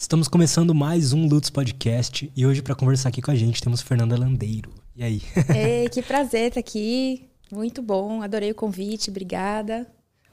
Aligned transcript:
Estamos 0.00 0.28
começando 0.28 0.74
mais 0.74 1.12
um 1.12 1.28
Lutz 1.28 1.50
Podcast 1.50 2.32
e 2.34 2.46
hoje 2.46 2.62
para 2.62 2.74
conversar 2.74 3.10
aqui 3.10 3.20
com 3.20 3.30
a 3.30 3.34
gente 3.34 3.60
temos 3.60 3.82
Fernanda 3.82 4.18
Landeiro. 4.18 4.72
E 4.96 5.04
aí? 5.04 5.22
Ei, 5.54 5.90
que 5.90 6.00
prazer 6.00 6.48
estar 6.48 6.58
aqui. 6.58 7.28
Muito 7.52 7.82
bom, 7.82 8.22
adorei 8.22 8.50
o 8.50 8.54
convite, 8.54 9.10
obrigada. 9.10 9.86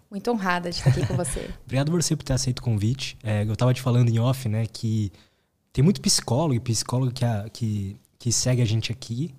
Muito 0.09 0.31
honrada 0.31 0.69
de 0.69 0.77
estar 0.77 0.89
aqui 0.89 1.05
com 1.05 1.17
você. 1.17 1.49
Obrigado 1.65 1.91
você 1.91 2.15
por 2.15 2.23
ter 2.23 2.31
aceito 2.31 2.59
o 2.59 2.63
convite. 2.63 3.17
É, 3.21 3.43
eu 3.43 3.51
estava 3.51 3.73
te 3.73 3.81
falando 3.81 4.07
em 4.07 4.17
off, 4.19 4.47
né, 4.47 4.65
que 4.67 5.11
tem 5.74 5.84
muito 5.84 5.99
psicólogo 5.99 6.54
e 6.54 6.62
psicólogo 6.62 7.12
que, 7.12 7.26
a, 7.26 7.49
que, 7.52 7.97
que 8.18 8.31
segue 8.31 8.62
a 8.62 8.65
gente 8.65 8.90
aqui. 8.90 9.36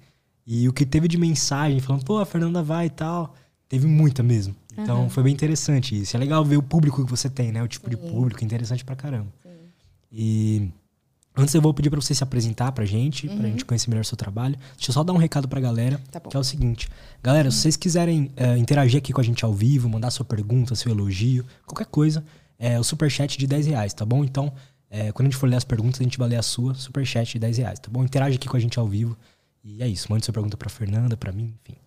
E 0.46 0.68
o 0.68 0.74
que 0.74 0.84
teve 0.84 1.08
de 1.08 1.16
mensagem 1.16 1.80
falando, 1.80 2.04
pô, 2.04 2.18
a 2.18 2.26
Fernanda 2.26 2.62
vai 2.62 2.84
e 2.86 2.90
tal, 2.90 3.34
teve 3.66 3.86
muita 3.86 4.22
mesmo. 4.22 4.54
Então 4.76 5.04
uhum. 5.04 5.10
foi 5.10 5.22
bem 5.22 5.32
interessante 5.32 6.00
isso. 6.00 6.16
É 6.16 6.20
legal 6.20 6.44
ver 6.44 6.58
o 6.58 6.62
público 6.62 7.02
que 7.02 7.10
você 7.10 7.28
tem, 7.30 7.50
né? 7.50 7.62
O 7.62 7.66
tipo 7.66 7.90
Sim. 7.90 7.96
de 7.96 7.96
público, 7.96 8.44
interessante 8.44 8.84
pra 8.84 8.94
caramba. 8.94 9.26
E 10.10 10.70
antes 11.36 11.54
eu 11.54 11.60
vou 11.60 11.72
pedir 11.72 11.90
para 11.90 12.00
você 12.00 12.14
se 12.14 12.22
apresentar 12.22 12.72
pra 12.72 12.84
gente, 12.84 13.26
uhum. 13.26 13.38
pra 13.38 13.48
gente 13.48 13.64
conhecer 13.64 13.88
melhor 13.88 14.02
o 14.02 14.04
seu 14.04 14.16
trabalho. 14.16 14.56
Deixa 14.76 14.90
eu 14.90 14.94
só 14.94 15.04
dar 15.04 15.12
um 15.12 15.16
recado 15.16 15.48
pra 15.48 15.60
galera, 15.60 16.00
tá 16.10 16.20
que 16.20 16.36
é 16.36 16.40
o 16.40 16.44
seguinte. 16.44 16.88
Galera, 17.22 17.48
uhum. 17.48 17.52
se 17.52 17.58
vocês 17.58 17.76
quiserem 17.76 18.30
é, 18.36 18.56
interagir 18.58 18.98
aqui 18.98 19.12
com 19.12 19.20
a 19.20 19.24
gente 19.24 19.44
ao 19.44 19.52
vivo, 19.52 19.88
mandar 19.88 20.10
sua 20.10 20.24
pergunta, 20.24 20.74
seu 20.74 20.90
elogio, 20.90 21.44
qualquer 21.66 21.86
coisa, 21.86 22.24
é 22.58 22.78
o 22.78 22.84
superchat 22.84 23.38
de 23.38 23.46
10 23.46 23.66
reais, 23.66 23.94
tá 23.94 24.04
bom? 24.04 24.24
Então, 24.24 24.52
é, 24.90 25.12
quando 25.12 25.26
a 25.26 25.30
gente 25.30 25.38
for 25.38 25.48
ler 25.48 25.56
as 25.56 25.64
perguntas, 25.64 26.00
a 26.00 26.04
gente 26.04 26.18
vai 26.18 26.28
ler 26.28 26.36
a 26.36 26.42
sua, 26.42 26.74
superchat 26.74 27.32
de 27.32 27.38
10 27.38 27.58
reais, 27.58 27.78
tá 27.78 27.88
bom? 27.90 28.02
Interage 28.02 28.36
aqui 28.36 28.48
com 28.48 28.56
a 28.56 28.60
gente 28.60 28.78
ao 28.78 28.86
vivo. 28.86 29.16
E 29.62 29.82
é 29.82 29.88
isso, 29.88 30.10
mande 30.10 30.24
sua 30.24 30.32
pergunta 30.32 30.56
pra 30.56 30.68
Fernanda, 30.68 31.16
pra 31.16 31.30
mim, 31.30 31.54
enfim. 31.62 31.78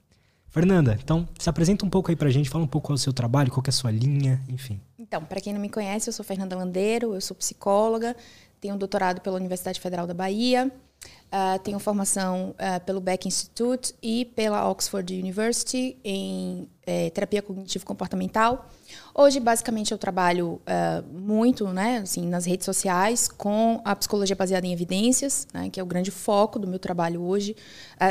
Fernanda, 0.49 0.99
então 1.01 1.27
se 1.39 1.49
apresenta 1.49 1.85
um 1.85 1.89
pouco 1.89 2.11
aí 2.11 2.15
pra 2.15 2.29
gente, 2.29 2.49
fala 2.49 2.63
um 2.63 2.67
pouco 2.67 2.87
qual 2.87 2.95
é 2.95 2.99
o 2.99 2.99
seu 2.99 3.13
trabalho, 3.13 3.49
qual 3.49 3.63
é 3.65 3.69
a 3.69 3.71
sua 3.71 3.89
linha, 3.89 4.41
enfim. 4.49 4.79
Então, 5.11 5.25
para 5.25 5.41
quem 5.41 5.51
não 5.51 5.59
me 5.59 5.67
conhece, 5.67 6.07
eu 6.07 6.13
sou 6.13 6.23
Fernanda 6.23 6.55
Landeiro, 6.55 7.13
eu 7.13 7.19
sou 7.19 7.35
psicóloga, 7.35 8.15
tenho 8.61 8.75
um 8.75 8.77
doutorado 8.77 9.19
pela 9.19 9.35
Universidade 9.35 9.77
Federal 9.77 10.07
da 10.07 10.13
Bahia, 10.13 10.71
uh, 11.03 11.59
tenho 11.59 11.77
formação 11.79 12.51
uh, 12.51 12.79
pelo 12.85 13.01
Beck 13.01 13.27
Institute 13.27 13.93
e 14.01 14.23
pela 14.23 14.69
Oxford 14.69 15.13
University 15.13 15.97
em 16.01 16.65
eh, 16.87 17.09
terapia 17.09 17.41
cognitivo-comportamental. 17.41 18.69
Hoje, 19.13 19.41
basicamente, 19.41 19.91
eu 19.91 19.97
trabalho 19.97 20.61
uh, 20.61 21.05
muito 21.11 21.67
né, 21.73 21.97
assim, 21.97 22.25
nas 22.25 22.45
redes 22.45 22.63
sociais 22.63 23.27
com 23.27 23.81
a 23.83 23.93
psicologia 23.93 24.33
baseada 24.37 24.65
em 24.65 24.71
evidências, 24.71 25.45
né, 25.53 25.69
que 25.69 25.77
é 25.77 25.83
o 25.83 25.85
grande 25.85 26.09
foco 26.09 26.57
do 26.57 26.67
meu 26.69 26.79
trabalho 26.79 27.21
hoje, 27.21 27.53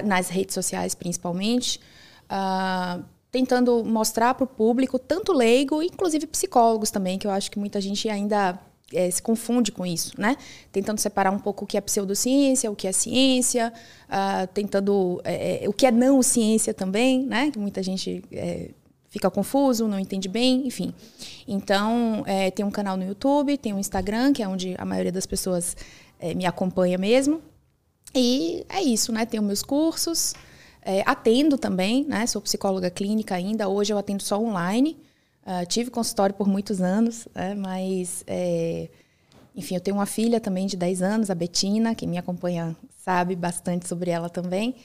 nas 0.04 0.28
redes 0.28 0.52
sociais 0.52 0.94
principalmente 0.94 1.80
tentando 3.30 3.84
mostrar 3.84 4.34
para 4.34 4.44
o 4.44 4.46
público, 4.46 4.98
tanto 4.98 5.32
leigo, 5.32 5.82
inclusive 5.82 6.26
psicólogos 6.26 6.90
também, 6.90 7.18
que 7.18 7.26
eu 7.26 7.30
acho 7.30 7.50
que 7.50 7.58
muita 7.58 7.80
gente 7.80 8.08
ainda 8.08 8.58
é, 8.92 9.08
se 9.10 9.22
confunde 9.22 9.70
com 9.70 9.86
isso, 9.86 10.20
né? 10.20 10.36
Tentando 10.72 10.98
separar 10.98 11.30
um 11.30 11.38
pouco 11.38 11.64
o 11.64 11.66
que 11.66 11.76
é 11.76 11.80
pseudociência, 11.80 12.70
o 12.70 12.74
que 12.74 12.88
é 12.88 12.92
ciência, 12.92 13.72
uh, 14.08 14.46
tentando 14.52 15.20
é, 15.24 15.64
o 15.68 15.72
que 15.72 15.86
é 15.86 15.92
não 15.92 16.22
ciência 16.22 16.74
também, 16.74 17.24
né? 17.24 17.50
Que 17.52 17.58
muita 17.58 17.82
gente 17.82 18.22
é, 18.32 18.70
fica 19.08 19.30
confuso, 19.30 19.86
não 19.86 19.98
entende 19.98 20.28
bem, 20.28 20.66
enfim. 20.66 20.92
Então, 21.46 22.24
tem 22.54 22.64
um 22.64 22.70
canal 22.70 22.96
no 22.96 23.04
YouTube, 23.04 23.58
tem 23.58 23.72
um 23.72 23.78
Instagram, 23.80 24.32
que 24.32 24.40
é 24.40 24.46
onde 24.46 24.76
a 24.78 24.84
maioria 24.84 25.10
das 25.10 25.26
pessoas 25.26 25.76
me 26.36 26.46
acompanha 26.46 26.96
mesmo. 26.96 27.42
E 28.14 28.64
é 28.68 28.80
isso, 28.80 29.10
né? 29.10 29.26
Tenho 29.26 29.42
meus 29.42 29.64
cursos, 29.64 30.32
é, 30.82 31.02
atendo 31.06 31.58
também, 31.58 32.04
né? 32.04 32.26
Sou 32.26 32.40
psicóloga 32.40 32.90
clínica 32.90 33.34
ainda. 33.34 33.68
Hoje 33.68 33.92
eu 33.92 33.98
atendo 33.98 34.22
só 34.22 34.40
online. 34.40 34.96
Uh, 35.42 35.66
tive 35.66 35.90
consultório 35.90 36.34
por 36.34 36.46
muitos 36.46 36.80
anos, 36.80 37.26
né? 37.34 37.54
mas, 37.54 38.22
é, 38.26 38.88
enfim, 39.56 39.74
eu 39.74 39.80
tenho 39.80 39.96
uma 39.96 40.06
filha 40.06 40.38
também 40.38 40.66
de 40.66 40.76
10 40.76 41.02
anos, 41.02 41.30
a 41.30 41.34
Betina, 41.34 41.94
que 41.94 42.06
me 42.06 42.18
acompanha 42.18 42.76
sabe 43.02 43.34
bastante 43.34 43.88
sobre 43.88 44.10
ela 44.10 44.28
também. 44.28 44.76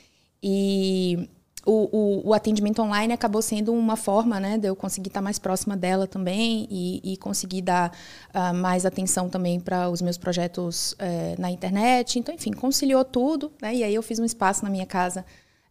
E 0.42 1.30
o, 1.66 1.90
o, 1.92 2.30
o, 2.30 2.34
atendimento 2.34 2.82
online 2.82 3.12
acabou 3.12 3.42
sendo 3.42 3.74
uma 3.74 3.96
forma 3.96 4.40
né, 4.40 4.58
de 4.58 4.68
eu 4.68 4.76
conseguir 4.76 5.10
estar 5.10 5.22
mais 5.22 5.40
próxima 5.40 5.76
dela 5.76 6.08
também 6.08 6.68
e, 6.70 7.14
e 7.14 7.18
conseguir 7.18 7.64
dar 7.64 7.92
uh, 8.34 8.54
mais 8.54 8.86
atenção 8.86 9.30
também 9.30 9.60
para 9.60 9.90
os 9.90 10.02
meus 10.02 10.18
projetos 10.18 10.94
uh, 10.94 11.40
na 11.42 11.52
internet. 11.52 12.18
Então, 12.20 12.34
enfim, 12.34 12.54
conciliou 12.54 13.04
tudo. 13.04 13.52
Né, 13.62 13.76
e 13.76 13.84
aí 13.84 13.94
eu 13.94 14.04
fiz 14.04 14.20
um 14.20 14.26
espaço 14.26 14.64
na 14.64 14.70
minha 14.70 14.86
casa 14.86 15.26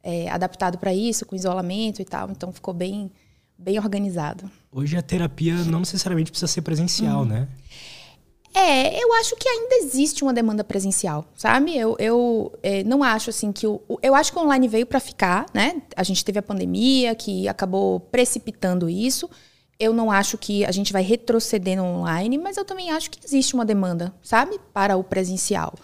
é, 0.05 0.29
adaptado 0.31 0.77
para 0.77 0.93
isso, 0.93 1.25
com 1.25 1.35
isolamento 1.35 2.03
e 2.03 2.05
tal. 2.05 2.31
Então 2.31 2.53
ficou 2.53 2.75
bem, 2.75 3.11
bem 3.59 3.79
organizado. 3.79 4.49
Hoje 4.71 4.97
a 4.97 5.03
terapia 5.03 5.55
não 5.65 5.81
necessariamente 5.81 6.31
precisa 6.31 6.53
ser 6.53 6.63
presencial, 6.63 7.21
uhum. 7.21 7.25
né? 7.25 7.49
É, 8.57 9.03
eu 9.03 9.13
acho 9.15 9.35
que 9.35 9.49
ainda 9.49 9.75
existe 9.79 10.23
uma 10.23 10.33
demanda 10.33 10.63
presencial, 10.63 11.27
sabe? 11.35 11.77
Eu, 11.77 11.97
eu 11.99 12.53
é, 12.63 12.85
não 12.85 13.03
acho 13.03 13.31
assim 13.31 13.51
que 13.51 13.67
o, 13.67 13.83
eu 14.01 14.15
acho 14.15 14.33
que 14.33 14.39
o 14.39 14.43
online 14.43 14.69
veio 14.69 14.87
para 14.87 15.01
ficar, 15.01 15.47
né? 15.53 15.83
A 15.97 16.05
gente 16.05 16.25
teve 16.25 16.39
a 16.39 16.43
pandemia 16.43 17.17
que 17.17 17.49
acabou 17.49 17.99
precipitando 17.99 18.89
isso. 18.89 19.29
Eu 19.77 19.93
não 19.93 20.09
acho 20.09 20.39
que 20.39 20.65
a 20.65 20.71
gente 20.71 20.93
vai 20.93 21.03
retroceder 21.03 21.77
no 21.77 21.83
online, 21.83 22.39
mas 22.39 22.57
eu 22.57 22.65
também 22.65 22.93
acho 22.93 23.11
que 23.11 23.19
existe 23.27 23.55
uma 23.55 23.65
demanda, 23.65 24.15
sabe, 24.23 24.61
para 24.73 24.97
o 24.97 25.03
presencial. 25.03 25.75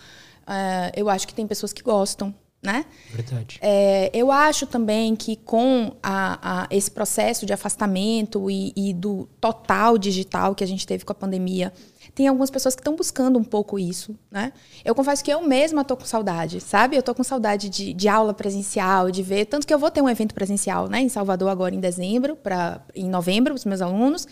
Uh, 0.43 0.95
eu 0.95 1.09
acho 1.09 1.27
que 1.27 1.35
tem 1.35 1.49
pessoas 1.49 1.73
que 1.73 1.83
gostam, 1.83 2.33
né? 2.63 2.85
Verdade. 3.11 3.59
É, 3.63 4.11
eu 4.13 4.31
acho 4.31 4.67
também 4.67 5.17
que 5.17 5.37
com 5.37 5.97
a, 6.03 6.65
a, 6.65 6.67
esse 6.71 6.91
processo 6.91 7.47
de 7.47 7.55
afastamento 7.55 8.51
e, 8.51 8.73
e, 8.77 8.93
do 8.93 9.27
total 9.41 9.97
digital 9.97 10.55
que 10.55 10.63
a 10.63 10.67
gente 10.67 10.87
teve 10.87 11.05
com 11.05 11.13
a 11.13 11.15
pandemia, 11.15 11.73
tem 12.15 12.29
algumas 12.29 12.51
pessoas 12.51 12.75
que 12.75 12.81
estão 12.81 12.95
buscando 12.95 13.39
um 13.39 13.45
pouco 13.45 13.79
isso, 13.79 14.15
né? 14.31 14.53
Eu 14.85 14.95
confesso 14.95 15.25
que 15.25 15.33
eu 15.33 15.41
mesma 15.43 15.85
tô 15.85 15.97
com 15.97 16.05
saudade, 16.05 16.61
sabe? 16.61 16.97
Eu 16.97 17.03
tô 17.03 17.15
com 17.15 17.25
saudade 17.25 17.71
de, 17.71 17.95
de 17.95 18.09
aula 18.09 18.35
presencial, 18.35 19.11
de 19.11 19.23
ver, 19.23 19.47
tanto 19.47 19.67
que 19.67 19.73
eu 19.73 19.79
vou 19.79 19.91
ter 19.91 20.03
um 20.03 20.09
evento 20.09 20.35
presencial, 20.35 20.89
né, 20.89 21.01
em 21.01 21.09
Salvador 21.09 21.49
agora 21.49 21.75
em 21.75 21.81
dezembro, 21.81 22.37
para 22.37 22.83
em 22.95 23.09
novembro, 23.09 23.55
os 23.55 23.65
meus 23.65 23.81
alunos. 23.81 24.27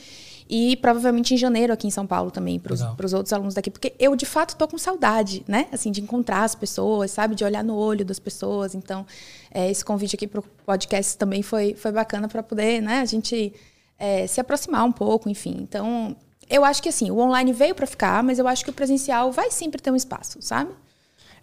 E 0.49 0.77
provavelmente 0.77 1.35
em 1.35 1.37
janeiro 1.37 1.73
aqui 1.73 1.87
em 1.87 1.91
São 1.91 2.07
Paulo 2.07 2.31
também, 2.31 2.59
para 2.59 2.73
os 2.73 3.13
outros 3.13 3.33
alunos 3.33 3.55
daqui. 3.55 3.71
Porque 3.71 3.95
eu, 3.99 4.17
de 4.17 4.25
fato, 4.25 4.51
estou 4.51 4.67
com 4.67 4.79
saudade, 4.79 5.45
né? 5.47 5.67
Assim, 5.71 5.91
de 5.91 6.01
encontrar 6.01 6.45
as 6.45 6.55
pessoas, 6.55 7.11
sabe? 7.11 7.35
De 7.35 7.45
olhar 7.45 7.63
no 7.63 7.77
olho 7.77 8.05
das 8.05 8.19
pessoas. 8.19 8.75
Então, 8.75 9.05
é, 9.51 9.71
esse 9.71 9.85
convite 9.85 10.17
aqui 10.17 10.27
para 10.27 10.41
o 10.41 10.45
podcast 10.65 11.19
também 11.19 11.43
foi, 11.43 11.75
foi 11.75 11.93
bacana 11.93 12.29
para 12.29 12.43
poder, 12.43 12.81
né? 12.81 13.01
A 13.01 13.05
gente 13.05 13.53
é, 13.99 14.27
se 14.27 14.41
aproximar 14.41 14.85
um 14.85 14.93
pouco, 14.93 15.29
enfim. 15.29 15.59
Então, 15.61 16.17
eu 16.49 16.65
acho 16.65 16.83
que 16.83 16.89
assim, 16.89 17.11
o 17.11 17.19
online 17.19 17.53
veio 17.53 17.75
para 17.75 17.87
ficar, 17.87 18.23
mas 18.23 18.39
eu 18.39 18.49
acho 18.49 18.65
que 18.65 18.71
o 18.71 18.73
presencial 18.73 19.31
vai 19.31 19.51
sempre 19.51 19.83
ter 19.83 19.91
um 19.91 19.97
espaço, 19.97 20.41
sabe? 20.41 20.71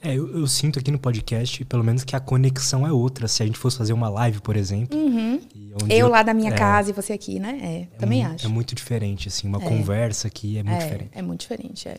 É, 0.02 0.14
eu, 0.14 0.40
eu, 0.40 0.48
sinto 0.48 0.80
aqui 0.80 0.92
no 0.92 1.00
podcast, 1.00 1.64
pelo 1.66 1.84
menos, 1.84 2.04
que 2.04 2.16
a 2.16 2.20
conexão 2.20 2.86
é 2.86 2.92
outra. 2.92 3.28
Se 3.28 3.42
a 3.42 3.46
gente 3.46 3.58
fosse 3.58 3.78
fazer 3.78 3.94
uma 3.94 4.10
live, 4.10 4.42
por 4.42 4.56
exemplo. 4.56 4.98
Uhum. 4.98 5.40
eu, 5.90 6.08
lá 6.08 6.24
da 6.24 6.34
minha 6.34 6.52
é, 6.52 6.58
casa 6.58 6.90
e 6.90 6.94
você 6.94 7.14
aqui, 7.14 7.40
né? 7.40 7.60
É, 7.62 7.82
é 7.82 7.98
também 7.98 8.26
acho. 8.26 8.46
É 8.46 8.50
muito 8.50 8.76
diferente, 8.76 9.28
assim. 9.28 9.48
Uma 9.48 9.62
é. 9.64 9.68
conversa 9.68 10.28
aqui 10.28 10.58
é 10.58 10.64
muito 10.64 10.76
é, 10.76 10.84
diferente. 10.84 11.12
É 11.14 11.22
muito 11.22 11.42
diferente, 11.42 11.88
é. 11.88 11.98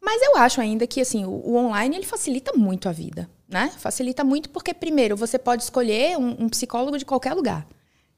Mas 0.00 0.22
eu 0.22 0.36
acho 0.36 0.60
ainda 0.60 0.86
que, 0.86 1.00
assim, 1.00 1.24
o, 1.24 1.30
o, 1.30 1.56
online, 1.56 1.96
ele 1.96 2.06
facilita 2.06 2.52
muito 2.56 2.88
a 2.88 2.92
vida, 2.92 3.28
né? 3.48 3.70
Facilita 3.78 4.24
muito 4.24 4.48
porque, 4.50 4.72
primeiro, 4.72 5.16
você 5.16 5.38
pode 5.38 5.62
escolher 5.62 6.16
um, 6.16 6.44
um 6.44 6.48
psicólogo 6.48 6.98
de 6.98 7.04
qualquer 7.04 7.34
lugar. 7.34 7.66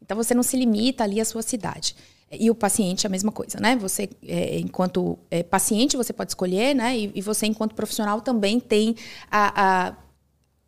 Então, 0.01 0.17
você 0.17 0.35
não 0.35 0.43
se 0.43 0.57
limita 0.57 1.05
ali 1.05 1.21
à 1.21 1.25
sua 1.25 1.43
cidade. 1.43 1.95
E 2.33 2.51
o 2.51 2.55
paciente 2.55 3.07
é 3.07 3.09
a 3.09 3.11
mesma 3.11 3.31
coisa, 3.31 3.61
né? 3.61 3.77
Você, 3.77 4.09
é, 4.27 4.59
enquanto 4.59 5.19
é, 5.31 5.43
paciente, 5.43 5.97
você 5.97 6.13
pode 6.13 6.31
escolher, 6.31 6.75
né? 6.75 6.97
E, 6.97 7.13
e, 7.15 7.21
você, 7.21 7.47
enquanto 7.47 7.75
profissional, 7.75 8.23
também 8.23 8.59
tem 8.59 8.97
a, 9.31 9.89
a, 9.89 9.97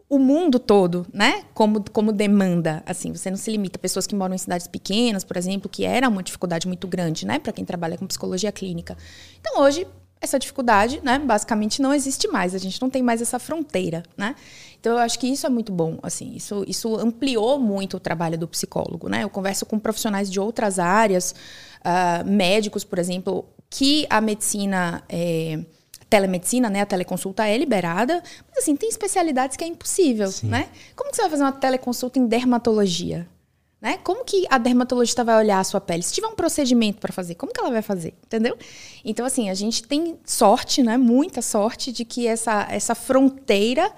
o 0.08 0.18
mundo 0.18 0.58
todo, 0.58 1.06
né? 1.10 1.44
Como, 1.54 1.82
como 1.90 2.12
demanda, 2.12 2.82
assim. 2.84 3.14
Você 3.14 3.30
não 3.30 3.38
se 3.38 3.50
limita. 3.50 3.78
Pessoas 3.78 4.06
que 4.06 4.14
moram 4.14 4.34
em 4.34 4.38
cidades 4.38 4.68
pequenas, 4.68 5.24
por 5.24 5.38
exemplo, 5.38 5.68
que 5.70 5.84
era 5.84 6.06
uma 6.06 6.22
dificuldade 6.22 6.68
muito 6.68 6.86
grande, 6.86 7.26
né? 7.26 7.38
Para 7.38 7.52
quem 7.52 7.64
trabalha 7.64 7.96
com 7.96 8.06
psicologia 8.06 8.52
clínica. 8.52 8.96
Então, 9.40 9.62
hoje, 9.62 9.86
essa 10.20 10.38
dificuldade, 10.38 11.00
né, 11.02 11.18
basicamente 11.18 11.80
não 11.80 11.94
existe 11.94 12.26
mais. 12.28 12.54
A 12.54 12.58
gente 12.58 12.80
não 12.80 12.90
tem 12.90 13.02
mais 13.02 13.22
essa 13.22 13.38
fronteira, 13.38 14.02
né? 14.16 14.34
Então 14.84 14.92
eu 14.92 14.98
acho 14.98 15.18
que 15.18 15.26
isso 15.26 15.46
é 15.46 15.48
muito 15.48 15.72
bom, 15.72 15.98
assim, 16.02 16.34
isso, 16.34 16.62
isso 16.68 16.94
ampliou 16.96 17.58
muito 17.58 17.96
o 17.96 18.00
trabalho 18.00 18.36
do 18.36 18.46
psicólogo, 18.46 19.08
né? 19.08 19.24
Eu 19.24 19.30
converso 19.30 19.64
com 19.64 19.78
profissionais 19.78 20.30
de 20.30 20.38
outras 20.38 20.78
áreas, 20.78 21.34
uh, 21.80 22.28
médicos, 22.28 22.84
por 22.84 22.98
exemplo, 22.98 23.46
que 23.70 24.06
a 24.10 24.20
medicina 24.20 25.02
é, 25.08 25.58
telemedicina, 26.10 26.68
né, 26.68 26.82
a 26.82 26.86
teleconsulta 26.86 27.48
é 27.48 27.56
liberada, 27.56 28.22
mas 28.46 28.58
assim, 28.58 28.76
tem 28.76 28.90
especialidades 28.90 29.56
que 29.56 29.64
é 29.64 29.66
impossível, 29.66 30.30
Sim. 30.30 30.48
né? 30.48 30.68
Como 30.94 31.08
que 31.08 31.16
você 31.16 31.22
vai 31.22 31.30
fazer 31.30 31.44
uma 31.44 31.52
teleconsulta 31.52 32.18
em 32.18 32.26
dermatologia? 32.26 33.26
Né? 33.80 33.98
Como 34.04 34.22
que 34.22 34.46
a 34.50 34.58
dermatologista 34.58 35.24
vai 35.24 35.38
olhar 35.38 35.60
a 35.60 35.64
sua 35.64 35.80
pele? 35.80 36.02
Se 36.02 36.12
tiver 36.12 36.26
um 36.26 36.34
procedimento 36.34 37.00
para 37.00 37.12
fazer, 37.12 37.36
como 37.36 37.54
que 37.54 37.60
ela 37.60 37.70
vai 37.70 37.82
fazer? 37.82 38.12
Entendeu? 38.26 38.54
Então, 39.02 39.24
assim, 39.24 39.48
a 39.48 39.54
gente 39.54 39.82
tem 39.82 40.18
sorte, 40.26 40.82
né? 40.82 40.98
Muita 40.98 41.40
sorte 41.40 41.90
de 41.90 42.04
que 42.04 42.26
essa, 42.26 42.66
essa 42.70 42.94
fronteira 42.94 43.90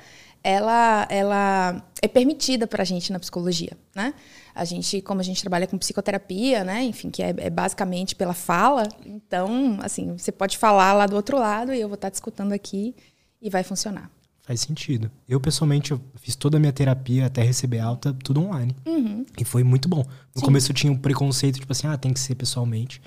ela, 0.47 1.09
ela 1.11 1.85
é 2.01 2.07
permitida 2.07 2.69
para 2.69 2.83
a 2.83 2.85
gente 2.85 3.13
na 3.13 3.19
psicologia, 3.19 3.77
né? 3.93 4.15
A 4.55 4.65
gente, 4.65 5.01
como 5.03 5.21
a 5.21 5.25
gente 5.25 5.41
trabalha 5.41 5.67
com 5.67 5.77
psicoterapia, 5.77 6.63
né? 6.63 6.85
Enfim, 6.85 7.11
que 7.11 7.21
é, 7.21 7.35
é, 7.37 7.51
basicamente 7.51 8.15
pela 8.15 8.33
fala. 8.33 8.85
Então, 9.05 9.77
assim, 9.83 10.17
você 10.17 10.31
pode 10.31 10.57
falar 10.57 10.93
lá 10.93 11.05
do 11.07 11.17
outro 11.17 11.37
lado 11.37 11.75
e 11.75 11.81
eu 11.81 11.89
vou 11.89 11.97
estar 11.97 12.07
tá 12.07 12.11
te 12.13 12.15
escutando 12.15 12.53
aqui 12.53 12.95
e 13.43 13.51
vai 13.51 13.65
funcionar. 13.65 14.09
Faz 14.43 14.61
sentido. 14.61 15.11
Eu, 15.29 15.41
pessoalmente, 15.41 15.91
eu 15.91 16.01
fiz 16.15 16.37
toda 16.37 16.59
a 16.59 16.61
minha 16.61 16.73
terapia 16.73 17.27
até 17.27 17.43
receber 17.43 17.81
alta, 17.81 18.15
tudo 18.23 18.41
online. 18.41 18.77
Uhum. 18.87 19.27
E 19.37 19.45
foi 19.45 19.65
muito 19.65 19.89
bom. 19.89 20.05
No 20.33 20.41
Sim. 20.41 20.45
começo 20.45 20.71
eu 20.71 20.77
tinha 20.77 20.93
um 20.93 20.97
preconceito, 20.97 21.59
tipo 21.59 21.73
assim, 21.73 21.89
ah, 21.89 21.99
tem 21.99 22.13
que 22.13 22.21
ser 22.21 22.37
pessoalmente. 22.37 23.03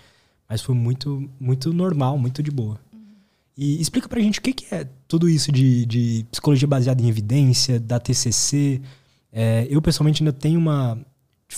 Mas 0.47 0.61
foi 0.61 0.75
muito, 0.75 1.29
muito 1.39 1.71
normal, 1.71 2.17
muito 2.17 2.43
de 2.43 2.51
boa. 2.51 2.77
E 3.61 3.81
explica 3.81 4.07
pra 4.07 4.21
gente 4.21 4.39
o 4.39 4.41
que, 4.41 4.53
que 4.53 4.73
é 4.73 4.87
tudo 5.05 5.27
isso 5.27 5.51
de, 5.51 5.85
de 5.85 6.25
psicologia 6.31 6.65
baseada 6.65 7.01
em 7.01 7.09
evidência, 7.09 7.77
da 7.77 7.99
TCC. 7.99 8.79
É, 9.33 9.67
eu, 9.69 9.81
pessoalmente, 9.81 10.23
ainda 10.23 10.31
tenho 10.31 10.57
uma 10.57 10.97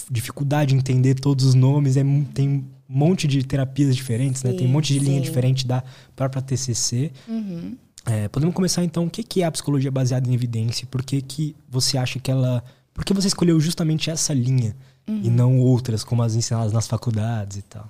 dificuldade 0.09 0.73
em 0.73 0.79
entender 0.79 1.13
todos 1.13 1.45
os 1.45 1.53
nomes. 1.53 1.97
É, 1.97 2.03
tem 2.33 2.49
um 2.49 2.65
monte 2.89 3.27
de 3.27 3.43
terapias 3.43 3.95
diferentes, 3.95 4.41
né? 4.41 4.51
Tem 4.51 4.65
um 4.65 4.71
monte 4.71 4.93
de 4.93 4.97
linha 4.97 5.21
diferente 5.21 5.67
da 5.67 5.83
própria 6.15 6.41
TCC. 6.41 7.11
Uhum. 7.27 7.77
É, 8.07 8.27
podemos 8.29 8.55
começar 8.55 8.83
então, 8.83 9.05
o 9.05 9.09
que 9.11 9.43
é 9.43 9.45
a 9.45 9.51
psicologia 9.51 9.91
baseada 9.91 10.27
em 10.27 10.33
evidência? 10.33 10.87
Por 10.89 11.03
que, 11.03 11.21
que 11.21 11.55
você 11.69 11.99
acha 11.99 12.19
que 12.19 12.31
ela. 12.31 12.63
Por 12.95 13.05
que 13.05 13.13
você 13.13 13.27
escolheu 13.27 13.59
justamente 13.59 14.09
essa 14.09 14.33
linha 14.33 14.75
uhum. 15.07 15.21
e 15.23 15.29
não 15.29 15.59
outras, 15.59 16.03
como 16.03 16.23
as 16.23 16.33
ensinadas 16.33 16.73
nas 16.73 16.87
faculdades 16.87 17.57
e 17.57 17.61
tal? 17.61 17.87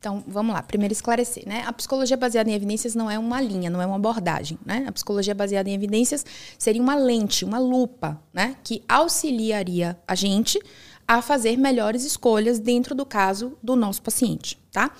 Então, 0.00 0.24
vamos 0.26 0.54
lá. 0.54 0.62
Primeiro 0.62 0.92
esclarecer, 0.92 1.46
né? 1.46 1.62
A 1.66 1.72
psicologia 1.74 2.16
baseada 2.16 2.48
em 2.48 2.54
evidências 2.54 2.94
não 2.94 3.10
é 3.10 3.18
uma 3.18 3.38
linha, 3.38 3.68
não 3.68 3.82
é 3.82 3.86
uma 3.86 3.96
abordagem, 3.96 4.58
né? 4.64 4.86
A 4.88 4.92
psicologia 4.92 5.34
baseada 5.34 5.68
em 5.68 5.74
evidências 5.74 6.24
seria 6.58 6.80
uma 6.80 6.94
lente, 6.94 7.44
uma 7.44 7.58
lupa, 7.58 8.18
né? 8.32 8.56
Que 8.64 8.82
auxiliaria 8.88 9.98
a 10.08 10.14
gente 10.14 10.58
a 11.06 11.20
fazer 11.20 11.58
melhores 11.58 12.02
escolhas 12.02 12.58
dentro 12.58 12.94
do 12.94 13.04
caso 13.04 13.58
do 13.62 13.76
nosso 13.76 14.00
paciente, 14.00 14.58
tá? 14.72 14.90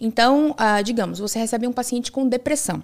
Então, 0.00 0.52
uh, 0.52 0.82
digamos, 0.82 1.18
você 1.18 1.38
recebe 1.38 1.66
um 1.66 1.72
paciente 1.72 2.10
com 2.10 2.26
depressão 2.26 2.82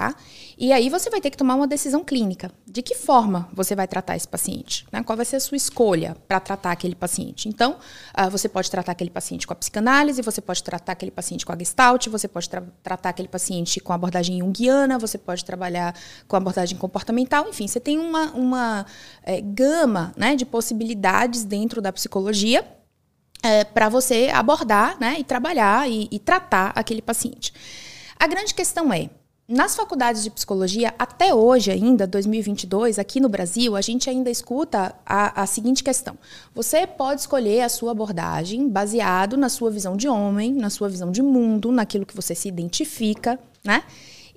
tá? 0.00 0.14
E 0.56 0.72
aí 0.72 0.88
você 0.88 1.10
vai 1.10 1.20
ter 1.20 1.28
que 1.28 1.36
tomar 1.36 1.54
uma 1.56 1.66
decisão 1.66 2.02
clínica. 2.02 2.50
De 2.66 2.80
que 2.80 2.94
forma 2.94 3.50
você 3.52 3.76
vai 3.76 3.86
tratar 3.86 4.16
esse 4.16 4.26
paciente? 4.26 4.86
Né? 4.90 5.02
Qual 5.02 5.14
vai 5.14 5.26
ser 5.26 5.36
a 5.36 5.40
sua 5.40 5.58
escolha 5.58 6.16
para 6.26 6.40
tratar 6.40 6.72
aquele 6.72 6.94
paciente? 6.94 7.50
Então, 7.50 7.76
uh, 8.18 8.30
você 8.30 8.48
pode 8.48 8.70
tratar 8.70 8.92
aquele 8.92 9.10
paciente 9.10 9.46
com 9.46 9.52
a 9.52 9.56
psicanálise, 9.56 10.22
você 10.22 10.40
pode 10.40 10.62
tratar 10.62 10.92
aquele 10.92 11.10
paciente 11.10 11.44
com 11.44 11.52
a 11.52 11.58
gestalt, 11.58 12.08
você 12.08 12.26
pode 12.26 12.48
tra 12.48 12.62
tratar 12.82 13.10
aquele 13.10 13.28
paciente 13.28 13.78
com 13.78 13.92
a 13.92 13.96
abordagem 13.96 14.38
junguiana, 14.38 14.98
você 14.98 15.18
pode 15.18 15.44
trabalhar 15.44 15.94
com 16.26 16.34
a 16.34 16.38
abordagem 16.38 16.78
comportamental, 16.78 17.46
enfim, 17.46 17.68
você 17.68 17.78
tem 17.78 17.98
uma, 17.98 18.32
uma 18.32 18.86
é, 19.22 19.42
gama 19.42 20.14
né, 20.16 20.34
de 20.34 20.46
possibilidades 20.46 21.44
dentro 21.44 21.82
da 21.82 21.92
psicologia 21.92 22.66
é, 23.42 23.64
para 23.64 23.90
você 23.90 24.30
abordar 24.32 24.98
né, 24.98 25.16
e 25.18 25.24
trabalhar 25.24 25.90
e, 25.90 26.08
e 26.10 26.18
tratar 26.18 26.72
aquele 26.74 27.02
paciente. 27.02 27.52
A 28.18 28.26
grande 28.26 28.54
questão 28.54 28.92
é, 28.92 29.10
nas 29.50 29.74
faculdades 29.74 30.22
de 30.22 30.30
psicologia, 30.30 30.94
até 30.96 31.34
hoje 31.34 31.72
ainda, 31.72 32.06
2022, 32.06 33.00
aqui 33.00 33.18
no 33.18 33.28
Brasil, 33.28 33.74
a 33.74 33.80
gente 33.80 34.08
ainda 34.08 34.30
escuta 34.30 34.94
a, 35.04 35.42
a, 35.42 35.44
seguinte 35.44 35.82
questão. 35.82 36.16
Você 36.54 36.86
pode 36.86 37.22
escolher 37.22 37.62
a 37.62 37.68
sua 37.68 37.90
abordagem 37.90 38.68
baseado 38.68 39.36
na 39.36 39.48
sua 39.48 39.68
visão 39.68 39.96
de 39.96 40.08
homem, 40.08 40.54
na 40.54 40.70
sua 40.70 40.88
visão 40.88 41.10
de 41.10 41.20
mundo, 41.20 41.72
naquilo 41.72 42.06
que 42.06 42.14
você 42.14 42.32
se 42.32 42.46
identifica, 42.46 43.40
né? 43.64 43.82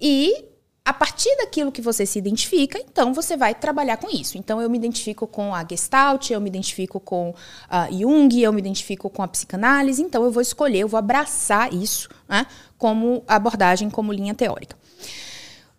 E 0.01 0.45
a 0.83 0.91
partir 0.91 1.29
daquilo 1.37 1.71
que 1.71 1.81
você 1.81 2.07
se 2.07 2.17
identifica, 2.17 2.79
então 2.79 3.13
você 3.13 3.37
vai 3.37 3.53
trabalhar 3.53 3.97
com 3.97 4.09
isso. 4.09 4.35
Então 4.39 4.59
eu 4.59 4.67
me 4.67 4.79
identifico 4.79 5.27
com 5.27 5.53
a 5.53 5.63
Gestalt, 5.63 6.31
eu 6.31 6.41
me 6.41 6.49
identifico 6.49 6.99
com 6.99 7.35
a 7.69 7.87
Jung, 7.91 8.41
eu 8.41 8.51
me 8.51 8.59
identifico 8.59 9.11
com 9.11 9.21
a 9.21 9.27
psicanálise, 9.27 10.01
então 10.01 10.23
eu 10.23 10.31
vou 10.31 10.41
escolher, 10.41 10.79
eu 10.79 10.87
vou 10.87 10.97
abraçar 10.97 11.71
isso 11.71 12.09
né, 12.27 12.47
como 12.79 13.23
abordagem, 13.27 13.91
como 13.91 14.11
linha 14.11 14.33
teórica. 14.33 14.81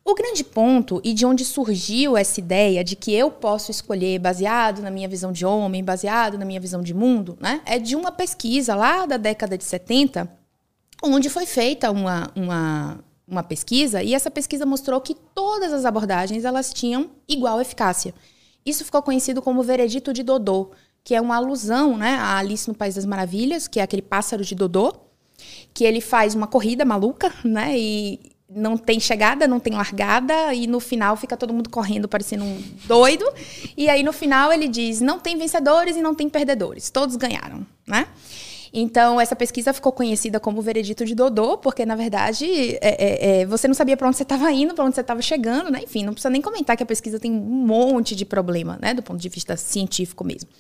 O 0.04 0.14
grande 0.14 0.44
ponto 0.44 1.00
e 1.02 1.14
de 1.14 1.24
onde 1.24 1.46
surgiu 1.46 2.14
essa 2.14 2.38
ideia 2.38 2.84
de 2.84 2.94
que 2.94 3.14
eu 3.14 3.30
posso 3.30 3.70
escolher 3.70 4.18
baseado 4.18 4.82
na 4.82 4.90
minha 4.90 5.08
visão 5.08 5.32
de 5.32 5.46
homem, 5.46 5.82
baseado 5.82 6.36
na 6.36 6.44
minha 6.44 6.60
visão 6.60 6.82
de 6.82 6.92
mundo, 6.92 7.38
né, 7.40 7.62
é 7.64 7.78
de 7.78 7.96
uma 7.96 8.12
pesquisa 8.12 8.74
lá 8.74 9.06
da 9.06 9.16
década 9.16 9.56
de 9.56 9.64
70, 9.64 10.30
onde 11.02 11.30
foi 11.30 11.46
feita 11.46 11.90
uma, 11.90 12.30
uma, 12.36 12.98
uma 13.26 13.42
pesquisa 13.42 14.02
e 14.02 14.12
essa 14.12 14.30
pesquisa 14.30 14.66
mostrou 14.66 15.00
que 15.00 15.14
todas 15.34 15.72
as 15.72 15.86
abordagens 15.86 16.44
elas 16.44 16.70
tinham 16.70 17.10
igual 17.26 17.58
eficácia. 17.58 18.14
Isso 18.64 18.84
ficou 18.84 19.02
conhecido 19.02 19.40
como 19.40 19.62
veredito 19.62 20.12
de 20.12 20.22
Dodô, 20.22 20.72
que 21.02 21.14
é 21.14 21.20
uma 21.20 21.36
alusão 21.36 21.96
né, 21.96 22.16
a 22.16 22.36
Alice 22.36 22.68
no 22.68 22.74
País 22.74 22.94
das 22.94 23.06
Maravilhas, 23.06 23.66
que 23.66 23.80
é 23.80 23.82
aquele 23.82 24.02
pássaro 24.02 24.44
de 24.44 24.54
Dodô, 24.54 24.94
que 25.72 25.84
ele 25.84 26.02
faz 26.02 26.34
uma 26.34 26.46
corrida 26.46 26.84
maluca, 26.84 27.32
né? 27.44 27.76
E, 27.78 28.33
não 28.54 28.76
tem 28.76 29.00
chegada, 29.00 29.46
não 29.46 29.60
tem 29.60 29.72
largada, 29.72 30.54
e 30.54 30.66
no 30.66 30.80
final 30.80 31.16
fica 31.16 31.36
todo 31.36 31.52
mundo 31.52 31.68
correndo 31.68 32.08
parecendo 32.08 32.44
um 32.44 32.62
doido. 32.86 33.24
E 33.76 33.88
aí 33.88 34.02
no 34.02 34.12
final 34.12 34.52
ele 34.52 34.68
diz: 34.68 35.00
não 35.00 35.18
tem 35.18 35.36
vencedores 35.36 35.96
e 35.96 36.02
não 36.02 36.14
tem 36.14 36.28
perdedores, 36.28 36.90
todos 36.90 37.16
ganharam, 37.16 37.66
né? 37.86 38.06
Então, 38.76 39.20
essa 39.20 39.36
pesquisa 39.36 39.72
ficou 39.72 39.92
conhecida 39.92 40.40
como 40.40 40.58
o 40.58 40.62
veredito 40.62 41.04
de 41.04 41.14
Dodô, 41.14 41.56
porque, 41.56 41.86
na 41.86 41.94
verdade, 41.94 42.76
é, 42.80 42.80
é, 42.80 43.40
é, 43.42 43.46
você 43.46 43.68
não 43.68 43.74
sabia 43.74 43.96
para 43.96 44.08
onde 44.08 44.16
você 44.16 44.24
estava 44.24 44.50
indo, 44.50 44.74
para 44.74 44.84
onde 44.84 44.96
você 44.96 45.00
estava 45.00 45.22
chegando, 45.22 45.70
né? 45.70 45.82
Enfim, 45.84 46.04
não 46.04 46.12
precisa 46.12 46.28
nem 46.28 46.42
comentar 46.42 46.76
que 46.76 46.82
a 46.82 46.86
pesquisa 46.86 47.20
tem 47.20 47.30
um 47.30 47.36
monte 47.36 48.16
de 48.16 48.24
problema, 48.24 48.76
né? 48.82 48.92
Do 48.92 49.00
ponto 49.00 49.20
de 49.20 49.28
vista 49.28 49.56
científico 49.56 50.24
mesmo. 50.24 50.50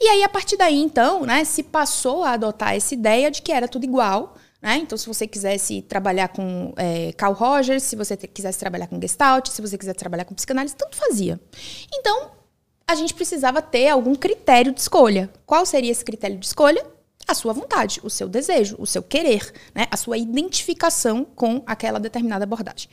E 0.00 0.08
aí, 0.08 0.24
a 0.24 0.30
partir 0.30 0.56
daí, 0.56 0.78
então, 0.78 1.26
né, 1.26 1.44
se 1.44 1.62
passou 1.62 2.24
a 2.24 2.32
adotar 2.32 2.74
essa 2.74 2.94
ideia 2.94 3.30
de 3.30 3.42
que 3.42 3.52
era 3.52 3.68
tudo 3.68 3.84
igual, 3.84 4.34
né? 4.60 4.78
Então, 4.78 4.96
se 4.96 5.06
você 5.06 5.26
quisesse 5.26 5.82
trabalhar 5.82 6.28
com 6.28 6.72
é, 6.76 7.12
Carl 7.12 7.34
Rogers, 7.34 7.82
se 7.82 7.96
você 7.96 8.16
quisesse 8.16 8.58
trabalhar 8.58 8.86
com 8.86 9.00
Gestalt, 9.00 9.48
se 9.48 9.60
você 9.60 9.76
quisesse 9.76 9.98
trabalhar 9.98 10.24
com 10.24 10.34
psicanálise, 10.34 10.74
tanto 10.74 10.96
fazia. 10.96 11.40
Então, 11.92 12.32
a 12.86 12.94
gente 12.94 13.14
precisava 13.14 13.60
ter 13.60 13.88
algum 13.88 14.14
critério 14.14 14.72
de 14.72 14.80
escolha. 14.80 15.30
Qual 15.44 15.66
seria 15.66 15.90
esse 15.90 16.04
critério 16.04 16.38
de 16.38 16.46
escolha? 16.46 16.84
A 17.28 17.34
sua 17.34 17.52
vontade, 17.52 18.00
o 18.04 18.08
seu 18.08 18.28
desejo, 18.28 18.76
o 18.78 18.86
seu 18.86 19.02
querer, 19.02 19.52
né? 19.74 19.88
a 19.90 19.96
sua 19.96 20.16
identificação 20.16 21.24
com 21.24 21.62
aquela 21.66 21.98
determinada 21.98 22.44
abordagem. 22.44 22.88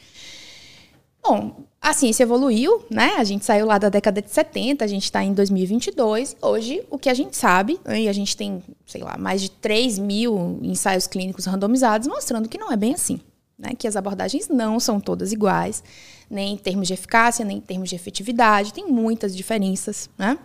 Bom, 1.23 1.63
a 1.81 1.93
ciência 1.93 2.23
evoluiu, 2.23 2.83
né? 2.89 3.13
A 3.17 3.23
gente 3.23 3.45
saiu 3.45 3.65
lá 3.65 3.77
da 3.77 3.87
década 3.87 4.21
de 4.21 4.29
70, 4.29 4.83
a 4.83 4.87
gente 4.87 5.05
está 5.05 5.23
em 5.23 5.33
2022. 5.33 6.35
Hoje, 6.41 6.83
o 6.89 6.97
que 6.97 7.09
a 7.09 7.13
gente 7.13 7.37
sabe, 7.37 7.79
né? 7.85 8.01
e 8.01 8.09
a 8.09 8.13
gente 8.13 8.35
tem, 8.35 8.61
sei 8.85 9.01
lá, 9.01 9.17
mais 9.17 9.41
de 9.41 9.49
3 9.49 9.99
mil 9.99 10.59
ensaios 10.61 11.07
clínicos 11.07 11.45
randomizados 11.45 12.07
mostrando 12.07 12.49
que 12.49 12.57
não 12.57 12.71
é 12.71 12.75
bem 12.75 12.93
assim. 12.93 13.21
Né? 13.57 13.71
Que 13.77 13.87
as 13.87 13.95
abordagens 13.95 14.49
não 14.49 14.79
são 14.79 14.99
todas 14.99 15.31
iguais, 15.31 15.81
nem 16.29 16.53
em 16.53 16.57
termos 16.57 16.87
de 16.87 16.93
eficácia, 16.93 17.45
nem 17.45 17.57
em 17.57 17.61
termos 17.61 17.89
de 17.89 17.95
efetividade, 17.95 18.73
tem 18.73 18.87
muitas 18.87 19.35
diferenças, 19.35 20.09
né? 20.17 20.37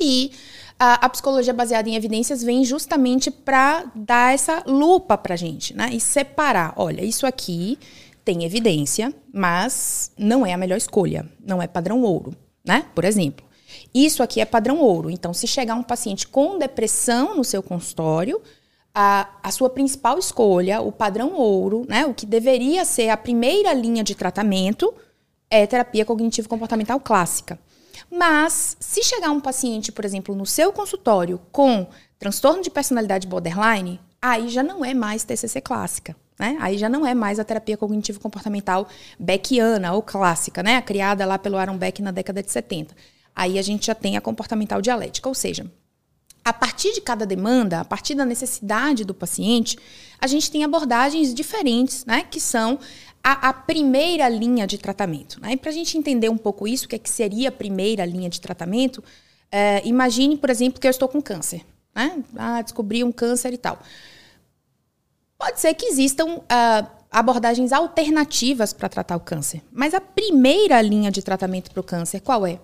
E 0.00 0.30
a, 0.78 1.06
a, 1.06 1.08
psicologia 1.08 1.52
baseada 1.52 1.88
em 1.88 1.96
evidências 1.96 2.40
vem 2.42 2.64
justamente 2.64 3.32
para 3.32 3.90
dar 3.94 4.32
essa 4.32 4.62
lupa 4.64 5.18
para 5.18 5.34
gente, 5.34 5.76
né? 5.76 5.90
E 5.92 6.00
separar, 6.00 6.72
olha, 6.76 7.02
isso 7.02 7.26
aqui 7.26 7.76
tem 8.28 8.44
evidência, 8.44 9.14
mas 9.32 10.12
não 10.18 10.44
é 10.44 10.52
a 10.52 10.58
melhor 10.58 10.76
escolha, 10.76 11.26
não 11.40 11.62
é 11.62 11.66
padrão 11.66 12.02
ouro, 12.02 12.36
né? 12.62 12.84
Por 12.94 13.06
exemplo, 13.06 13.46
isso 13.94 14.22
aqui 14.22 14.38
é 14.38 14.44
padrão 14.44 14.80
ouro. 14.80 15.08
Então, 15.08 15.32
se 15.32 15.46
chegar 15.46 15.74
um 15.74 15.82
paciente 15.82 16.28
com 16.28 16.58
depressão 16.58 17.34
no 17.34 17.42
seu 17.42 17.62
consultório, 17.62 18.38
a, 18.94 19.30
a 19.42 19.50
sua 19.50 19.70
principal 19.70 20.18
escolha, 20.18 20.82
o 20.82 20.92
padrão 20.92 21.32
ouro, 21.36 21.86
né? 21.88 22.04
O 22.04 22.12
que 22.12 22.26
deveria 22.26 22.84
ser 22.84 23.08
a 23.08 23.16
primeira 23.16 23.72
linha 23.72 24.04
de 24.04 24.14
tratamento 24.14 24.92
é 25.48 25.66
terapia 25.66 26.04
cognitivo-comportamental 26.04 27.00
clássica. 27.00 27.58
Mas, 28.10 28.76
se 28.78 29.02
chegar 29.02 29.30
um 29.30 29.40
paciente, 29.40 29.90
por 29.90 30.04
exemplo, 30.04 30.34
no 30.34 30.44
seu 30.44 30.70
consultório 30.70 31.40
com 31.50 31.86
transtorno 32.18 32.60
de 32.60 32.68
personalidade 32.68 33.26
borderline, 33.26 33.98
aí 34.20 34.50
já 34.50 34.62
não 34.62 34.84
é 34.84 34.92
mais 34.92 35.24
TCC 35.24 35.62
clássica. 35.62 36.14
Né? 36.38 36.56
Aí 36.60 36.78
já 36.78 36.88
não 36.88 37.06
é 37.06 37.14
mais 37.14 37.38
a 37.38 37.44
terapia 37.44 37.76
cognitivo-comportamental 37.76 38.88
beckiana 39.18 39.92
ou 39.92 40.02
clássica, 40.02 40.62
né? 40.62 40.80
criada 40.82 41.26
lá 41.26 41.38
pelo 41.38 41.56
Aaron 41.56 41.76
Beck 41.76 42.00
na 42.00 42.10
década 42.10 42.42
de 42.42 42.50
70. 42.50 42.94
Aí 43.34 43.58
a 43.58 43.62
gente 43.62 43.86
já 43.86 43.94
tem 43.94 44.16
a 44.16 44.20
comportamental 44.20 44.80
dialética, 44.80 45.28
ou 45.28 45.34
seja, 45.34 45.70
a 46.44 46.52
partir 46.52 46.92
de 46.94 47.00
cada 47.00 47.26
demanda, 47.26 47.80
a 47.80 47.84
partir 47.84 48.14
da 48.14 48.24
necessidade 48.24 49.04
do 49.04 49.12
paciente, 49.12 49.78
a 50.20 50.26
gente 50.26 50.50
tem 50.50 50.64
abordagens 50.64 51.34
diferentes, 51.34 52.04
né? 52.06 52.24
Que 52.28 52.40
são 52.40 52.78
a, 53.22 53.50
a 53.50 53.52
primeira 53.52 54.28
linha 54.28 54.66
de 54.66 54.78
tratamento. 54.78 55.40
Né? 55.40 55.52
E 55.52 55.56
para 55.56 55.70
a 55.70 55.72
gente 55.72 55.98
entender 55.98 56.28
um 56.30 56.38
pouco 56.38 56.66
isso, 56.66 56.86
o 56.86 56.88
que, 56.88 56.96
é 56.96 56.98
que 56.98 57.10
seria 57.10 57.50
a 57.50 57.52
primeira 57.52 58.04
linha 58.06 58.30
de 58.30 58.40
tratamento, 58.40 59.04
é, 59.52 59.86
imagine, 59.86 60.36
por 60.36 60.50
exemplo, 60.50 60.80
que 60.80 60.86
eu 60.86 60.90
estou 60.90 61.08
com 61.08 61.20
câncer. 61.20 61.64
Né? 61.94 62.22
Ah, 62.36 62.62
descobri 62.62 63.04
um 63.04 63.12
câncer 63.12 63.52
e 63.52 63.58
tal. 63.58 63.78
Pode 65.38 65.60
ser 65.60 65.72
que 65.74 65.86
existam 65.86 66.38
uh, 66.38 66.90
abordagens 67.10 67.72
alternativas 67.72 68.72
para 68.72 68.88
tratar 68.88 69.16
o 69.16 69.20
câncer, 69.20 69.62
mas 69.72 69.94
a 69.94 70.00
primeira 70.00 70.82
linha 70.82 71.10
de 71.10 71.22
tratamento 71.22 71.70
para 71.70 71.80
o 71.80 71.84
câncer 71.84 72.20
qual 72.20 72.46
é? 72.46 72.58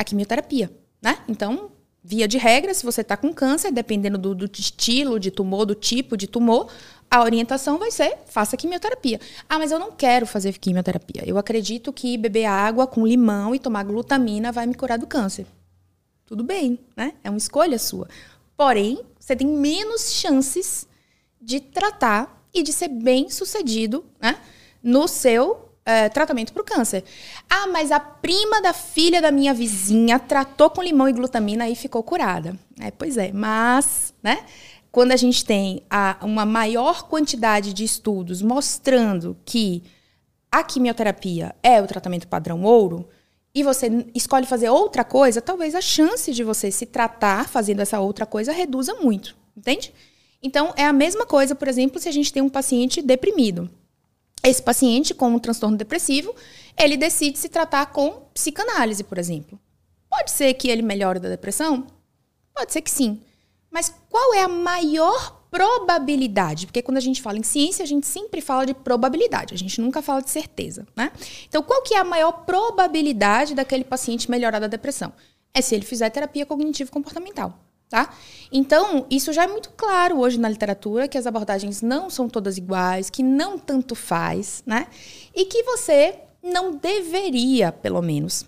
a 0.00 0.04
quimioterapia, 0.04 0.70
né? 1.02 1.18
Então, 1.28 1.72
via 2.02 2.26
de 2.26 2.38
regra, 2.38 2.72
se 2.72 2.84
você 2.86 3.02
está 3.02 3.18
com 3.18 3.34
câncer, 3.34 3.70
dependendo 3.70 4.16
do, 4.16 4.34
do, 4.34 4.50
estilo 4.58 5.20
de 5.20 5.30
tumor, 5.30 5.66
do 5.66 5.74
tipo 5.74 6.16
de 6.16 6.26
tumor, 6.26 6.68
a 7.10 7.22
orientação 7.22 7.78
vai 7.78 7.90
ser 7.90 8.16
faça 8.26 8.56
quimioterapia. 8.56 9.20
Ah, 9.46 9.58
mas 9.58 9.70
eu 9.70 9.78
não 9.78 9.92
quero 9.92 10.26
fazer 10.26 10.58
quimioterapia. 10.58 11.22
Eu 11.26 11.36
acredito 11.36 11.92
que 11.92 12.16
beber 12.16 12.46
água 12.46 12.86
com 12.86 13.06
limão 13.06 13.54
e 13.54 13.58
tomar 13.58 13.84
glutamina 13.84 14.50
vai 14.50 14.66
me 14.66 14.74
curar 14.74 14.98
do 14.98 15.06
câncer. 15.06 15.46
Tudo 16.24 16.42
bem, 16.42 16.78
né? 16.96 17.12
É 17.22 17.28
uma 17.28 17.38
escolha 17.38 17.78
sua. 17.78 18.08
Porém, 18.56 19.00
você 19.18 19.36
tem 19.36 19.46
menos 19.46 20.12
chances 20.12 20.86
de 21.40 21.60
tratar 21.60 22.44
e 22.52 22.62
de 22.62 22.72
ser 22.72 22.88
bem 22.88 23.30
sucedido 23.30 24.04
né, 24.20 24.36
no 24.82 25.06
seu 25.08 25.70
é, 25.84 26.08
tratamento 26.08 26.52
para 26.52 26.62
o 26.62 26.64
câncer. 26.64 27.04
Ah, 27.48 27.66
mas 27.68 27.90
a 27.90 28.00
prima 28.00 28.60
da 28.60 28.72
filha 28.72 29.22
da 29.22 29.30
minha 29.30 29.54
vizinha 29.54 30.18
tratou 30.18 30.70
com 30.70 30.82
limão 30.82 31.08
e 31.08 31.12
glutamina 31.12 31.68
e 31.68 31.74
ficou 31.74 32.02
curada. 32.02 32.58
É, 32.78 32.90
pois 32.90 33.16
é, 33.16 33.32
mas, 33.32 34.12
né? 34.22 34.44
Quando 34.92 35.12
a 35.12 35.16
gente 35.16 35.44
tem 35.44 35.84
a, 35.88 36.18
uma 36.22 36.44
maior 36.44 37.04
quantidade 37.04 37.72
de 37.72 37.84
estudos 37.84 38.42
mostrando 38.42 39.36
que 39.44 39.84
a 40.50 40.64
quimioterapia 40.64 41.54
é 41.62 41.80
o 41.80 41.86
tratamento 41.86 42.26
padrão 42.26 42.62
ouro, 42.64 43.08
e 43.54 43.62
você 43.62 44.06
escolhe 44.14 44.46
fazer 44.46 44.68
outra 44.70 45.04
coisa, 45.04 45.40
talvez 45.40 45.74
a 45.74 45.80
chance 45.80 46.32
de 46.32 46.44
você 46.44 46.70
se 46.70 46.86
tratar 46.86 47.48
fazendo 47.48 47.80
essa 47.80 47.98
outra 47.98 48.24
coisa 48.24 48.52
reduza 48.52 48.94
muito, 48.94 49.36
entende? 49.56 49.92
Então, 50.42 50.72
é 50.76 50.84
a 50.84 50.92
mesma 50.92 51.26
coisa, 51.26 51.54
por 51.54 51.68
exemplo, 51.68 52.00
se 52.00 52.08
a 52.08 52.12
gente 52.12 52.32
tem 52.32 52.42
um 52.42 52.48
paciente 52.48 53.02
deprimido. 53.02 53.70
Esse 54.42 54.62
paciente 54.62 55.12
com 55.12 55.28
um 55.28 55.38
transtorno 55.38 55.76
depressivo, 55.76 56.34
ele 56.78 56.96
decide 56.96 57.38
se 57.38 57.48
tratar 57.48 57.86
com 57.86 58.22
psicanálise, 58.32 59.04
por 59.04 59.18
exemplo. 59.18 59.60
Pode 60.08 60.30
ser 60.30 60.54
que 60.54 60.68
ele 60.68 60.82
melhore 60.82 61.20
da 61.20 61.28
depressão? 61.28 61.86
Pode 62.54 62.72
ser 62.72 62.80
que 62.80 62.90
sim. 62.90 63.20
Mas 63.70 63.94
qual 64.08 64.34
é 64.34 64.42
a 64.42 64.48
maior 64.48 65.44
probabilidade? 65.50 66.66
Porque 66.66 66.82
quando 66.82 66.96
a 66.96 67.02
gente 67.02 67.20
fala 67.20 67.38
em 67.38 67.42
ciência, 67.42 67.82
a 67.82 67.86
gente 67.86 68.06
sempre 68.06 68.40
fala 68.40 68.64
de 68.64 68.72
probabilidade, 68.72 69.54
a 69.54 69.58
gente 69.58 69.80
nunca 69.80 70.00
fala 70.00 70.22
de 70.22 70.30
certeza, 70.30 70.86
né? 70.96 71.12
Então, 71.48 71.62
qual 71.62 71.82
que 71.82 71.94
é 71.94 71.98
a 71.98 72.04
maior 72.04 72.44
probabilidade 72.44 73.54
daquele 73.54 73.84
paciente 73.84 74.30
melhorar 74.30 74.58
da 74.58 74.66
depressão? 74.66 75.12
É 75.52 75.60
se 75.60 75.74
ele 75.74 75.84
fizer 75.84 76.08
terapia 76.10 76.46
cognitivo 76.46 76.90
comportamental. 76.90 77.58
Tá? 77.90 78.14
Então, 78.52 79.04
isso 79.10 79.32
já 79.32 79.42
é 79.42 79.46
muito 79.48 79.70
claro 79.70 80.20
hoje 80.20 80.38
na 80.38 80.48
literatura, 80.48 81.08
que 81.08 81.18
as 81.18 81.26
abordagens 81.26 81.82
não 81.82 82.08
são 82.08 82.28
todas 82.28 82.56
iguais, 82.56 83.10
que 83.10 83.20
não 83.20 83.58
tanto 83.58 83.96
faz, 83.96 84.62
né? 84.64 84.86
E 85.34 85.44
que 85.44 85.64
você 85.64 86.20
não 86.40 86.76
deveria, 86.76 87.72
pelo 87.72 88.00
menos, 88.00 88.46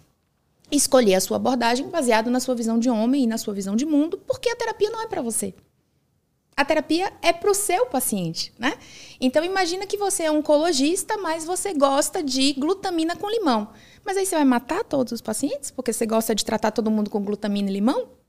escolher 0.70 1.16
a 1.16 1.20
sua 1.20 1.38
abordagem 1.38 1.88
baseado 1.88 2.30
na 2.30 2.38
sua 2.38 2.54
visão 2.54 2.78
de 2.78 2.88
homem 2.88 3.24
e 3.24 3.26
na 3.26 3.36
sua 3.36 3.52
visão 3.52 3.74
de 3.74 3.84
mundo, 3.84 4.16
porque 4.16 4.48
a 4.48 4.54
terapia 4.54 4.90
não 4.90 5.02
é 5.02 5.08
para 5.08 5.20
você. 5.20 5.52
A 6.56 6.64
terapia 6.64 7.12
é 7.20 7.32
para 7.32 7.50
o 7.50 7.54
seu 7.54 7.86
paciente, 7.86 8.52
né? 8.56 8.74
Então 9.20 9.44
imagina 9.44 9.88
que 9.88 9.96
você 9.96 10.22
é 10.22 10.30
oncologista, 10.30 11.18
mas 11.18 11.44
você 11.44 11.74
gosta 11.74 12.22
de 12.22 12.52
glutamina 12.52 13.16
com 13.16 13.28
limão. 13.28 13.70
Mas 14.04 14.16
aí 14.16 14.24
você 14.24 14.36
vai 14.36 14.44
matar 14.44 14.84
todos 14.84 15.12
os 15.12 15.20
pacientes 15.20 15.72
porque 15.72 15.92
você 15.92 16.06
gosta 16.06 16.32
de 16.32 16.44
tratar 16.44 16.70
todo 16.70 16.92
mundo 16.92 17.10
com 17.10 17.24
glutamina 17.24 17.68
e 17.68 17.72
limão? 17.72 18.21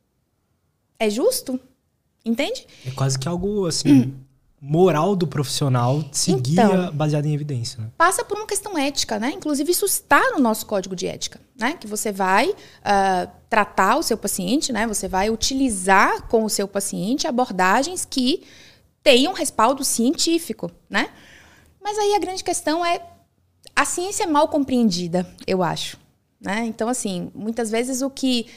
É 1.04 1.10
justo? 1.10 1.60
Entende? 2.26 2.66
É 2.88 2.92
quase 2.92 3.20
que 3.20 3.28
algo 3.28 3.68
assim. 3.68 4.14
Moral 4.66 5.14
do 5.14 5.28
profissional 5.28 6.02
seguir 6.14 6.54
então, 6.54 6.90
baseado 6.94 7.26
em 7.26 7.34
evidência. 7.34 7.82
Né? 7.82 7.90
Passa 7.98 8.24
por 8.24 8.38
uma 8.38 8.48
questão 8.48 8.78
ética, 8.78 9.20
né? 9.20 9.30
Inclusive, 9.36 9.70
isso 9.70 9.84
está 9.84 10.32
no 10.32 10.40
nosso 10.40 10.66
código 10.66 10.96
de 10.96 11.06
ética, 11.06 11.42
né? 11.60 11.74
Que 11.74 11.86
você 11.86 12.14
vai 12.14 12.48
uh, 12.48 13.30
tratar 13.50 13.98
o 13.98 14.04
seu 14.04 14.18
paciente, 14.18 14.72
né? 14.72 14.88
Você 14.88 15.06
vai 15.10 15.30
utilizar 15.30 16.30
com 16.30 16.46
o 16.46 16.50
seu 16.50 16.66
paciente 16.66 17.28
abordagens 17.28 18.06
que 18.06 18.44
tenham 19.04 19.34
respaldo 19.34 19.84
científico, 19.84 20.72
né? 20.90 21.10
Mas 21.84 21.98
aí 21.98 22.16
a 22.16 22.20
grande 22.20 22.42
questão 22.42 22.86
é 22.86 23.02
a 23.76 23.84
ciência 23.84 24.24
é 24.24 24.28
mal 24.28 24.48
compreendida, 24.48 25.28
eu 25.46 25.62
acho. 25.62 25.98
Né? 26.44 26.66
Então, 26.66 26.90
assim, 26.90 27.32
muitas 27.34 27.72
vezes 27.72 28.02
o 28.02 28.10
que 28.10 28.48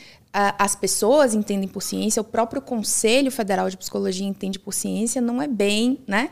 as 0.58 0.76
pessoas 0.76 1.34
entendem 1.34 1.66
por 1.66 1.82
ciência, 1.82 2.20
o 2.20 2.24
próprio 2.24 2.60
Conselho 2.60 3.30
Federal 3.30 3.70
de 3.70 3.76
Psicologia 3.76 4.26
entende 4.26 4.58
por 4.58 4.74
ciência, 4.74 5.20
não 5.20 5.40
é 5.40 5.48
bem, 5.48 6.00
né? 6.06 6.30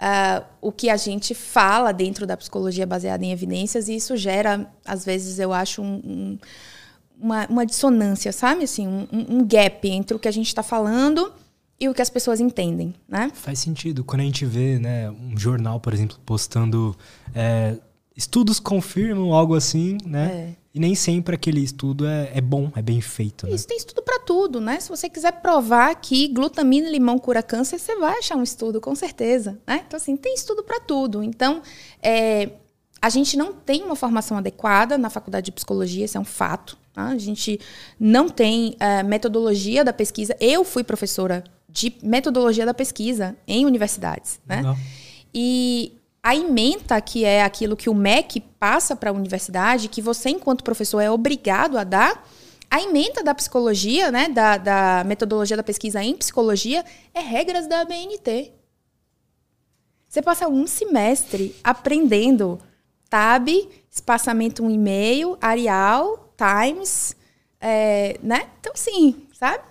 Uh, 0.00 0.46
o 0.60 0.72
que 0.72 0.88
a 0.88 0.96
gente 0.96 1.34
fala 1.34 1.92
dentro 1.92 2.26
da 2.26 2.36
psicologia 2.36 2.86
baseada 2.86 3.24
em 3.24 3.32
evidências, 3.32 3.88
e 3.88 3.96
isso 3.96 4.16
gera, 4.16 4.70
às 4.86 5.04
vezes, 5.04 5.40
eu 5.40 5.52
acho, 5.52 5.82
um, 5.82 5.94
um, 5.96 6.38
uma, 7.20 7.46
uma, 7.48 7.66
dissonância, 7.66 8.32
sabe? 8.32 8.64
Assim, 8.64 8.86
um, 8.86 9.06
um, 9.12 9.44
gap 9.44 9.86
entre 9.88 10.16
o 10.16 10.18
que 10.18 10.28
a 10.28 10.32
gente 10.32 10.46
está 10.46 10.62
falando 10.62 11.32
e 11.78 11.88
o 11.88 11.92
que 11.92 12.00
as 12.00 12.08
pessoas 12.08 12.40
entendem, 12.40 12.94
né? 13.08 13.32
Faz 13.34 13.58
sentido. 13.58 14.04
Quando 14.04 14.20
a 14.20 14.24
gente 14.24 14.46
vê 14.46 14.78
né, 14.78 15.10
um 15.10 15.36
jornal, 15.36 15.80
por 15.80 15.92
exemplo, 15.92 16.18
postando 16.24 16.96
é, 17.34 17.76
estudos 18.20 18.60
confirmam 18.60 19.32
algo 19.32 19.54
assim, 19.54 19.96
né? 20.04 20.54
É. 20.56 20.60
E 20.74 20.78
nem 20.78 20.94
sempre 20.94 21.34
aquele 21.34 21.60
estudo 21.60 22.06
é, 22.06 22.30
é 22.34 22.40
bom, 22.40 22.70
é 22.76 22.82
bem 22.82 23.00
feito. 23.00 23.46
Né? 23.46 23.54
Isso 23.54 23.66
tem 23.66 23.78
estudo 23.78 24.02
para 24.02 24.20
tudo, 24.20 24.60
né? 24.60 24.78
Se 24.78 24.90
você 24.90 25.08
quiser 25.08 25.32
provar 25.40 25.94
que 25.96 26.28
glutamina 26.28 26.86
e 26.86 26.92
limão 26.92 27.18
cura 27.18 27.42
câncer, 27.42 27.78
você 27.78 27.96
vai 27.96 28.18
achar 28.18 28.36
um 28.36 28.42
estudo, 28.42 28.78
com 28.78 28.94
certeza. 28.94 29.58
Né? 29.66 29.82
Então, 29.86 29.96
assim, 29.96 30.16
tem 30.16 30.34
estudo 30.34 30.62
para 30.62 30.78
tudo. 30.78 31.22
Então, 31.22 31.62
é, 32.02 32.50
a 33.00 33.08
gente 33.08 33.38
não 33.38 33.54
tem 33.54 33.82
uma 33.82 33.96
formação 33.96 34.36
adequada 34.36 34.98
na 34.98 35.08
faculdade 35.08 35.46
de 35.46 35.52
psicologia, 35.52 36.04
isso 36.04 36.18
é 36.18 36.20
um 36.20 36.24
fato. 36.24 36.78
Tá? 36.92 37.06
A 37.06 37.18
gente 37.18 37.58
não 37.98 38.28
tem 38.28 38.76
é, 38.78 39.02
metodologia 39.02 39.82
da 39.82 39.94
pesquisa. 39.94 40.36
Eu 40.38 40.62
fui 40.62 40.84
professora 40.84 41.42
de 41.68 41.96
metodologia 42.02 42.66
da 42.66 42.74
pesquisa 42.74 43.34
em 43.48 43.64
universidades. 43.64 44.38
Né? 44.46 44.62
E 45.34 45.94
a 46.22 46.36
ementa, 46.36 47.00
que 47.00 47.24
é 47.24 47.42
aquilo 47.42 47.76
que 47.76 47.88
o 47.88 47.94
MEC 47.94 48.40
passa 48.58 48.94
para 48.94 49.10
a 49.10 49.12
universidade, 49.12 49.88
que 49.88 50.02
você, 50.02 50.30
enquanto 50.30 50.64
professor, 50.64 51.00
é 51.00 51.10
obrigado 51.10 51.78
a 51.78 51.84
dar, 51.84 52.26
a 52.70 52.80
ementa 52.80 53.22
da 53.24 53.34
psicologia, 53.34 54.10
né, 54.12 54.28
da, 54.28 54.56
da 54.56 55.04
metodologia 55.04 55.56
da 55.56 55.62
pesquisa 55.62 56.02
em 56.02 56.16
psicologia, 56.16 56.84
é 57.12 57.20
regras 57.20 57.66
da 57.66 57.80
ABNT. 57.80 58.52
Você 60.06 60.22
passa 60.22 60.48
um 60.48 60.66
semestre 60.66 61.56
aprendendo 61.64 62.60
tab, 63.08 63.48
espaçamento 63.90 64.62
1,5, 64.62 65.38
Arial, 65.40 66.32
Times, 66.36 67.16
é, 67.60 68.18
né? 68.22 68.48
Então, 68.60 68.72
sim, 68.74 69.26
sabe? 69.32 69.62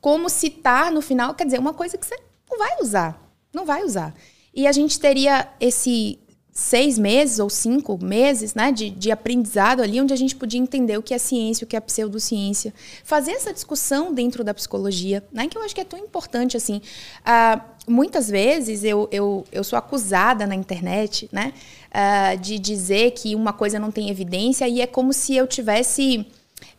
Como 0.00 0.28
citar 0.28 0.90
no 0.90 1.00
final, 1.02 1.34
quer 1.34 1.44
dizer, 1.44 1.58
uma 1.58 1.74
coisa 1.74 1.96
que 1.96 2.04
você 2.04 2.18
não 2.50 2.58
vai 2.58 2.78
usar. 2.80 3.20
Não 3.52 3.64
vai 3.64 3.84
usar. 3.84 4.14
E 4.54 4.66
a 4.66 4.72
gente 4.72 4.98
teria 5.00 5.48
esse 5.60 6.18
seis 6.52 6.98
meses 6.98 7.38
ou 7.38 7.48
cinco 7.48 7.98
meses 8.02 8.54
né, 8.54 8.70
de, 8.70 8.90
de 8.90 9.10
aprendizado 9.10 9.80
ali, 9.80 9.98
onde 9.98 10.12
a 10.12 10.16
gente 10.16 10.36
podia 10.36 10.60
entender 10.60 10.98
o 10.98 11.02
que 11.02 11.14
é 11.14 11.18
ciência, 11.18 11.64
o 11.64 11.68
que 11.68 11.74
é 11.74 11.80
pseudociência. 11.80 12.74
Fazer 13.02 13.32
essa 13.32 13.54
discussão 13.54 14.12
dentro 14.12 14.44
da 14.44 14.52
psicologia, 14.52 15.24
né, 15.32 15.48
que 15.48 15.56
eu 15.56 15.62
acho 15.62 15.74
que 15.74 15.80
é 15.80 15.84
tão 15.84 15.98
importante. 15.98 16.56
assim. 16.56 16.82
Uh, 17.20 17.90
muitas 17.90 18.28
vezes 18.28 18.84
eu, 18.84 19.08
eu, 19.10 19.46
eu 19.50 19.64
sou 19.64 19.78
acusada 19.78 20.46
na 20.46 20.54
internet 20.54 21.26
né, 21.32 21.54
uh, 21.88 22.38
de 22.38 22.58
dizer 22.58 23.12
que 23.12 23.34
uma 23.34 23.54
coisa 23.54 23.78
não 23.78 23.90
tem 23.90 24.10
evidência 24.10 24.68
e 24.68 24.82
é 24.82 24.86
como 24.86 25.12
se 25.12 25.34
eu 25.34 25.46
tivesse... 25.46 26.26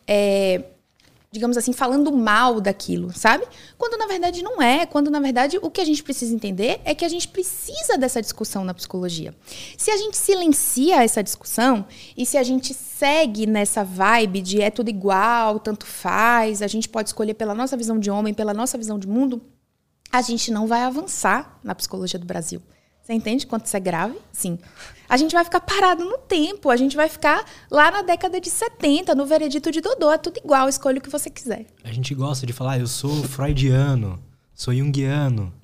É, 0.06 0.62
digamos 1.34 1.56
assim, 1.56 1.72
falando 1.72 2.12
mal 2.12 2.60
daquilo, 2.60 3.12
sabe? 3.12 3.44
Quando 3.76 3.98
na 3.98 4.06
verdade 4.06 4.40
não 4.40 4.62
é, 4.62 4.86
quando 4.86 5.10
na 5.10 5.18
verdade 5.18 5.58
o 5.60 5.68
que 5.68 5.80
a 5.80 5.84
gente 5.84 6.00
precisa 6.00 6.32
entender 6.32 6.80
é 6.84 6.94
que 6.94 7.04
a 7.04 7.08
gente 7.08 7.26
precisa 7.26 7.98
dessa 7.98 8.22
discussão 8.22 8.64
na 8.64 8.72
psicologia. 8.72 9.34
Se 9.76 9.90
a 9.90 9.96
gente 9.96 10.16
silencia 10.16 11.02
essa 11.02 11.24
discussão 11.24 11.86
e 12.16 12.24
se 12.24 12.38
a 12.38 12.44
gente 12.44 12.72
segue 12.72 13.46
nessa 13.46 13.82
vibe 13.82 14.40
de 14.42 14.62
é 14.62 14.70
tudo 14.70 14.90
igual, 14.90 15.58
tanto 15.58 15.84
faz, 15.84 16.62
a 16.62 16.68
gente 16.68 16.88
pode 16.88 17.08
escolher 17.08 17.34
pela 17.34 17.52
nossa 17.52 17.76
visão 17.76 17.98
de 17.98 18.12
homem, 18.12 18.32
pela 18.32 18.54
nossa 18.54 18.78
visão 18.78 18.96
de 18.96 19.08
mundo, 19.08 19.42
a 20.12 20.22
gente 20.22 20.52
não 20.52 20.68
vai 20.68 20.82
avançar 20.82 21.58
na 21.64 21.74
psicologia 21.74 22.18
do 22.18 22.26
Brasil. 22.26 22.62
Você 23.02 23.12
entende 23.12 23.44
quanto 23.44 23.66
isso 23.66 23.76
é 23.76 23.80
grave? 23.80 24.16
Sim. 24.32 24.56
A 25.14 25.16
gente 25.16 25.32
vai 25.32 25.44
ficar 25.44 25.60
parado 25.60 26.04
no 26.04 26.18
tempo, 26.18 26.70
a 26.70 26.76
gente 26.76 26.96
vai 26.96 27.08
ficar 27.08 27.44
lá 27.70 27.88
na 27.88 28.02
década 28.02 28.40
de 28.40 28.50
70, 28.50 29.14
no 29.14 29.24
veredito 29.24 29.70
de 29.70 29.80
Dodô, 29.80 30.10
é 30.10 30.18
tudo 30.18 30.40
igual, 30.42 30.68
escolha 30.68 30.98
o 30.98 31.00
que 31.00 31.08
você 31.08 31.30
quiser. 31.30 31.66
A 31.84 31.92
gente 31.92 32.12
gosta 32.16 32.44
de 32.44 32.52
falar, 32.52 32.72
ah, 32.72 32.78
eu 32.80 32.88
sou 32.88 33.22
freudiano, 33.22 34.18
sou 34.52 34.74
junguiano, 34.74 35.54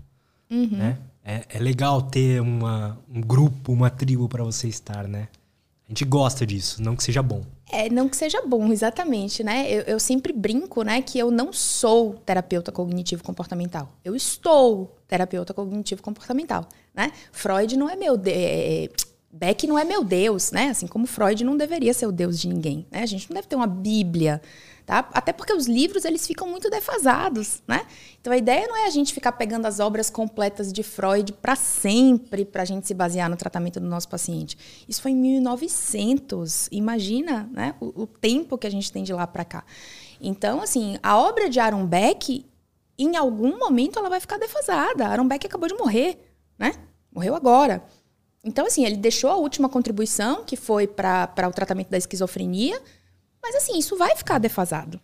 uhum. 0.49 0.69
né? 0.71 0.99
É, 1.25 1.45
é, 1.49 1.59
legal 1.59 2.01
ter 2.01 2.41
uma, 2.41 2.97
um 3.13 3.21
grupo, 3.21 3.73
uma 3.73 3.91
tribo 3.91 4.29
para 4.29 4.45
você 4.45 4.69
estar, 4.69 5.09
né? 5.09 5.27
A 5.85 5.91
gente 5.91 6.05
gosta 6.05 6.47
disso, 6.47 6.81
não 6.81 6.95
que 6.95 7.03
seja 7.03 7.21
bom. 7.21 7.43
É, 7.73 7.91
não 7.91 8.09
que 8.09 8.17
seja 8.17 8.41
bom, 8.47 8.71
exatamente, 8.71 9.43
né? 9.43 9.69
Eu, 9.69 9.81
eu 9.83 9.99
sempre 9.99 10.33
brinco, 10.33 10.85
né, 10.85 11.03
que 11.03 11.19
eu 11.19 11.29
não 11.29 11.53
sou 11.53 12.15
terapeuta 12.25 12.71
cognitivo 12.71 13.25
comportamental. 13.25 13.91
Eu 14.05 14.15
estou 14.15 14.97
terapeuta 15.09 15.53
cognitivo 15.53 16.01
comportamental, 16.01 16.69
né? 16.95 17.11
Freud 17.33 17.77
não 17.77 17.91
é 17.91 17.97
meu 17.97 18.17
de, 18.17 18.31
é, 18.31 18.89
Beck 19.33 19.65
não 19.67 19.79
é 19.79 19.85
meu 19.85 20.03
Deus, 20.03 20.51
né? 20.51 20.71
Assim 20.71 20.89
como 20.89 21.07
Freud 21.07 21.45
não 21.45 21.57
deveria 21.57 21.95
ser 21.95 22.07
o 22.07 22.13
Deus 22.13 22.39
de 22.39 22.49
ninguém, 22.49 22.85
né? 22.91 23.03
A 23.03 23.07
gente 23.07 23.31
não 23.31 23.35
deve 23.37 23.47
ter 23.47 23.55
uma 23.55 23.67
Bíblia, 23.67 24.43
tá? 24.85 25.09
Até 25.13 25.33
porque 25.33 25.53
os 25.53 25.69
livros 25.69 26.05
eles 26.05 26.27
ficam 26.27 26.49
muito 26.49 26.69
defasados, 26.69 27.63
né? 27.67 27.87
Então 28.21 28.33
a 28.33 28.37
ideia 28.37 28.67
não 28.67 28.77
é 28.77 28.87
a 28.87 28.91
gente 28.91 29.15
ficar 29.15 29.31
pegando 29.33 29.67
as 29.67 29.79
obras 29.79 30.11
completas 30.11 30.73
de 30.73 30.83
Freud 30.83 31.33
para 31.35 31.55
sempre 31.55 32.45
para 32.45 32.63
a 32.63 32.65
gente 32.65 32.89
se 32.89 32.93
basear 32.93 33.31
no 33.31 33.37
tratamento 33.37 33.79
do 33.79 33.87
nosso 33.87 34.09
paciente. 34.09 34.59
Isso 34.89 35.01
foi 35.01 35.13
em 35.13 35.17
1900. 35.17 36.69
Imagina, 36.73 37.49
né? 37.53 37.77
O, 37.79 38.03
o 38.03 38.07
tempo 38.09 38.59
que 38.59 38.67
a 38.67 38.71
gente 38.71 38.91
tem 38.91 39.05
de 39.05 39.13
lá 39.13 39.29
para 39.29 39.45
cá. 39.45 39.65
Então, 40.21 40.61
assim, 40.61 40.99
a 41.03 41.17
obra 41.17 41.49
de 41.49 41.61
Aaron 41.61 41.87
Beck, 41.87 42.45
em 42.99 43.17
algum 43.17 43.57
momento, 43.59 43.99
ela 43.99 44.09
vai 44.09 44.19
ficar 44.19 44.39
defasada. 44.39 45.07
Aaron 45.07 45.29
Beck 45.29 45.47
acabou 45.47 45.69
de 45.69 45.75
morrer, 45.75 46.19
né? 46.59 46.75
Morreu 47.13 47.37
agora. 47.37 47.83
Então, 48.43 48.67
assim, 48.67 48.85
ele 48.85 48.97
deixou 48.97 49.31
a 49.31 49.37
última 49.37 49.69
contribuição, 49.69 50.45
que 50.45 50.57
foi 50.57 50.87
para 50.87 51.49
o 51.49 51.53
tratamento 51.53 51.91
da 51.91 51.99
esquizofrenia, 51.99 52.81
mas, 53.43 53.55
assim, 53.55 53.79
isso 53.79 53.97
vai 53.97 54.17
ficar 54.17 54.39
defasado. 54.39 55.01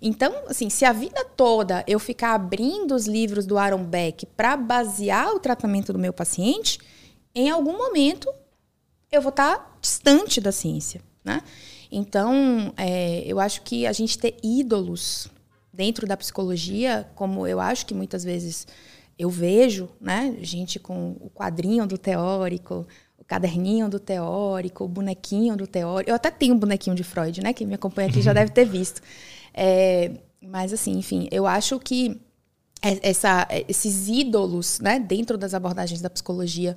Então, 0.00 0.34
assim, 0.48 0.68
se 0.68 0.84
a 0.84 0.92
vida 0.92 1.24
toda 1.24 1.84
eu 1.86 2.00
ficar 2.00 2.34
abrindo 2.34 2.92
os 2.92 3.06
livros 3.06 3.46
do 3.46 3.56
Aaron 3.56 3.84
Beck 3.84 4.26
para 4.26 4.56
basear 4.56 5.32
o 5.32 5.38
tratamento 5.38 5.92
do 5.92 5.98
meu 5.98 6.12
paciente, 6.12 6.80
em 7.32 7.48
algum 7.48 7.78
momento 7.78 8.28
eu 9.12 9.22
vou 9.22 9.30
estar 9.30 9.58
tá 9.58 9.76
distante 9.80 10.40
da 10.40 10.50
ciência, 10.50 11.00
né? 11.24 11.40
Então, 11.90 12.72
é, 12.76 13.22
eu 13.26 13.38
acho 13.38 13.62
que 13.62 13.86
a 13.86 13.92
gente 13.92 14.18
ter 14.18 14.36
ídolos 14.42 15.28
dentro 15.72 16.04
da 16.06 16.16
psicologia, 16.16 17.08
como 17.14 17.46
eu 17.46 17.60
acho 17.60 17.86
que 17.86 17.94
muitas 17.94 18.24
vezes 18.24 18.66
eu 19.22 19.30
vejo, 19.30 19.88
né, 20.00 20.36
gente 20.40 20.80
com 20.80 21.12
o 21.20 21.30
quadrinho 21.30 21.86
do 21.86 21.96
teórico, 21.96 22.84
o 23.16 23.24
caderninho 23.24 23.88
do 23.88 24.00
teórico, 24.00 24.82
o 24.84 24.88
bonequinho 24.88 25.56
do 25.56 25.64
teórico. 25.64 26.10
Eu 26.10 26.16
até 26.16 26.28
tenho 26.28 26.54
um 26.54 26.58
bonequinho 26.58 26.96
de 26.96 27.04
Freud, 27.04 27.40
né? 27.40 27.52
Quem 27.52 27.64
me 27.64 27.74
acompanha 27.74 28.08
aqui 28.08 28.20
já 28.20 28.32
deve 28.34 28.50
ter 28.50 28.64
visto. 28.64 29.00
É, 29.54 30.10
mas 30.42 30.72
assim, 30.72 30.98
enfim, 30.98 31.28
eu 31.30 31.46
acho 31.46 31.78
que 31.78 32.20
essa, 32.82 33.46
esses 33.68 34.08
ídolos, 34.08 34.80
né, 34.80 34.98
dentro 34.98 35.38
das 35.38 35.54
abordagens 35.54 36.00
da 36.00 36.10
psicologia 36.10 36.76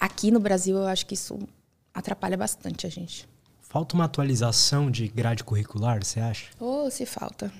aqui 0.00 0.30
no 0.30 0.40
Brasil, 0.40 0.78
eu 0.78 0.86
acho 0.86 1.04
que 1.04 1.12
isso 1.12 1.38
atrapalha 1.92 2.38
bastante 2.38 2.86
a 2.86 2.90
gente. 2.90 3.28
Falta 3.60 3.94
uma 3.94 4.04
atualização 4.04 4.90
de 4.90 5.08
grade 5.08 5.44
curricular, 5.44 6.02
você 6.02 6.20
acha? 6.20 6.46
Oh, 6.58 6.88
se 6.90 7.04
falta. 7.04 7.52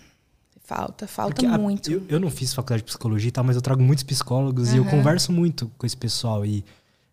Falta, 0.74 1.06
falta 1.06 1.34
Porque 1.34 1.46
muito. 1.46 1.90
A, 1.90 1.92
eu, 1.92 2.02
eu, 2.08 2.20
não 2.20 2.30
fiz 2.30 2.54
faculdade 2.54 2.82
de 2.82 2.86
psicologia 2.86 3.28
e 3.28 3.32
tal, 3.32 3.44
mas 3.44 3.56
eu 3.56 3.62
trago 3.62 3.82
muitos 3.82 4.02
psicólogos 4.04 4.70
uhum. 4.70 4.74
e 4.74 4.78
eu 4.78 4.84
converso 4.86 5.30
muito 5.30 5.70
com 5.76 5.84
esse 5.84 5.96
pessoal. 5.96 6.46
E 6.46 6.64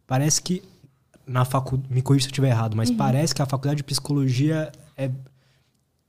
parece 0.08 0.42
que 0.42 0.64
na 1.30 1.46
faculdade. 1.46 1.94
Me 1.94 2.02
corrija 2.02 2.24
se 2.24 2.28
eu 2.28 2.32
estiver 2.32 2.50
errado, 2.50 2.76
mas 2.76 2.90
uhum. 2.90 2.98
parece 2.98 3.36
que 3.36 3.42
a 3.42 3.46
faculdade 3.46 3.78
de 3.78 3.84
psicologia 3.84 4.72
é, 4.98 5.12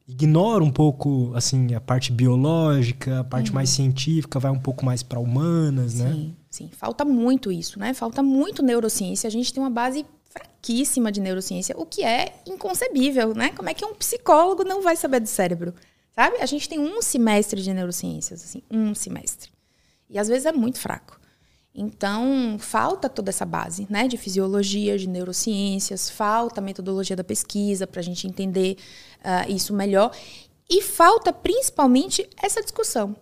ignora 0.09 0.65
um 0.65 0.71
pouco 0.71 1.33
assim 1.35 1.75
a 1.75 1.81
parte 1.81 2.11
biológica, 2.11 3.21
a 3.21 3.25
parte 3.25 3.51
uhum. 3.51 3.55
mais 3.55 3.69
científica, 3.69 4.39
vai 4.39 4.51
um 4.51 4.59
pouco 4.59 4.85
mais 4.85 5.03
para 5.03 5.21
humanas, 5.21 5.93
sim, 5.93 6.03
né? 6.03 6.13
Sim, 6.13 6.37
sim. 6.51 6.71
Falta 6.73 7.05
muito 7.05 7.53
isso, 7.53 7.79
né? 7.79 7.93
Falta 7.93 8.23
muito 8.23 8.63
neurociência. 8.63 9.29
A 9.29 9.31
gente 9.31 9.53
tem 9.53 9.63
uma 9.63 9.71
base 9.71 10.07
fraquíssima 10.31 11.13
de 11.13 11.21
neurociência, 11.21 11.75
o 11.77 11.85
que 11.85 12.03
é 12.03 12.41
inconcebível, 12.47 13.35
né? 13.35 13.51
Como 13.51 13.69
é 13.69 13.75
que 13.75 13.85
um 13.85 13.95
psicólogo 13.95 14.65
não 14.65 14.83
vai 14.83 14.97
saber 14.97 15.21
do 15.21 15.29
cérebro? 15.29 15.75
Sabe? 16.13 16.37
A 16.39 16.47
gente 16.47 16.69
tem 16.69 16.79
um 16.79 17.01
semestre 17.01 17.63
de 17.63 17.73
neurociências, 17.73 18.43
assim, 18.43 18.63
um 18.71 18.95
semestre. 18.95 19.51
E 20.09 20.19
às 20.19 20.29
vezes 20.29 20.47
é 20.47 20.53
muito 20.53 20.79
fraco. 20.79 21.21
Então, 21.73 22.57
falta 22.59 23.09
toda 23.09 23.31
essa 23.31 23.47
base, 23.47 23.87
né, 23.89 24.09
de 24.09 24.17
fisiologia, 24.17 24.99
de 24.99 25.09
neurociências, 25.09 26.11
falta 26.11 26.61
a 26.61 26.65
metodologia 26.65 27.15
da 27.15 27.23
pesquisa 27.23 27.87
para 27.87 28.01
a 28.01 28.03
gente 28.03 28.27
entender 28.27 28.77
uh, 29.21 29.51
isso 29.51 29.73
melhor. 29.73 30.15
E 30.69 30.83
falta 30.83 31.33
principalmente 31.33 32.29
essa 32.37 32.61
discussão 32.61 33.17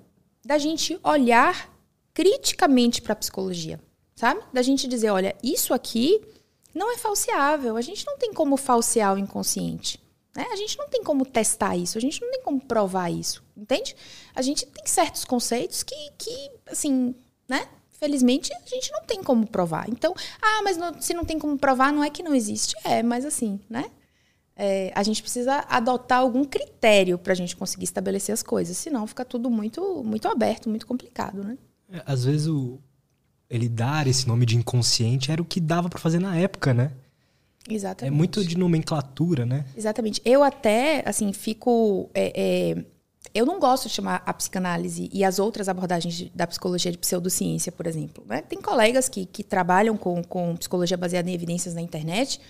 da 0.45 0.57
gente 0.57 0.99
olhar 1.03 1.71
criticamente 2.15 3.03
para 3.03 3.13
a 3.13 3.17
psicologia, 3.17 3.79
sabe? 4.17 4.41
Da 4.53 4.63
gente 4.63 4.89
dizer, 4.89 5.11
olha, 5.11 5.37
isso 5.43 5.75
aqui 5.75 6.21
não 6.75 6.91
é 6.93 6.97
falseável. 6.97 7.77
A 7.77 7.83
gente 7.83 8.07
não 8.07 8.17
tem 8.17 8.33
como 8.33 8.57
falsear 8.57 9.15
o 9.15 9.19
inconsciente. 9.19 10.01
Né? 10.39 10.47
A 10.53 10.57
gente 10.57 10.79
não 10.79 10.89
tem 10.89 11.03
como 11.03 11.27
testar 11.27 11.77
isso, 11.77 11.99
a 11.99 12.01
gente 12.01 12.21
não 12.21 12.31
tem 12.31 12.41
como 12.45 12.61
provar 12.61 13.11
isso, 13.11 13.43
entende? 13.57 13.97
A 14.33 14.41
gente 14.41 14.65
tem 14.67 14.87
certos 14.87 15.25
conceitos 15.25 15.83
que, 15.83 15.97
que 16.17 16.51
assim, 16.71 17.13
né? 17.49 17.67
Felizmente, 17.91 18.53
a 18.55 18.69
gente 18.69 18.93
não 18.93 19.03
tem 19.03 19.21
como 19.21 19.45
provar. 19.45 19.89
Então, 19.89 20.15
ah, 20.41 20.63
mas 20.63 20.77
não, 20.77 21.03
se 21.03 21.13
não 21.13 21.25
tem 21.25 21.41
como 21.41 21.59
provar, 21.59 21.93
não 21.93 22.05
é 22.05 22.09
que 22.09 22.23
não 22.23 22.37
existe. 22.37 22.77
É, 22.85 23.03
mas 23.03 23.25
assim, 23.25 23.59
né? 23.69 23.91
É, 24.55 24.93
a 24.95 25.03
gente 25.03 25.21
precisa 25.21 25.67
adotar 25.69 26.21
algum 26.21 26.45
critério 26.45 27.19
para 27.19 27.33
a 27.33 27.37
gente 27.37 27.57
conseguir 27.57 27.85
estabelecer 27.85 28.33
as 28.33 28.43
coisas. 28.43 28.77
Senão, 28.77 29.09
fica 29.09 29.25
tudo 29.25 29.51
muito, 29.51 30.05
muito 30.05 30.29
aberto, 30.29 30.71
muito 30.71 30.87
complicado, 30.87 31.43
né? 31.43 31.59
É, 31.91 32.01
às 32.07 32.25
vezes, 32.25 32.47
o, 32.47 32.79
ele 33.51 33.69
dar 33.69 34.07
esse 34.07 34.29
nome 34.29 34.47
de 34.47 34.57
inconsciente 34.57 35.33
era 35.33 35.43
o 35.43 35.45
que 35.45 35.59
dava 35.59 35.89
para 35.89 35.99
fazer 35.99 36.21
na 36.21 36.37
época, 36.37 36.73
né? 36.73 36.93
Exatamente. 37.69 38.15
É 38.15 38.17
muito 38.17 38.45
de 38.45 38.57
nomenclatura, 38.57 39.45
né? 39.45 39.65
Exatamente. 39.77 40.21
Eu 40.25 40.43
até, 40.43 41.03
assim, 41.07 41.33
fico. 41.33 42.11
É, 42.15 42.33
é, 42.35 42.85
eu 43.35 43.45
não 43.45 43.61
gosto 43.61 43.89
de 43.89 43.95
chamar 43.95 44.23
a 44.25 44.33
psicanálise 44.33 45.11
e 45.13 45.23
as 45.25 45.39
outras 45.39 45.69
abordagens 45.69 46.15
de, 46.15 46.33
da 46.35 46.47
psicologia 46.47 46.91
de 46.91 46.99
pseudociência, 46.99 47.71
por 47.71 47.87
exemplo. 47.87 48.25
Né? 48.27 48.43
Tem 48.43 48.61
colegas 48.61 49.09
que, 49.09 49.27
que 49.27 49.43
trabalham 49.43 49.97
com, 49.97 50.23
com 50.23 50.57
psicologia 50.57 50.97
baseada 50.97 51.29
em 51.29 51.35
evidências 51.35 51.75
na 51.75 51.81
internet 51.81 52.41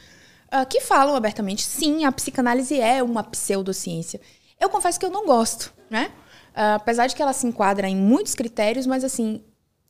uh, 0.52 0.66
que 0.68 0.80
falam 0.80 1.14
abertamente: 1.14 1.62
sim, 1.62 2.04
a 2.04 2.12
psicanálise 2.12 2.80
é 2.80 3.02
uma 3.02 3.22
pseudociência. 3.24 4.20
Eu 4.60 4.68
confesso 4.68 4.98
que 4.98 5.06
eu 5.06 5.10
não 5.10 5.26
gosto, 5.26 5.72
né? 5.90 6.10
Uh, 6.50 6.74
apesar 6.76 7.06
de 7.06 7.14
que 7.14 7.22
ela 7.22 7.32
se 7.32 7.46
enquadra 7.46 7.88
em 7.88 7.96
muitos 7.96 8.34
critérios, 8.34 8.86
mas 8.86 9.04
assim, 9.04 9.42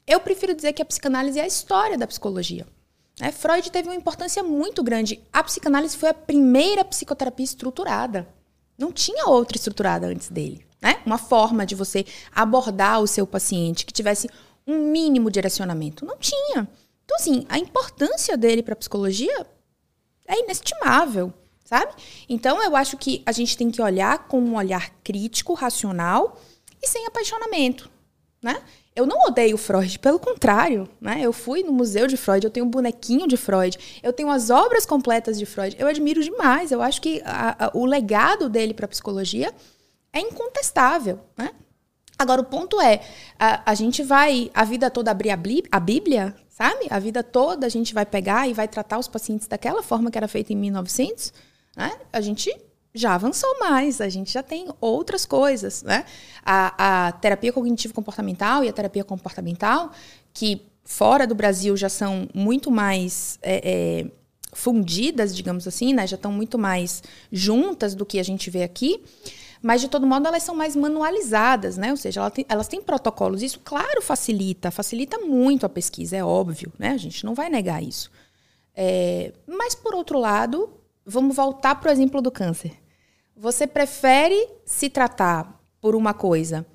eu 0.07 0.21
prefiro 0.21 0.55
dizer 0.55 0.73
que 0.73 0.83
a 0.83 0.85
psicanálise 0.85 1.38
é 1.38 1.43
a 1.43 1.47
história 1.47 1.97
da 1.97 2.07
psicologia. 2.07 2.67
É, 3.21 3.33
Freud 3.33 3.71
teve 3.71 3.89
uma 3.89 3.95
importância 3.95 4.43
muito 4.43 4.83
grande. 4.83 5.21
A 5.33 5.43
psicanálise 5.43 5.97
foi 5.97 6.09
a 6.09 6.15
primeira 6.15 6.85
psicoterapia 6.85 7.45
estruturada. 7.45 8.29
Não 8.77 8.93
tinha 8.93 9.27
outra 9.27 9.57
estruturada 9.57 10.07
antes 10.07 10.29
dele. 10.29 10.65
Né? 10.81 11.01
Uma 11.05 11.19
forma 11.19 11.67
de 11.67 11.75
você 11.75 12.07
abordar 12.33 13.01
o 13.01 13.07
seu 13.07 13.27
paciente 13.27 13.85
que 13.85 13.93
tivesse 13.93 14.29
um 14.67 14.91
mínimo 14.91 15.31
direcionamento. 15.31 16.05
Não 16.05 16.17
tinha. 16.17 16.69
Então, 17.05 17.17
assim, 17.17 17.47
a 17.49 17.59
importância 17.59 18.37
dele 18.37 18.63
para 18.63 18.75
a 18.75 18.77
psicologia 18.77 19.47
é 20.27 20.39
inestimável, 20.41 21.33
sabe? 21.65 21.93
Então, 22.29 22.63
eu 22.63 22.77
acho 22.77 22.99
que 22.99 23.23
a 23.25 23.33
gente 23.33 23.57
tem 23.57 23.71
que 23.71 23.81
olhar 23.81 24.29
com 24.29 24.39
um 24.39 24.57
olhar 24.57 24.91
crítico, 25.03 25.55
racional 25.55 26.39
e 26.81 26.87
sem 26.87 27.07
apaixonamento, 27.07 27.91
né? 28.43 28.63
Eu 28.99 29.07
não 29.07 29.21
odeio 29.29 29.57
Freud, 29.57 29.97
pelo 30.01 30.19
contrário, 30.19 30.89
né? 31.01 31.21
Eu 31.23 31.33
fui 31.33 31.63
no 31.63 31.73
museu 31.73 32.09
de 32.09 32.17
Freud, 32.17 32.45
eu 32.45 32.51
tenho 32.51 32.67
um 32.67 32.69
bonequinho 32.69 33.29
de 33.29 33.37
Freud, 33.37 33.79
eu 34.03 34.13
tenho 34.13 34.29
as 34.29 34.51
obras 34.51 34.85
completas 34.85 35.39
de 35.39 35.47
Freud. 35.47 35.77
Eu 35.79 35.87
admiro 35.87 36.21
demais. 36.21 36.73
Eu 36.73 36.83
acho 36.83 37.01
que 37.01 37.23
a, 37.25 37.67
a, 37.67 37.71
o 37.75 37.87
legado 37.87 38.49
dele 38.49 38.75
para 38.75 38.87
a 38.87 38.89
psicologia 38.89 39.55
é 40.13 40.19
incontestável, 40.19 41.21
né? 41.37 41.51
Agora 42.19 42.41
o 42.41 42.45
ponto 42.45 42.81
é, 42.81 43.01
a, 43.39 43.71
a 43.71 43.75
gente 43.77 44.03
vai 44.03 44.51
a 44.53 44.65
vida 44.65 44.91
toda 44.91 45.13
abrir 45.13 45.31
a, 45.71 45.79
Bíblia, 45.79 46.35
sabe? 46.49 46.89
A 46.91 46.99
vida 46.99 47.23
toda 47.23 47.67
a 47.67 47.69
gente 47.69 47.95
vai 47.95 48.05
pegar 48.05 48.49
e 48.49 48.53
vai 48.53 48.67
tratar 48.67 48.99
os 48.99 49.07
pacientes 49.07 49.47
daquela 49.47 49.81
forma 49.81 50.11
que 50.11 50.19
era 50.19 50.27
feita 50.27 50.53
em 50.53 50.57
1900, 50.57 51.33
né? 51.77 51.93
A 52.13 52.21
gente 52.21 52.53
já 52.94 53.14
avançou 53.14 53.59
mais, 53.61 54.01
a 54.01 54.09
gente 54.09 54.33
já 54.33 54.42
tem 54.42 54.68
outras 54.81 55.27
coisas, 55.27 55.83
né? 55.83 56.05
A, 56.44 57.07
a 57.09 57.12
terapia 57.12 57.53
cognitivo-comportamental 57.53 58.64
e 58.64 58.68
a 58.68 58.72
terapia 58.72 59.05
comportamental, 59.05 59.92
que 60.33 60.62
fora 60.85 61.27
do 61.27 61.35
Brasil 61.35 61.77
já 61.77 61.88
são 61.88 62.29
muito 62.35 62.70
mais 62.70 63.38
é, 63.42 63.61
é, 63.64 64.11
fundidas, 64.53 65.37
digamos 65.37 65.68
assim, 65.68 65.92
né? 65.92 66.07
Já 66.07 66.16
estão 66.16 66.33
muito 66.33 66.59
mais 66.59 67.03
juntas 67.31 67.94
do 67.94 68.07
que 68.07 68.18
a 68.18 68.22
gente 68.22 68.51
vê 68.51 68.62
aqui. 68.62 69.03
Mas, 69.61 69.81
de 69.81 69.88
todo 69.88 70.07
modo, 70.07 70.27
elas 70.27 70.42
são 70.44 70.55
mais 70.55 70.77
manualizadas, 70.77 71.77
né? 71.77 71.90
Ou 71.90 71.96
seja, 71.96 72.20
elas 72.20 72.33
têm, 72.33 72.46
elas 72.48 72.68
têm 72.68 72.81
protocolos. 72.81 73.42
Isso, 73.42 73.61
claro, 73.64 74.01
facilita. 74.01 74.70
Facilita 74.70 75.18
muito 75.18 75.66
a 75.66 75.68
pesquisa, 75.68 76.16
é 76.16 76.24
óbvio, 76.24 76.72
né? 76.79 76.90
A 76.90 76.96
gente 76.96 77.24
não 77.24 77.35
vai 77.35 77.51
negar 77.51 77.83
isso. 77.83 78.11
É, 78.74 79.33
mas, 79.46 79.74
por 79.74 79.94
outro 79.94 80.18
lado, 80.18 80.70
vamos 81.09 81.35
voltar 81.35 81.75
para 81.77 81.88
o 81.88 81.92
exemplo 81.92 82.21
do 82.21 82.31
câncer. 82.31 82.73
Você 83.37 83.66
prefere 83.66 84.49
se 84.64 84.90
tratar 84.90 85.61
por 85.81 85.94
uma 85.94 86.12
coisa 86.12 86.66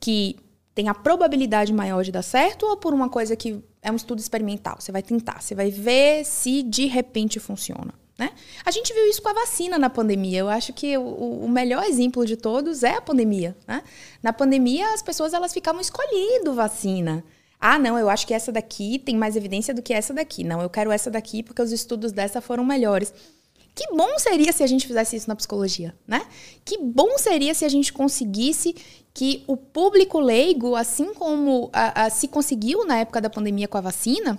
que 0.00 0.36
tem 0.74 0.88
a 0.88 0.94
probabilidade 0.94 1.72
maior 1.72 2.02
de 2.02 2.12
dar 2.12 2.22
certo 2.22 2.64
ou 2.66 2.76
por 2.76 2.94
uma 2.94 3.08
coisa 3.08 3.36
que 3.36 3.62
é 3.82 3.90
um 3.90 3.96
estudo 3.96 4.18
experimental? 4.18 4.76
Você 4.78 4.92
vai 4.92 5.02
tentar, 5.02 5.40
você 5.40 5.54
vai 5.54 5.70
ver 5.70 6.24
se 6.24 6.62
de 6.62 6.86
repente 6.86 7.38
funciona. 7.38 7.92
Né? 8.18 8.30
A 8.64 8.70
gente 8.70 8.94
viu 8.94 9.06
isso 9.08 9.20
com 9.20 9.28
a 9.28 9.34
vacina 9.34 9.78
na 9.78 9.90
pandemia. 9.90 10.38
Eu 10.38 10.48
acho 10.48 10.72
que 10.72 10.96
o, 10.96 11.44
o 11.44 11.48
melhor 11.48 11.84
exemplo 11.84 12.24
de 12.24 12.36
todos 12.36 12.82
é 12.82 12.94
a 12.94 13.00
pandemia. 13.00 13.56
Né? 13.66 13.82
Na 14.22 14.32
pandemia, 14.32 14.94
as 14.94 15.02
pessoas 15.02 15.34
elas 15.34 15.52
ficavam 15.52 15.80
escolhendo 15.80 16.54
vacina. 16.54 17.22
Ah, 17.60 17.78
não, 17.78 17.98
eu 17.98 18.08
acho 18.08 18.26
que 18.26 18.34
essa 18.34 18.52
daqui 18.52 18.98
tem 18.98 19.16
mais 19.16 19.34
evidência 19.34 19.74
do 19.74 19.82
que 19.82 19.92
essa 19.92 20.14
daqui. 20.14 20.44
Não, 20.44 20.60
eu 20.60 20.70
quero 20.70 20.90
essa 20.90 21.10
daqui 21.10 21.42
porque 21.42 21.60
os 21.60 21.72
estudos 21.72 22.12
dessa 22.12 22.40
foram 22.40 22.64
melhores. 22.64 23.12
Que 23.76 23.94
bom 23.94 24.18
seria 24.18 24.54
se 24.54 24.62
a 24.62 24.66
gente 24.66 24.86
fizesse 24.86 25.16
isso 25.16 25.28
na 25.28 25.36
psicologia, 25.36 25.94
né? 26.08 26.26
Que 26.64 26.78
bom 26.78 27.18
seria 27.18 27.52
se 27.52 27.62
a 27.62 27.68
gente 27.68 27.92
conseguisse 27.92 28.74
que 29.12 29.44
o 29.46 29.54
público 29.54 30.18
leigo, 30.18 30.74
assim 30.74 31.12
como 31.12 31.68
a, 31.74 32.06
a, 32.06 32.10
se 32.10 32.26
conseguiu 32.26 32.86
na 32.86 32.96
época 32.96 33.20
da 33.20 33.28
pandemia 33.28 33.68
com 33.68 33.76
a 33.76 33.82
vacina, 33.82 34.38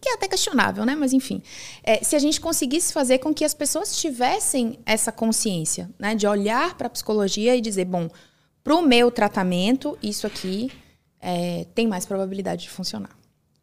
que 0.00 0.08
é 0.08 0.14
até 0.14 0.26
questionável, 0.26 0.84
né? 0.84 0.96
Mas 0.96 1.12
enfim, 1.12 1.40
é, 1.84 2.02
se 2.02 2.16
a 2.16 2.18
gente 2.18 2.40
conseguisse 2.40 2.92
fazer 2.92 3.18
com 3.18 3.32
que 3.32 3.44
as 3.44 3.54
pessoas 3.54 3.96
tivessem 3.96 4.80
essa 4.84 5.12
consciência, 5.12 5.88
né? 5.96 6.16
De 6.16 6.26
olhar 6.26 6.76
para 6.76 6.88
a 6.88 6.90
psicologia 6.90 7.54
e 7.54 7.60
dizer, 7.60 7.84
bom, 7.84 8.10
para 8.64 8.74
o 8.74 8.82
meu 8.82 9.12
tratamento, 9.12 9.96
isso 10.02 10.26
aqui 10.26 10.72
é, 11.20 11.68
tem 11.72 11.86
mais 11.86 12.04
probabilidade 12.04 12.62
de 12.62 12.70
funcionar. 12.70 13.16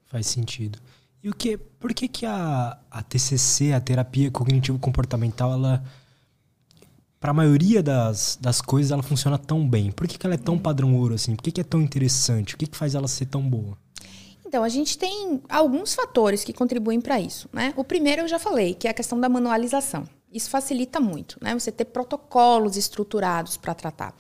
Faz 0.06 0.28
sentido. 0.28 0.80
E 1.24 1.30
o 1.30 1.34
que, 1.34 1.58
por 1.58 1.94
que 1.94 2.10
que 2.10 2.26
a, 2.26 2.78
a 2.92 3.02
TCC, 3.02 3.72
a 3.72 3.80
terapia 3.80 4.30
cognitivo-comportamental, 4.30 5.54
ela 5.54 5.84
para 7.18 7.32
a 7.32 7.34
maioria 7.34 7.82
das, 7.82 8.38
das 8.42 8.60
coisas 8.60 8.92
ela 8.92 9.02
funciona 9.02 9.38
tão 9.38 9.66
bem? 9.66 9.90
Por 9.90 10.06
que, 10.06 10.18
que 10.18 10.26
ela 10.26 10.36
é 10.36 10.38
tão 10.38 10.60
padrão 10.60 10.94
ouro 10.94 11.14
assim? 11.14 11.34
Por 11.34 11.44
que, 11.44 11.54
que 11.54 11.62
é 11.62 11.64
tão 11.64 11.82
interessante? 11.82 12.56
O 12.56 12.58
que, 12.58 12.68
que 12.68 12.76
faz 12.76 12.94
ela 12.94 13.08
ser 13.08 13.28
tão 13.28 13.42
boa? 13.42 13.78
Então, 14.46 14.62
a 14.62 14.68
gente 14.68 14.98
tem 14.98 15.42
alguns 15.48 15.96
fatores 15.96 16.44
que 16.44 16.52
contribuem 16.52 17.00
para 17.00 17.22
isso. 17.22 17.48
Né? 17.54 17.74
O 17.78 17.84
primeiro 17.86 18.24
eu 18.24 18.28
já 18.28 18.38
falei, 18.38 18.74
que 18.74 18.90
é 18.90 18.92
a 18.92 18.94
questão 18.94 19.18
da 19.18 19.30
manualização. 19.30 20.04
Isso 20.34 20.50
facilita 20.50 21.00
muito, 21.00 21.38
né? 21.40 21.54
Você 21.54 21.72
ter 21.72 21.86
protocolos 21.86 22.76
estruturados 22.76 23.56
para 23.56 23.74
tratar. 23.74 24.16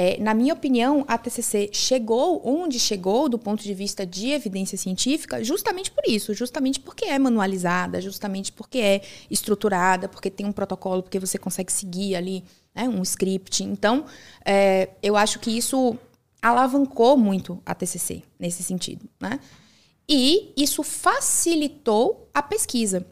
É, 0.00 0.16
na 0.20 0.32
minha 0.32 0.54
opinião, 0.54 1.04
a 1.08 1.18
TCC 1.18 1.70
chegou 1.72 2.40
onde 2.44 2.78
chegou 2.78 3.28
do 3.28 3.36
ponto 3.36 3.64
de 3.64 3.74
vista 3.74 4.06
de 4.06 4.30
evidência 4.30 4.78
científica 4.78 5.42
justamente 5.42 5.90
por 5.90 6.04
isso, 6.06 6.32
justamente 6.32 6.78
porque 6.78 7.06
é 7.06 7.18
manualizada, 7.18 8.00
justamente 8.00 8.52
porque 8.52 8.78
é 8.78 9.00
estruturada, 9.28 10.08
porque 10.08 10.30
tem 10.30 10.46
um 10.46 10.52
protocolo, 10.52 11.02
porque 11.02 11.18
você 11.18 11.36
consegue 11.36 11.72
seguir 11.72 12.14
ali 12.14 12.44
né, 12.72 12.88
um 12.88 13.02
script. 13.02 13.64
Então, 13.64 14.06
é, 14.44 14.90
eu 15.02 15.16
acho 15.16 15.40
que 15.40 15.50
isso 15.50 15.98
alavancou 16.40 17.16
muito 17.16 17.60
a 17.66 17.74
TCC 17.74 18.22
nesse 18.38 18.62
sentido, 18.62 19.04
né? 19.18 19.40
E 20.08 20.52
isso 20.56 20.84
facilitou 20.84 22.30
a 22.32 22.40
pesquisa. 22.40 23.04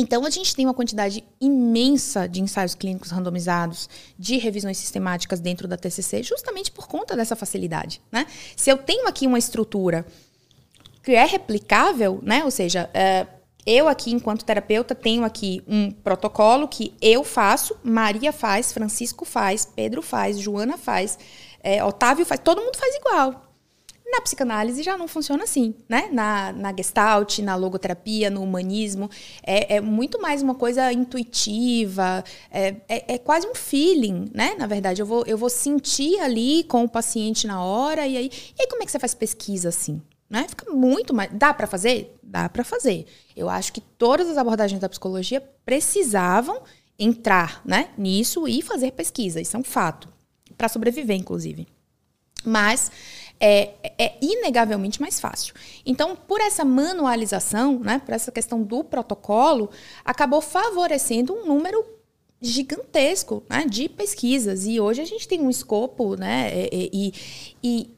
Então, 0.00 0.24
a 0.24 0.30
gente 0.30 0.54
tem 0.54 0.64
uma 0.64 0.72
quantidade 0.72 1.24
imensa 1.40 2.28
de 2.28 2.40
ensaios 2.40 2.72
clínicos 2.72 3.10
randomizados, 3.10 3.90
de 4.16 4.38
revisões 4.38 4.78
sistemáticas 4.78 5.40
dentro 5.40 5.66
da 5.66 5.76
TCC, 5.76 6.22
justamente 6.22 6.70
por 6.70 6.86
conta 6.86 7.16
dessa 7.16 7.34
facilidade. 7.34 8.00
Né? 8.12 8.24
Se 8.56 8.70
eu 8.70 8.78
tenho 8.78 9.08
aqui 9.08 9.26
uma 9.26 9.40
estrutura 9.40 10.06
que 11.02 11.10
é 11.16 11.24
replicável, 11.24 12.20
né? 12.22 12.44
ou 12.44 12.50
seja, 12.52 12.88
é, 12.94 13.26
eu 13.66 13.88
aqui, 13.88 14.12
enquanto 14.12 14.44
terapeuta, 14.44 14.94
tenho 14.94 15.24
aqui 15.24 15.64
um 15.66 15.90
protocolo 15.90 16.68
que 16.68 16.94
eu 17.02 17.24
faço, 17.24 17.76
Maria 17.82 18.32
faz, 18.32 18.72
Francisco 18.72 19.24
faz, 19.24 19.66
Pedro 19.66 20.00
faz, 20.00 20.38
Joana 20.38 20.78
faz, 20.78 21.18
é, 21.60 21.82
Otávio 21.84 22.24
faz, 22.24 22.40
todo 22.40 22.62
mundo 22.62 22.76
faz 22.76 22.94
igual. 22.94 23.47
Na 24.10 24.22
psicanálise 24.22 24.82
já 24.82 24.96
não 24.96 25.06
funciona 25.06 25.44
assim, 25.44 25.74
né? 25.88 26.08
Na, 26.10 26.52
na 26.52 26.74
gestalt, 26.74 27.40
na 27.40 27.54
logoterapia, 27.56 28.30
no 28.30 28.42
humanismo. 28.42 29.10
É, 29.42 29.76
é 29.76 29.80
muito 29.80 30.20
mais 30.20 30.40
uma 30.40 30.54
coisa 30.54 30.90
intuitiva, 30.92 32.24
é, 32.50 32.76
é, 32.88 33.14
é, 33.14 33.18
quase 33.18 33.46
um 33.46 33.54
feeling, 33.54 34.30
né? 34.32 34.54
Na 34.58 34.66
verdade, 34.66 35.02
eu 35.02 35.06
vou, 35.06 35.24
eu 35.26 35.36
vou 35.36 35.50
sentir 35.50 36.18
ali 36.20 36.64
com 36.64 36.84
o 36.84 36.88
paciente 36.88 37.46
na 37.46 37.62
hora, 37.62 38.06
e 38.06 38.16
aí, 38.16 38.30
e 38.58 38.62
aí 38.62 38.68
como 38.68 38.82
é 38.82 38.86
que 38.86 38.92
você 38.92 38.98
faz 38.98 39.14
pesquisa 39.14 39.68
assim? 39.68 40.00
Né? 40.28 40.46
Fica 40.48 40.70
muito 40.70 41.14
mais. 41.14 41.30
Dá 41.32 41.52
para 41.52 41.66
fazer? 41.66 42.18
Dá 42.22 42.48
para 42.48 42.64
fazer. 42.64 43.06
Eu 43.36 43.48
acho 43.48 43.72
que 43.72 43.80
todas 43.80 44.28
as 44.28 44.36
abordagens 44.36 44.80
da 44.80 44.88
psicologia 44.88 45.40
precisavam 45.64 46.62
entrar 46.98 47.62
né, 47.64 47.90
nisso 47.96 48.48
e 48.48 48.60
fazer 48.60 48.92
pesquisa. 48.92 49.40
Isso 49.40 49.56
é 49.56 49.60
um 49.60 49.64
fato. 49.64 50.08
Para 50.56 50.68
sobreviver, 50.68 51.16
inclusive. 51.16 51.66
Mas 52.44 52.90
é, 53.40 53.74
é 53.98 54.16
inegavelmente 54.20 55.00
mais 55.00 55.20
fácil. 55.20 55.54
Então, 55.86 56.16
por 56.16 56.40
essa 56.40 56.64
manualização, 56.64 57.78
né, 57.78 58.00
por 58.04 58.14
essa 58.14 58.32
questão 58.32 58.62
do 58.62 58.82
protocolo, 58.82 59.70
acabou 60.04 60.40
favorecendo 60.40 61.32
um 61.34 61.46
número 61.46 61.84
gigantesco 62.40 63.42
né, 63.48 63.64
de 63.68 63.88
pesquisas. 63.88 64.66
E 64.66 64.80
hoje 64.80 65.00
a 65.02 65.04
gente 65.04 65.26
tem 65.26 65.40
um 65.40 65.50
escopo, 65.50 66.16
né? 66.16 66.68
E, 66.72 67.12
e, 67.62 67.90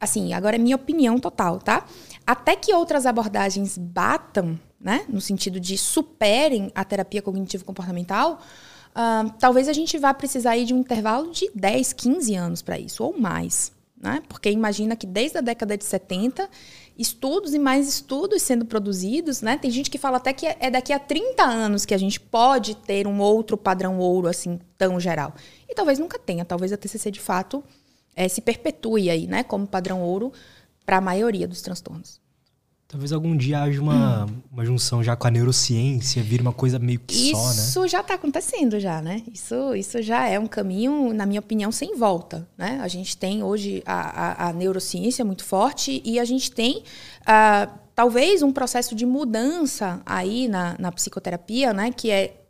assim, 0.00 0.32
agora 0.32 0.56
é 0.56 0.58
minha 0.58 0.76
opinião 0.76 1.18
total, 1.18 1.58
tá? 1.58 1.86
Até 2.26 2.56
que 2.56 2.72
outras 2.72 3.06
abordagens 3.06 3.78
batam, 3.78 4.58
né? 4.80 5.04
No 5.08 5.20
sentido 5.20 5.60
de 5.60 5.78
superem 5.78 6.70
a 6.74 6.84
terapia 6.84 7.22
cognitivo-comportamental, 7.22 8.40
uh, 8.90 9.32
talvez 9.38 9.68
a 9.68 9.72
gente 9.72 9.96
vá 9.98 10.12
precisar 10.12 10.56
ir 10.56 10.64
de 10.64 10.74
um 10.74 10.78
intervalo 10.78 11.30
de 11.30 11.50
10, 11.54 11.92
15 11.92 12.34
anos 12.34 12.62
para 12.62 12.78
isso, 12.78 13.02
ou 13.04 13.18
mais. 13.18 13.73
Né? 14.04 14.22
Porque 14.28 14.50
imagina 14.50 14.94
que 14.94 15.06
desde 15.06 15.38
a 15.38 15.40
década 15.40 15.78
de 15.78 15.84
70, 15.84 16.46
estudos 16.98 17.54
e 17.54 17.58
mais 17.58 17.88
estudos 17.88 18.42
sendo 18.42 18.66
produzidos, 18.66 19.40
né? 19.40 19.56
Tem 19.56 19.70
gente 19.70 19.90
que 19.90 19.96
fala 19.96 20.18
até 20.18 20.30
que 20.34 20.46
é 20.46 20.70
daqui 20.70 20.92
a 20.92 20.98
30 20.98 21.42
anos 21.42 21.86
que 21.86 21.94
a 21.94 21.96
gente 21.96 22.20
pode 22.20 22.76
ter 22.76 23.06
um 23.06 23.18
outro 23.18 23.56
padrão 23.56 23.98
ouro 23.98 24.28
assim 24.28 24.60
tão 24.76 25.00
geral. 25.00 25.34
E 25.66 25.74
talvez 25.74 25.98
nunca 25.98 26.18
tenha, 26.18 26.44
talvez 26.44 26.70
a 26.70 26.76
TCC 26.76 27.10
de 27.10 27.18
fato 27.18 27.64
é, 28.14 28.28
se 28.28 28.42
perpetue 28.42 29.08
aí, 29.08 29.26
né, 29.26 29.42
como 29.42 29.66
padrão 29.66 30.02
ouro 30.02 30.34
para 30.84 30.98
a 30.98 31.00
maioria 31.00 31.48
dos 31.48 31.62
transtornos. 31.62 32.20
Talvez 32.94 33.10
algum 33.10 33.36
dia 33.36 33.60
haja 33.60 33.82
uma, 33.82 34.24
hum. 34.24 34.36
uma 34.52 34.64
junção 34.64 35.02
já 35.02 35.16
com 35.16 35.26
a 35.26 35.30
neurociência, 35.30 36.22
vir 36.22 36.40
uma 36.40 36.52
coisa 36.52 36.78
meio 36.78 37.00
que 37.00 37.32
isso 37.32 37.34
só, 37.34 37.48
né? 37.48 37.54
Isso 37.54 37.88
já 37.88 38.00
está 38.02 38.14
acontecendo 38.14 38.78
já, 38.78 39.02
né? 39.02 39.20
Isso, 39.32 39.74
isso 39.74 40.00
já 40.00 40.28
é 40.28 40.38
um 40.38 40.46
caminho, 40.46 41.12
na 41.12 41.26
minha 41.26 41.40
opinião, 41.40 41.72
sem 41.72 41.96
volta, 41.96 42.46
né? 42.56 42.78
A 42.80 42.86
gente 42.86 43.16
tem 43.16 43.42
hoje 43.42 43.82
a, 43.84 44.44
a, 44.44 44.48
a 44.48 44.52
neurociência 44.52 45.24
muito 45.24 45.44
forte 45.44 46.00
e 46.04 46.20
a 46.20 46.24
gente 46.24 46.52
tem 46.52 46.84
uh, 47.22 47.68
talvez 47.96 48.42
um 48.42 48.52
processo 48.52 48.94
de 48.94 49.04
mudança 49.04 50.00
aí 50.06 50.46
na, 50.46 50.76
na 50.78 50.92
psicoterapia, 50.92 51.72
né? 51.72 51.90
Que 51.90 52.12
é 52.12 52.43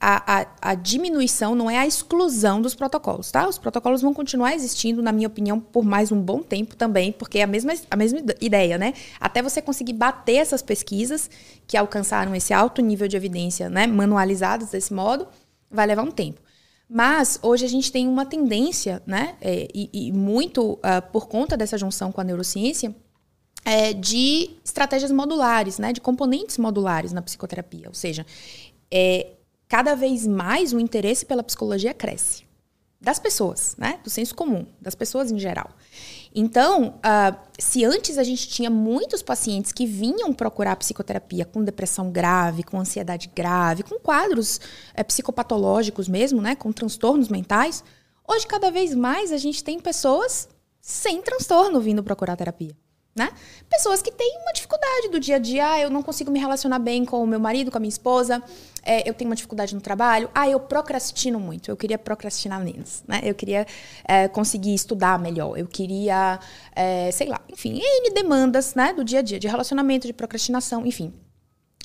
a, 0.00 0.40
a, 0.40 0.46
a, 0.62 0.74
diminuição 0.74 1.56
não 1.56 1.68
é 1.68 1.76
a 1.76 1.86
exclusão 1.86 2.62
dos 2.62 2.74
protocolos, 2.74 3.32
tá? 3.32 3.48
Os 3.48 3.58
protocolos 3.58 4.00
vão 4.00 4.14
continuar 4.14 4.54
existindo, 4.54 5.02
na 5.02 5.10
minha 5.10 5.26
opinião, 5.26 5.58
por 5.58 5.84
mais 5.84 6.12
um 6.12 6.20
bom 6.20 6.40
tempo 6.40 6.76
também, 6.76 7.10
porque 7.10 7.40
é 7.40 7.42
a 7.42 7.46
mesma, 7.48 7.72
a 7.90 7.96
mesma 7.96 8.20
ideia, 8.40 8.78
né? 8.78 8.94
Até 9.18 9.42
você 9.42 9.60
conseguir 9.60 9.94
bater 9.94 10.36
essas 10.36 10.62
pesquisas 10.62 11.28
que 11.66 11.76
alcançaram 11.76 12.32
esse 12.34 12.54
alto 12.54 12.80
nível 12.80 13.08
de 13.08 13.16
evidência, 13.16 13.68
né, 13.68 13.86
manualizadas 13.86 14.70
desse 14.70 14.94
modo, 14.94 15.26
vai 15.68 15.86
levar 15.86 16.02
um 16.02 16.12
tempo. 16.12 16.40
Mas 16.88 17.38
hoje 17.42 17.64
a 17.64 17.68
gente 17.68 17.90
tem 17.90 18.06
uma 18.06 18.24
tendência, 18.24 19.02
né, 19.04 19.34
é, 19.40 19.68
e, 19.74 19.90
e, 19.92 20.12
muito 20.12 20.74
uh, 20.74 21.02
por 21.12 21.26
conta 21.26 21.56
dessa 21.56 21.76
junção 21.76 22.12
com 22.12 22.20
a 22.20 22.24
neurociência, 22.24 22.94
é, 23.64 23.92
de 23.92 24.50
estratégias 24.64 25.10
modulares, 25.10 25.78
né, 25.78 25.92
de 25.92 26.00
componentes 26.00 26.56
modulares 26.56 27.12
na 27.12 27.20
psicoterapia. 27.20 27.88
Ou 27.88 27.94
seja, 27.94 28.24
é, 28.90 29.26
cada 29.68 29.94
vez 29.94 30.26
mais 30.26 30.72
o 30.72 30.80
interesse 30.80 31.26
pela 31.26 31.42
psicologia 31.42 31.92
cresce. 31.92 32.48
Das 33.00 33.20
pessoas, 33.20 33.76
né? 33.78 34.00
Do 34.02 34.10
senso 34.10 34.34
comum, 34.34 34.66
das 34.80 34.96
pessoas 34.96 35.30
em 35.30 35.38
geral. 35.38 35.70
Então, 36.34 36.98
uh, 36.98 37.36
se 37.56 37.84
antes 37.84 38.18
a 38.18 38.24
gente 38.24 38.48
tinha 38.48 38.68
muitos 38.68 39.22
pacientes 39.22 39.70
que 39.70 39.86
vinham 39.86 40.32
procurar 40.32 40.74
psicoterapia 40.74 41.44
com 41.44 41.62
depressão 41.62 42.10
grave, 42.10 42.64
com 42.64 42.80
ansiedade 42.80 43.30
grave, 43.32 43.84
com 43.84 44.00
quadros 44.00 44.60
é, 44.94 45.04
psicopatológicos 45.04 46.08
mesmo, 46.08 46.42
né? 46.42 46.56
Com 46.56 46.72
transtornos 46.72 47.28
mentais, 47.28 47.84
hoje 48.26 48.46
cada 48.48 48.68
vez 48.68 48.94
mais 48.96 49.30
a 49.30 49.36
gente 49.36 49.62
tem 49.62 49.78
pessoas 49.78 50.48
sem 50.80 51.22
transtorno 51.22 51.80
vindo 51.80 52.02
procurar 52.02 52.34
terapia 52.34 52.74
né? 53.18 53.30
Pessoas 53.68 54.00
que 54.00 54.10
têm 54.10 54.38
uma 54.42 54.52
dificuldade 54.52 55.08
do 55.10 55.20
dia 55.20 55.36
a 55.36 55.38
dia. 55.38 55.72
Ah, 55.72 55.80
eu 55.80 55.90
não 55.90 56.02
consigo 56.02 56.30
me 56.30 56.38
relacionar 56.38 56.78
bem 56.78 57.04
com 57.04 57.22
o 57.22 57.26
meu 57.26 57.40
marido, 57.40 57.70
com 57.70 57.76
a 57.76 57.80
minha 57.80 57.88
esposa. 57.88 58.42
É, 58.82 59.06
eu 59.08 59.12
tenho 59.12 59.28
uma 59.28 59.36
dificuldade 59.36 59.74
no 59.74 59.80
trabalho. 59.80 60.30
Ah, 60.34 60.48
eu 60.48 60.58
procrastino 60.58 61.38
muito. 61.38 61.70
Eu 61.70 61.76
queria 61.76 61.98
procrastinar 61.98 62.62
menos, 62.62 63.02
né? 63.06 63.20
Eu 63.22 63.34
queria 63.34 63.66
é, 64.04 64.28
conseguir 64.28 64.72
estudar 64.72 65.18
melhor. 65.18 65.58
Eu 65.58 65.66
queria, 65.66 66.40
é, 66.74 67.10
sei 67.10 67.28
lá, 67.28 67.40
enfim, 67.52 67.78
N 67.82 68.10
demandas, 68.14 68.74
né? 68.74 68.92
Do 68.92 69.04
dia 69.04 69.18
a 69.18 69.22
dia, 69.22 69.38
de 69.38 69.48
relacionamento, 69.48 70.06
de 70.06 70.12
procrastinação, 70.12 70.86
enfim. 70.86 71.12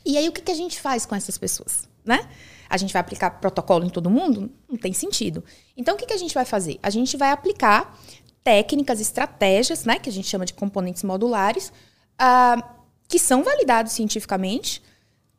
E 0.06 0.18
aí, 0.18 0.30
o 0.30 0.32
que, 0.32 0.42
que 0.42 0.52
a 0.52 0.56
gente 0.56 0.80
faz 0.80 1.06
com 1.06 1.16
essas 1.16 1.38
pessoas, 1.38 1.88
né? 2.06 2.28
A 2.70 2.78
gente 2.78 2.92
vai 2.92 3.00
aplicar 3.00 3.30
protocolo 3.40 3.86
em 3.86 3.90
todo 3.90 4.10
mundo? 4.10 4.50
Não 4.68 4.78
tem 4.78 4.94
sentido. 4.94 5.44
Então, 5.78 5.96
o 5.96 5.98
que, 5.98 6.06
que 6.06 6.14
a 6.14 6.18
gente 6.18 6.34
vai 6.34 6.46
fazer? 6.46 6.80
A 6.82 6.90
gente 6.90 7.16
vai 7.18 7.32
aplicar 7.32 7.98
técnicas, 8.44 9.00
estratégias, 9.00 9.86
né, 9.86 10.00
que 10.00 10.10
a 10.10 10.12
gente 10.12 10.28
chama 10.28 10.46
de 10.46 10.54
componentes 10.54 11.04
modulares, 11.04 11.72
uh, 12.20 12.64
que 13.08 13.18
são 13.18 13.44
validados 13.44 13.94
cientificamente, 13.94 14.82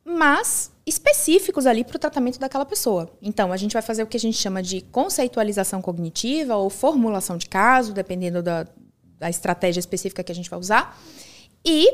mas 0.03 0.71
específicos 0.85 1.65
ali 1.65 1.83
para 1.83 1.95
o 1.95 1.99
tratamento 1.99 2.39
daquela 2.39 2.65
pessoa. 2.65 3.09
Então, 3.21 3.51
a 3.51 3.57
gente 3.57 3.73
vai 3.73 3.81
fazer 3.81 4.03
o 4.03 4.07
que 4.07 4.17
a 4.17 4.19
gente 4.19 4.37
chama 4.37 4.61
de 4.61 4.81
conceitualização 4.81 5.81
cognitiva 5.81 6.55
ou 6.55 6.69
formulação 6.69 7.37
de 7.37 7.47
caso, 7.47 7.91
dependendo 7.91 8.43
da, 8.43 8.67
da 9.17 9.29
estratégia 9.29 9.79
específica 9.79 10.23
que 10.23 10.31
a 10.31 10.35
gente 10.35 10.49
vai 10.49 10.59
usar. 10.59 10.99
E, 11.65 11.91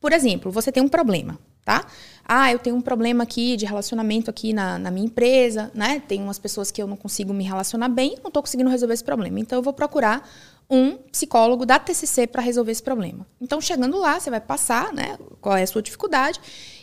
por 0.00 0.12
exemplo, 0.12 0.50
você 0.50 0.72
tem 0.72 0.82
um 0.82 0.88
problema, 0.88 1.38
tá? 1.64 1.86
Ah, 2.24 2.52
eu 2.52 2.58
tenho 2.58 2.76
um 2.76 2.80
problema 2.80 3.24
aqui 3.24 3.56
de 3.56 3.66
relacionamento 3.66 4.30
aqui 4.30 4.52
na, 4.52 4.78
na 4.78 4.90
minha 4.90 5.06
empresa, 5.06 5.70
né? 5.74 6.00
Tem 6.06 6.22
umas 6.22 6.38
pessoas 6.38 6.70
que 6.70 6.80
eu 6.80 6.86
não 6.86 6.96
consigo 6.96 7.32
me 7.34 7.44
relacionar 7.44 7.88
bem, 7.88 8.16
não 8.22 8.28
estou 8.28 8.42
conseguindo 8.42 8.70
resolver 8.70 8.94
esse 8.94 9.04
problema. 9.04 9.40
Então, 9.40 9.58
eu 9.58 9.62
vou 9.62 9.72
procurar 9.72 10.28
um 10.68 10.96
psicólogo 11.10 11.66
da 11.66 11.78
TCC 11.78 12.28
para 12.28 12.40
resolver 12.40 12.70
esse 12.70 12.82
problema. 12.82 13.26
Então, 13.40 13.60
chegando 13.60 13.98
lá, 13.98 14.20
você 14.20 14.30
vai 14.30 14.40
passar, 14.40 14.92
né? 14.92 15.18
Qual 15.40 15.56
é 15.56 15.62
a 15.62 15.66
sua 15.66 15.82
dificuldade 15.82 16.40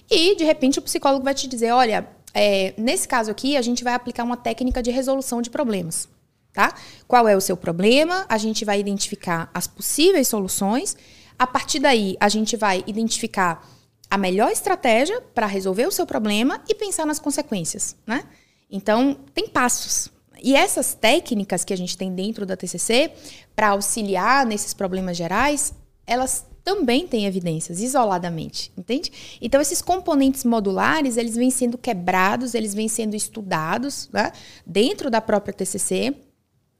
e, 0.10 0.36
de 0.36 0.44
repente, 0.44 0.80
o 0.80 0.82
psicólogo 0.82 1.24
vai 1.24 1.34
te 1.34 1.48
dizer, 1.48 1.72
olha, 1.72 2.08
é, 2.34 2.74
nesse 2.78 3.08
caso 3.08 3.32
aqui, 3.32 3.58
a 3.58 3.62
gente 3.62 3.84
vai 3.84 3.94
aplicar 3.94 4.24
uma 4.24 4.38
técnica 4.38 4.82
de 4.84 4.92
resolução 4.92 5.42
de 5.42 5.50
problemas. 5.50 6.08
Tá? 6.54 6.74
Qual 7.08 7.28
é 7.28 7.36
o 7.36 7.42
seu 7.42 7.56
problema? 7.56 8.26
A 8.28 8.38
gente 8.38 8.66
vai 8.66 8.80
identificar 8.80 9.50
as 9.54 9.68
possíveis 9.68 10.28
soluções. 10.28 10.98
A 11.38 11.46
partir 11.46 11.80
daí, 11.80 12.18
a 12.20 12.28
gente 12.30 12.58
vai 12.58 12.84
identificar 12.88 13.63
a 14.10 14.17
melhor 14.17 14.52
estratégia 14.52 15.22
para 15.34 15.46
resolver 15.46 15.88
o 15.88 15.91
seu 15.91 16.06
problema 16.06 16.62
e 16.67 16.76
pensar 16.76 17.06
nas 17.06 17.20
consequências, 17.20 17.96
né? 18.06 18.24
Então, 18.70 19.17
tem 19.34 19.48
passos. 19.48 20.10
E 20.41 20.56
essas 20.56 20.93
técnicas 20.93 21.63
que 21.63 21.74
a 21.74 21.78
gente 21.78 21.98
tem 21.98 22.13
dentro 22.13 22.46
da 22.46 22.56
TCC 22.56 23.12
para 23.56 23.70
auxiliar 23.70 24.46
nesses 24.46 24.74
problemas 24.74 25.17
gerais, 25.17 25.74
elas 26.06 26.46
também 26.63 27.08
têm 27.08 27.26
evidências 27.26 27.82
isoladamente, 27.82 28.74
entende? 28.78 29.39
Então 29.41 29.62
esses 29.62 29.82
componentes 29.82 30.43
modulares, 30.43 31.15
eles 31.15 31.36
vêm 31.36 31.50
sendo 31.50 31.78
quebrados, 31.78 32.54
eles 32.54 32.74
vêm 32.74 32.89
sendo 32.89 33.15
estudados, 33.15 34.10
né? 34.12 34.34
dentro 34.65 35.10
da 35.10 35.22
própria 35.22 35.54
TCC, 35.54 36.13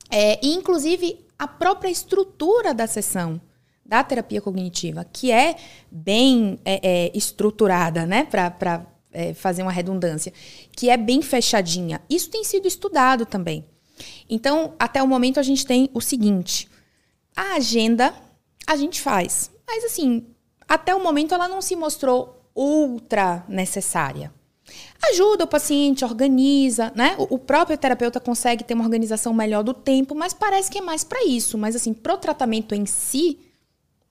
é, 0.10 0.46
e 0.46 0.54
inclusive 0.54 1.26
a 1.40 1.48
própria 1.48 1.90
estrutura 1.90 2.74
da 2.74 2.86
sessão 2.86 3.40
da 3.88 4.04
terapia 4.04 4.42
cognitiva, 4.42 5.06
que 5.06 5.32
é 5.32 5.56
bem 5.90 6.60
é, 6.66 6.80
é, 6.84 7.12
estruturada, 7.18 8.06
né, 8.06 8.26
para 8.26 8.86
é, 9.12 9.34
fazer 9.34 9.62
uma 9.62 9.72
redundância, 9.72 10.34
que 10.72 10.90
é 10.90 10.98
bem 10.98 11.22
fechadinha. 11.22 12.02
Isso 12.10 12.30
tem 12.30 12.44
sido 12.44 12.68
estudado 12.68 13.26
também. 13.26 13.66
Então, 14.30 14.74
até 14.78 15.02
o 15.02 15.08
momento, 15.08 15.40
a 15.40 15.44
gente 15.44 15.66
tem 15.66 15.90
o 15.94 16.02
seguinte: 16.02 16.70
a 17.36 17.56
agenda 17.56 18.14
a 18.68 18.76
gente 18.76 19.02
faz, 19.02 19.50
mas 19.66 19.86
assim, 19.86 20.28
até 20.68 20.94
o 20.94 21.02
momento 21.02 21.34
ela 21.34 21.48
não 21.48 21.62
se 21.62 21.76
mostrou 21.76 22.52
ultra 22.54 23.46
necessária. 23.48 24.34
Ajuda 25.12 25.46
o 25.46 25.48
paciente, 25.48 26.04
organiza, 26.04 26.92
né? 26.94 27.16
O, 27.18 27.40
próprio 27.40 27.78
terapeuta 27.78 28.20
consegue 28.20 28.66
ter 28.66 28.74
uma 28.74 28.84
organização 28.84 29.34
melhor 29.34 29.64
do 29.64 29.74
tempo, 29.74 30.14
mas 30.14 30.34
parece 30.34 30.70
que 30.70 30.80
é 30.80 30.82
mais 30.82 31.06
para 31.06 31.24
isso. 31.24 31.58
Mas 31.58 31.76
assim, 31.76 31.94
pro 31.94 32.18
tratamento 32.18 32.76
em 32.76 32.86
si, 32.86 33.40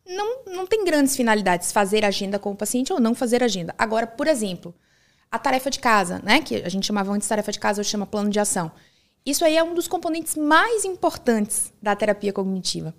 não, 0.06 0.44
não 0.46 0.66
tem 0.66 0.84
grandes 0.84 1.16
finalidades 1.16 1.72
fazer 1.72 2.04
agenda 2.04 2.38
com 2.38 2.52
o 2.52 2.56
paciente 2.56 2.92
ou 2.92 3.00
não 3.00 3.14
fazer 3.14 3.42
agenda. 3.42 3.74
Agora, 3.76 4.06
por 4.06 4.26
exemplo, 4.26 4.74
a 5.30 5.38
tarefa 5.38 5.70
de 5.70 5.78
casa, 5.78 6.20
né? 6.22 6.40
Que 6.40 6.56
a 6.56 6.68
gente 6.68 6.86
chamava 6.86 7.12
antes 7.12 7.26
tarefa 7.28 7.52
de 7.52 7.58
casa, 7.58 7.80
hoje 7.80 7.90
chama 7.90 8.06
plano 8.06 8.30
de 8.30 8.38
ação. 8.38 8.70
Isso 9.24 9.44
aí 9.44 9.56
é 9.56 9.62
um 9.62 9.74
dos 9.74 9.88
componentes 9.88 10.36
mais 10.36 10.84
importantes 10.84 11.72
da 11.82 11.96
terapia 11.96 12.32
cognitiva. 12.32 12.94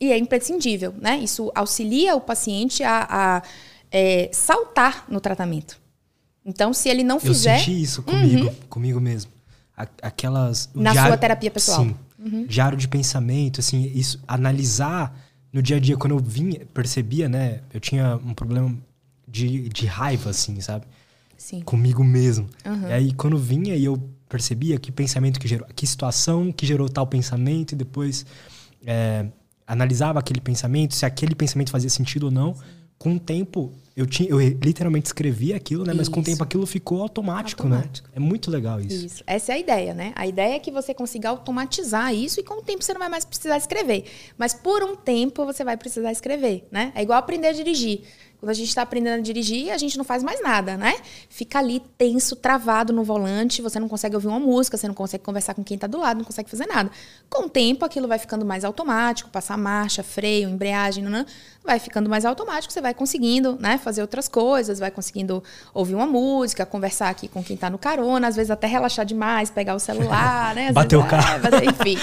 E 0.00 0.12
é 0.12 0.18
imprescindível, 0.18 0.94
né? 1.00 1.18
Isso 1.18 1.50
auxilia 1.54 2.16
o 2.16 2.20
paciente 2.20 2.82
a, 2.82 3.06
a 3.08 3.42
é, 3.90 4.28
saltar 4.32 5.04
no 5.08 5.20
tratamento. 5.20 5.80
Então, 6.44 6.72
se 6.72 6.88
ele 6.88 7.04
não 7.04 7.20
fizer. 7.20 7.56
Eu 7.56 7.58
senti 7.58 7.82
isso 7.82 8.02
comigo, 8.02 8.46
uhum. 8.46 8.54
comigo 8.68 9.00
mesmo. 9.00 9.30
Aquelas. 10.02 10.68
Na 10.74 10.92
diário, 10.92 11.10
sua 11.10 11.18
terapia 11.18 11.50
pessoal. 11.50 11.84
Sim. 11.84 11.96
Uhum. 12.18 12.46
Diário 12.46 12.76
de 12.76 12.88
pensamento, 12.88 13.60
assim, 13.60 13.92
isso, 13.94 14.20
analisar 14.26 15.14
no 15.52 15.62
dia 15.62 15.76
a 15.76 15.80
dia, 15.80 15.96
quando 15.96 16.12
eu 16.12 16.18
vinha, 16.18 16.66
percebia, 16.72 17.28
né? 17.28 17.60
Eu 17.72 17.80
tinha 17.80 18.16
um 18.16 18.34
problema 18.34 18.76
de, 19.26 19.68
de 19.68 19.86
raiva, 19.86 20.30
assim, 20.30 20.60
sabe? 20.60 20.86
Sim. 21.36 21.60
Comigo 21.60 22.04
mesmo. 22.04 22.48
Uhum. 22.64 22.88
E 22.88 22.92
aí, 22.92 23.12
quando 23.12 23.38
vinha 23.38 23.74
e 23.76 23.84
eu 23.84 23.96
percebia 24.28 24.78
que 24.78 24.92
pensamento 24.92 25.40
que 25.40 25.48
gerou, 25.48 25.66
que 25.74 25.86
situação 25.86 26.52
que 26.52 26.66
gerou 26.66 26.88
tal 26.88 27.06
pensamento, 27.06 27.72
e 27.72 27.76
depois 27.76 28.26
é, 28.84 29.26
analisava 29.66 30.18
aquele 30.18 30.40
pensamento, 30.40 30.94
se 30.94 31.06
aquele 31.06 31.34
pensamento 31.34 31.70
fazia 31.70 31.90
sentido 31.90 32.24
ou 32.24 32.30
não. 32.30 32.54
Sim. 32.54 32.62
Com 32.98 33.14
o 33.14 33.20
tempo, 33.20 33.72
eu, 33.98 34.06
tinha, 34.06 34.28
eu 34.28 34.38
literalmente 34.38 35.06
escrevi 35.06 35.52
aquilo, 35.52 35.84
né? 35.84 35.90
Isso. 35.90 35.98
Mas 35.98 36.08
com 36.08 36.20
o 36.20 36.22
tempo 36.22 36.42
aquilo 36.42 36.66
ficou 36.66 37.02
automático, 37.02 37.66
né? 37.68 37.76
automático, 37.76 38.08
né? 38.08 38.14
É 38.16 38.20
muito 38.20 38.50
legal 38.50 38.80
isso. 38.80 39.06
Isso. 39.06 39.24
Essa 39.26 39.52
é 39.52 39.54
a 39.56 39.58
ideia, 39.58 39.94
né? 39.94 40.12
A 40.14 40.26
ideia 40.26 40.54
é 40.54 40.58
que 40.58 40.70
você 40.70 40.94
consiga 40.94 41.28
automatizar 41.28 42.14
isso 42.14 42.38
e 42.40 42.42
com 42.42 42.54
o 42.54 42.62
tempo 42.62 42.82
você 42.82 42.92
não 42.92 43.00
vai 43.00 43.08
mais 43.08 43.24
precisar 43.24 43.56
escrever. 43.56 44.04
Mas 44.36 44.54
por 44.54 44.82
um 44.82 44.94
tempo 44.96 45.44
você 45.44 45.64
vai 45.64 45.76
precisar 45.76 46.12
escrever, 46.12 46.66
né? 46.70 46.92
É 46.94 47.02
igual 47.02 47.18
aprender 47.18 47.48
a 47.48 47.52
dirigir. 47.52 48.02
Quando 48.40 48.50
a 48.50 48.54
gente 48.54 48.68
está 48.68 48.82
aprendendo 48.82 49.18
a 49.18 49.22
dirigir, 49.22 49.72
a 49.72 49.76
gente 49.76 49.98
não 49.98 50.04
faz 50.04 50.22
mais 50.22 50.40
nada, 50.40 50.76
né? 50.76 50.94
Fica 51.28 51.58
ali 51.58 51.82
tenso, 51.98 52.36
travado 52.36 52.92
no 52.92 53.02
volante, 53.02 53.60
você 53.60 53.80
não 53.80 53.88
consegue 53.88 54.14
ouvir 54.14 54.28
uma 54.28 54.38
música, 54.38 54.76
você 54.76 54.86
não 54.86 54.94
consegue 54.94 55.24
conversar 55.24 55.54
com 55.54 55.64
quem 55.64 55.74
está 55.74 55.88
do 55.88 55.98
lado, 55.98 56.18
não 56.18 56.24
consegue 56.24 56.48
fazer 56.48 56.66
nada. 56.66 56.88
Com 57.28 57.46
o 57.46 57.48
tempo, 57.48 57.84
aquilo 57.84 58.06
vai 58.06 58.16
ficando 58.16 58.46
mais 58.46 58.64
automático, 58.64 59.28
passar 59.28 59.58
marcha, 59.58 60.04
freio, 60.04 60.48
embreagem, 60.48 61.02
não, 61.02 61.26
vai 61.64 61.80
ficando 61.80 62.08
mais 62.08 62.24
automático, 62.24 62.72
você 62.72 62.80
vai 62.80 62.94
conseguindo, 62.94 63.58
né, 63.58 63.76
fazer 63.76 64.02
outras 64.02 64.28
coisas, 64.28 64.78
vai 64.78 64.92
conseguindo 64.92 65.42
ouvir 65.74 65.96
uma 65.96 66.06
música, 66.06 66.64
conversar 66.64 67.08
aqui 67.08 67.26
com 67.26 67.42
quem 67.42 67.54
está 67.54 67.68
no 67.68 67.76
carona, 67.76 68.28
às 68.28 68.36
vezes 68.36 68.52
até 68.52 68.68
relaxar 68.68 69.04
demais, 69.04 69.50
pegar 69.50 69.74
o 69.74 69.80
celular, 69.80 70.54
né? 70.54 70.70
Bater 70.70 70.96
o 70.96 71.04
carro. 71.04 71.40
É, 71.44 71.64
enfim. 71.64 71.98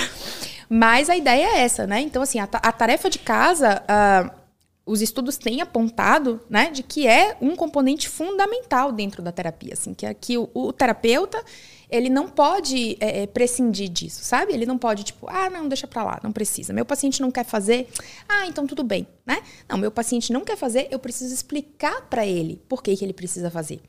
Mas 0.67 1.09
a 1.09 1.15
ideia 1.15 1.45
é 1.45 1.59
essa, 1.61 1.87
né? 1.87 2.01
Então, 2.01 2.21
assim, 2.21 2.39
a, 2.39 2.43
a 2.51 2.71
tarefa 2.73 3.09
de 3.09 3.19
casa. 3.19 3.81
Uh, 3.83 4.44
os 4.85 5.01
estudos 5.01 5.37
têm 5.37 5.61
apontado, 5.61 6.39
né, 6.49 6.69
de 6.69 6.83
que 6.83 7.07
é 7.07 7.35
um 7.41 7.55
componente 7.55 8.07
fundamental 8.07 8.91
dentro 8.91 9.21
da 9.21 9.31
terapia, 9.31 9.73
assim, 9.73 9.93
que 9.93 10.05
é 10.05 10.15
o, 10.37 10.49
o 10.53 10.71
terapeuta 10.71 11.43
ele 11.89 12.09
não 12.09 12.27
pode 12.27 12.97
é, 12.99 13.23
é, 13.23 13.27
prescindir 13.27 13.89
disso, 13.89 14.23
sabe? 14.23 14.53
Ele 14.53 14.65
não 14.65 14.77
pode 14.77 15.03
tipo, 15.03 15.27
ah, 15.29 15.49
não, 15.49 15.67
deixa 15.67 15.87
para 15.87 16.03
lá, 16.03 16.19
não 16.23 16.31
precisa. 16.31 16.73
Meu 16.73 16.85
paciente 16.85 17.21
não 17.21 17.31
quer 17.31 17.45
fazer, 17.45 17.87
ah, 18.27 18.47
então 18.47 18.65
tudo 18.65 18.83
bem, 18.83 19.07
né? 19.25 19.41
Não, 19.69 19.77
meu 19.77 19.91
paciente 19.91 20.33
não 20.33 20.43
quer 20.43 20.57
fazer, 20.57 20.87
eu 20.91 20.99
preciso 20.99 21.33
explicar 21.33 22.01
para 22.09 22.25
ele 22.25 22.61
por 22.67 22.81
que, 22.81 22.95
que 22.95 23.05
ele 23.05 23.13
precisa 23.13 23.49
fazer, 23.49 23.81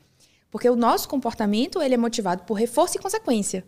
porque 0.51 0.69
o 0.69 0.75
nosso 0.75 1.09
comportamento 1.09 1.81
ele 1.81 1.95
é 1.95 1.97
motivado 1.97 2.43
por 2.43 2.53
reforço 2.53 2.97
e 2.97 3.01
consequência. 3.01 3.63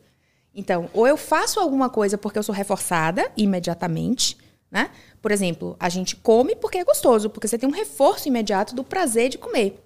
Então, 0.54 0.90
ou 0.94 1.08
eu 1.08 1.16
faço 1.16 1.60
alguma 1.60 1.90
coisa 1.90 2.18
porque 2.18 2.40
eu 2.40 2.44
sou 2.44 2.54
reforçada 2.54 3.32
imediatamente 3.38 4.36
né? 4.72 4.92
Por 5.22 5.32
exemplo, 5.32 5.76
a 5.80 5.90
gente 5.90 6.16
come 6.16 6.56
porque 6.56 6.78
é 6.78 6.84
gostoso, 6.84 7.30
porque 7.30 7.48
você 7.48 7.58
tem 7.58 7.68
um 7.68 7.74
reforço 7.74 8.28
imediato 8.28 8.76
do 8.76 8.84
prazer 8.84 9.30
de 9.30 9.38
comer. 9.38 9.84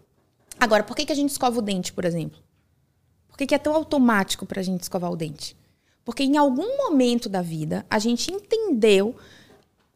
Agora, 0.59 0.83
por 0.83 0.95
que, 0.95 1.05
que 1.05 1.11
a 1.11 1.15
gente 1.15 1.29
escova 1.29 1.59
o 1.59 1.61
dente, 1.61 1.93
por 1.93 2.05
exemplo? 2.05 2.39
Por 3.27 3.37
que, 3.37 3.47
que 3.47 3.55
é 3.55 3.59
tão 3.59 3.73
automático 3.73 4.45
para 4.45 4.59
a 4.59 4.63
gente 4.63 4.81
escovar 4.81 5.11
o 5.11 5.15
dente? 5.15 5.57
Porque 6.05 6.23
em 6.23 6.37
algum 6.37 6.77
momento 6.77 7.29
da 7.29 7.41
vida 7.41 7.85
a 7.89 7.97
gente 7.97 8.31
entendeu 8.31 9.15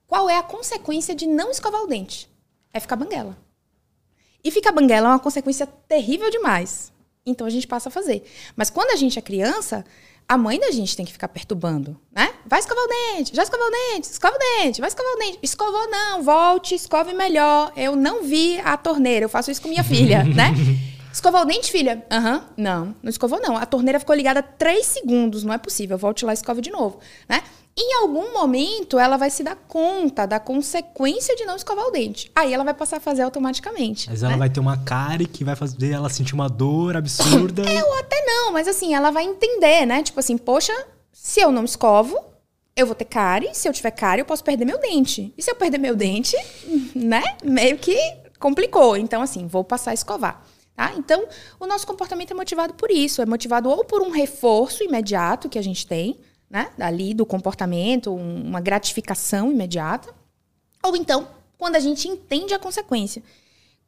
qual 0.08 0.30
é 0.30 0.38
a 0.38 0.44
consequência 0.44 1.14
de 1.14 1.28
não 1.28 1.52
escovar 1.52 1.84
o 1.84 1.88
dente. 1.88 2.30
É 2.74 2.80
ficar 2.80 2.96
banguela. 2.96 3.38
E 4.44 4.50
ficar 4.50 4.72
banguela 4.72 5.10
é 5.10 5.12
uma 5.12 5.20
consequência 5.20 5.68
terrível 5.88 6.30
demais. 6.30 6.92
Então 7.26 7.46
a 7.46 7.50
gente 7.50 7.68
passa 7.68 7.90
a 7.90 7.92
fazer. 7.92 8.24
Mas 8.56 8.70
quando 8.70 8.92
a 8.92 8.96
gente 8.96 9.20
é 9.20 9.22
criança, 9.22 9.86
a 10.30 10.38
mãe 10.38 10.60
da 10.60 10.72
gente 10.72 10.96
tem 10.96 11.06
que 11.06 11.12
ficar 11.12 11.30
perturbando, 11.30 11.98
né? 12.12 12.34
Vai 12.46 12.60
escovar 12.60 12.84
o 12.84 12.88
dente, 12.88 13.34
já 13.34 13.44
escovou 13.44 13.66
o 13.66 13.72
dente, 13.72 14.10
escova 14.10 14.36
o 14.36 14.40
dente, 14.40 14.82
vai 14.82 14.90
escovar 14.90 15.14
o 15.14 15.20
dente. 15.20 15.40
Escovou 15.42 15.90
não, 15.90 16.22
volte, 16.22 16.76
escove 16.76 17.14
melhor. 17.14 17.72
Eu 17.78 17.96
não 17.96 18.24
vi 18.24 18.60
a 18.60 18.76
torneira, 18.76 19.24
eu 19.26 19.30
faço 19.30 19.50
isso 19.50 19.62
com 19.62 19.70
minha 19.70 19.84
filha, 19.84 20.24
né? 20.36 20.54
Escovou 21.18 21.42
o 21.42 21.46
dente, 21.46 21.72
filha? 21.72 22.06
Aham. 22.12 22.36
Uhum. 22.36 22.42
Não, 22.56 22.96
não 23.02 23.10
escovou 23.10 23.42
não. 23.42 23.58
A 23.58 23.66
torneira 23.66 24.00
ficou 24.00 24.16
ligada 24.16 24.44
três 24.44 24.86
segundos, 24.86 25.44
não 25.44 25.52
é 25.52 25.58
possível. 25.58 25.98
Volte 25.98 26.24
lá 26.24 26.32
e 26.32 26.36
escove 26.36 26.62
de 26.62 26.70
novo, 26.70 27.00
né? 27.28 27.42
Em 27.76 27.96
algum 28.04 28.34
momento, 28.34 29.00
ela 29.00 29.18
vai 29.18 29.32
se 29.32 29.42
dar 29.42 29.56
conta 29.56 30.28
da 30.28 30.40
consequência 30.40 31.36
de 31.36 31.44
não 31.44 31.56
escovar 31.56 31.86
o 31.88 31.92
dente. 31.92 32.32
Aí 32.36 32.54
ela 32.54 32.64
vai 32.64 32.76
passar 32.76 32.98
a 32.98 33.00
fazer 33.00 33.24
automaticamente. 33.24 34.08
Mas 34.08 34.22
ela 34.22 34.34
né? 34.34 34.38
vai 34.38 34.50
ter 34.50 34.60
uma 34.60 34.78
cárie 34.78 35.26
que 35.26 35.44
vai 35.44 35.56
fazer 35.56 35.90
ela 35.90 36.08
sentir 36.08 36.36
uma 36.36 36.48
dor 36.48 36.96
absurda. 36.96 37.64
é, 37.68 37.84
ou 37.84 37.98
até 37.98 38.24
não, 38.24 38.54
mas 38.54 38.68
assim, 38.68 38.94
ela 38.94 39.10
vai 39.10 39.24
entender, 39.24 39.88
né? 39.88 40.04
Tipo 40.04 40.20
assim, 40.20 40.38
poxa, 40.38 40.74
se 41.12 41.40
eu 41.40 41.52
não 41.52 41.66
escovo, 41.66 42.16
eu 42.76 42.86
vou 42.86 42.94
ter 42.94 43.06
cárie. 43.06 43.50
Se 43.56 43.68
eu 43.68 43.74
tiver 43.74 43.90
cárie, 43.90 44.22
eu 44.22 44.26
posso 44.26 44.44
perder 44.44 44.66
meu 44.66 44.80
dente. 44.80 45.34
E 45.36 45.42
se 45.42 45.50
eu 45.50 45.56
perder 45.56 45.80
meu 45.80 45.96
dente, 45.96 46.38
né? 46.94 47.24
Meio 47.44 47.80
que 47.80 47.98
complicou. 48.40 48.96
Então, 48.96 49.20
assim, 49.24 49.48
vou 49.48 49.64
passar 49.64 49.90
a 49.90 49.96
escovar. 49.96 50.46
Tá? 50.78 50.94
Então, 50.96 51.28
o 51.60 51.66
nosso 51.66 51.88
comportamento 51.88 52.30
é 52.30 52.36
motivado 52.36 52.76
por 52.76 52.92
isso. 52.92 53.20
É 53.20 53.26
motivado 53.26 53.68
ou 53.68 53.84
por 53.84 54.00
um 54.00 54.12
reforço 54.12 54.84
imediato 54.84 55.50
que 55.50 55.58
a 55.58 55.62
gente 55.62 55.88
tem, 55.88 56.20
né? 56.48 56.70
Ali 56.80 57.16
do 57.16 57.26
comportamento, 57.26 58.14
um, 58.14 58.44
uma 58.44 58.62
gratificação 58.62 59.52
imediata. 59.52 60.14
Ou 60.84 60.96
então, 60.96 61.30
quando 61.58 61.78
a 61.78 61.80
gente 61.80 62.08
entende 62.08 62.54
a 62.54 62.60
consequência. 62.60 63.24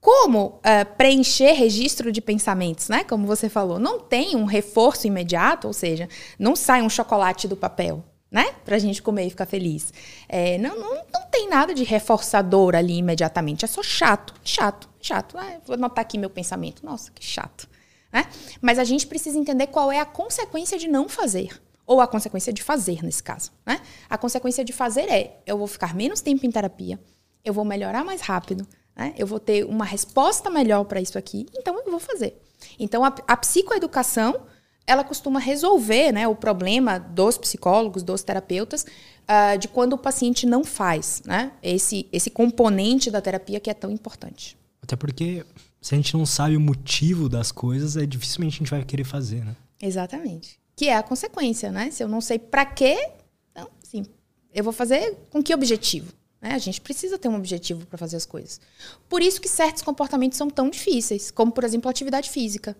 Como 0.01 0.47
uh, 0.47 0.95
preencher 0.97 1.51
registro 1.51 2.11
de 2.11 2.21
pensamentos, 2.21 2.89
né? 2.89 3.03
Como 3.03 3.27
você 3.27 3.49
falou, 3.49 3.77
não 3.77 3.99
tem 3.99 4.35
um 4.35 4.45
reforço 4.45 5.05
imediato, 5.05 5.67
ou 5.67 5.73
seja, 5.73 6.09
não 6.39 6.55
sai 6.55 6.81
um 6.81 6.89
chocolate 6.89 7.47
do 7.47 7.55
papel. 7.55 8.03
Né? 8.31 8.51
Pra 8.63 8.77
gente 8.77 9.01
comer 9.01 9.25
e 9.25 9.29
ficar 9.29 9.45
feliz. 9.45 9.93
É, 10.27 10.57
não, 10.57 10.79
não, 10.79 10.95
não 11.11 11.25
tem 11.31 11.49
nada 11.49 11.73
de 11.73 11.83
reforçador 11.83 12.75
ali 12.75 12.97
imediatamente. 12.97 13.65
É 13.65 13.67
só 13.67 13.81
chato, 13.81 14.33
chato, 14.43 14.89
chato. 15.01 15.37
Ah, 15.37 15.57
vou 15.65 15.73
anotar 15.73 16.01
aqui 16.01 16.17
meu 16.17 16.29
pensamento. 16.29 16.85
Nossa, 16.85 17.11
que 17.11 17.23
chato. 17.25 17.67
Né? 18.11 18.25
Mas 18.61 18.77
a 18.79 18.83
gente 18.83 19.07
precisa 19.07 19.37
entender 19.37 19.67
qual 19.67 19.91
é 19.91 19.99
a 19.99 20.05
consequência 20.05 20.77
de 20.77 20.87
não 20.87 21.09
fazer. 21.09 21.59
Ou 21.85 22.01
a 22.01 22.07
consequência 22.07 22.53
de 22.53 22.61
fazer, 22.61 23.03
nesse 23.03 23.23
caso. 23.23 23.51
Né? 23.65 23.81
A 24.07 24.17
consequência 24.17 24.63
de 24.63 24.71
fazer 24.71 25.09
é: 25.09 25.41
eu 25.45 25.57
vou 25.57 25.67
ficar 25.67 25.95
menos 25.95 26.21
tempo 26.21 26.45
em 26.45 26.51
terapia, 26.51 26.99
eu 27.43 27.53
vou 27.53 27.65
melhorar 27.65 28.03
mais 28.03 28.21
rápido, 28.21 28.67
né? 28.95 29.13
eu 29.17 29.25
vou 29.25 29.39
ter 29.39 29.65
uma 29.65 29.85
resposta 29.85 30.51
melhor 30.51 30.83
para 30.85 31.01
isso 31.01 31.17
aqui, 31.17 31.47
então 31.57 31.75
eu 31.79 31.89
vou 31.89 31.99
fazer. 31.99 32.39
Então, 32.77 33.03
a, 33.03 33.07
a 33.27 33.37
psicoeducação 33.37 34.45
ela 34.89 35.03
costuma 35.03 35.39
resolver 35.39 36.11
né, 36.11 36.27
o 36.27 36.35
problema 36.35 36.97
dos 36.97 37.37
psicólogos, 37.37 38.01
dos 38.01 38.23
terapeutas, 38.23 38.83
uh, 38.83 39.55
de 39.59 39.67
quando 39.67 39.93
o 39.93 39.97
paciente 39.99 40.47
não 40.47 40.63
faz 40.63 41.21
né, 41.27 41.51
esse, 41.61 42.07
esse 42.11 42.31
componente 42.31 43.11
da 43.11 43.21
terapia 43.21 43.59
que 43.59 43.69
é 43.69 43.73
tão 43.75 43.91
importante. 43.91 44.57
Até 44.81 44.95
porque 44.95 45.45
se 45.79 45.93
a 45.93 45.97
gente 45.97 46.17
não 46.17 46.25
sabe 46.25 46.57
o 46.57 46.59
motivo 46.59 47.29
das 47.29 47.51
coisas, 47.51 47.95
é 47.97 48.05
dificilmente 48.07 48.55
a 48.55 48.57
gente 48.57 48.71
vai 48.71 48.83
querer 48.83 49.03
fazer, 49.03 49.45
né? 49.45 49.55
Exatamente. 49.79 50.59
Que 50.75 50.87
é 50.87 50.97
a 50.97 51.03
consequência, 51.03 51.71
né? 51.71 51.91
Se 51.91 52.03
eu 52.03 52.07
não 52.07 52.19
sei 52.19 52.39
para 52.39 52.65
quê, 52.65 53.11
então, 53.51 53.69
sim, 53.83 54.07
eu 54.51 54.63
vou 54.63 54.73
fazer 54.73 55.15
com 55.29 55.43
que 55.43 55.53
objetivo? 55.53 56.11
Né? 56.41 56.53
A 56.55 56.57
gente 56.57 56.81
precisa 56.81 57.19
ter 57.19 57.27
um 57.27 57.35
objetivo 57.35 57.85
para 57.85 57.97
fazer 57.99 58.17
as 58.17 58.25
coisas. 58.25 58.59
Por 59.07 59.21
isso 59.21 59.39
que 59.39 59.47
certos 59.47 59.83
comportamentos 59.83 60.35
são 60.35 60.49
tão 60.49 60.67
difíceis, 60.67 61.29
como, 61.29 61.51
por 61.51 61.63
exemplo, 61.63 61.87
a 61.87 61.91
atividade 61.91 62.31
física. 62.31 62.75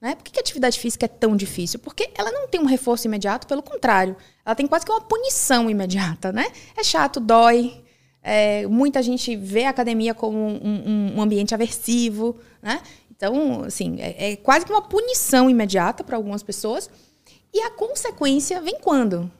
Né? 0.00 0.14
Por 0.14 0.24
que 0.24 0.38
a 0.38 0.40
atividade 0.40 0.78
física 0.78 1.06
é 1.06 1.08
tão 1.08 1.36
difícil? 1.36 1.78
Porque 1.78 2.10
ela 2.14 2.30
não 2.30 2.46
tem 2.46 2.60
um 2.60 2.66
reforço 2.66 3.06
imediato, 3.06 3.46
pelo 3.46 3.62
contrário, 3.62 4.16
ela 4.44 4.54
tem 4.54 4.66
quase 4.66 4.84
que 4.84 4.92
uma 4.92 5.00
punição 5.00 5.70
imediata, 5.70 6.30
né? 6.32 6.46
É 6.76 6.84
chato, 6.84 7.20
dói. 7.20 7.82
É, 8.22 8.66
muita 8.66 9.02
gente 9.02 9.36
vê 9.36 9.64
a 9.64 9.70
academia 9.70 10.14
como 10.14 10.38
um, 10.38 11.14
um, 11.16 11.20
ambiente 11.22 11.54
aversivo, 11.54 12.38
né? 12.62 12.80
Então, 13.10 13.64
assim, 13.64 14.00
é, 14.00 14.32
é 14.32 14.36
quase 14.36 14.64
que 14.66 14.72
uma 14.72 14.82
punição 14.82 15.48
imediata 15.48 16.02
para 16.02 16.16
algumas 16.16 16.42
pessoas. 16.42 16.90
E 17.52 17.60
a 17.60 17.70
consequência 17.70 18.60
vem 18.60 18.78
quando? 18.80 19.30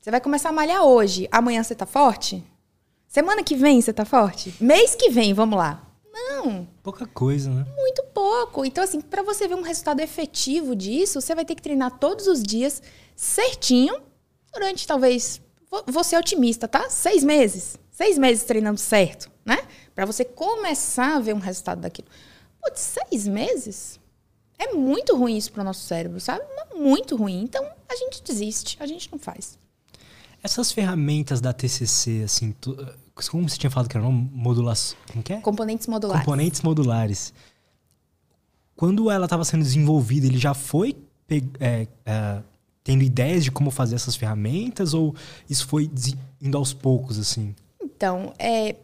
Você 0.00 0.10
vai 0.10 0.20
começar 0.20 0.50
a 0.50 0.52
malhar 0.52 0.84
hoje, 0.84 1.28
amanhã 1.32 1.62
você 1.62 1.74
tá 1.74 1.86
forte? 1.86 2.44
Semana 3.08 3.42
que 3.42 3.56
vem 3.56 3.80
você 3.80 3.92
tá 3.92 4.04
forte? 4.04 4.54
Mês 4.60 4.94
que 4.94 5.10
vem, 5.10 5.32
vamos 5.32 5.58
lá. 5.58 5.85
Não. 6.16 6.66
Pouca 6.82 7.06
coisa, 7.06 7.50
né? 7.50 7.66
Muito 7.76 8.02
pouco. 8.14 8.64
Então, 8.64 8.82
assim, 8.82 9.02
para 9.02 9.22
você 9.22 9.46
ver 9.46 9.54
um 9.54 9.62
resultado 9.62 10.00
efetivo 10.00 10.74
disso, 10.74 11.20
você 11.20 11.34
vai 11.34 11.44
ter 11.44 11.54
que 11.54 11.62
treinar 11.62 11.98
todos 11.98 12.26
os 12.26 12.42
dias 12.42 12.82
certinho 13.14 14.00
durante 14.52 14.86
talvez. 14.86 15.42
Vou 15.86 16.02
ser 16.02 16.16
otimista, 16.16 16.66
tá? 16.66 16.88
Seis 16.88 17.22
meses. 17.22 17.78
Seis 17.90 18.16
meses 18.16 18.44
treinando 18.44 18.80
certo, 18.80 19.30
né? 19.44 19.58
Para 19.94 20.06
você 20.06 20.24
começar 20.24 21.16
a 21.16 21.20
ver 21.20 21.34
um 21.34 21.38
resultado 21.38 21.80
daquilo. 21.80 22.08
Putz, 22.62 22.80
seis 22.80 23.26
meses? 23.26 24.00
É 24.58 24.72
muito 24.72 25.14
ruim 25.14 25.36
isso 25.36 25.52
para 25.52 25.60
o 25.60 25.64
nosso 25.64 25.84
cérebro, 25.84 26.18
sabe? 26.18 26.44
Muito 26.74 27.14
ruim. 27.14 27.42
Então, 27.42 27.64
a 27.88 27.94
gente 27.94 28.22
desiste, 28.22 28.76
a 28.80 28.86
gente 28.86 29.10
não 29.12 29.18
faz. 29.18 29.58
Essas 30.42 30.72
ferramentas 30.72 31.40
da 31.40 31.52
TCC, 31.52 32.22
assim, 32.24 32.52
tu, 32.60 32.76
como 33.30 33.48
você 33.48 33.56
tinha 33.56 33.70
falado 33.70 33.88
que 33.88 33.96
eram 33.96 34.12
modulações. 34.12 34.96
Como 35.10 35.22
que 35.22 35.32
é? 35.32 35.40
Componentes 35.40 35.86
modulares. 35.86 36.24
Componentes 36.24 36.62
modulares. 36.62 37.32
Quando 38.76 39.10
ela 39.10 39.24
estava 39.24 39.44
sendo 39.44 39.62
desenvolvida, 39.62 40.26
ele 40.26 40.38
já 40.38 40.52
foi 40.52 40.96
é, 41.58 41.86
é, 42.04 42.42
tendo 42.84 43.02
ideias 43.02 43.42
de 43.42 43.50
como 43.50 43.70
fazer 43.70 43.94
essas 43.94 44.14
ferramentas 44.14 44.92
ou 44.92 45.14
isso 45.48 45.66
foi 45.66 45.90
indo 46.40 46.58
aos 46.58 46.74
poucos, 46.74 47.18
assim? 47.18 47.54
Então, 47.82 48.34
é, 48.38 48.76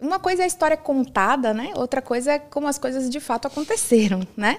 uma 0.00 0.18
coisa 0.18 0.42
é 0.42 0.44
a 0.44 0.48
história 0.48 0.76
contada, 0.76 1.52
né? 1.52 1.72
Outra 1.76 2.00
coisa 2.00 2.32
é 2.32 2.38
como 2.38 2.66
as 2.66 2.78
coisas 2.78 3.10
de 3.10 3.20
fato 3.20 3.46
aconteceram, 3.46 4.26
né? 4.36 4.58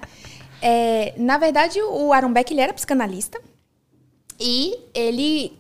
É, 0.62 1.16
na 1.18 1.40
verdade, 1.40 1.82
o 1.82 2.14
Aaron 2.14 2.32
Beck 2.32 2.52
ele 2.52 2.62
era 2.62 2.74
psicanalista 2.74 3.42
e 4.40 4.78
ele 4.94 5.58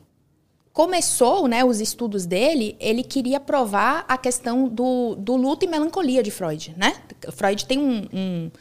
começou 0.73 1.47
né, 1.47 1.63
os 1.63 1.81
estudos 1.81 2.25
dele, 2.25 2.75
ele 2.79 3.03
queria 3.03 3.39
provar 3.39 4.05
a 4.07 4.17
questão 4.17 4.67
do, 4.67 5.15
do 5.15 5.35
luto 5.35 5.65
e 5.65 5.67
melancolia 5.67 6.23
de 6.23 6.31
Freud. 6.31 6.73
Né? 6.77 6.95
Freud 7.31 7.65
tem 7.65 7.77
um, 7.77 8.07
um, 8.13 8.51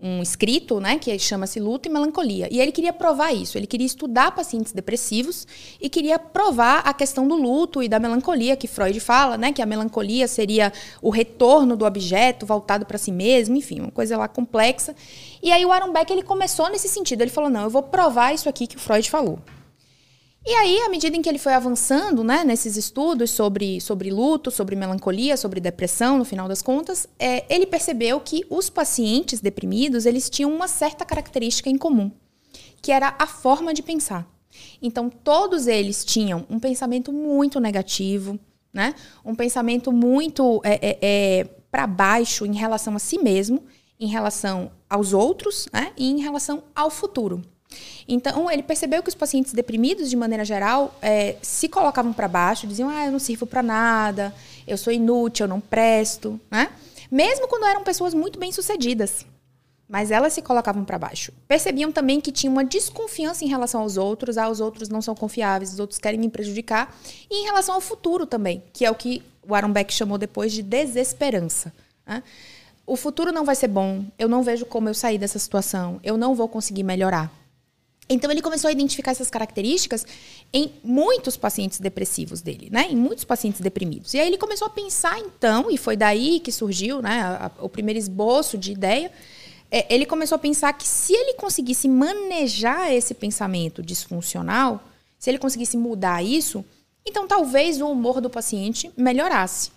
um 0.00 0.20
escrito 0.20 0.80
né, 0.80 0.98
que 0.98 1.16
chama-se 1.18 1.60
Luto 1.60 1.88
e 1.88 1.92
Melancolia. 1.92 2.48
E 2.50 2.60
ele 2.60 2.72
queria 2.72 2.92
provar 2.92 3.32
isso. 3.32 3.56
Ele 3.56 3.68
queria 3.68 3.86
estudar 3.86 4.32
pacientes 4.32 4.72
depressivos 4.72 5.46
e 5.80 5.88
queria 5.88 6.18
provar 6.18 6.80
a 6.80 6.92
questão 6.92 7.26
do 7.28 7.36
luto 7.36 7.82
e 7.82 7.88
da 7.88 8.00
melancolia 8.00 8.56
que 8.56 8.66
Freud 8.66 8.98
fala, 8.98 9.38
né, 9.38 9.52
que 9.52 9.62
a 9.62 9.66
melancolia 9.66 10.26
seria 10.26 10.72
o 11.00 11.08
retorno 11.08 11.76
do 11.76 11.84
objeto 11.86 12.44
voltado 12.44 12.84
para 12.84 12.98
si 12.98 13.12
mesmo, 13.12 13.56
enfim, 13.56 13.80
uma 13.80 13.92
coisa 13.92 14.18
lá 14.18 14.26
complexa. 14.26 14.94
E 15.40 15.52
aí 15.52 15.64
o 15.64 15.70
Aaron 15.70 15.92
Beck 15.92 16.10
ele 16.10 16.22
começou 16.22 16.68
nesse 16.68 16.88
sentido. 16.88 17.22
Ele 17.22 17.30
falou: 17.30 17.48
não, 17.48 17.62
eu 17.62 17.70
vou 17.70 17.82
provar 17.84 18.34
isso 18.34 18.48
aqui 18.48 18.66
que 18.66 18.76
o 18.76 18.80
Freud 18.80 19.08
falou. 19.08 19.38
E 20.46 20.52
aí, 20.52 20.78
à 20.82 20.90
medida 20.90 21.16
em 21.16 21.22
que 21.22 21.28
ele 21.28 21.38
foi 21.38 21.54
avançando 21.54 22.22
né, 22.22 22.44
nesses 22.44 22.76
estudos 22.76 23.30
sobre, 23.30 23.80
sobre 23.80 24.10
luto, 24.10 24.50
sobre 24.50 24.76
melancolia, 24.76 25.38
sobre 25.38 25.58
depressão, 25.58 26.18
no 26.18 26.24
final 26.24 26.46
das 26.46 26.60
contas, 26.60 27.08
é, 27.18 27.46
ele 27.48 27.64
percebeu 27.64 28.20
que 28.20 28.44
os 28.50 28.68
pacientes 28.68 29.40
deprimidos 29.40 30.04
eles 30.04 30.28
tinham 30.28 30.54
uma 30.54 30.68
certa 30.68 31.02
característica 31.02 31.70
em 31.70 31.78
comum, 31.78 32.12
que 32.82 32.92
era 32.92 33.14
a 33.18 33.26
forma 33.26 33.72
de 33.72 33.82
pensar. 33.82 34.28
Então, 34.82 35.08
todos 35.08 35.66
eles 35.66 36.04
tinham 36.04 36.44
um 36.50 36.60
pensamento 36.60 37.10
muito 37.10 37.58
negativo, 37.58 38.38
né? 38.70 38.94
um 39.24 39.34
pensamento 39.34 39.90
muito 39.90 40.60
é, 40.62 40.74
é, 40.74 40.98
é 41.00 41.44
para 41.70 41.86
baixo 41.86 42.44
em 42.44 42.54
relação 42.54 42.94
a 42.94 42.98
si 42.98 43.18
mesmo, 43.18 43.64
em 43.98 44.08
relação 44.08 44.70
aos 44.90 45.14
outros 45.14 45.68
né? 45.72 45.92
e 45.96 46.10
em 46.10 46.20
relação 46.20 46.64
ao 46.74 46.90
futuro. 46.90 47.40
Então, 48.06 48.50
ele 48.50 48.62
percebeu 48.62 49.02
que 49.02 49.08
os 49.08 49.14
pacientes 49.14 49.52
deprimidos, 49.52 50.10
de 50.10 50.16
maneira 50.16 50.44
geral, 50.44 50.96
é, 51.00 51.36
se 51.42 51.68
colocavam 51.68 52.12
para 52.12 52.28
baixo, 52.28 52.66
diziam: 52.66 52.88
ah, 52.88 53.06
eu 53.06 53.12
não 53.12 53.18
sirvo 53.18 53.46
para 53.46 53.62
nada, 53.62 54.34
eu 54.66 54.76
sou 54.76 54.92
inútil, 54.92 55.44
eu 55.44 55.48
não 55.48 55.60
presto, 55.60 56.40
né? 56.50 56.70
Mesmo 57.10 57.48
quando 57.48 57.64
eram 57.64 57.82
pessoas 57.82 58.14
muito 58.14 58.38
bem-sucedidas. 58.38 59.26
Mas 59.86 60.10
elas 60.10 60.32
se 60.32 60.40
colocavam 60.40 60.82
para 60.82 60.98
baixo. 60.98 61.30
Percebiam 61.46 61.92
também 61.92 62.18
que 62.18 62.32
tinha 62.32 62.50
uma 62.50 62.64
desconfiança 62.64 63.44
em 63.44 63.48
relação 63.48 63.82
aos 63.82 63.98
outros, 63.98 64.38
ah, 64.38 64.48
os 64.48 64.58
outros 64.58 64.88
não 64.88 65.02
são 65.02 65.14
confiáveis, 65.14 65.74
os 65.74 65.78
outros 65.78 65.98
querem 65.98 66.18
me 66.18 66.28
prejudicar. 66.28 66.96
E 67.30 67.42
em 67.42 67.44
relação 67.44 67.74
ao 67.74 67.80
futuro 67.80 68.26
também, 68.26 68.62
que 68.72 68.84
é 68.84 68.90
o 68.90 68.94
que 68.94 69.22
o 69.46 69.54
Aaron 69.54 69.72
Beck 69.72 69.92
chamou 69.92 70.16
depois 70.16 70.52
de 70.52 70.62
desesperança. 70.62 71.72
Né? 72.06 72.22
O 72.86 72.96
futuro 72.96 73.32
não 73.32 73.44
vai 73.44 73.54
ser 73.54 73.68
bom, 73.68 74.04
eu 74.18 74.28
não 74.28 74.42
vejo 74.42 74.66
como 74.66 74.88
eu 74.88 74.94
sair 74.94 75.18
dessa 75.18 75.38
situação, 75.38 76.00
eu 76.02 76.16
não 76.16 76.34
vou 76.34 76.48
conseguir 76.48 76.82
melhorar. 76.82 77.30
Então 78.08 78.30
ele 78.30 78.42
começou 78.42 78.68
a 78.68 78.72
identificar 78.72 79.12
essas 79.12 79.30
características 79.30 80.06
em 80.52 80.72
muitos 80.82 81.36
pacientes 81.36 81.80
depressivos 81.80 82.42
dele, 82.42 82.68
né? 82.70 82.86
Em 82.90 82.96
muitos 82.96 83.24
pacientes 83.24 83.60
deprimidos. 83.60 84.12
E 84.12 84.20
aí 84.20 84.26
ele 84.26 84.36
começou 84.36 84.66
a 84.66 84.70
pensar 84.70 85.18
então, 85.18 85.70
e 85.70 85.78
foi 85.78 85.96
daí 85.96 86.38
que 86.38 86.52
surgiu, 86.52 87.00
né, 87.00 87.22
a, 87.22 87.46
a, 87.46 87.64
o 87.64 87.68
primeiro 87.68 87.98
esboço 87.98 88.58
de 88.58 88.72
ideia. 88.72 89.10
É, 89.70 89.92
ele 89.92 90.04
começou 90.04 90.36
a 90.36 90.38
pensar 90.38 90.72
que 90.74 90.86
se 90.86 91.14
ele 91.14 91.34
conseguisse 91.34 91.88
manejar 91.88 92.92
esse 92.92 93.14
pensamento 93.14 93.82
disfuncional, 93.82 94.84
se 95.18 95.30
ele 95.30 95.38
conseguisse 95.38 95.76
mudar 95.76 96.22
isso, 96.22 96.62
então 97.06 97.26
talvez 97.26 97.80
o 97.80 97.88
humor 97.88 98.20
do 98.20 98.28
paciente 98.28 98.90
melhorasse. 98.96 99.72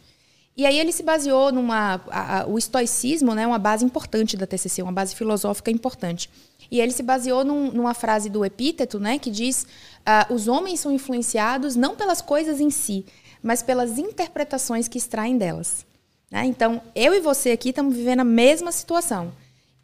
E 0.58 0.66
aí 0.66 0.78
ele 0.78 0.92
se 0.92 1.04
baseou 1.04 1.52
numa 1.52 2.02
a, 2.10 2.46
o 2.48 2.58
estoicismo, 2.58 3.34
né, 3.34 3.48
uma 3.48 3.60
base 3.60 3.86
importante 3.86 4.36
da 4.36 4.46
TCC, 4.46 4.82
uma 4.82 4.92
base 4.92 5.16
filosófica 5.16 5.72
importante. 5.72 6.30
E 6.70 6.82
ele 6.82 6.92
se 6.92 7.04
baseou 7.04 7.44
num, 7.44 7.72
numa 7.72 7.94
frase 7.94 8.30
do 8.30 8.44
Epíteto, 8.44 9.00
né, 9.00 9.18
que 9.18 9.30
diz: 9.30 9.64
uh, 9.64 10.34
os 10.34 10.48
homens 10.48 10.80
são 10.80 10.92
influenciados 10.92 11.76
não 11.76 11.96
pelas 11.96 12.22
coisas 12.22 12.60
em 12.60 12.70
si, 12.70 13.06
mas 13.42 13.62
pelas 13.62 13.98
interpretações 13.98 14.88
que 14.88 14.98
extraem 14.98 15.38
delas. 15.38 15.86
Né? 16.30 16.46
Então, 16.46 16.82
eu 16.96 17.14
e 17.14 17.20
você 17.20 17.52
aqui 17.52 17.70
estamos 17.70 17.96
vivendo 17.96 18.20
a 18.20 18.26
mesma 18.26 18.72
situação. 18.72 19.32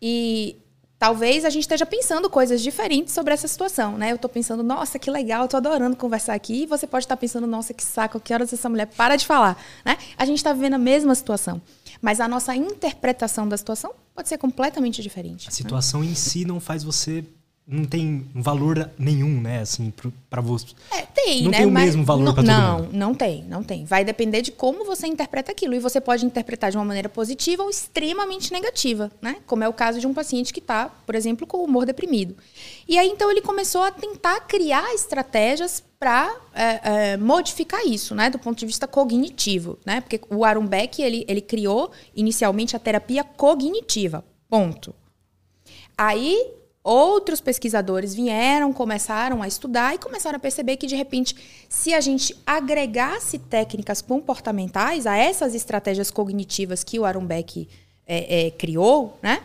E 0.01 0.57
talvez 0.99 1.45
a 1.45 1.49
gente 1.49 1.63
esteja 1.63 1.85
pensando 1.85 2.29
coisas 2.29 2.61
diferentes 2.61 3.13
sobre 3.13 3.33
essa 3.33 3.47
situação, 3.47 3.97
né? 3.97 4.11
Eu 4.11 4.15
estou 4.15 4.29
pensando, 4.29 4.63
nossa, 4.63 4.99
que 4.99 5.09
legal, 5.09 5.45
estou 5.45 5.57
adorando 5.57 5.95
conversar 5.95 6.33
aqui. 6.33 6.63
E 6.63 6.65
você 6.65 6.85
pode 6.87 7.05
estar 7.05 7.17
pensando, 7.17 7.47
nossa, 7.47 7.73
que 7.73 7.83
saco, 7.83 8.19
que 8.19 8.33
horas 8.33 8.51
essa 8.51 8.69
mulher 8.69 8.87
para 8.87 9.15
de 9.15 9.25
falar, 9.25 9.61
né? 9.85 9.97
A 10.17 10.25
gente 10.25 10.37
está 10.37 10.51
vivendo 10.53 10.75
a 10.75 10.77
mesma 10.77 11.15
situação. 11.15 11.61
Mas 12.03 12.19
a 12.19 12.27
nossa 12.27 12.53
interpretação 12.53 13.47
da 13.47 13.55
situação 13.55 13.93
pode 14.13 14.27
ser 14.27 14.37
completamente 14.37 15.01
diferente. 15.01 15.47
A 15.47 15.51
situação 15.51 16.01
né? 16.01 16.07
em 16.07 16.15
si 16.15 16.43
não 16.43 16.59
faz 16.59 16.83
você 16.83 17.23
não 17.65 17.85
tem 17.85 18.29
valor 18.35 18.91
nenhum, 18.99 19.39
né, 19.39 19.61
assim, 19.61 19.91
para 20.29 20.41
você. 20.41 20.67
É, 20.91 21.03
tem, 21.03 21.43
não 21.43 21.51
né? 21.51 21.57
tem 21.57 21.65
o 21.65 21.71
Mas 21.71 21.85
mesmo 21.85 22.03
valor 22.03 22.33
para 22.33 22.43
todo 22.43 22.45
Não, 22.45 22.79
mundo. 22.79 22.89
não 22.91 23.15
tem, 23.15 23.43
não 23.43 23.63
tem. 23.63 23.85
Vai 23.85 24.03
depender 24.03 24.41
de 24.41 24.51
como 24.51 24.83
você 24.83 25.07
interpreta 25.07 25.53
aquilo. 25.53 25.73
E 25.73 25.79
você 25.79 26.01
pode 26.01 26.25
interpretar 26.25 26.71
de 26.71 26.77
uma 26.77 26.83
maneira 26.83 27.07
positiva 27.07 27.63
ou 27.63 27.69
extremamente 27.69 28.51
negativa, 28.51 29.09
né? 29.21 29.37
Como 29.45 29.63
é 29.63 29.69
o 29.69 29.73
caso 29.73 29.99
de 29.99 30.05
um 30.05 30.13
paciente 30.13 30.51
que 30.51 30.59
está, 30.59 30.89
por 31.05 31.15
exemplo, 31.15 31.47
com 31.47 31.63
humor 31.63 31.85
deprimido. 31.85 32.35
E 32.85 32.97
aí, 32.97 33.07
então, 33.07 33.31
ele 33.31 33.41
começou 33.41 33.83
a 33.83 33.91
tentar 33.91 34.41
criar 34.41 34.93
estratégias 34.93 35.81
para 35.97 36.35
é, 36.53 37.11
é, 37.13 37.17
modificar 37.17 37.85
isso, 37.87 38.13
né? 38.13 38.29
Do 38.29 38.37
ponto 38.37 38.59
de 38.59 38.65
vista 38.65 38.85
cognitivo, 38.85 39.79
né? 39.85 40.01
Porque 40.01 40.19
o 40.29 40.43
Aaron 40.43 40.67
Beck, 40.67 41.01
ele, 41.01 41.23
ele 41.29 41.41
criou 41.41 41.91
inicialmente 42.13 42.75
a 42.75 42.79
terapia 42.79 43.23
cognitiva, 43.23 44.25
ponto. 44.49 44.93
Aí 45.97 46.61
outros 46.83 47.39
pesquisadores 47.39 48.13
vieram, 48.13 48.73
começaram 48.73 49.41
a 49.41 49.47
estudar 49.47 49.95
e 49.95 49.97
começaram 49.97 50.35
a 50.35 50.39
perceber 50.39 50.75
que, 50.75 50.85
de 50.85 50.95
repente, 50.95 51.35
se 51.69 51.93
a 51.93 52.01
gente 52.01 52.35
agregasse 52.45 53.39
técnicas 53.39 54.01
comportamentais 54.01 55.07
a 55.07 55.15
essas 55.15 55.55
estratégias 55.55 56.11
cognitivas 56.11 56.83
que 56.83 56.99
o 56.99 57.05
Aaron 57.05 57.25
Beck 57.25 57.69
é, 58.05 58.47
é, 58.47 58.51
criou, 58.51 59.17
né? 59.21 59.41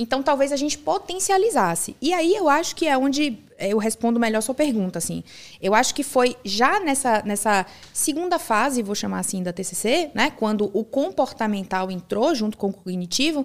Então, 0.00 0.22
talvez 0.22 0.52
a 0.52 0.56
gente 0.56 0.78
potencializasse. 0.78 1.96
E 2.00 2.14
aí 2.14 2.34
eu 2.34 2.48
acho 2.48 2.76
que 2.76 2.86
é 2.86 2.96
onde 2.96 3.36
eu 3.58 3.78
respondo 3.78 4.20
melhor 4.20 4.40
sua 4.40 4.54
pergunta, 4.54 4.98
assim. 4.98 5.24
Eu 5.60 5.74
acho 5.74 5.92
que 5.92 6.04
foi 6.04 6.36
já 6.44 6.78
nessa, 6.78 7.22
nessa 7.22 7.66
segunda 7.92 8.38
fase, 8.38 8.82
vou 8.82 8.94
chamar 8.94 9.18
assim, 9.18 9.42
da 9.42 9.52
TCC, 9.52 10.12
né? 10.14 10.30
Quando 10.30 10.70
o 10.72 10.84
comportamental 10.84 11.90
entrou 11.90 12.32
junto 12.34 12.56
com 12.56 12.68
o 12.68 12.72
cognitivo, 12.72 13.44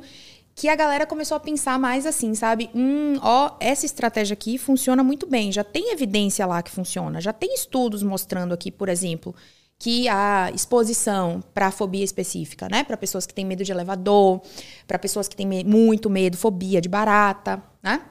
que 0.55 0.69
a 0.69 0.75
galera 0.75 1.05
começou 1.05 1.35
a 1.35 1.39
pensar 1.39 1.79
mais 1.79 2.05
assim, 2.05 2.35
sabe? 2.35 2.69
Hum, 2.75 3.17
ó, 3.21 3.55
essa 3.59 3.85
estratégia 3.85 4.33
aqui 4.33 4.57
funciona 4.57 5.03
muito 5.03 5.25
bem, 5.25 5.51
já 5.51 5.63
tem 5.63 5.91
evidência 5.91 6.45
lá 6.45 6.61
que 6.61 6.69
funciona, 6.69 7.19
já 7.19 7.33
tem 7.33 7.53
estudos 7.53 8.03
mostrando 8.03 8.53
aqui, 8.53 8.71
por 8.71 8.87
exemplo, 8.87 9.35
que 9.79 10.07
a 10.07 10.51
exposição 10.53 11.43
para 11.53 11.71
fobia 11.71 12.03
específica, 12.05 12.67
né, 12.69 12.83
para 12.83 12.95
pessoas 12.95 13.25
que 13.25 13.33
têm 13.33 13.45
medo 13.45 13.63
de 13.63 13.71
elevador, 13.71 14.41
para 14.87 14.99
pessoas 14.99 15.27
que 15.27 15.35
têm 15.35 15.45
me 15.45 15.63
muito 15.63 16.09
medo, 16.09 16.37
fobia 16.37 16.79
de 16.79 16.87
barata, 16.87 17.61
né? 17.81 18.01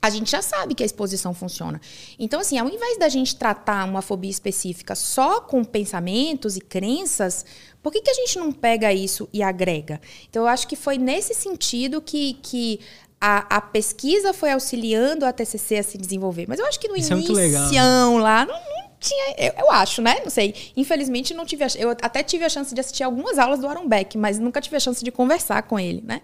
A 0.00 0.10
gente 0.10 0.30
já 0.30 0.42
sabe 0.42 0.74
que 0.74 0.82
a 0.82 0.86
exposição 0.86 1.32
funciona. 1.32 1.80
Então, 2.18 2.38
assim, 2.40 2.58
ao 2.58 2.68
invés 2.68 2.98
da 2.98 3.08
gente 3.08 3.36
tratar 3.36 3.88
uma 3.88 4.02
fobia 4.02 4.30
específica 4.30 4.94
só 4.94 5.40
com 5.40 5.64
pensamentos 5.64 6.58
e 6.58 6.60
crenças, 6.60 7.46
por 7.84 7.92
que, 7.92 8.00
que 8.00 8.10
a 8.10 8.14
gente 8.14 8.38
não 8.38 8.50
pega 8.50 8.90
isso 8.94 9.28
e 9.30 9.42
agrega? 9.42 10.00
Então, 10.30 10.44
eu 10.44 10.48
acho 10.48 10.66
que 10.66 10.74
foi 10.74 10.96
nesse 10.96 11.34
sentido 11.34 12.00
que, 12.00 12.38
que 12.42 12.80
a, 13.20 13.56
a 13.56 13.60
pesquisa 13.60 14.32
foi 14.32 14.52
auxiliando 14.52 15.26
a 15.26 15.32
TCC 15.34 15.76
a 15.76 15.82
se 15.82 15.98
desenvolver. 15.98 16.46
Mas 16.48 16.58
eu 16.58 16.64
acho 16.64 16.80
que 16.80 16.88
no 16.88 16.96
Isso 16.96 17.12
é 17.12 17.16
início 17.16 17.34
legal, 17.34 18.16
lá, 18.16 18.46
não, 18.46 18.54
não 18.54 18.90
tinha, 18.98 19.34
eu, 19.36 19.52
eu 19.58 19.70
acho, 19.70 20.00
né? 20.00 20.16
Não 20.24 20.30
sei. 20.30 20.54
Infelizmente, 20.74 21.34
não 21.34 21.44
tive 21.44 21.62
a, 21.62 21.66
eu 21.76 21.90
até 21.90 22.22
tive 22.22 22.42
a 22.46 22.48
chance 22.48 22.74
de 22.74 22.80
assistir 22.80 23.02
algumas 23.02 23.38
aulas 23.38 23.60
do 23.60 23.68
Aaron 23.68 23.86
Beck, 23.86 24.16
mas 24.16 24.38
nunca 24.38 24.62
tive 24.62 24.76
a 24.76 24.80
chance 24.80 25.04
de 25.04 25.12
conversar 25.12 25.62
com 25.64 25.78
ele, 25.78 26.02
né? 26.06 26.22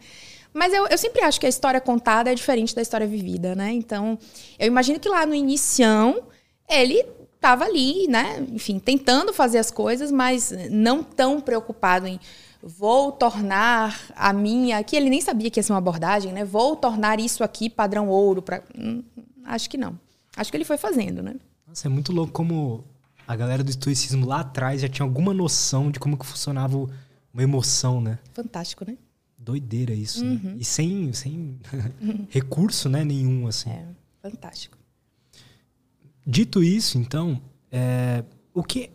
Mas 0.54 0.72
eu, 0.72 0.86
eu 0.86 0.96
sempre 0.96 1.20
acho 1.20 1.38
que 1.38 1.44
a 1.44 1.48
história 1.50 1.78
contada 1.78 2.32
é 2.32 2.34
diferente 2.34 2.74
da 2.74 2.80
história 2.80 3.06
vivida, 3.06 3.54
né? 3.54 3.70
Então, 3.70 4.18
eu 4.58 4.66
imagino 4.66 4.98
que 4.98 5.11
lá 5.11 5.26
no 5.26 5.34
inicião, 5.34 6.22
ele 6.66 7.04
estava 7.41 7.64
ali, 7.64 8.07
né? 8.07 8.45
Enfim, 8.53 8.78
tentando 8.78 9.32
fazer 9.32 9.59
as 9.59 9.70
coisas, 9.70 10.12
mas 10.12 10.53
não 10.70 11.03
tão 11.03 11.41
preocupado 11.41 12.07
em 12.07 12.20
vou 12.62 13.11
tornar 13.11 13.99
a 14.14 14.34
minha, 14.34 14.84
que 14.84 14.95
ele 14.95 15.09
nem 15.09 15.22
sabia 15.22 15.49
que 15.51 15.59
ia 15.59 15.62
ser 15.62 15.72
uma 15.72 15.78
abordagem, 15.78 16.30
né? 16.32 16.45
Vou 16.45 16.76
tornar 16.76 17.18
isso 17.18 17.43
aqui 17.43 17.70
padrão 17.70 18.09
ouro 18.09 18.43
para 18.43 18.62
hum, 18.78 19.03
acho 19.47 19.70
que 19.70 19.78
não. 19.78 19.99
Acho 20.36 20.51
que 20.51 20.57
ele 20.59 20.64
foi 20.66 20.76
fazendo, 20.76 21.22
né? 21.22 21.36
Nossa, 21.66 21.88
é 21.88 21.91
muito 21.91 22.12
louco 22.12 22.32
como 22.32 22.84
a 23.26 23.34
galera 23.34 23.64
do 23.64 23.70
estoicismo 23.70 24.26
lá 24.26 24.41
atrás 24.41 24.82
já 24.82 24.88
tinha 24.88 25.07
alguma 25.07 25.32
noção 25.32 25.91
de 25.91 25.99
como 25.99 26.18
que 26.18 26.26
funcionava 26.26 26.76
uma 26.76 27.43
emoção, 27.43 27.99
né? 28.01 28.18
Fantástico, 28.34 28.84
né? 28.86 28.99
Doideira 29.38 29.95
isso, 29.95 30.22
Uhum. 30.22 30.38
né? 30.43 30.57
E 30.59 30.64
sem, 30.64 31.11
sem 31.14 31.59
recurso, 32.28 32.91
né, 32.91 33.03
nenhum, 33.05 33.47
assim. 33.47 33.70
É, 33.70 33.86
fantástico. 34.20 34.76
Dito 36.27 36.62
isso, 36.62 36.99
então, 36.99 37.41
é, 37.71 38.25
o 38.55 38.62
que 38.62 38.91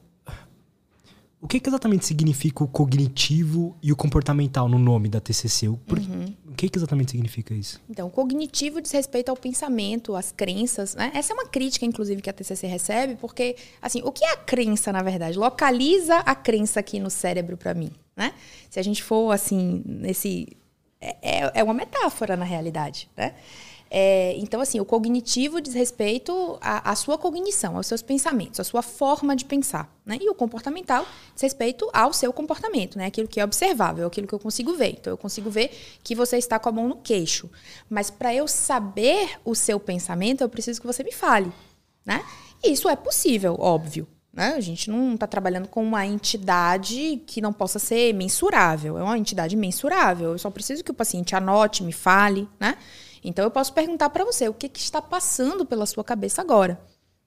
o 1.41 1.47
que, 1.47 1.59
que 1.59 1.69
exatamente 1.69 2.03
significa 2.07 2.63
o 2.63 2.67
cognitivo 2.67 3.77
e 3.83 3.91
o 3.91 3.95
comportamental 3.95 4.67
no 4.67 4.79
nome 4.79 5.07
da 5.09 5.19
TCC? 5.21 5.67
O, 5.67 5.77
por- 5.77 5.99
Uhum. 5.99 6.33
o 6.49 6.53
que, 6.53 6.67
que 6.67 6.79
exatamente 6.79 7.11
significa 7.11 7.53
isso? 7.53 7.79
Então, 7.87 8.07
o 8.07 8.09
cognitivo 8.09 8.81
diz 8.81 8.89
respeito 8.91 9.29
ao 9.29 9.37
pensamento, 9.37 10.15
às 10.15 10.31
crenças. 10.31 10.95
Né? 10.95 11.11
Essa 11.13 11.33
é 11.33 11.35
uma 11.35 11.45
crítica, 11.45 11.85
inclusive, 11.85 12.19
que 12.19 12.31
a 12.31 12.33
TCC 12.33 12.65
recebe, 12.65 13.15
porque, 13.17 13.55
assim, 13.79 14.01
o 14.03 14.11
que 14.11 14.25
é 14.25 14.31
a 14.33 14.37
crença, 14.37 14.91
na 14.91 15.03
verdade? 15.03 15.37
Localiza 15.37 16.15
a 16.17 16.33
crença 16.33 16.79
aqui 16.79 16.99
no 16.99 17.11
cérebro 17.11 17.55
para 17.57 17.75
mim, 17.75 17.91
né? 18.17 18.33
Se 18.67 18.79
a 18.79 18.83
gente 18.83 19.03
for, 19.03 19.31
assim, 19.31 19.83
nesse... 19.85 20.47
É, 20.99 21.43
é- 21.43 21.51
é 21.55 21.63
uma 21.63 21.75
metáfora, 21.75 22.35
na 22.35 22.45
realidade, 22.45 23.07
né? 23.15 23.35
É, 23.89 24.35
então, 24.37 24.59
assim, 24.61 24.79
o 24.79 24.85
cognitivo 24.85 25.61
diz 25.61 25.73
respeito 25.73 26.57
à, 26.59 26.91
à 26.91 26.95
sua 26.95 27.17
cognição, 27.17 27.77
aos 27.77 27.87
seus 27.87 28.01
pensamentos, 28.01 28.59
à 28.59 28.63
sua 28.63 28.81
forma 28.81 29.35
de 29.35 29.45
pensar. 29.45 29.93
Né? 30.05 30.17
E 30.21 30.29
o 30.29 30.35
comportamental 30.35 31.05
diz 31.33 31.43
respeito 31.43 31.89
ao 31.93 32.11
seu 32.11 32.33
comportamento, 32.33 32.97
né? 32.97 33.05
aquilo 33.05 33.27
que 33.27 33.39
é 33.39 33.43
observável, 33.43 34.07
aquilo 34.07 34.27
que 34.27 34.33
eu 34.33 34.39
consigo 34.39 34.73
ver. 34.73 34.97
Então, 34.99 35.11
eu 35.13 35.17
consigo 35.17 35.49
ver 35.49 35.71
que 36.03 36.15
você 36.15 36.37
está 36.37 36.59
com 36.59 36.69
a 36.69 36.71
mão 36.71 36.87
no 36.87 36.95
queixo. 36.97 37.49
Mas 37.89 38.09
para 38.09 38.33
eu 38.33 38.47
saber 38.47 39.39
o 39.45 39.55
seu 39.55 39.79
pensamento, 39.79 40.41
eu 40.41 40.49
preciso 40.49 40.81
que 40.81 40.87
você 40.87 41.03
me 41.03 41.11
fale. 41.11 41.51
Né? 42.05 42.23
Isso 42.63 42.89
é 42.89 42.95
possível, 42.95 43.55
óbvio. 43.59 44.07
Né? 44.35 44.55
A 44.57 44.59
gente 44.59 44.89
não 44.89 45.13
está 45.13 45.25
trabalhando 45.25 45.69
com 45.69 45.81
uma 45.81 46.05
entidade 46.05 47.23
que 47.25 47.39
não 47.39 47.53
possa 47.53 47.79
ser 47.79 48.13
mensurável. 48.13 48.97
É 48.97 49.03
uma 49.03 49.17
entidade 49.17 49.55
mensurável. 49.55 50.33
Eu 50.33 50.37
só 50.37 50.49
preciso 50.49 50.83
que 50.83 50.91
o 50.91 50.93
paciente 50.93 51.33
anote, 51.33 51.81
me 51.81 51.93
fale, 51.93 52.49
né? 52.59 52.77
Então 53.27 53.43
eu 53.43 53.51
posso 53.51 53.73
perguntar 53.73 54.09
para 54.11 54.23
você 54.23 54.47
o 54.47 54.53
que, 54.53 54.69
que 54.69 54.79
está 54.79 55.01
passando 55.01 55.65
pela 55.65 55.85
sua 55.85 56.03
cabeça 56.03 56.41
agora. 56.41 56.79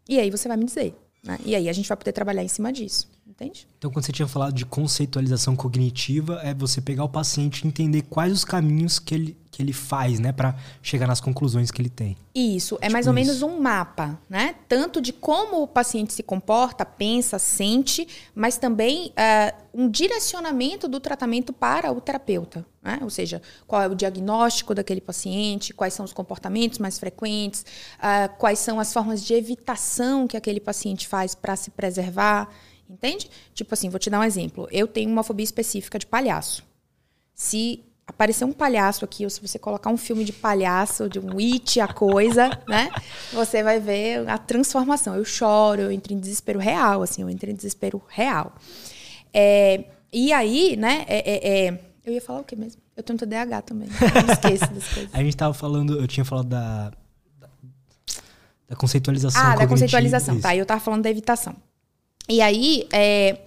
E 0.08 0.18
aí 0.18 0.30
você 0.30 0.46
vai 0.46 0.56
me 0.56 0.64
dizer. 0.64 0.94
Né? 1.24 1.38
E 1.44 1.54
aí 1.54 1.68
a 1.68 1.72
gente 1.72 1.88
vai 1.88 1.96
poder 1.96 2.12
trabalhar 2.12 2.42
em 2.42 2.48
cima 2.48 2.72
disso. 2.72 3.08
Entende? 3.40 3.68
Então, 3.78 3.88
quando 3.88 4.04
você 4.04 4.10
tinha 4.10 4.26
falado 4.26 4.52
de 4.52 4.66
conceitualização 4.66 5.54
cognitiva, 5.54 6.40
é 6.42 6.52
você 6.52 6.80
pegar 6.80 7.04
o 7.04 7.08
paciente 7.08 7.62
e 7.62 7.68
entender 7.68 8.02
quais 8.02 8.32
os 8.32 8.44
caminhos 8.44 8.98
que 8.98 9.14
ele, 9.14 9.36
que 9.52 9.62
ele 9.62 9.72
faz, 9.72 10.18
né, 10.18 10.32
para 10.32 10.56
chegar 10.82 11.06
nas 11.06 11.20
conclusões 11.20 11.70
que 11.70 11.80
ele 11.80 11.88
tem. 11.88 12.16
Isso, 12.34 12.74
é 12.76 12.78
Tipo 12.80 12.92
mais 12.94 13.06
ou 13.06 13.12
menos 13.12 13.36
isso. 13.36 13.46
um 13.46 13.60
mapa, 13.60 14.20
né? 14.28 14.56
Tanto 14.68 15.00
de 15.00 15.12
como 15.12 15.62
o 15.62 15.68
paciente 15.68 16.12
se 16.12 16.22
comporta, 16.24 16.84
pensa, 16.84 17.38
sente, 17.38 18.08
mas 18.34 18.58
também 18.58 19.12
ah, 19.16 19.54
um 19.72 19.88
direcionamento 19.88 20.88
do 20.88 20.98
tratamento 20.98 21.52
para 21.52 21.92
o 21.92 22.00
terapeuta. 22.00 22.66
Né? 22.82 22.98
Ou 23.02 23.10
seja, 23.10 23.40
qual 23.68 23.82
é 23.82 23.86
o 23.86 23.94
diagnóstico 23.94 24.74
daquele 24.74 25.00
paciente, 25.00 25.72
quais 25.72 25.94
são 25.94 26.04
os 26.04 26.12
comportamentos 26.12 26.80
mais 26.80 26.98
frequentes, 26.98 27.64
ah, 28.00 28.26
quais 28.26 28.58
são 28.58 28.80
as 28.80 28.92
formas 28.92 29.22
de 29.22 29.32
evitação 29.34 30.26
que 30.26 30.36
aquele 30.36 30.58
paciente 30.58 31.06
faz 31.06 31.36
para 31.36 31.54
se 31.54 31.70
preservar. 31.70 32.48
Entende? 32.88 33.30
Tipo 33.54 33.74
assim, 33.74 33.90
vou 33.90 33.98
te 33.98 34.08
dar 34.08 34.20
um 34.20 34.24
exemplo. 34.24 34.66
Eu 34.70 34.86
tenho 34.86 35.10
uma 35.10 35.22
fobia 35.22 35.44
específica 35.44 35.98
de 35.98 36.06
palhaço. 36.06 36.64
Se 37.34 37.84
aparecer 38.06 38.46
um 38.46 38.52
palhaço 38.52 39.04
aqui, 39.04 39.24
ou 39.24 39.30
se 39.30 39.40
você 39.40 39.58
colocar 39.58 39.90
um 39.90 39.96
filme 39.98 40.24
de 40.24 40.32
palhaço, 40.32 41.08
de 41.08 41.18
um 41.18 41.38
it, 41.38 41.78
a 41.78 41.86
coisa, 41.86 42.48
né? 42.66 42.90
Você 43.32 43.62
vai 43.62 43.78
ver 43.78 44.26
a 44.28 44.38
transformação. 44.38 45.14
Eu 45.14 45.24
choro, 45.24 45.82
eu 45.82 45.92
entro 45.92 46.14
em 46.14 46.18
desespero 46.18 46.58
real, 46.58 47.02
assim, 47.02 47.20
eu 47.20 47.28
entro 47.28 47.50
em 47.50 47.54
desespero 47.54 48.02
real. 48.08 48.54
É, 49.32 49.84
e 50.10 50.32
aí, 50.32 50.74
né, 50.76 51.04
é, 51.06 51.18
é, 51.18 51.66
é, 51.66 51.80
eu 52.04 52.14
ia 52.14 52.20
falar 52.22 52.40
o 52.40 52.44
quê 52.44 52.56
mesmo? 52.56 52.80
Eu 52.96 53.02
tenho 53.02 53.18
TDAH 53.18 53.62
também. 53.62 53.88
Eu 53.88 54.32
esqueço 54.32 54.72
das 54.72 54.88
coisas. 54.88 55.10
A 55.14 55.22
gente 55.22 55.36
tava 55.36 55.52
falando, 55.52 56.00
eu 56.00 56.08
tinha 56.08 56.24
falado 56.24 56.48
da, 56.48 56.90
da, 58.66 58.74
conceitualização 58.74 59.40
Ah, 59.40 59.54
da 59.54 59.66
conceitualização, 59.66 60.34
isso. 60.34 60.42
tá? 60.42 60.54
E 60.54 60.58
eu 60.58 60.66
tava 60.66 60.80
falando 60.80 61.02
da 61.02 61.10
evitação. 61.10 61.54
E 62.28 62.42
aí, 62.42 62.86
é, 62.92 63.38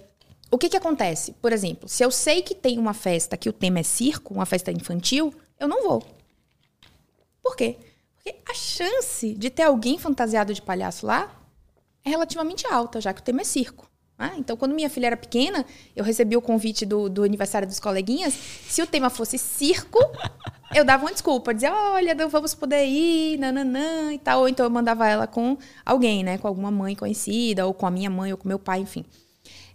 o 0.50 0.58
que 0.58 0.68
que 0.68 0.76
acontece? 0.76 1.32
Por 1.40 1.52
exemplo, 1.52 1.88
se 1.88 2.04
eu 2.04 2.10
sei 2.10 2.42
que 2.42 2.54
tem 2.54 2.78
uma 2.78 2.92
festa 2.92 3.36
que 3.36 3.48
o 3.48 3.52
tema 3.52 3.78
é 3.78 3.82
circo, 3.82 4.34
uma 4.34 4.44
festa 4.44 4.72
infantil, 4.72 5.32
eu 5.58 5.68
não 5.68 5.84
vou. 5.84 6.02
Por 7.42 7.56
quê? 7.56 7.76
Porque 8.14 8.36
a 8.48 8.54
chance 8.54 9.34
de 9.34 9.50
ter 9.50 9.62
alguém 9.62 9.98
fantasiado 9.98 10.52
de 10.52 10.60
palhaço 10.60 11.06
lá 11.06 11.34
é 12.04 12.10
relativamente 12.10 12.66
alta, 12.66 13.00
já 13.00 13.12
que 13.12 13.20
o 13.20 13.24
tema 13.24 13.40
é 13.40 13.44
circo. 13.44 13.88
né? 14.18 14.34
Então, 14.36 14.56
quando 14.56 14.74
minha 14.74 14.90
filha 14.90 15.06
era 15.06 15.16
pequena, 15.16 15.64
eu 15.94 16.04
recebi 16.04 16.36
o 16.36 16.42
convite 16.42 16.84
do, 16.84 17.08
do 17.08 17.22
aniversário 17.22 17.66
dos 17.66 17.80
coleguinhas. 17.80 18.34
Se 18.68 18.82
o 18.82 18.86
tema 18.86 19.10
fosse 19.10 19.38
circo, 19.38 19.98
eu 20.74 20.84
dava 20.84 21.04
uma 21.04 21.12
desculpa, 21.12 21.52
dizia, 21.52 21.72
olha, 21.72 22.14
não 22.14 22.28
vamos 22.28 22.54
poder 22.54 22.84
ir, 22.86 23.38
nananã 23.38 24.12
e 24.12 24.18
tal. 24.18 24.40
Ou 24.40 24.48
então 24.48 24.64
eu 24.64 24.70
mandava 24.70 25.06
ela 25.06 25.26
com 25.26 25.56
alguém, 25.84 26.22
né? 26.22 26.38
Com 26.38 26.48
alguma 26.48 26.70
mãe 26.70 26.94
conhecida, 26.94 27.66
ou 27.66 27.74
com 27.74 27.86
a 27.86 27.90
minha 27.90 28.10
mãe, 28.10 28.32
ou 28.32 28.38
com 28.38 28.48
meu 28.48 28.58
pai, 28.58 28.80
enfim. 28.80 29.04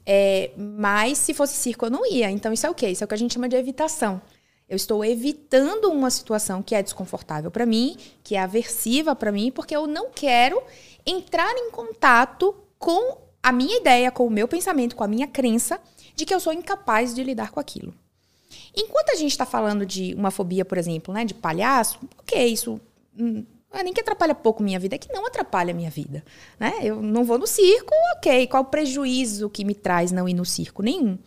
É, 0.06 0.52
mas 0.58 1.18
se 1.18 1.34
fosse 1.34 1.56
circo, 1.56 1.86
eu 1.86 1.90
não 1.90 2.06
ia. 2.06 2.32
Então, 2.32 2.54
isso 2.54 2.66
é 2.66 2.70
o 2.70 2.74
quê? 2.74 2.90
Isso 2.90 3.04
é 3.04 3.06
o 3.06 3.08
que 3.08 3.14
a 3.14 3.18
gente 3.18 3.34
chama 3.34 3.50
de 3.50 3.56
evitação. 3.56 4.22
Eu 4.70 4.76
estou 4.76 5.04
evitando 5.04 5.86
uma 5.86 6.10
situação 6.10 6.62
que 6.62 6.76
é 6.76 6.82
desconfortável 6.82 7.52
para 7.52 7.66
mim, 7.66 7.96
que 8.24 8.36
é 8.36 8.40
aversiva 8.40 9.16
para 9.16 9.32
mim, 9.32 9.52
porque 9.52 9.76
eu 9.76 9.88
não 9.88 10.10
quero 10.10 10.62
entrar 11.06 11.54
em 11.56 11.72
contato 11.72 12.54
com 12.78 13.18
a 13.42 13.52
minha 13.52 13.78
ideia, 13.78 14.12
com 14.12 14.28
o 14.28 14.30
meu 14.30 14.48
pensamento, 14.48 14.96
com 14.96 15.04
a 15.04 15.08
minha 15.08 15.28
crença 15.28 15.80
de 16.16 16.26
que 16.26 16.34
eu 16.34 16.40
sou 16.40 16.52
incapaz 16.52 17.14
de 17.14 17.24
lidar 17.24 17.52
com 17.52 17.60
aquilo. 17.60 17.94
Enquanto 18.78 19.10
a 19.10 19.16
gente 19.16 19.32
está 19.32 19.46
falando 19.46 19.86
de 19.86 20.14
uma 20.14 20.30
fobia, 20.30 20.64
por 20.64 20.78
exemplo, 20.78 21.12
né, 21.12 21.26
de 21.26 21.34
palhaço, 21.34 22.00
ok, 22.20 22.48
isso 22.48 22.80
hum, 23.20 23.44
não 23.72 23.80
é 23.80 23.84
nem 23.84 23.92
que 23.92 24.02
atrapalha 24.02 24.36
pouco 24.36 24.62
minha 24.62 24.80
vida, 24.80 24.96
é 24.96 24.98
que 25.00 25.12
não 25.12 25.26
atrapalha 25.26 25.74
minha 25.74 25.90
vida. 25.90 26.24
Né? 26.60 26.74
Eu 26.84 27.02
não 27.02 27.24
vou 27.24 27.40
no 27.40 27.48
circo, 27.48 27.92
ok. 28.16 28.46
Qual 28.48 28.64
o 28.64 28.68
prejuízo 28.68 29.50
que 29.50 29.66
me 29.66 29.74
traz 29.74 30.12
não 30.12 30.30
ir 30.30 30.34
no 30.34 30.46
circo? 30.46 30.84
Nenhum. 30.84 31.18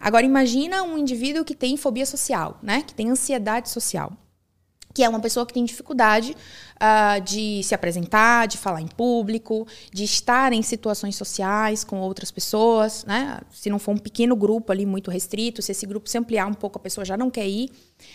Agora, 0.00 0.26
imagina 0.26 0.82
um 0.82 0.98
indivíduo 0.98 1.44
que 1.44 1.54
tem 1.54 1.76
fobia 1.76 2.04
social, 2.04 2.58
né? 2.62 2.82
que 2.82 2.94
tem 2.94 3.08
ansiedade 3.08 3.70
social 3.70 4.12
que 4.96 5.04
é 5.04 5.08
uma 5.10 5.20
pessoa 5.20 5.44
que 5.44 5.52
tem 5.52 5.62
dificuldade 5.62 6.34
uh, 6.76 7.20
de 7.20 7.62
se 7.62 7.74
apresentar, 7.74 8.48
de 8.48 8.56
falar 8.56 8.80
em 8.80 8.86
público, 8.86 9.68
de 9.92 10.04
estar 10.04 10.54
em 10.54 10.62
situações 10.62 11.14
sociais 11.16 11.84
com 11.84 12.00
outras 12.00 12.30
pessoas, 12.30 13.04
né? 13.04 13.38
Se 13.52 13.68
não 13.68 13.78
for 13.78 13.92
um 13.92 13.98
pequeno 13.98 14.34
grupo 14.34 14.72
ali 14.72 14.86
muito 14.86 15.10
restrito, 15.10 15.60
se 15.60 15.70
esse 15.70 15.84
grupo 15.84 16.08
se 16.08 16.16
ampliar 16.16 16.46
um 16.46 16.54
pouco, 16.54 16.78
a 16.78 16.80
pessoa 16.80 17.04
já 17.04 17.14
não 17.14 17.28
quer 17.30 17.46
ir. 17.46 17.70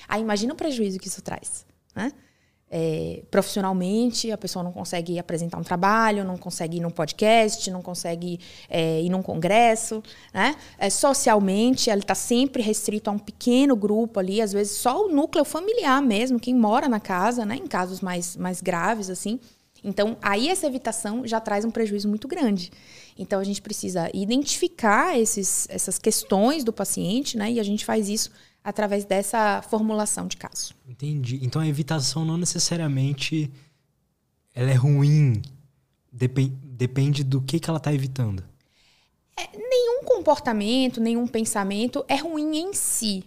Aí 0.07 0.23
imagina 0.23 0.55
o 0.55 0.57
prejuízo 0.57 0.97
que 0.97 1.07
isso 1.07 1.21
traz, 1.21 1.67
né? 1.95 2.11
É, 2.73 3.21
profissionalmente, 3.29 4.31
a 4.31 4.37
pessoa 4.37 4.63
não 4.63 4.71
consegue 4.71 5.19
apresentar 5.19 5.57
um 5.57 5.63
trabalho, 5.63 6.23
não 6.23 6.37
consegue 6.37 6.77
ir 6.77 6.79
num 6.79 6.89
podcast, 6.89 7.69
não 7.69 7.81
consegue 7.81 8.39
é, 8.69 9.01
ir 9.01 9.09
num 9.09 9.21
congresso. 9.21 10.01
Né? 10.33 10.55
É, 10.77 10.89
socialmente, 10.89 11.89
ela 11.89 11.99
está 11.99 12.15
sempre 12.15 12.63
restrito 12.63 13.09
a 13.09 13.13
um 13.13 13.19
pequeno 13.19 13.75
grupo 13.75 14.21
ali, 14.21 14.41
às 14.41 14.53
vezes 14.53 14.77
só 14.77 15.05
o 15.05 15.09
núcleo 15.09 15.43
familiar 15.43 16.01
mesmo, 16.01 16.39
quem 16.39 16.55
mora 16.55 16.87
na 16.87 16.99
casa, 17.01 17.45
né? 17.45 17.57
em 17.57 17.67
casos 17.67 17.99
mais, 17.99 18.37
mais 18.37 18.61
graves, 18.61 19.09
assim. 19.09 19.37
Então, 19.83 20.15
aí 20.21 20.47
essa 20.47 20.67
evitação 20.67 21.25
já 21.25 21.39
traz 21.39 21.65
um 21.65 21.71
prejuízo 21.71 22.07
muito 22.07 22.27
grande. 22.27 22.71
Então, 23.17 23.39
a 23.39 23.43
gente 23.43 23.61
precisa 23.61 24.09
identificar 24.13 25.19
esses, 25.19 25.67
essas 25.69 25.97
questões 25.97 26.63
do 26.63 26.71
paciente, 26.71 27.35
né? 27.35 27.51
E 27.51 27.59
a 27.59 27.63
gente 27.63 27.83
faz 27.83 28.07
isso 28.07 28.29
através 28.63 29.05
dessa 29.05 29.61
formulação 29.61 30.27
de 30.27 30.37
caso. 30.37 30.73
Entendi. 30.87 31.39
Então 31.43 31.61
a 31.61 31.67
evitação 31.67 32.23
não 32.23 32.37
necessariamente 32.37 33.51
ela 34.53 34.69
é 34.69 34.75
ruim, 34.75 35.41
depend, 36.11 36.53
depende 36.63 37.23
do 37.23 37.41
que, 37.41 37.59
que 37.59 37.69
ela 37.69 37.77
está 37.77 37.93
evitando. 37.93 38.43
É, 39.37 39.57
nenhum 39.57 40.03
comportamento, 40.03 40.99
nenhum 40.99 41.25
pensamento 41.25 42.03
é 42.07 42.15
ruim 42.15 42.57
em 42.57 42.73
si. 42.73 43.23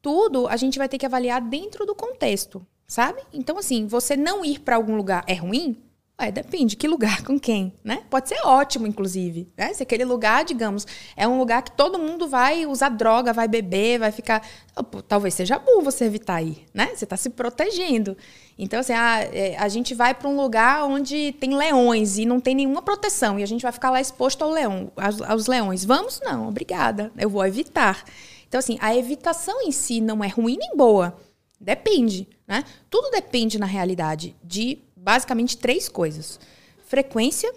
Tudo 0.00 0.46
a 0.46 0.56
gente 0.56 0.78
vai 0.78 0.88
ter 0.88 0.96
que 0.96 1.06
avaliar 1.06 1.40
dentro 1.40 1.84
do 1.84 1.94
contexto, 1.94 2.64
sabe? 2.86 3.20
Então, 3.32 3.58
assim, 3.58 3.86
você 3.86 4.16
não 4.16 4.44
ir 4.44 4.60
para 4.60 4.76
algum 4.76 4.96
lugar 4.96 5.24
é 5.26 5.34
ruim? 5.34 5.76
É, 6.20 6.32
depende, 6.32 6.74
que 6.74 6.88
lugar, 6.88 7.22
com 7.22 7.38
quem, 7.38 7.72
né? 7.84 8.02
Pode 8.10 8.28
ser 8.28 8.40
ótimo, 8.44 8.88
inclusive, 8.88 9.48
né? 9.56 9.72
Se 9.72 9.84
aquele 9.84 10.04
lugar, 10.04 10.44
digamos, 10.44 10.84
é 11.16 11.28
um 11.28 11.38
lugar 11.38 11.62
que 11.62 11.70
todo 11.70 11.96
mundo 11.96 12.26
vai 12.26 12.66
usar 12.66 12.88
droga, 12.88 13.32
vai 13.32 13.46
beber, 13.46 14.00
vai 14.00 14.10
ficar... 14.10 14.44
Talvez 15.06 15.34
seja 15.34 15.60
bom 15.60 15.80
você 15.80 16.06
evitar 16.06 16.42
ir, 16.42 16.66
né? 16.74 16.90
Você 16.92 17.04
está 17.04 17.16
se 17.16 17.30
protegendo. 17.30 18.16
Então, 18.58 18.80
assim, 18.80 18.94
a, 18.94 19.20
é, 19.32 19.56
a 19.58 19.68
gente 19.68 19.94
vai 19.94 20.12
para 20.12 20.28
um 20.28 20.36
lugar 20.36 20.84
onde 20.86 21.30
tem 21.38 21.54
leões 21.54 22.18
e 22.18 22.26
não 22.26 22.40
tem 22.40 22.56
nenhuma 22.56 22.82
proteção 22.82 23.38
e 23.38 23.44
a 23.44 23.46
gente 23.46 23.62
vai 23.62 23.70
ficar 23.70 23.90
lá 23.90 24.00
exposto 24.00 24.42
ao 24.42 24.50
leão, 24.50 24.90
aos, 24.96 25.22
aos 25.22 25.46
leões. 25.46 25.84
Vamos? 25.84 26.20
Não, 26.24 26.48
obrigada. 26.48 27.12
Eu 27.16 27.30
vou 27.30 27.46
evitar. 27.46 28.04
Então, 28.48 28.58
assim, 28.58 28.76
a 28.80 28.92
evitação 28.92 29.62
em 29.62 29.70
si 29.70 30.00
não 30.00 30.24
é 30.24 30.26
ruim 30.26 30.56
nem 30.58 30.76
boa. 30.76 31.16
Depende, 31.60 32.28
né? 32.46 32.64
Tudo 32.90 33.10
depende, 33.10 33.58
na 33.58 33.66
realidade, 33.66 34.36
de 34.42 34.78
basicamente 35.08 35.56
três 35.56 35.88
coisas: 35.88 36.38
frequência, 36.86 37.50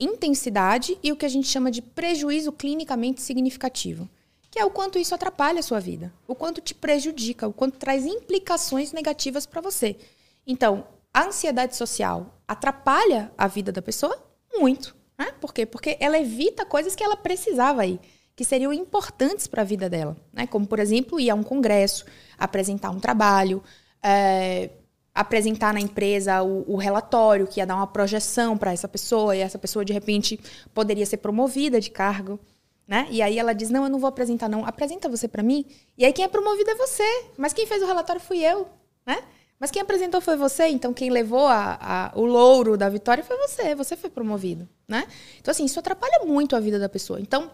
intensidade 0.00 0.98
e 1.00 1.12
o 1.12 1.16
que 1.16 1.24
a 1.24 1.28
gente 1.28 1.46
chama 1.46 1.70
de 1.70 1.80
prejuízo 1.80 2.50
clinicamente 2.50 3.22
significativo, 3.22 4.08
que 4.50 4.58
é 4.58 4.64
o 4.64 4.70
quanto 4.70 4.98
isso 4.98 5.14
atrapalha 5.14 5.60
a 5.60 5.62
sua 5.62 5.78
vida, 5.78 6.12
o 6.26 6.34
quanto 6.34 6.60
te 6.60 6.74
prejudica, 6.74 7.46
o 7.46 7.52
quanto 7.52 7.78
traz 7.78 8.04
implicações 8.04 8.92
negativas 8.92 9.46
para 9.46 9.60
você. 9.60 9.96
Então, 10.44 10.88
a 11.14 11.26
ansiedade 11.26 11.76
social 11.76 12.34
atrapalha 12.48 13.30
a 13.38 13.46
vida 13.46 13.70
da 13.70 13.80
pessoa 13.80 14.20
muito. 14.56 14.96
Né? 15.16 15.32
Por 15.40 15.54
quê? 15.54 15.64
Porque 15.64 15.96
ela 16.00 16.18
evita 16.18 16.66
coisas 16.66 16.96
que 16.96 17.04
ela 17.04 17.16
precisava 17.16 17.86
ir, 17.86 18.00
que 18.34 18.44
seriam 18.44 18.72
importantes 18.72 19.46
para 19.46 19.62
a 19.62 19.64
vida 19.64 19.88
dela. 19.88 20.16
Né? 20.32 20.48
Como, 20.48 20.66
por 20.66 20.80
exemplo, 20.80 21.20
ir 21.20 21.30
a 21.30 21.34
um 21.36 21.44
congresso, 21.44 22.04
apresentar 22.36 22.90
um 22.90 22.98
trabalho, 22.98 23.62
é, 24.02 24.70
apresentar 25.18 25.74
na 25.74 25.80
empresa 25.80 26.40
o, 26.44 26.64
o, 26.72 26.76
relatório 26.76 27.44
que 27.44 27.58
ia 27.58 27.66
dar 27.66 27.74
uma 27.74 27.88
projeção 27.88 28.56
para 28.56 28.72
essa 28.72 28.86
pessoa 28.86 29.34
e 29.34 29.40
essa 29.40 29.58
pessoa 29.58 29.84
de 29.84 29.92
repente 29.92 30.38
poderia 30.72 31.04
ser 31.04 31.16
promovida 31.16 31.80
de 31.80 31.90
cargo, 31.90 32.38
né? 32.86 33.08
E 33.10 33.20
aí 33.20 33.36
ela 33.36 33.52
diz: 33.52 33.68
"Não, 33.68 33.82
eu 33.82 33.90
não 33.90 33.98
vou 33.98 34.06
apresentar 34.06 34.48
não. 34.48 34.64
Apresenta 34.64 35.08
você 35.08 35.26
para 35.26 35.42
mim". 35.42 35.66
E 35.96 36.04
aí 36.04 36.12
quem 36.12 36.24
é 36.24 36.28
promovido 36.28 36.70
é 36.70 36.74
você, 36.76 37.24
mas 37.36 37.52
quem 37.52 37.66
fez 37.66 37.82
o 37.82 37.86
relatório 37.86 38.20
fui 38.20 38.44
eu, 38.44 38.68
né? 39.04 39.18
Mas 39.58 39.72
quem 39.72 39.82
apresentou 39.82 40.20
foi 40.20 40.36
você, 40.36 40.68
então 40.68 40.94
quem 40.94 41.10
levou 41.10 41.48
a, 41.48 41.78
a, 41.80 42.12
o 42.14 42.24
louro 42.24 42.76
da 42.76 42.88
vitória 42.88 43.24
foi 43.24 43.36
você, 43.38 43.74
você 43.74 43.96
foi 43.96 44.08
promovido, 44.08 44.68
né? 44.86 45.04
Então 45.40 45.50
assim, 45.50 45.64
isso 45.64 45.80
atrapalha 45.80 46.24
muito 46.24 46.54
a 46.54 46.60
vida 46.60 46.78
da 46.78 46.88
pessoa. 46.88 47.20
Então, 47.20 47.50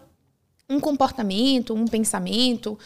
um 0.69 0.79
comportamento, 0.79 1.73
um 1.73 1.85
pensamento, 1.85 2.77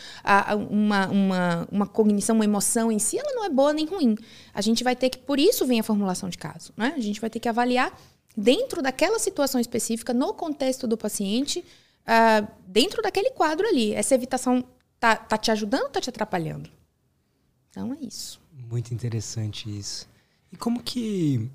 uma, 0.70 1.08
uma, 1.08 1.68
uma 1.72 1.88
cognição, 1.88 2.36
uma 2.36 2.44
emoção 2.44 2.92
em 2.92 3.00
si, 3.00 3.18
ela 3.18 3.34
não 3.34 3.46
é 3.46 3.50
boa 3.50 3.72
nem 3.72 3.86
ruim. 3.86 4.16
A 4.54 4.62
gente 4.62 4.84
vai 4.84 4.96
ter 4.96 5.10
que, 5.10 5.18
por 5.18 5.40
isso 5.40 5.66
vem 5.66 5.80
a 5.80 5.84
formulação 5.84 6.30
de 6.30 6.38
caso, 6.38 6.74
né? 6.76 6.94
A 6.96 7.00
gente 7.00 7.22
vai 7.22 7.30
ter 7.30 7.40
que 7.40 7.48
avaliar 7.48 7.98
dentro 8.36 8.82
daquela 8.82 9.20
situação 9.20 9.60
específica, 9.60 10.14
no 10.14 10.34
contexto 10.34 10.88
do 10.88 10.98
paciente, 10.98 11.64
uh, 12.04 12.48
dentro 12.68 13.02
daquele 13.02 13.32
quadro 13.32 13.68
ali. 13.68 13.94
Essa 13.94 14.16
evitação 14.16 14.64
tá, 15.00 15.16
tá 15.16 15.38
te 15.38 15.52
ajudando 15.52 15.84
ou 15.84 15.90
tá 15.90 16.02
te 16.02 16.10
atrapalhando? 16.10 16.70
Então 17.70 17.94
é 17.94 18.06
isso. 18.06 18.42
Muito 18.52 18.94
interessante 18.94 19.70
isso. 19.70 20.08
E 20.52 20.58
como 20.58 20.82
que 20.82 21.50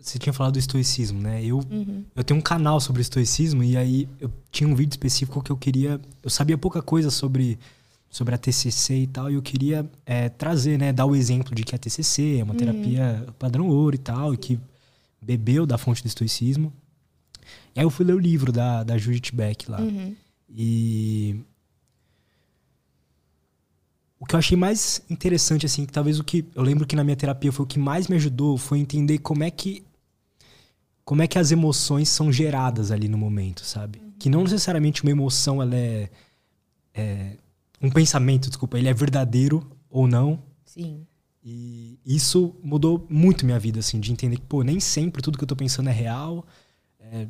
você 0.00 0.18
tinha 0.18 0.32
falado 0.32 0.54
do 0.54 0.58
estoicismo, 0.58 1.20
né? 1.20 1.44
Eu, 1.44 1.58
uhum. 1.58 2.04
eu 2.16 2.24
tenho 2.24 2.40
um 2.40 2.42
canal 2.42 2.80
sobre 2.80 3.02
estoicismo 3.02 3.62
e 3.62 3.76
aí 3.76 4.08
eu 4.18 4.32
tinha 4.50 4.68
um 4.68 4.74
vídeo 4.74 4.92
específico 4.92 5.42
que 5.42 5.52
eu 5.52 5.56
queria. 5.56 6.00
Eu 6.22 6.30
sabia 6.30 6.56
pouca 6.56 6.80
coisa 6.80 7.10
sobre, 7.10 7.58
sobre 8.08 8.34
a 8.34 8.38
TCC 8.38 8.94
e 8.94 9.06
tal, 9.06 9.30
e 9.30 9.34
eu 9.34 9.42
queria 9.42 9.88
é, 10.06 10.30
trazer, 10.30 10.78
né? 10.78 10.92
Dar 10.92 11.04
o 11.04 11.14
exemplo 11.14 11.54
de 11.54 11.64
que 11.64 11.74
a 11.74 11.78
TCC 11.78 12.38
é 12.38 12.44
uma 12.44 12.54
uhum. 12.54 12.58
terapia 12.58 13.26
padrão 13.38 13.68
ouro 13.68 13.94
e 13.94 13.98
tal, 13.98 14.32
e 14.32 14.38
que 14.38 14.58
bebeu 15.20 15.66
da 15.66 15.76
fonte 15.76 16.02
do 16.02 16.06
estoicismo. 16.06 16.72
E 17.74 17.80
aí 17.80 17.84
eu 17.84 17.90
fui 17.90 18.06
ler 18.06 18.14
o 18.14 18.18
livro 18.18 18.50
da, 18.50 18.82
da 18.82 18.96
Judith 18.96 19.34
Beck 19.34 19.70
lá. 19.70 19.80
Uhum. 19.80 20.16
E. 20.48 21.36
O 24.18 24.26
que 24.26 24.34
eu 24.34 24.38
achei 24.38 24.56
mais 24.56 25.02
interessante, 25.08 25.64
assim, 25.64 25.84
que 25.84 25.92
talvez 25.92 26.18
o 26.18 26.24
que. 26.24 26.44
Eu 26.54 26.62
lembro 26.62 26.86
que 26.86 26.96
na 26.96 27.04
minha 27.04 27.16
terapia 27.16 27.52
foi 27.52 27.64
o 27.64 27.68
que 27.68 27.78
mais 27.78 28.08
me 28.08 28.16
ajudou 28.16 28.56
foi 28.56 28.78
entender 28.78 29.18
como 29.18 29.44
é 29.44 29.50
que 29.50 29.82
como 31.10 31.22
é 31.22 31.26
que 31.26 31.40
as 31.40 31.50
emoções 31.50 32.08
são 32.08 32.30
geradas 32.30 32.92
ali 32.92 33.08
no 33.08 33.18
momento, 33.18 33.64
sabe? 33.64 33.98
Uhum. 33.98 34.12
Que 34.16 34.30
não 34.30 34.44
necessariamente 34.44 35.02
uma 35.02 35.10
emoção 35.10 35.60
ela 35.60 35.74
é, 35.74 36.08
é, 36.94 37.36
um 37.82 37.90
pensamento, 37.90 38.48
desculpa, 38.48 38.78
ele 38.78 38.86
é 38.86 38.94
verdadeiro 38.94 39.68
ou 39.90 40.06
não. 40.06 40.40
Sim. 40.64 41.04
E 41.44 41.98
isso 42.06 42.54
mudou 42.62 43.08
muito 43.10 43.44
minha 43.44 43.58
vida, 43.58 43.80
assim, 43.80 43.98
de 43.98 44.12
entender 44.12 44.36
que, 44.36 44.46
pô, 44.46 44.62
nem 44.62 44.78
sempre 44.78 45.20
tudo 45.20 45.36
que 45.36 45.42
eu 45.42 45.48
tô 45.48 45.56
pensando 45.56 45.88
é 45.88 45.92
real. 45.92 46.46
É, 47.00 47.26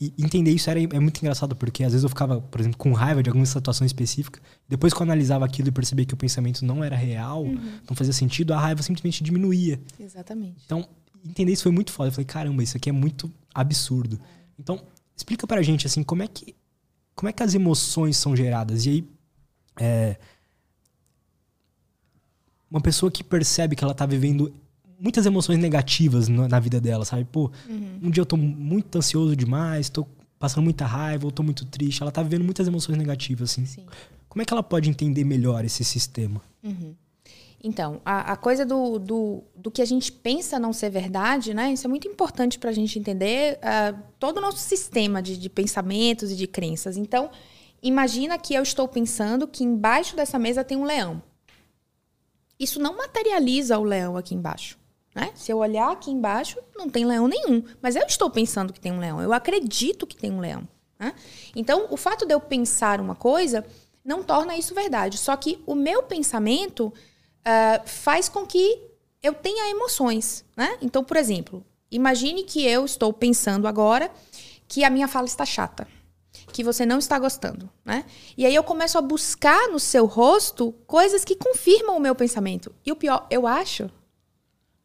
e 0.00 0.14
entender 0.18 0.52
isso 0.52 0.70
era, 0.70 0.80
é 0.80 1.00
muito 1.00 1.18
engraçado, 1.18 1.56
porque 1.56 1.82
às 1.82 1.90
vezes 1.90 2.04
eu 2.04 2.08
ficava, 2.08 2.40
por 2.40 2.60
exemplo, 2.60 2.78
com 2.78 2.92
raiva 2.92 3.24
de 3.24 3.28
alguma 3.28 3.44
situação 3.44 3.84
específica. 3.84 4.40
Depois 4.68 4.94
que 4.94 5.00
eu 5.00 5.02
analisava 5.02 5.44
aquilo 5.44 5.66
e 5.66 5.72
percebia 5.72 6.06
que 6.06 6.14
o 6.14 6.16
pensamento 6.16 6.64
não 6.64 6.84
era 6.84 6.94
real, 6.94 7.42
uhum. 7.42 7.58
não 7.88 7.96
fazia 7.96 8.12
sentido, 8.12 8.54
a 8.54 8.60
raiva 8.60 8.84
simplesmente 8.84 9.24
diminuía. 9.24 9.80
Exatamente. 9.98 10.62
Então, 10.64 10.88
entender 11.28 11.52
isso 11.52 11.64
foi 11.64 11.72
muito 11.72 11.92
foda. 11.92 12.08
Eu 12.08 12.12
falei, 12.12 12.24
caramba, 12.24 12.62
isso 12.62 12.76
aqui 12.76 12.88
é 12.88 12.92
muito 12.92 13.30
absurdo. 13.54 14.20
Então, 14.58 14.82
explica 15.16 15.46
pra 15.46 15.62
gente, 15.62 15.86
assim, 15.86 16.02
como 16.02 16.22
é 16.22 16.28
que, 16.28 16.54
como 17.14 17.28
é 17.28 17.32
que 17.32 17.42
as 17.42 17.54
emoções 17.54 18.16
são 18.16 18.36
geradas? 18.36 18.86
E 18.86 18.90
aí, 18.90 19.08
é, 19.78 20.16
uma 22.70 22.80
pessoa 22.80 23.10
que 23.10 23.22
percebe 23.22 23.76
que 23.76 23.84
ela 23.84 23.94
tá 23.94 24.06
vivendo 24.06 24.52
muitas 24.98 25.26
emoções 25.26 25.58
negativas 25.58 26.28
na, 26.28 26.48
na 26.48 26.60
vida 26.60 26.80
dela, 26.80 27.04
sabe? 27.04 27.24
Pô, 27.24 27.50
uhum. 27.68 28.00
um 28.04 28.10
dia 28.10 28.20
eu 28.20 28.26
tô 28.26 28.36
muito 28.36 28.96
ansioso 28.96 29.36
demais, 29.36 29.88
tô 29.88 30.06
passando 30.38 30.64
muita 30.64 30.86
raiva, 30.86 31.24
ou 31.26 31.32
tô 31.32 31.42
muito 31.42 31.64
triste. 31.64 32.02
Ela 32.02 32.10
tá 32.10 32.22
vivendo 32.22 32.44
muitas 32.44 32.66
emoções 32.66 32.98
negativas, 32.98 33.50
assim. 33.50 33.66
Sim. 33.66 33.86
Como 34.28 34.42
é 34.42 34.44
que 34.44 34.52
ela 34.52 34.62
pode 34.62 34.90
entender 34.90 35.24
melhor 35.24 35.64
esse 35.64 35.84
sistema? 35.84 36.40
Uhum. 36.62 36.94
Então, 37.62 38.00
a, 38.04 38.32
a 38.32 38.36
coisa 38.36 38.64
do, 38.64 38.98
do, 38.98 39.42
do, 39.54 39.70
que 39.70 39.82
a 39.82 39.84
gente 39.84 40.12
pensa 40.12 40.58
não 40.58 40.72
ser 40.72 40.90
verdade, 40.90 41.54
né? 41.54 41.72
Isso 41.72 41.86
é 41.86 41.88
muito 41.88 42.06
importante 42.06 42.58
para 42.58 42.70
a 42.70 42.72
gente 42.72 42.98
entender 42.98 43.58
uh, 43.58 43.98
todo 44.18 44.38
o 44.38 44.40
nosso 44.40 44.58
sistema 44.58 45.22
de, 45.22 45.36
de 45.36 45.48
pensamentos 45.48 46.30
e 46.30 46.36
de 46.36 46.46
crenças. 46.46 46.96
Então, 46.96 47.30
imagina 47.82 48.38
que 48.38 48.54
eu 48.54 48.62
estou 48.62 48.86
pensando 48.86 49.48
que 49.48 49.64
embaixo 49.64 50.14
dessa 50.14 50.38
mesa 50.38 50.62
tem 50.62 50.76
um 50.76 50.84
leão. 50.84 51.22
isso 52.58 52.78
não 52.78 52.96
materializa 52.96 53.78
o 53.78 53.84
leão 53.84 54.16
aqui 54.16 54.34
embaixo. 54.34 54.78
Né? 55.14 55.30
Se 55.34 55.50
eu 55.50 55.58
olhar 55.58 55.90
aqui 55.90 56.10
embaixo, 56.10 56.58
não 56.76 56.90
tem 56.90 57.06
leão 57.06 57.26
nenhum. 57.26 57.64
Mas 57.80 57.96
eu 57.96 58.04
estou 58.06 58.30
pensando 58.30 58.70
que 58.70 58.78
tem 58.78 58.92
um 58.92 59.00
leão. 59.00 59.20
Eu 59.20 59.32
acredito 59.32 60.06
que 60.06 60.14
tem 60.16 60.30
um 60.30 60.40
leão. 60.40 60.68
Né? 60.98 61.14
Então, 61.54 61.86
o 61.90 61.96
fato 61.96 62.26
de 62.26 62.34
eu 62.34 62.40
pensar 62.40 63.00
uma 63.00 63.14
coisa 63.14 63.64
não 64.04 64.22
torna 64.22 64.56
isso 64.56 64.74
verdade. 64.74 65.16
Só 65.16 65.34
que 65.34 65.58
o 65.66 65.74
meu 65.74 66.02
pensamento 66.02 66.92
uh, 67.46 67.88
faz 67.88 68.28
com 68.28 68.44
que 68.44 68.80
eu 69.22 69.32
tenha 69.32 69.70
emoções. 69.70 70.44
Né? 70.56 70.76
Então, 70.82 71.04
por 71.04 71.16
exemplo, 71.16 71.64
imagine 71.90 72.42
que 72.42 72.66
eu 72.66 72.84
estou 72.84 73.12
pensando 73.12 73.68
agora 73.68 74.10
que 74.68 74.82
a 74.84 74.90
minha 74.90 75.06
fala 75.06 75.26
está 75.26 75.46
chata 75.46 75.86
que 76.52 76.64
você 76.64 76.86
não 76.86 76.98
está 76.98 77.18
gostando, 77.18 77.68
né? 77.84 78.04
E 78.36 78.46
aí 78.46 78.54
eu 78.54 78.62
começo 78.62 78.96
a 78.96 79.02
buscar 79.02 79.68
no 79.68 79.78
seu 79.78 80.06
rosto 80.06 80.72
coisas 80.86 81.24
que 81.24 81.34
confirmam 81.34 81.96
o 81.96 82.00
meu 82.00 82.14
pensamento. 82.14 82.74
E 82.84 82.92
o 82.92 82.96
pior, 82.96 83.26
eu 83.30 83.46
acho, 83.46 83.90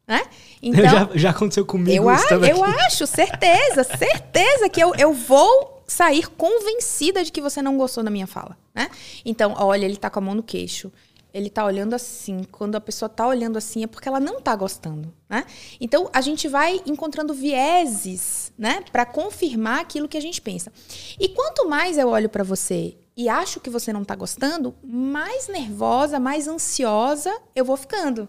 né? 0.06 0.22
Então, 0.64 0.84
já, 0.84 1.10
já 1.14 1.30
aconteceu 1.30 1.66
comigo 1.66 2.04
eu, 2.04 2.08
a, 2.08 2.18
eu 2.48 2.62
acho, 2.62 3.04
certeza, 3.04 3.82
certeza 3.98 4.68
que 4.68 4.80
eu, 4.80 4.94
eu 4.94 5.12
vou 5.12 5.82
sair 5.88 6.28
convencida 6.30 7.24
de 7.24 7.32
que 7.32 7.40
você 7.40 7.60
não 7.60 7.76
gostou 7.76 8.04
da 8.04 8.10
minha 8.10 8.28
fala, 8.28 8.56
né? 8.72 8.88
Então, 9.24 9.54
olha, 9.58 9.84
ele 9.84 9.96
tá 9.96 10.08
com 10.08 10.20
a 10.20 10.22
mão 10.22 10.34
no 10.36 10.42
queixo 10.42 10.92
ele 11.32 11.50
tá 11.50 11.64
olhando 11.64 11.94
assim. 11.94 12.44
Quando 12.50 12.76
a 12.76 12.80
pessoa 12.80 13.08
tá 13.08 13.26
olhando 13.26 13.56
assim 13.56 13.84
é 13.84 13.86
porque 13.86 14.08
ela 14.08 14.20
não 14.20 14.40
tá 14.40 14.54
gostando, 14.54 15.12
né? 15.28 15.44
Então 15.80 16.10
a 16.12 16.20
gente 16.20 16.48
vai 16.48 16.80
encontrando 16.86 17.34
vieses, 17.34 18.52
né, 18.58 18.84
para 18.92 19.04
confirmar 19.06 19.80
aquilo 19.80 20.08
que 20.08 20.16
a 20.16 20.20
gente 20.20 20.40
pensa. 20.40 20.72
E 21.18 21.28
quanto 21.28 21.68
mais 21.68 21.98
eu 21.98 22.08
olho 22.08 22.28
para 22.28 22.44
você 22.44 22.96
e 23.16 23.28
acho 23.28 23.60
que 23.60 23.70
você 23.70 23.92
não 23.92 24.04
tá 24.04 24.14
gostando, 24.14 24.74
mais 24.82 25.48
nervosa, 25.48 26.18
mais 26.18 26.48
ansiosa 26.48 27.32
eu 27.54 27.64
vou 27.64 27.76
ficando. 27.76 28.28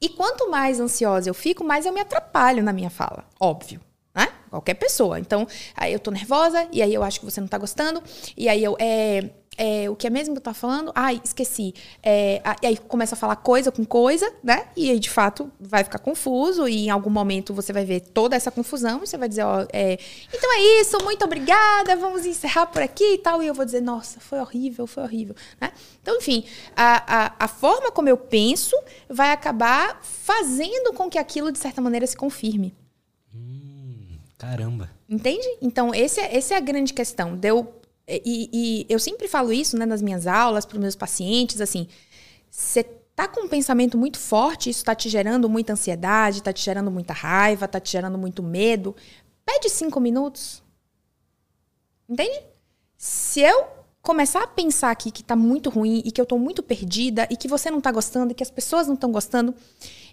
E 0.00 0.08
quanto 0.08 0.50
mais 0.50 0.80
ansiosa 0.80 1.28
eu 1.28 1.34
fico, 1.34 1.62
mais 1.62 1.84
eu 1.84 1.92
me 1.92 2.00
atrapalho 2.00 2.62
na 2.62 2.72
minha 2.72 2.90
fala, 2.90 3.24
óbvio. 3.38 3.80
Né? 4.14 4.28
Qualquer 4.48 4.74
pessoa. 4.74 5.20
Então, 5.20 5.46
aí 5.76 5.92
eu 5.92 6.00
tô 6.00 6.10
nervosa, 6.10 6.66
e 6.72 6.82
aí 6.82 6.92
eu 6.92 7.02
acho 7.02 7.20
que 7.20 7.26
você 7.26 7.40
não 7.40 7.48
tá 7.48 7.58
gostando, 7.58 8.02
e 8.36 8.48
aí 8.48 8.62
eu. 8.62 8.76
É, 8.80 9.30
é, 9.56 9.90
o 9.90 9.96
que 9.96 10.06
é 10.06 10.10
mesmo 10.10 10.34
que 10.34 10.38
eu 10.38 10.42
tava 10.42 10.54
falando? 10.54 10.92
Ai, 10.94 11.20
esqueci. 11.22 11.74
É, 12.02 12.40
a, 12.44 12.56
e 12.62 12.66
aí 12.66 12.76
começa 12.76 13.14
a 13.14 13.18
falar 13.18 13.36
coisa 13.36 13.70
com 13.70 13.84
coisa, 13.84 14.32
né? 14.42 14.68
E 14.76 14.90
aí, 14.90 14.98
de 14.98 15.10
fato, 15.10 15.50
vai 15.60 15.84
ficar 15.84 15.98
confuso 15.98 16.66
e 16.68 16.86
em 16.86 16.90
algum 16.90 17.10
momento 17.10 17.52
você 17.52 17.72
vai 17.72 17.84
ver 17.84 18.00
toda 18.00 18.36
essa 18.36 18.50
confusão 18.50 19.02
e 19.02 19.06
você 19.06 19.18
vai 19.18 19.28
dizer, 19.28 19.44
ó, 19.44 19.66
é, 19.72 19.98
então 20.32 20.54
é 20.54 20.80
isso, 20.80 20.96
muito 21.04 21.24
obrigada, 21.24 21.94
vamos 21.96 22.24
encerrar 22.24 22.66
por 22.66 22.80
aqui 22.80 23.14
e 23.14 23.18
tal. 23.18 23.42
E 23.42 23.48
eu 23.48 23.54
vou 23.54 23.64
dizer, 23.64 23.82
nossa, 23.82 24.20
foi 24.20 24.40
horrível, 24.40 24.86
foi 24.86 25.02
horrível, 25.02 25.34
né? 25.60 25.72
Então, 26.00 26.16
enfim, 26.16 26.44
a, 26.74 27.24
a, 27.24 27.34
a 27.40 27.48
forma 27.48 27.90
como 27.90 28.08
eu 28.08 28.16
penso 28.16 28.74
vai 29.08 29.30
acabar 29.32 30.00
fazendo 30.02 30.94
com 30.94 31.10
que 31.10 31.18
aquilo, 31.18 31.52
de 31.52 31.58
certa 31.58 31.82
maneira, 31.82 32.06
se 32.06 32.16
confirme. 32.16 32.74
Hum, 33.34 34.16
caramba. 34.38 34.90
Entende? 35.08 35.46
Então, 35.60 35.94
esse 35.94 36.20
é, 36.20 36.36
essa 36.36 36.54
é 36.54 36.56
a 36.56 36.60
grande 36.60 36.94
questão. 36.94 37.36
Deu 37.36 37.79
e, 38.10 38.50
e 38.52 38.86
eu 38.88 38.98
sempre 38.98 39.28
falo 39.28 39.52
isso 39.52 39.76
né, 39.76 39.86
nas 39.86 40.02
minhas 40.02 40.26
aulas, 40.26 40.64
para 40.64 40.74
os 40.76 40.80
meus 40.80 40.96
pacientes, 40.96 41.60
assim, 41.60 41.86
você 42.50 42.82
tá 43.14 43.28
com 43.28 43.42
um 43.42 43.48
pensamento 43.48 43.98
muito 43.98 44.18
forte, 44.18 44.70
isso 44.70 44.80
está 44.80 44.94
te 44.94 45.08
gerando 45.08 45.48
muita 45.48 45.74
ansiedade, 45.74 46.38
está 46.38 46.52
te 46.52 46.62
gerando 46.62 46.90
muita 46.90 47.12
raiva, 47.12 47.66
está 47.66 47.78
te 47.78 47.92
gerando 47.92 48.16
muito 48.16 48.42
medo, 48.42 48.96
pede 49.44 49.68
cinco 49.68 50.00
minutos. 50.00 50.62
Entende? 52.08 52.42
Se 52.96 53.40
eu 53.40 53.68
começar 54.02 54.42
a 54.42 54.46
pensar 54.46 54.90
aqui 54.90 55.10
que 55.10 55.22
tá 55.22 55.36
muito 55.36 55.70
ruim 55.70 56.02
e 56.04 56.10
que 56.10 56.20
eu 56.20 56.26
tô 56.26 56.38
muito 56.38 56.62
perdida 56.62 57.28
e 57.30 57.36
que 57.36 57.46
você 57.46 57.70
não 57.70 57.80
tá 57.80 57.92
gostando 57.92 58.32
e 58.32 58.34
que 58.34 58.42
as 58.42 58.50
pessoas 58.50 58.86
não 58.86 58.94
estão 58.94 59.12
gostando, 59.12 59.54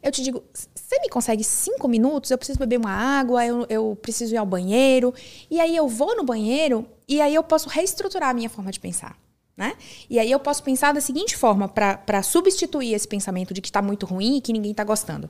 eu 0.02 0.12
te 0.12 0.22
digo, 0.22 0.44
você 0.54 1.00
me 1.00 1.10
consegue 1.10 1.44
cinco 1.44 1.88
minutos? 1.88 2.32
Eu 2.32 2.38
preciso 2.38 2.60
beber 2.60 2.78
uma 2.80 2.92
água, 2.92 3.46
eu, 3.46 3.66
eu 3.70 3.98
preciso 4.02 4.34
ir 4.34 4.38
ao 4.38 4.46
banheiro. 4.46 5.14
E 5.50 5.60
aí 5.60 5.76
eu 5.76 5.88
vou 5.88 6.16
no 6.16 6.24
banheiro 6.24 6.88
e 7.08 7.22
aí 7.22 7.34
eu 7.34 7.44
posso 7.44 7.70
reestruturar 7.70 8.30
a 8.30 8.34
minha 8.34 8.50
forma 8.50 8.72
de 8.72 8.80
pensar. 8.80 9.18
Né? 9.56 9.76
E 10.08 10.20
aí 10.20 10.30
eu 10.30 10.40
posso 10.40 10.62
pensar 10.62 10.94
da 10.94 11.02
seguinte 11.02 11.36
forma, 11.36 11.68
para 11.68 12.22
substituir 12.22 12.94
esse 12.94 13.08
pensamento 13.08 13.54
de 13.54 13.62
que 13.62 13.70
está 13.70 13.82
muito 13.82 14.06
ruim 14.06 14.38
e 14.38 14.42
que 14.42 14.54
ninguém 14.54 14.72
está 14.72 14.84
gostando. 14.84 15.30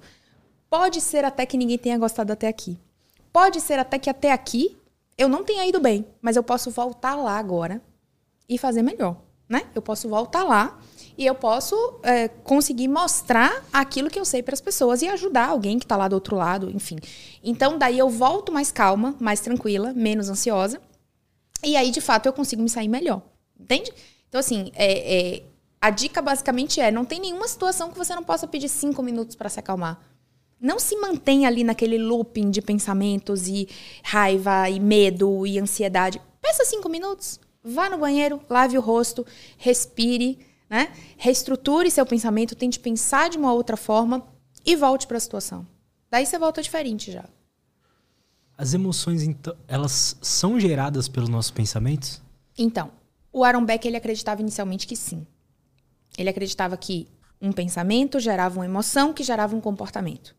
Pode 0.69 0.99
ser 0.99 1.23
até 1.23 1.45
que 1.45 1.57
ninguém 1.57 1.77
tenha 1.77 1.97
gostado 1.97 2.33
até 2.33 2.47
aqui. 2.47 2.77
Pode 3.31 3.61
ser 3.61 3.79
até 3.79 3.97
que 3.97 4.09
até 4.09 4.33
aqui 4.33 4.77
eu 5.17 5.29
não 5.29 5.45
tenha 5.45 5.65
ido 5.65 5.79
bem, 5.79 6.05
mas 6.21 6.35
eu 6.35 6.43
posso 6.43 6.69
voltar 6.69 7.15
lá 7.15 7.37
agora 7.37 7.81
e 8.49 8.57
fazer 8.57 8.81
melhor, 8.81 9.17
né? 9.47 9.63
Eu 9.73 9.81
posso 9.81 10.09
voltar 10.09 10.43
lá 10.43 10.77
e 11.17 11.25
eu 11.25 11.33
posso 11.33 11.75
é, 12.03 12.27
conseguir 12.27 12.87
mostrar 12.87 13.65
aquilo 13.73 14.09
que 14.09 14.19
eu 14.19 14.25
sei 14.25 14.43
para 14.43 14.53
as 14.53 14.61
pessoas 14.61 15.01
e 15.01 15.07
ajudar 15.07 15.47
alguém 15.47 15.79
que 15.79 15.85
está 15.85 15.97
lá 15.97 16.07
do 16.07 16.13
outro 16.13 16.35
lado, 16.35 16.69
enfim. 16.69 16.97
Então, 17.43 17.77
daí 17.77 17.97
eu 17.97 18.07
volto 18.07 18.51
mais 18.51 18.71
calma, 18.71 19.15
mais 19.19 19.39
tranquila, 19.39 19.93
menos 19.93 20.29
ansiosa. 20.29 20.79
E 21.63 21.75
aí, 21.75 21.89
de 21.89 22.01
fato, 22.01 22.27
eu 22.27 22.33
consigo 22.33 22.61
me 22.61 22.69
sair 22.69 22.87
melhor. 22.87 23.23
Entende? 23.59 23.91
Então, 24.29 24.39
assim, 24.39 24.71
é, 24.75 25.37
é, 25.37 25.43
a 25.81 25.89
dica 25.89 26.21
basicamente 26.21 26.79
é: 26.79 26.91
não 26.91 27.03
tem 27.03 27.19
nenhuma 27.19 27.47
situação 27.47 27.89
que 27.89 27.97
você 27.97 28.13
não 28.13 28.23
possa 28.23 28.47
pedir 28.47 28.69
cinco 28.69 29.01
minutos 29.01 29.35
para 29.35 29.49
se 29.49 29.59
acalmar. 29.59 29.99
Não 30.61 30.79
se 30.79 30.95
mantenha 30.97 31.47
ali 31.47 31.63
naquele 31.63 31.97
looping 31.97 32.51
de 32.51 32.61
pensamentos 32.61 33.47
e 33.47 33.67
raiva 34.03 34.69
e 34.69 34.79
medo 34.79 35.47
e 35.47 35.57
ansiedade. 35.57 36.21
Peça 36.41 36.63
cinco 36.65 36.89
minutos. 36.89 37.39
Vá 37.63 37.89
no 37.89 37.97
banheiro, 37.97 38.39
lave 38.49 38.77
o 38.77 38.81
rosto, 38.81 39.25
respire, 39.57 40.39
né? 40.69 40.91
Reestruture 41.17 41.89
seu 41.89 42.05
pensamento, 42.05 42.55
tente 42.55 42.79
pensar 42.79 43.29
de 43.29 43.37
uma 43.37 43.53
outra 43.53 43.77
forma 43.77 44.25
e 44.65 44.75
volte 44.75 45.07
para 45.07 45.17
a 45.17 45.19
situação. 45.19 45.65
Daí 46.09 46.25
você 46.25 46.37
volta 46.37 46.61
diferente 46.61 47.11
já. 47.11 47.25
As 48.57 48.73
emoções, 48.73 49.21
então, 49.21 49.55
elas 49.67 50.17
são 50.21 50.59
geradas 50.59 51.07
pelos 51.07 51.29
nossos 51.29 51.51
pensamentos? 51.51 52.21
Então, 52.57 52.91
o 53.31 53.43
Aaron 53.43 53.63
Beck 53.63 53.85
ele 53.85 53.97
acreditava 53.97 54.41
inicialmente 54.41 54.87
que 54.87 54.95
sim. 54.95 55.25
Ele 56.17 56.29
acreditava 56.29 56.75
que 56.75 57.07
um 57.39 57.51
pensamento 57.51 58.19
gerava 58.19 58.59
uma 58.59 58.65
emoção 58.65 59.13
que 59.13 59.23
gerava 59.23 59.55
um 59.55 59.61
comportamento. 59.61 60.35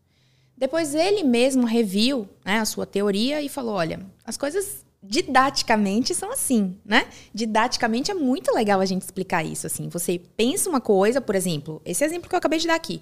Depois 0.57 0.93
ele 0.93 1.23
mesmo 1.23 1.65
reviu 1.65 2.27
né, 2.43 2.59
a 2.59 2.65
sua 2.65 2.85
teoria 2.85 3.41
e 3.41 3.47
falou: 3.47 3.75
olha, 3.75 4.05
as 4.25 4.35
coisas 4.35 4.85
didaticamente 5.01 6.13
são 6.13 6.31
assim, 6.31 6.77
né? 6.85 7.07
Didaticamente 7.33 8.11
é 8.11 8.13
muito 8.13 8.53
legal 8.53 8.81
a 8.81 8.85
gente 8.85 9.01
explicar 9.01 9.43
isso 9.43 9.65
assim. 9.65 9.87
Você 9.89 10.21
pensa 10.35 10.69
uma 10.69 10.81
coisa, 10.81 11.21
por 11.21 11.35
exemplo, 11.35 11.81
esse 11.85 12.03
exemplo 12.03 12.29
que 12.29 12.35
eu 12.35 12.39
acabei 12.39 12.59
de 12.59 12.67
dar 12.67 12.75
aqui. 12.75 13.01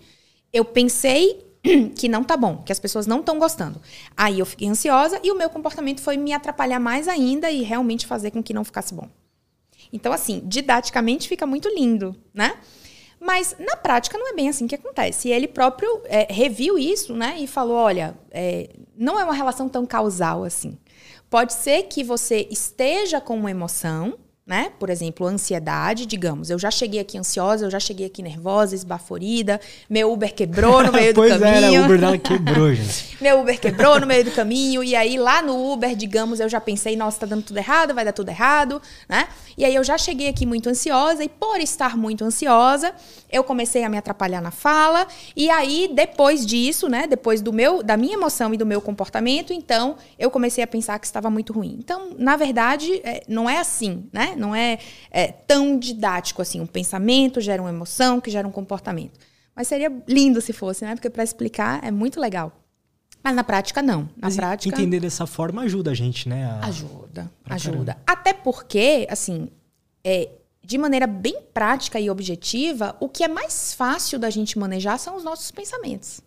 Eu 0.53 0.63
pensei 0.63 1.45
que 1.95 2.07
não 2.07 2.23
tá 2.23 2.37
bom, 2.37 2.61
que 2.63 2.71
as 2.71 2.79
pessoas 2.79 3.07
não 3.07 3.19
estão 3.19 3.39
gostando. 3.39 3.81
Aí 4.15 4.39
eu 4.39 4.45
fiquei 4.45 4.67
ansiosa 4.67 5.19
e 5.23 5.31
o 5.31 5.37
meu 5.37 5.49
comportamento 5.49 6.01
foi 6.01 6.17
me 6.17 6.33
atrapalhar 6.33 6.79
mais 6.79 7.07
ainda 7.07 7.49
e 7.49 7.63
realmente 7.63 8.05
fazer 8.05 8.31
com 8.31 8.43
que 8.43 8.53
não 8.53 8.63
ficasse 8.63 8.93
bom. 8.93 9.09
Então, 9.91 10.11
assim, 10.11 10.41
didaticamente 10.45 11.27
fica 11.27 11.45
muito 11.45 11.69
lindo, 11.69 12.15
né? 12.33 12.57
Mas 13.19 13.55
na 13.57 13.75
prática 13.75 14.17
não 14.17 14.29
é 14.29 14.33
bem 14.33 14.49
assim 14.49 14.67
que 14.67 14.75
acontece. 14.75 15.29
E 15.29 15.31
ele 15.31 15.47
próprio 15.47 16.01
é, 16.05 16.31
reviu 16.31 16.77
isso, 16.77 17.15
né? 17.15 17.37
E 17.39 17.47
falou: 17.47 17.75
olha, 17.75 18.15
é, 18.29 18.69
não 18.95 19.19
é 19.19 19.23
uma 19.23 19.33
relação 19.33 19.67
tão 19.67 19.85
causal 19.85 20.43
assim. 20.43 20.77
Pode 21.29 21.53
ser 21.53 21.83
que 21.83 22.03
você 22.03 22.47
esteja 22.49 23.19
com 23.19 23.37
uma 23.37 23.51
emoção, 23.51 24.17
né? 24.47 24.71
Por 24.79 24.89
exemplo, 24.89 25.27
ansiedade, 25.27 26.05
digamos. 26.05 26.49
Eu 26.49 26.57
já 26.57 26.71
cheguei 26.71 27.01
aqui 27.01 27.17
ansiosa, 27.17 27.65
eu 27.65 27.69
já 27.69 27.81
cheguei 27.81 28.05
aqui 28.05 28.23
nervosa, 28.23 28.73
esbaforida. 28.73 29.59
Meu 29.89 30.09
Uber 30.13 30.33
quebrou 30.33 30.81
no 30.81 30.93
meio 30.93 31.13
do 31.13 31.21
caminho. 31.21 31.37
Pois 31.37 31.73
é, 31.73 31.81
o 31.81 31.83
Uber 31.83 31.99
dela 31.99 32.17
quebrou, 32.17 32.73
gente. 32.73 33.17
meu 33.19 33.41
Uber 33.41 33.59
quebrou 33.59 33.99
no 33.99 34.07
meio 34.07 34.23
do 34.23 34.31
caminho. 34.31 34.81
E 34.81 34.95
aí, 34.95 35.17
lá 35.17 35.41
no 35.41 35.73
Uber, 35.73 35.93
digamos, 35.95 36.39
eu 36.39 36.47
já 36.47 36.61
pensei, 36.61 36.95
nossa, 36.95 37.19
tá 37.19 37.25
dando 37.25 37.43
tudo 37.43 37.57
errado, 37.57 37.93
vai 37.93 38.05
dar 38.05 38.13
tudo 38.13 38.29
errado, 38.29 38.81
né? 39.09 39.27
E 39.57 39.65
aí, 39.65 39.75
eu 39.75 39.83
já 39.83 39.97
cheguei 39.97 40.29
aqui 40.29 40.45
muito 40.45 40.69
ansiosa. 40.69 41.25
E 41.25 41.27
por 41.27 41.59
estar 41.59 41.97
muito 41.97 42.23
ansiosa, 42.23 42.93
eu 43.29 43.43
comecei 43.43 43.83
a 43.83 43.89
me 43.89 43.97
atrapalhar 43.97 44.41
na 44.41 44.51
fala. 44.51 45.07
E 45.35 45.49
aí, 45.49 45.91
depois 45.93 46.45
disso, 46.45 46.87
né? 46.87 47.05
Depois 47.05 47.41
do 47.41 47.51
meu, 47.51 47.83
da 47.83 47.97
minha 47.97 48.13
emoção 48.13 48.53
e 48.53 48.57
do 48.57 48.65
meu 48.65 48.79
comportamento, 48.79 49.51
então, 49.51 49.97
eu 50.17 50.31
comecei 50.31 50.63
a 50.63 50.67
pensar 50.67 50.97
que 50.99 51.05
estava 51.05 51.29
muito 51.29 51.51
ruim. 51.51 51.75
Então, 51.79 52.11
na 52.17 52.37
verdade, 52.37 53.01
é, 53.03 53.23
não 53.27 53.49
é 53.49 53.59
assim, 53.59 54.05
né? 54.13 54.36
Não 54.37 54.55
é, 54.55 54.79
é 55.11 55.31
tão 55.31 55.77
didático 55.77 56.41
assim. 56.41 56.61
Um 56.61 56.67
pensamento 56.67 57.41
gera 57.41 57.61
uma 57.61 57.69
emoção, 57.69 58.21
que 58.21 58.31
gera 58.31 58.47
um 58.47 58.51
comportamento. 58.51 59.19
Mas 59.55 59.67
seria 59.67 59.91
lindo 60.07 60.39
se 60.39 60.53
fosse, 60.53 60.85
né? 60.85 60.95
Porque 60.95 61.09
para 61.09 61.23
explicar 61.23 61.83
é 61.83 61.91
muito 61.91 62.19
legal. 62.19 62.51
Mas 63.23 63.35
na 63.35 63.43
prática, 63.43 63.81
não. 63.81 64.03
Na 64.15 64.27
Mas 64.27 64.35
prática. 64.35 64.75
Entender 64.75 64.99
dessa 64.99 65.25
forma 65.25 65.63
ajuda 65.63 65.91
a 65.91 65.93
gente, 65.93 66.29
né? 66.29 66.45
A... 66.45 66.67
Ajuda, 66.67 67.31
ajuda. 67.45 67.93
Caramba. 67.93 67.97
Até 68.05 68.33
porque, 68.33 69.07
assim, 69.09 69.49
é, 70.03 70.29
de 70.63 70.77
maneira 70.77 71.07
bem 71.07 71.41
prática 71.53 71.99
e 71.99 72.09
objetiva, 72.09 72.95
o 72.99 73.09
que 73.09 73.23
é 73.23 73.27
mais 73.27 73.73
fácil 73.73 74.19
da 74.19 74.29
gente 74.29 74.59
manejar 74.59 74.97
são 74.99 75.15
os 75.15 75.23
nossos 75.23 75.49
pensamentos. 75.51 76.21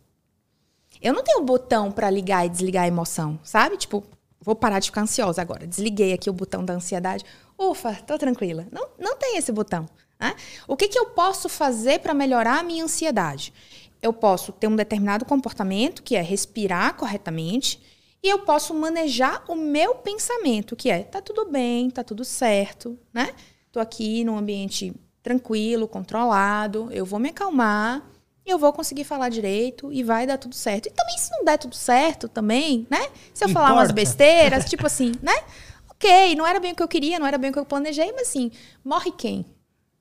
Eu 1.00 1.14
não 1.14 1.22
tenho 1.22 1.42
botão 1.42 1.90
para 1.90 2.10
ligar 2.10 2.44
e 2.44 2.48
desligar 2.48 2.84
a 2.84 2.88
emoção, 2.88 3.38
sabe? 3.42 3.76
Tipo, 3.76 4.04
vou 4.40 4.54
parar 4.54 4.78
de 4.78 4.86
ficar 4.86 5.02
ansiosa 5.02 5.42
agora. 5.42 5.66
Desliguei 5.66 6.12
aqui 6.12 6.30
o 6.30 6.32
botão 6.32 6.64
da 6.64 6.74
ansiedade. 6.74 7.24
Ufa, 7.58 7.94
tô 8.06 8.16
tranquila. 8.18 8.66
Não, 8.72 8.88
não 8.98 9.16
tem 9.16 9.36
esse 9.36 9.52
botão. 9.52 9.86
Né? 10.18 10.34
O 10.66 10.76
que, 10.76 10.88
que 10.88 10.98
eu 10.98 11.06
posso 11.06 11.48
fazer 11.48 12.00
para 12.00 12.14
melhorar 12.14 12.60
a 12.60 12.62
minha 12.62 12.84
ansiedade? 12.84 13.52
Eu 14.02 14.12
posso 14.12 14.52
ter 14.52 14.66
um 14.66 14.76
determinado 14.76 15.24
comportamento, 15.24 16.02
que 16.02 16.16
é 16.16 16.22
respirar 16.22 16.94
corretamente, 16.96 17.80
e 18.22 18.28
eu 18.28 18.40
posso 18.40 18.74
manejar 18.74 19.44
o 19.48 19.54
meu 19.54 19.94
pensamento, 19.94 20.76
que 20.76 20.90
é 20.90 21.02
tá 21.02 21.22
tudo 21.22 21.50
bem, 21.50 21.90
tá 21.90 22.04
tudo 22.04 22.24
certo, 22.24 22.98
né? 23.12 23.34
Tô 23.72 23.80
aqui 23.80 24.24
num 24.24 24.36
ambiente 24.36 24.94
tranquilo, 25.22 25.88
controlado, 25.88 26.88
eu 26.92 27.04
vou 27.04 27.18
me 27.18 27.30
acalmar, 27.30 28.06
eu 28.46 28.58
vou 28.58 28.72
conseguir 28.72 29.04
falar 29.04 29.28
direito 29.28 29.92
e 29.92 30.02
vai 30.02 30.26
dar 30.26 30.38
tudo 30.38 30.54
certo. 30.54 30.86
E 30.86 30.90
também 30.90 31.18
se 31.18 31.30
não 31.30 31.44
der 31.44 31.58
tudo 31.58 31.74
certo 31.74 32.28
também, 32.28 32.86
né? 32.90 33.08
Se 33.32 33.44
eu 33.44 33.48
Importa. 33.48 33.68
falar 33.68 33.80
umas 33.80 33.90
besteiras, 33.90 34.64
tipo 34.70 34.86
assim, 34.86 35.12
né? 35.22 35.34
OK, 35.90 36.34
não 36.34 36.46
era 36.46 36.58
bem 36.58 36.72
o 36.72 36.74
que 36.74 36.82
eu 36.82 36.88
queria, 36.88 37.18
não 37.18 37.26
era 37.26 37.36
bem 37.38 37.50
o 37.50 37.52
que 37.52 37.58
eu 37.58 37.64
planejei, 37.64 38.10
mas 38.12 38.28
assim, 38.28 38.50
morre 38.84 39.12
quem? 39.12 39.44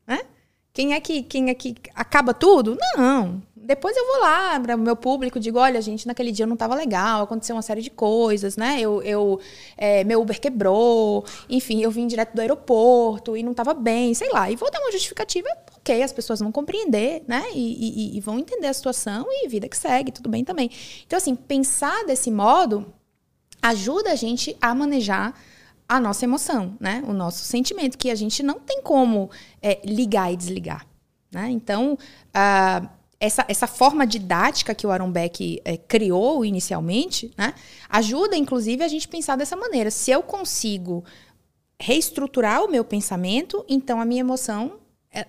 Né? 0.07 0.21
Quem 0.71 0.93
é 0.93 0.99
que 0.99 1.23
quem 1.23 1.49
é 1.49 1.53
que 1.53 1.75
acaba 1.93 2.33
tudo? 2.33 2.77
Não. 2.95 3.41
Depois 3.69 3.95
eu 3.95 4.03
vou 4.03 4.21
lá 4.21 4.59
para 4.59 4.75
o 4.75 4.79
meu 4.79 4.95
público 4.95 5.39
digo, 5.39 5.59
olha, 5.59 5.79
gente, 5.79 6.07
naquele 6.07 6.31
dia 6.31 6.47
não 6.47 6.55
estava 6.55 6.73
legal, 6.73 7.21
aconteceu 7.21 7.55
uma 7.55 7.61
série 7.61 7.83
de 7.83 7.91
coisas, 7.91 8.57
né? 8.57 8.81
Eu, 8.81 8.99
eu 9.03 9.39
é, 9.77 10.03
meu 10.03 10.19
Uber 10.19 10.41
quebrou, 10.41 11.23
enfim, 11.47 11.79
eu 11.79 11.91
vim 11.91 12.07
direto 12.07 12.33
do 12.33 12.41
aeroporto 12.41 13.37
e 13.37 13.43
não 13.43 13.51
estava 13.51 13.75
bem, 13.75 14.11
sei 14.15 14.31
lá. 14.31 14.49
E 14.49 14.55
vou 14.55 14.71
dar 14.71 14.79
uma 14.79 14.91
justificativa, 14.91 15.47
ok, 15.77 16.01
as 16.01 16.11
pessoas 16.11 16.39
vão 16.39 16.51
compreender, 16.51 17.21
né? 17.27 17.43
E, 17.53 18.15
e, 18.15 18.17
e 18.17 18.21
vão 18.21 18.39
entender 18.39 18.65
a 18.65 18.73
situação 18.73 19.27
e 19.29 19.47
vida 19.47 19.69
que 19.69 19.77
segue, 19.77 20.11
tudo 20.11 20.29
bem 20.29 20.43
também. 20.43 20.71
Então, 21.05 21.17
assim, 21.17 21.35
pensar 21.35 22.05
desse 22.05 22.31
modo 22.31 22.91
ajuda 23.61 24.13
a 24.13 24.15
gente 24.15 24.57
a 24.59 24.73
manejar 24.73 25.39
a 25.87 25.99
nossa 25.99 26.25
emoção, 26.25 26.75
né? 26.79 27.03
O 27.07 27.13
nosso 27.13 27.45
sentimento, 27.45 27.99
que 27.99 28.09
a 28.09 28.15
gente 28.15 28.41
não 28.41 28.59
tem 28.59 28.81
como 28.81 29.29
é, 29.61 29.79
ligar 29.85 30.33
e 30.33 30.35
desligar. 30.35 30.87
Né? 31.31 31.51
Então, 31.51 31.93
uh, 31.93 32.98
essa, 33.19 33.45
essa 33.47 33.67
forma 33.67 34.07
didática 34.07 34.73
que 34.73 34.87
o 34.87 34.91
Aaron 34.91 35.11
Beck 35.11 35.61
é, 35.65 35.75
criou 35.75 36.45
inicialmente, 36.45 37.31
né? 37.37 37.53
ajuda, 37.89 38.37
inclusive, 38.37 38.83
a 38.83 38.87
gente 38.87 39.07
pensar 39.07 39.35
dessa 39.35 39.55
maneira. 39.55 39.91
Se 39.91 40.09
eu 40.09 40.23
consigo 40.23 41.03
reestruturar 41.79 42.63
o 42.63 42.71
meu 42.71 42.83
pensamento, 42.83 43.65
então 43.67 43.99
a 43.99 44.05
minha 44.05 44.21
emoção 44.21 44.79
é, 45.11 45.25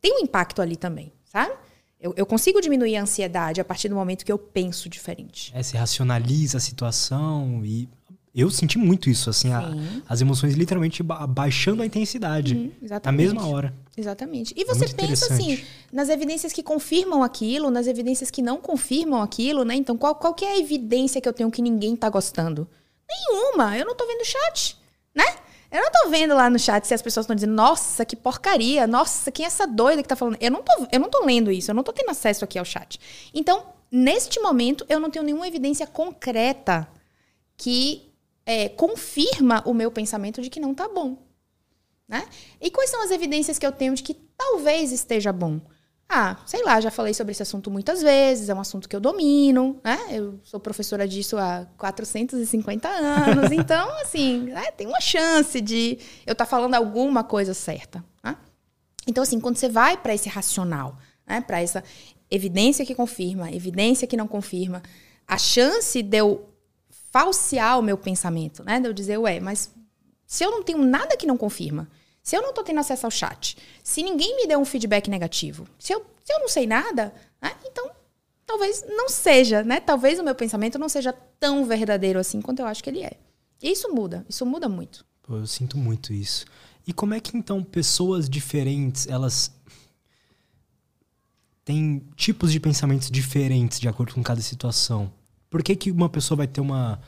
tem 0.00 0.16
um 0.16 0.24
impacto 0.24 0.62
ali 0.62 0.76
também, 0.76 1.12
sabe? 1.24 1.52
Eu, 2.00 2.12
eu, 2.16 2.26
consigo 2.26 2.60
diminuir 2.60 2.96
a 2.96 3.02
ansiedade 3.02 3.60
a 3.60 3.64
partir 3.64 3.88
do 3.88 3.94
momento 3.94 4.24
que 4.24 4.32
eu 4.32 4.38
penso 4.38 4.88
diferente. 4.88 5.52
É, 5.54 5.78
racionaliza 5.78 6.58
a 6.58 6.60
situação 6.60 7.64
e 7.64 7.88
eu 8.34 8.50
senti 8.50 8.78
muito 8.78 9.10
isso, 9.10 9.28
assim, 9.28 9.52
a, 9.52 9.70
as 10.08 10.22
emoções 10.22 10.54
literalmente 10.54 11.02
baixando 11.02 11.82
a 11.82 11.86
intensidade 11.86 12.54
uhum, 12.54 12.72
na 13.04 13.12
mesma 13.12 13.46
hora. 13.46 13.74
Exatamente. 13.94 14.54
E 14.56 14.64
você 14.64 14.88
pensa 14.88 15.32
assim, 15.32 15.62
nas 15.92 16.08
evidências 16.08 16.50
que 16.50 16.62
confirmam 16.62 17.22
aquilo, 17.22 17.70
nas 17.70 17.86
evidências 17.86 18.30
que 18.30 18.40
não 18.40 18.56
confirmam 18.56 19.20
aquilo, 19.20 19.64
né? 19.64 19.74
Então, 19.74 19.98
qual, 19.98 20.14
qual 20.14 20.32
que 20.32 20.46
é 20.46 20.52
a 20.52 20.58
evidência 20.58 21.20
que 21.20 21.28
eu 21.28 21.32
tenho 21.32 21.50
que 21.50 21.60
ninguém 21.60 21.94
tá 21.94 22.08
gostando? 22.08 22.66
Nenhuma. 23.06 23.76
Eu 23.76 23.84
não 23.84 23.94
tô 23.94 24.06
vendo 24.06 24.24
chat, 24.24 24.78
né? 25.14 25.24
Eu 25.70 25.82
não 25.82 25.90
tô 25.90 26.08
vendo 26.08 26.34
lá 26.34 26.48
no 26.48 26.58
chat 26.58 26.86
se 26.86 26.94
as 26.94 27.02
pessoas 27.02 27.24
estão 27.24 27.36
dizendo, 27.36 27.52
nossa, 27.52 28.02
que 28.04 28.16
porcaria, 28.16 28.86
nossa, 28.86 29.30
quem 29.30 29.44
é 29.44 29.46
essa 29.46 29.66
doida 29.66 30.02
que 30.02 30.08
tá 30.08 30.16
falando? 30.16 30.38
Eu 30.40 30.50
não 30.50 30.62
tô, 30.62 30.86
eu 30.90 31.00
não 31.00 31.10
tô 31.10 31.22
lendo 31.24 31.52
isso, 31.52 31.70
eu 31.70 31.74
não 31.74 31.82
tô 31.82 31.92
tendo 31.92 32.10
acesso 32.10 32.44
aqui 32.44 32.58
ao 32.58 32.64
chat. 32.64 32.98
Então, 33.34 33.66
neste 33.90 34.40
momento, 34.40 34.86
eu 34.88 34.98
não 34.98 35.10
tenho 35.10 35.24
nenhuma 35.24 35.46
evidência 35.46 35.86
concreta 35.86 36.88
que 37.58 38.11
é, 38.44 38.68
confirma 38.68 39.62
o 39.66 39.74
meu 39.74 39.90
pensamento 39.90 40.40
de 40.42 40.50
que 40.50 40.60
não 40.60 40.74
tá 40.74 40.88
bom. 40.88 41.16
Né? 42.08 42.26
E 42.60 42.70
quais 42.70 42.90
são 42.90 43.02
as 43.02 43.10
evidências 43.10 43.58
que 43.58 43.66
eu 43.66 43.72
tenho 43.72 43.94
de 43.94 44.02
que 44.02 44.14
talvez 44.36 44.92
esteja 44.92 45.32
bom? 45.32 45.60
Ah, 46.14 46.36
sei 46.44 46.62
lá, 46.62 46.78
já 46.78 46.90
falei 46.90 47.14
sobre 47.14 47.32
esse 47.32 47.42
assunto 47.42 47.70
muitas 47.70 48.02
vezes, 48.02 48.50
é 48.50 48.54
um 48.54 48.60
assunto 48.60 48.86
que 48.86 48.94
eu 48.94 49.00
domino, 49.00 49.80
né? 49.82 49.98
Eu 50.10 50.38
sou 50.42 50.60
professora 50.60 51.08
disso 51.08 51.38
há 51.38 51.66
450 51.78 52.86
anos, 52.86 53.50
então, 53.56 53.88
assim, 54.02 54.40
né, 54.40 54.70
tem 54.72 54.86
uma 54.86 55.00
chance 55.00 55.58
de 55.58 55.98
eu 56.26 56.32
estar 56.32 56.44
tá 56.44 56.46
falando 56.46 56.74
alguma 56.74 57.24
coisa 57.24 57.54
certa. 57.54 58.04
Né? 58.22 58.36
Então, 59.06 59.22
assim, 59.22 59.40
quando 59.40 59.56
você 59.56 59.70
vai 59.70 59.96
para 59.96 60.14
esse 60.14 60.28
racional, 60.28 60.98
né, 61.26 61.40
para 61.40 61.62
essa 61.62 61.82
evidência 62.30 62.84
que 62.84 62.94
confirma, 62.94 63.50
evidência 63.50 64.06
que 64.06 64.16
não 64.16 64.28
confirma, 64.28 64.82
a 65.26 65.38
chance 65.38 66.02
de 66.02 66.18
eu 66.18 66.51
falsear 67.12 67.78
o 67.78 67.82
meu 67.82 67.98
pensamento, 67.98 68.64
né? 68.64 68.80
De 68.80 68.88
eu 68.88 68.92
dizer, 68.92 69.18
ué, 69.18 69.38
mas 69.38 69.70
se 70.26 70.42
eu 70.42 70.50
não 70.50 70.62
tenho 70.62 70.82
nada 70.82 71.14
que 71.14 71.26
não 71.26 71.36
confirma, 71.36 71.86
se 72.22 72.34
eu 72.34 72.40
não 72.40 72.48
estou 72.48 72.64
tendo 72.64 72.80
acesso 72.80 73.06
ao 73.06 73.10
chat, 73.10 73.58
se 73.84 74.02
ninguém 74.02 74.34
me 74.36 74.46
deu 74.46 74.58
um 74.58 74.64
feedback 74.64 75.10
negativo, 75.10 75.68
se 75.78 75.92
eu, 75.92 76.04
se 76.24 76.32
eu 76.32 76.40
não 76.40 76.48
sei 76.48 76.66
nada, 76.66 77.14
né? 77.40 77.52
então 77.66 77.90
talvez 78.46 78.82
não 78.88 79.10
seja, 79.10 79.62
né? 79.62 79.78
Talvez 79.78 80.18
o 80.18 80.24
meu 80.24 80.34
pensamento 80.34 80.78
não 80.78 80.88
seja 80.88 81.12
tão 81.38 81.66
verdadeiro 81.66 82.18
assim 82.18 82.40
quanto 82.40 82.60
eu 82.60 82.66
acho 82.66 82.82
que 82.82 82.88
ele 82.88 83.02
é. 83.02 83.12
E 83.62 83.70
isso 83.70 83.92
muda, 83.94 84.24
isso 84.26 84.46
muda 84.46 84.66
muito. 84.66 85.04
Pô, 85.22 85.36
eu 85.36 85.46
sinto 85.46 85.76
muito 85.76 86.14
isso. 86.14 86.46
E 86.86 86.94
como 86.94 87.12
é 87.12 87.20
que 87.20 87.36
então 87.36 87.62
pessoas 87.62 88.28
diferentes, 88.28 89.06
elas 89.06 89.52
têm 91.62 92.02
tipos 92.16 92.50
de 92.50 92.58
pensamentos 92.58 93.10
diferentes 93.10 93.78
de 93.78 93.86
acordo 93.86 94.14
com 94.14 94.22
cada 94.22 94.40
situação? 94.40 95.12
Por 95.52 95.62
que, 95.62 95.76
que 95.76 95.90
uma 95.90 96.08
pessoa 96.08 96.38
vai 96.38 96.46
ter 96.46 96.62
uma, 96.62 96.98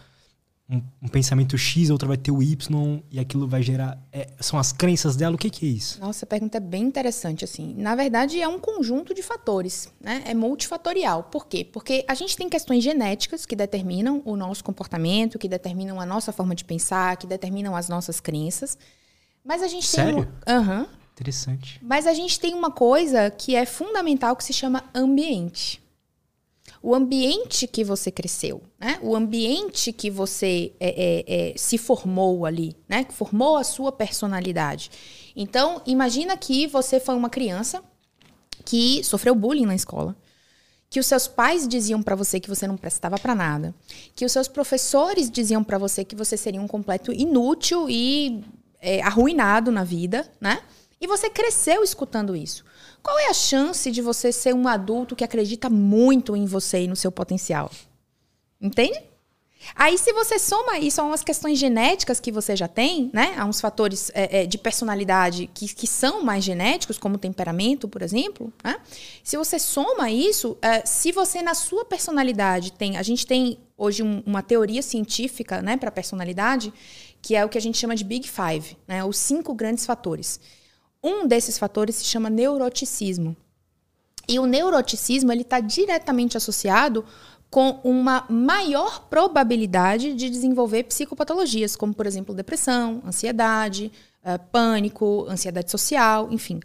um, 0.68 0.82
um, 1.02 1.08
pensamento 1.08 1.56
X, 1.56 1.88
outra 1.88 2.06
vai 2.06 2.18
ter 2.18 2.30
o 2.30 2.42
Y, 2.42 3.02
e 3.10 3.18
aquilo 3.18 3.48
vai 3.48 3.62
gerar. 3.62 3.98
É, 4.12 4.28
são 4.38 4.58
as 4.58 4.70
crenças 4.70 5.16
dela? 5.16 5.34
O 5.34 5.38
que, 5.38 5.48
que 5.48 5.64
é 5.64 5.68
isso? 5.70 5.98
Nossa, 5.98 6.26
a 6.26 6.28
pergunta 6.28 6.58
é 6.58 6.60
bem 6.60 6.82
interessante, 6.82 7.42
assim. 7.42 7.74
Na 7.78 7.94
verdade, 7.94 8.38
é 8.38 8.46
um 8.46 8.58
conjunto 8.58 9.14
de 9.14 9.22
fatores, 9.22 9.88
né? 9.98 10.22
É 10.26 10.34
multifatorial. 10.34 11.22
Por 11.24 11.46
quê? 11.46 11.64
Porque 11.64 12.04
a 12.06 12.14
gente 12.14 12.36
tem 12.36 12.46
questões 12.50 12.84
genéticas 12.84 13.46
que 13.46 13.56
determinam 13.56 14.20
o 14.26 14.36
nosso 14.36 14.62
comportamento, 14.62 15.38
que 15.38 15.48
determinam 15.48 15.98
a 15.98 16.04
nossa 16.04 16.30
forma 16.30 16.54
de 16.54 16.66
pensar, 16.66 17.16
que 17.16 17.26
determinam 17.26 17.74
as 17.74 17.88
nossas 17.88 18.20
crenças. 18.20 18.76
Mas 19.42 19.62
a 19.62 19.68
gente 19.68 19.86
Sério? 19.86 20.26
tem. 20.44 20.54
Aham. 20.54 20.80
Uhum. 20.80 20.86
Interessante. 21.14 21.80
Mas 21.80 22.06
a 22.06 22.12
gente 22.12 22.38
tem 22.38 22.52
uma 22.54 22.72
coisa 22.72 23.30
que 23.30 23.54
é 23.54 23.64
fundamental 23.64 24.34
que 24.36 24.44
se 24.44 24.52
chama 24.52 24.84
ambiente 24.92 25.83
o 26.84 26.94
ambiente 26.94 27.66
que 27.66 27.82
você 27.82 28.10
cresceu, 28.10 28.62
né? 28.78 28.98
O 29.00 29.16
ambiente 29.16 29.90
que 29.90 30.10
você 30.10 30.70
é, 30.78 30.88
é, 30.88 31.24
é, 31.26 31.54
se 31.56 31.78
formou 31.78 32.44
ali, 32.44 32.76
né? 32.86 33.04
Que 33.04 33.14
formou 33.14 33.56
a 33.56 33.64
sua 33.64 33.90
personalidade. 33.90 34.90
Então, 35.34 35.80
imagina 35.86 36.36
que 36.36 36.66
você 36.66 37.00
foi 37.00 37.14
uma 37.14 37.30
criança 37.30 37.82
que 38.66 39.02
sofreu 39.02 39.34
bullying 39.34 39.64
na 39.64 39.74
escola, 39.74 40.14
que 40.90 41.00
os 41.00 41.06
seus 41.06 41.26
pais 41.26 41.66
diziam 41.66 42.02
para 42.02 42.14
você 42.14 42.38
que 42.38 42.50
você 42.50 42.66
não 42.66 42.76
prestava 42.76 43.18
para 43.18 43.34
nada, 43.34 43.74
que 44.14 44.26
os 44.26 44.32
seus 44.32 44.46
professores 44.46 45.30
diziam 45.30 45.64
para 45.64 45.78
você 45.78 46.04
que 46.04 46.14
você 46.14 46.36
seria 46.36 46.60
um 46.60 46.68
completo 46.68 47.14
inútil 47.14 47.88
e 47.88 48.44
é, 48.78 49.00
arruinado 49.00 49.72
na 49.72 49.84
vida, 49.84 50.30
né? 50.38 50.60
E 51.00 51.06
você 51.06 51.30
cresceu 51.30 51.82
escutando 51.82 52.36
isso. 52.36 52.62
Qual 53.04 53.18
é 53.18 53.28
a 53.28 53.34
chance 53.34 53.90
de 53.90 54.00
você 54.00 54.32
ser 54.32 54.54
um 54.54 54.66
adulto 54.66 55.14
que 55.14 55.22
acredita 55.22 55.68
muito 55.68 56.34
em 56.34 56.46
você 56.46 56.84
e 56.84 56.88
no 56.88 56.96
seu 56.96 57.12
potencial? 57.12 57.70
Entende? 58.58 58.98
Aí, 59.74 59.98
se 59.98 60.10
você 60.14 60.38
soma 60.38 60.78
isso 60.78 61.02
a 61.02 61.04
umas 61.04 61.22
questões 61.22 61.58
genéticas 61.58 62.18
que 62.18 62.32
você 62.32 62.56
já 62.56 62.66
tem, 62.66 63.10
né? 63.12 63.34
A 63.36 63.44
uns 63.44 63.60
fatores 63.60 64.10
é, 64.14 64.42
é, 64.42 64.46
de 64.46 64.56
personalidade 64.56 65.50
que, 65.52 65.72
que 65.74 65.86
são 65.86 66.22
mais 66.22 66.42
genéticos, 66.44 66.96
como 66.96 67.18
temperamento, 67.18 67.86
por 67.86 68.00
exemplo, 68.00 68.50
né? 68.62 68.76
Se 69.22 69.36
você 69.36 69.58
soma 69.58 70.10
isso, 70.10 70.56
é, 70.62 70.84
se 70.86 71.12
você 71.12 71.42
na 71.42 71.52
sua 71.52 71.84
personalidade 71.84 72.72
tem. 72.72 72.96
A 72.96 73.02
gente 73.02 73.26
tem 73.26 73.58
hoje 73.76 74.02
um, 74.02 74.22
uma 74.24 74.42
teoria 74.42 74.80
científica 74.80 75.60
né, 75.60 75.76
para 75.76 75.90
personalidade, 75.90 76.72
que 77.20 77.36
é 77.36 77.44
o 77.44 77.50
que 77.50 77.58
a 77.58 77.60
gente 77.60 77.76
chama 77.76 77.94
de 77.94 78.04
Big 78.04 78.26
Five, 78.26 78.78
né? 78.88 79.04
Os 79.04 79.18
cinco 79.18 79.54
grandes 79.54 79.84
fatores. 79.84 80.40
Um 81.04 81.26
desses 81.28 81.58
fatores 81.58 81.96
se 81.96 82.04
chama 82.06 82.30
neuroticismo. 82.30 83.36
E 84.26 84.38
o 84.38 84.46
neuroticismo 84.46 85.30
ele 85.30 85.42
está 85.42 85.60
diretamente 85.60 86.36
associado 86.36 87.04
com 87.50 87.78
uma 87.84 88.24
maior 88.28 89.06
probabilidade 89.08 90.14
de 90.14 90.30
desenvolver 90.30 90.84
psicopatologias, 90.84 91.76
como, 91.76 91.94
por 91.94 92.06
exemplo, 92.06 92.34
depressão, 92.34 93.02
ansiedade, 93.06 93.92
uh, 94.24 94.42
pânico, 94.50 95.26
ansiedade 95.28 95.70
social, 95.70 96.32
enfim. 96.32 96.58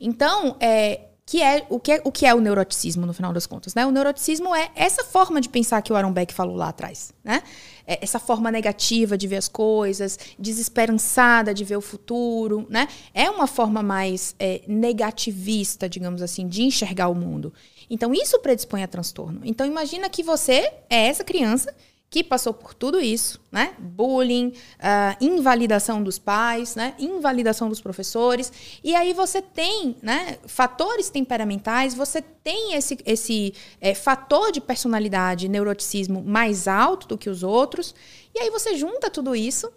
Então, 0.00 0.56
é, 0.60 1.06
que 1.24 1.42
é 1.42 1.66
o 1.70 1.80
que 1.80 1.92
é 1.92 2.02
o 2.04 2.12
que 2.12 2.26
é 2.26 2.34
o 2.34 2.40
neuroticismo 2.40 3.06
no 3.06 3.12
final 3.12 3.32
das 3.32 3.46
contas, 3.46 3.74
né? 3.74 3.86
O 3.86 3.90
neuroticismo 3.90 4.54
é 4.54 4.70
essa 4.74 5.02
forma 5.04 5.40
de 5.40 5.48
pensar 5.48 5.80
que 5.82 5.92
o 5.92 5.96
Aaron 5.96 6.12
Beck 6.12 6.34
falou 6.34 6.54
lá 6.54 6.68
atrás, 6.68 7.12
né? 7.24 7.42
É 7.86 7.98
essa 8.02 8.18
forma 8.18 8.50
negativa 8.50 9.16
de 9.16 9.26
ver 9.26 9.36
as 9.36 9.48
coisas, 9.48 10.18
desesperançada 10.38 11.54
de 11.54 11.64
ver 11.64 11.76
o 11.76 11.80
futuro, 11.80 12.66
né? 12.68 12.88
É 13.14 13.30
uma 13.30 13.46
forma 13.46 13.82
mais 13.82 14.34
é, 14.38 14.62
negativista, 14.66 15.88
digamos 15.88 16.22
assim, 16.22 16.48
de 16.48 16.62
enxergar 16.62 17.08
o 17.08 17.14
mundo. 17.14 17.52
Então 17.88 18.12
isso 18.12 18.38
predispõe 18.40 18.82
a 18.82 18.88
transtorno. 18.88 19.40
Então 19.44 19.66
imagina 19.66 20.08
que 20.08 20.22
você 20.22 20.72
é 20.90 21.06
essa 21.06 21.22
criança 21.22 21.74
que 22.08 22.22
passou 22.22 22.54
por 22.54 22.72
tudo 22.72 23.00
isso, 23.00 23.40
né? 23.50 23.74
Bullying, 23.78 24.48
uh, 24.48 25.16
invalidação 25.20 26.02
dos 26.02 26.18
pais, 26.18 26.76
né? 26.76 26.94
Invalidação 26.98 27.68
dos 27.68 27.80
professores. 27.80 28.52
E 28.82 28.94
aí 28.94 29.12
você 29.12 29.42
tem, 29.42 29.96
né? 30.00 30.38
Fatores 30.46 31.10
temperamentais, 31.10 31.94
você 31.94 32.22
tem 32.22 32.74
esse, 32.74 32.96
esse 33.04 33.52
é, 33.80 33.92
fator 33.92 34.52
de 34.52 34.60
personalidade, 34.60 35.48
neuroticismo 35.48 36.22
mais 36.22 36.68
alto 36.68 37.08
do 37.08 37.18
que 37.18 37.28
os 37.28 37.42
outros. 37.42 37.94
E 38.34 38.38
aí 38.38 38.50
você 38.50 38.76
junta 38.76 39.10
tudo 39.10 39.34
isso, 39.34 39.72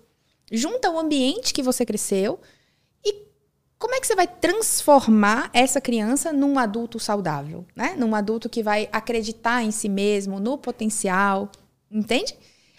junta 0.51 0.91
o 0.91 0.99
ambiente 0.99 1.53
que 1.53 1.63
você 1.63 1.83
cresceu 1.83 2.39
e 3.03 3.27
como 3.79 3.95
é 3.95 3.99
que 3.99 4.05
você 4.05 4.15
vai 4.15 4.27
transformar 4.27 5.49
essa 5.51 5.81
criança 5.81 6.31
num 6.31 6.59
adulto 6.59 6.99
saudável, 6.99 7.65
né? 7.75 7.95
Num 7.97 8.13
adulto 8.13 8.47
que 8.47 8.61
vai 8.61 8.87
acreditar 8.91 9.63
em 9.63 9.71
si 9.71 9.89
mesmo, 9.89 10.39
no 10.39 10.59
potencial, 10.59 11.51
entende? 11.91 12.35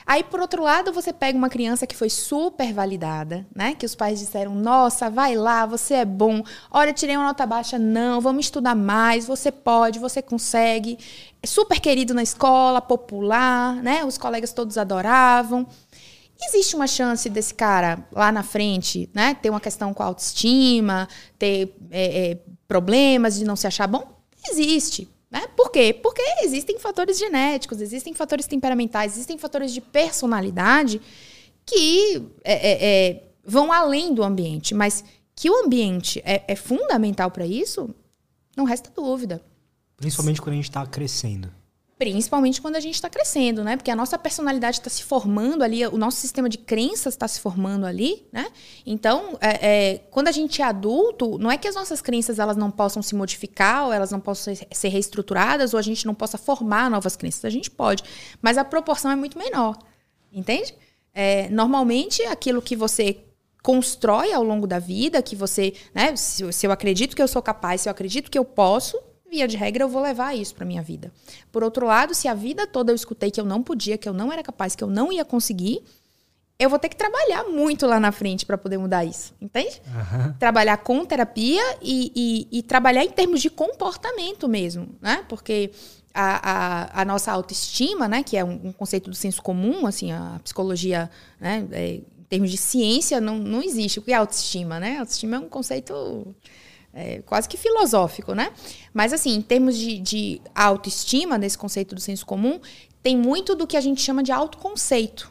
Aí, 0.06 0.24
por 0.24 0.40
outro 0.40 0.62
lado, 0.62 0.92
você 0.92 1.12
pega 1.12 1.38
uma 1.38 1.48
criança 1.48 1.86
que 1.86 1.94
foi 1.94 2.10
super 2.10 2.72
validada, 2.72 3.46
né? 3.54 3.74
Que 3.74 3.86
os 3.86 3.94
pais 3.94 4.18
disseram: 4.18 4.54
nossa, 4.54 5.08
vai 5.08 5.36
lá, 5.36 5.66
você 5.66 5.94
é 5.94 6.04
bom. 6.04 6.42
Olha, 6.70 6.92
tirei 6.92 7.16
uma 7.16 7.26
nota 7.26 7.46
baixa. 7.46 7.78
Não, 7.78 8.20
vamos 8.20 8.46
estudar 8.46 8.74
mais. 8.74 9.26
Você 9.26 9.52
pode, 9.52 9.98
você 9.98 10.20
consegue. 10.20 10.98
É 11.42 11.46
super 11.46 11.78
querido 11.78 12.12
na 12.12 12.22
escola, 12.22 12.80
popular, 12.80 13.76
né? 13.76 14.04
Os 14.04 14.18
colegas 14.18 14.52
todos 14.52 14.76
adoravam. 14.78 15.66
Existe 16.42 16.74
uma 16.74 16.86
chance 16.86 17.28
desse 17.28 17.52
cara 17.52 18.04
lá 18.10 18.32
na 18.32 18.42
frente, 18.42 19.10
né, 19.14 19.34
ter 19.34 19.50
uma 19.50 19.60
questão 19.60 19.92
com 19.92 20.02
autoestima, 20.02 21.06
ter 21.38 21.76
é, 21.90 22.30
é, 22.30 22.38
problemas 22.66 23.38
de 23.38 23.44
não 23.44 23.54
se 23.54 23.66
achar 23.66 23.86
bom? 23.86 24.18
Existe. 24.48 25.06
Né? 25.30 25.46
Por 25.56 25.70
quê? 25.70 25.92
Porque 25.92 26.22
existem 26.42 26.78
fatores 26.78 27.18
genéticos, 27.18 27.80
existem 27.80 28.12
fatores 28.12 28.46
temperamentais, 28.46 29.12
existem 29.12 29.38
fatores 29.38 29.72
de 29.72 29.80
personalidade 29.80 31.00
que 31.64 32.26
é, 32.42 32.52
é, 32.52 33.08
é 33.08 33.22
vão 33.44 33.72
além 33.72 34.12
do 34.12 34.22
ambiente. 34.22 34.74
Mas 34.74 35.04
que 35.34 35.48
o 35.48 35.64
ambiente 35.64 36.20
é, 36.24 36.42
é 36.48 36.56
fundamental 36.56 37.30
para 37.30 37.46
isso, 37.46 37.94
não 38.56 38.64
resta 38.64 38.90
dúvida. 38.90 39.42
Principalmente 39.96 40.40
quando 40.40 40.54
a 40.54 40.56
gente 40.56 40.68
está 40.68 40.84
crescendo. 40.86 41.59
Principalmente 42.00 42.62
quando 42.62 42.76
a 42.76 42.80
gente 42.80 42.94
está 42.94 43.10
crescendo, 43.10 43.62
né? 43.62 43.76
Porque 43.76 43.90
a 43.90 43.94
nossa 43.94 44.18
personalidade 44.18 44.78
está 44.78 44.88
se 44.88 45.04
formando 45.04 45.62
ali, 45.62 45.86
o 45.86 45.98
nosso 45.98 46.16
sistema 46.16 46.48
de 46.48 46.56
crenças 46.56 47.12
está 47.12 47.28
se 47.28 47.38
formando 47.38 47.84
ali, 47.84 48.26
né? 48.32 48.46
Então, 48.86 49.36
é, 49.38 49.68
é, 49.68 49.98
quando 50.10 50.28
a 50.28 50.32
gente 50.32 50.62
é 50.62 50.64
adulto, 50.64 51.36
não 51.36 51.50
é 51.50 51.58
que 51.58 51.68
as 51.68 51.74
nossas 51.74 52.00
crenças 52.00 52.38
elas 52.38 52.56
não 52.56 52.70
possam 52.70 53.02
se 53.02 53.14
modificar, 53.14 53.84
ou 53.84 53.92
elas 53.92 54.10
não 54.10 54.18
possam 54.18 54.54
ser, 54.72 54.88
reestruturadas, 54.88 55.74
ou 55.74 55.78
a 55.78 55.82
gente 55.82 56.06
não 56.06 56.14
possa 56.14 56.38
formar 56.38 56.90
novas 56.90 57.16
crenças. 57.16 57.44
A 57.44 57.50
gente 57.50 57.70
pode, 57.70 58.02
mas 58.40 58.56
a 58.56 58.64
proporção 58.64 59.10
é 59.10 59.14
muito 59.14 59.36
menor, 59.36 59.76
entende? 60.32 60.74
É, 61.12 61.50
normalmente, 61.50 62.22
aquilo 62.22 62.62
que 62.62 62.74
você 62.74 63.18
constrói 63.62 64.32
ao 64.32 64.42
longo 64.42 64.66
da 64.66 64.78
vida, 64.78 65.20
que 65.20 65.36
você, 65.36 65.74
né? 65.94 66.16
Se, 66.16 66.50
se 66.50 66.66
eu 66.66 66.72
acredito 66.72 67.14
que 67.14 67.20
eu 67.20 67.28
sou 67.28 67.42
capaz, 67.42 67.82
se 67.82 67.90
eu 67.90 67.90
acredito 67.90 68.30
que 68.30 68.38
eu 68.38 68.44
posso, 68.46 68.98
via 69.30 69.46
de 69.46 69.56
regra, 69.56 69.84
eu 69.84 69.88
vou 69.88 70.02
levar 70.02 70.36
isso 70.36 70.54
para 70.54 70.66
minha 70.66 70.82
vida. 70.82 71.12
Por 71.52 71.62
outro 71.62 71.86
lado, 71.86 72.14
se 72.14 72.26
a 72.26 72.34
vida 72.34 72.66
toda 72.66 72.90
eu 72.90 72.96
escutei 72.96 73.30
que 73.30 73.40
eu 73.40 73.44
não 73.44 73.62
podia, 73.62 73.96
que 73.96 74.08
eu 74.08 74.12
não 74.12 74.32
era 74.32 74.42
capaz, 74.42 74.74
que 74.74 74.82
eu 74.82 74.88
não 74.88 75.12
ia 75.12 75.24
conseguir, 75.24 75.82
eu 76.60 76.68
vou 76.68 76.78
ter 76.78 76.90
que 76.90 76.96
trabalhar 76.96 77.44
muito 77.44 77.86
lá 77.86 77.98
na 77.98 78.12
frente 78.12 78.44
para 78.44 78.58
poder 78.58 78.76
mudar 78.76 79.02
isso, 79.02 79.32
entende? 79.40 79.80
Uhum. 79.86 80.34
Trabalhar 80.34 80.76
com 80.76 81.06
terapia 81.06 81.62
e, 81.80 82.12
e, 82.14 82.58
e, 82.58 82.62
trabalhar 82.62 83.02
em 83.02 83.10
termos 83.10 83.40
de 83.40 83.48
comportamento 83.48 84.46
mesmo, 84.46 84.94
né? 85.00 85.24
Porque 85.26 85.70
a, 86.12 86.50
a, 86.50 87.00
a 87.00 87.04
nossa 87.06 87.32
autoestima, 87.32 88.06
né, 88.06 88.22
que 88.22 88.36
é 88.36 88.44
um, 88.44 88.60
um, 88.64 88.72
conceito 88.72 89.08
do 89.08 89.16
senso 89.16 89.40
comum, 89.40 89.86
assim, 89.86 90.12
a 90.12 90.38
psicologia, 90.44 91.08
né, 91.40 91.66
é, 91.72 91.94
em 91.94 92.24
termos 92.28 92.50
de 92.50 92.58
ciência, 92.58 93.22
não, 93.22 93.38
não 93.38 93.62
existe. 93.62 93.98
O 93.98 94.02
que 94.02 94.12
é 94.12 94.16
autoestima, 94.16 94.78
né? 94.78 94.98
Autoestima 94.98 95.36
é 95.36 95.38
um 95.38 95.48
conceito 95.48 96.34
é, 96.92 97.22
quase 97.22 97.48
que 97.48 97.56
filosófico, 97.56 98.34
né? 98.34 98.52
Mas, 98.92 99.12
assim, 99.12 99.34
em 99.34 99.42
termos 99.42 99.76
de, 99.76 99.98
de 99.98 100.42
autoestima, 100.54 101.38
nesse 101.38 101.56
conceito 101.56 101.94
do 101.94 102.00
senso 102.00 102.26
comum, 102.26 102.60
tem 103.02 103.16
muito 103.16 103.54
do 103.54 103.66
que 103.66 103.76
a 103.76 103.80
gente 103.80 104.02
chama 104.02 104.22
de 104.22 104.32
autoconceito. 104.32 105.30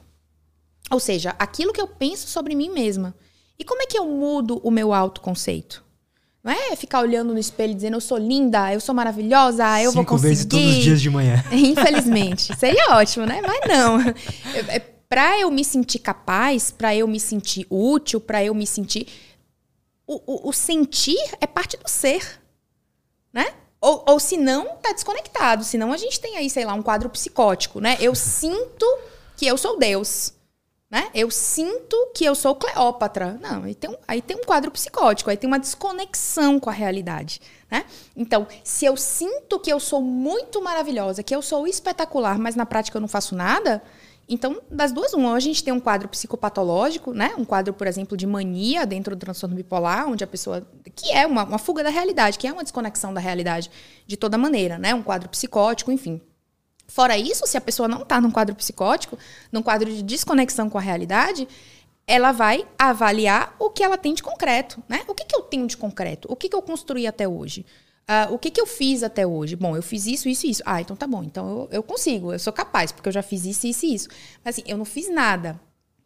Ou 0.89 0.99
seja, 0.99 1.35
aquilo 1.37 1.73
que 1.73 1.81
eu 1.81 1.87
penso 1.87 2.27
sobre 2.27 2.55
mim 2.55 2.69
mesma. 2.69 3.15
E 3.57 3.63
como 3.63 3.81
é 3.81 3.85
que 3.85 3.97
eu 3.97 4.05
mudo 4.05 4.59
o 4.63 4.71
meu 4.71 4.93
autoconceito? 4.93 5.83
Não 6.41 6.53
é 6.53 6.75
ficar 6.75 7.01
olhando 7.01 7.33
no 7.33 7.39
espelho 7.39 7.75
dizendo 7.75 7.95
eu 7.95 8.01
sou 8.01 8.17
linda, 8.17 8.73
eu 8.73 8.79
sou 8.79 8.95
maravilhosa, 8.95 9.81
eu 9.81 9.91
Cinco 9.91 9.95
vou 9.95 10.05
conseguir. 10.05 10.29
vezes 10.29 10.45
todos 10.45 10.65
os 10.65 10.83
dias 10.83 11.01
de 11.01 11.09
manhã. 11.09 11.43
Infelizmente. 11.51 12.57
Seria 12.57 12.95
ótimo, 12.95 13.25
né? 13.25 13.41
Mas 13.41 13.59
não. 13.67 13.99
É, 14.69 14.79
para 14.79 15.39
eu 15.39 15.51
me 15.51 15.65
sentir 15.65 15.99
capaz, 15.99 16.71
para 16.71 16.95
eu 16.95 17.07
me 17.07 17.19
sentir 17.19 17.67
útil, 17.69 18.21
para 18.21 18.43
eu 18.43 18.55
me 18.55 18.65
sentir 18.65 19.07
o, 20.09 20.21
o, 20.25 20.49
o 20.49 20.53
sentir 20.53 21.19
é 21.39 21.45
parte 21.45 21.77
do 21.77 21.87
ser, 21.87 22.41
né? 23.31 23.53
Ou, 23.79 24.03
ou 24.07 24.19
se 24.19 24.37
não, 24.37 24.75
tá 24.77 24.91
desconectado. 24.91 25.63
Senão 25.63 25.93
a 25.93 25.97
gente 25.97 26.19
tem 26.19 26.35
aí, 26.35 26.49
sei 26.49 26.65
lá, 26.65 26.73
um 26.73 26.81
quadro 26.81 27.07
psicótico, 27.11 27.79
né? 27.79 27.95
Eu 28.01 28.15
sinto 28.17 28.85
que 29.37 29.45
eu 29.45 29.55
sou 29.55 29.77
Deus. 29.77 30.33
Né? 30.89 31.07
Eu 31.13 31.29
sinto 31.29 31.95
que 32.15 32.25
eu 32.25 32.33
sou 32.33 32.55
Cleópatra. 32.55 33.37
Não, 33.39 33.63
aí 33.63 33.75
tem, 33.75 33.91
um, 33.91 33.97
aí 34.07 34.23
tem 34.23 34.35
um 34.35 34.43
quadro 34.43 34.71
psicótico, 34.71 35.29
aí 35.29 35.37
tem 35.37 35.47
uma 35.47 35.59
desconexão 35.59 36.59
com 36.59 36.71
a 36.71 36.73
realidade. 36.73 37.39
Né? 37.69 37.85
Então, 38.15 38.47
se 38.63 38.85
eu 38.85 38.97
sinto 38.97 39.59
que 39.59 39.71
eu 39.71 39.79
sou 39.79 40.01
muito 40.01 40.59
maravilhosa, 40.59 41.21
que 41.21 41.35
eu 41.35 41.43
sou 41.43 41.67
espetacular, 41.67 42.39
mas 42.39 42.55
na 42.55 42.65
prática 42.65 42.97
eu 42.97 43.01
não 43.01 43.07
faço 43.07 43.35
nada, 43.35 43.83
então, 44.29 44.61
das 44.69 44.91
duas, 44.91 45.11
uma, 45.13 45.33
a 45.33 45.39
gente 45.39 45.63
tem 45.63 45.73
um 45.73 45.79
quadro 45.79 46.07
psicopatológico, 46.07 47.13
né? 47.13 47.33
Um 47.35 47.43
quadro, 47.43 47.73
por 47.73 47.87
exemplo, 47.87 48.15
de 48.15 48.27
mania 48.27 48.85
dentro 48.85 49.15
do 49.15 49.19
transtorno 49.19 49.55
bipolar, 49.55 50.07
onde 50.07 50.23
a 50.23 50.27
pessoa. 50.27 50.65
que 50.95 51.11
é 51.11 51.25
uma, 51.25 51.43
uma 51.43 51.57
fuga 51.57 51.83
da 51.83 51.89
realidade, 51.89 52.37
que 52.37 52.47
é 52.47 52.53
uma 52.53 52.63
desconexão 52.63 53.11
da 53.11 53.19
realidade 53.19 53.71
de 54.05 54.15
toda 54.15 54.37
maneira, 54.37 54.77
né? 54.77 54.93
Um 54.93 55.01
quadro 55.01 55.27
psicótico, 55.29 55.91
enfim. 55.91 56.21
Fora 56.87 57.17
isso, 57.17 57.45
se 57.47 57.57
a 57.57 57.61
pessoa 57.61 57.87
não 57.87 58.03
está 58.03 58.21
num 58.21 58.29
quadro 58.29 58.55
psicótico, 58.55 59.17
num 59.51 59.63
quadro 59.63 59.91
de 59.91 60.03
desconexão 60.03 60.69
com 60.69 60.77
a 60.77 60.81
realidade, 60.81 61.47
ela 62.05 62.31
vai 62.31 62.67
avaliar 62.77 63.55
o 63.59 63.69
que 63.69 63.83
ela 63.83 63.97
tem 63.97 64.13
de 64.13 64.21
concreto, 64.21 64.83
né? 64.87 65.01
O 65.07 65.15
que, 65.15 65.25
que 65.25 65.35
eu 65.35 65.41
tenho 65.41 65.65
de 65.65 65.75
concreto? 65.75 66.27
O 66.31 66.35
que, 66.35 66.49
que 66.49 66.55
eu 66.55 66.61
construí 66.61 67.07
até 67.07 67.27
hoje? 67.27 67.65
Uh, 68.09 68.33
o 68.33 68.39
que, 68.39 68.49
que 68.49 68.59
eu 68.59 68.65
fiz 68.65 69.03
até 69.03 69.27
hoje? 69.27 69.55
Bom, 69.55 69.75
eu 69.75 69.83
fiz 69.83 70.07
isso, 70.07 70.27
isso 70.27 70.47
e 70.47 70.49
isso. 70.49 70.63
Ah, 70.65 70.81
então 70.81 70.95
tá 70.95 71.05
bom. 71.05 71.23
Então 71.23 71.47
eu, 71.47 71.69
eu 71.73 71.83
consigo, 71.83 72.33
eu 72.33 72.39
sou 72.39 72.51
capaz, 72.51 72.91
porque 72.91 73.07
eu 73.07 73.13
já 73.13 73.21
fiz 73.21 73.45
isso, 73.45 73.67
isso 73.67 73.85
e 73.85 73.93
isso. 73.93 74.09
Mas 74.43 74.55
assim, 74.55 74.63
eu 74.65 74.77
não 74.77 74.85
fiz 74.85 75.07
nada. 75.13 75.61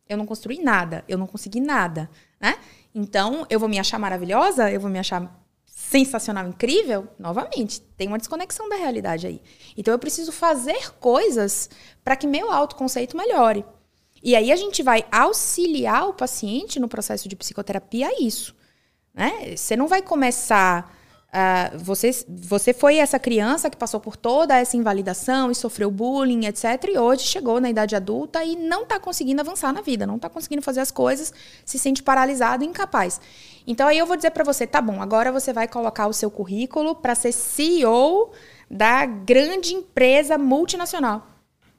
Eu 0.09 0.17
não 0.17 0.25
construí 0.25 0.61
nada. 0.61 1.05
Eu 1.07 1.17
não 1.17 1.25
consegui 1.25 1.61
nada. 1.61 2.09
Né? 2.41 2.57
Então, 2.93 3.45
eu 3.49 3.57
vou 3.57 3.69
me 3.69 3.79
achar 3.79 3.97
maravilhosa? 3.97 4.69
Eu 4.69 4.81
vou 4.81 4.89
me 4.89 4.99
achar 4.99 5.33
sensacional, 5.65 6.45
incrível? 6.45 7.07
Novamente, 7.17 7.79
tem 7.97 8.09
uma 8.09 8.17
desconexão 8.17 8.67
da 8.67 8.75
realidade 8.75 9.25
aí. 9.25 9.41
Então, 9.77 9.93
eu 9.93 9.99
preciso 9.99 10.33
fazer 10.33 10.91
coisas 10.99 11.69
para 12.03 12.17
que 12.17 12.27
meu 12.27 12.51
autoconceito 12.51 13.15
melhore. 13.15 13.65
E 14.21 14.35
aí 14.35 14.51
a 14.51 14.55
gente 14.57 14.83
vai 14.83 15.05
auxiliar 15.09 16.09
o 16.09 16.13
paciente 16.13 16.79
no 16.79 16.89
processo 16.89 17.29
de 17.29 17.35
psicoterapia 17.35 18.09
a 18.09 18.21
isso. 18.21 18.53
Né? 19.13 19.55
Você 19.55 19.77
não 19.77 19.87
vai 19.87 20.01
começar 20.01 20.93
Uh, 21.33 21.79
você, 21.79 22.11
você 22.29 22.73
foi 22.73 22.97
essa 22.97 23.17
criança 23.17 23.67
que 23.67 23.75
passou 23.75 23.99
por 23.99 24.15
toda 24.15 24.55
essa 24.55 24.77
invalidação 24.77 25.49
e 25.49 25.55
sofreu 25.55 25.89
bullying, 25.89 26.45
etc. 26.45 26.65
E 26.93 26.99
hoje 26.99 27.23
chegou 27.23 27.59
na 27.59 27.71
idade 27.71 27.95
adulta 27.95 28.43
e 28.43 28.55
não 28.55 28.83
está 28.83 28.99
conseguindo 28.99 29.41
avançar 29.41 29.73
na 29.73 29.81
vida, 29.81 30.05
não 30.05 30.17
está 30.17 30.29
conseguindo 30.29 30.61
fazer 30.61 30.81
as 30.81 30.91
coisas, 30.91 31.33
se 31.65 31.79
sente 31.79 32.03
paralisado 32.03 32.63
e 32.63 32.67
incapaz. 32.67 33.19
Então 33.65 33.87
aí 33.87 33.97
eu 33.97 34.05
vou 34.05 34.15
dizer 34.15 34.29
para 34.29 34.43
você, 34.43 34.67
tá 34.67 34.79
bom, 34.79 35.01
agora 35.01 35.31
você 35.31 35.51
vai 35.51 35.67
colocar 35.67 36.05
o 36.05 36.13
seu 36.13 36.29
currículo 36.29 36.93
para 36.93 37.15
ser 37.15 37.31
CEO 37.31 38.31
da 38.69 39.03
grande 39.03 39.73
empresa 39.73 40.37
multinacional. 40.37 41.25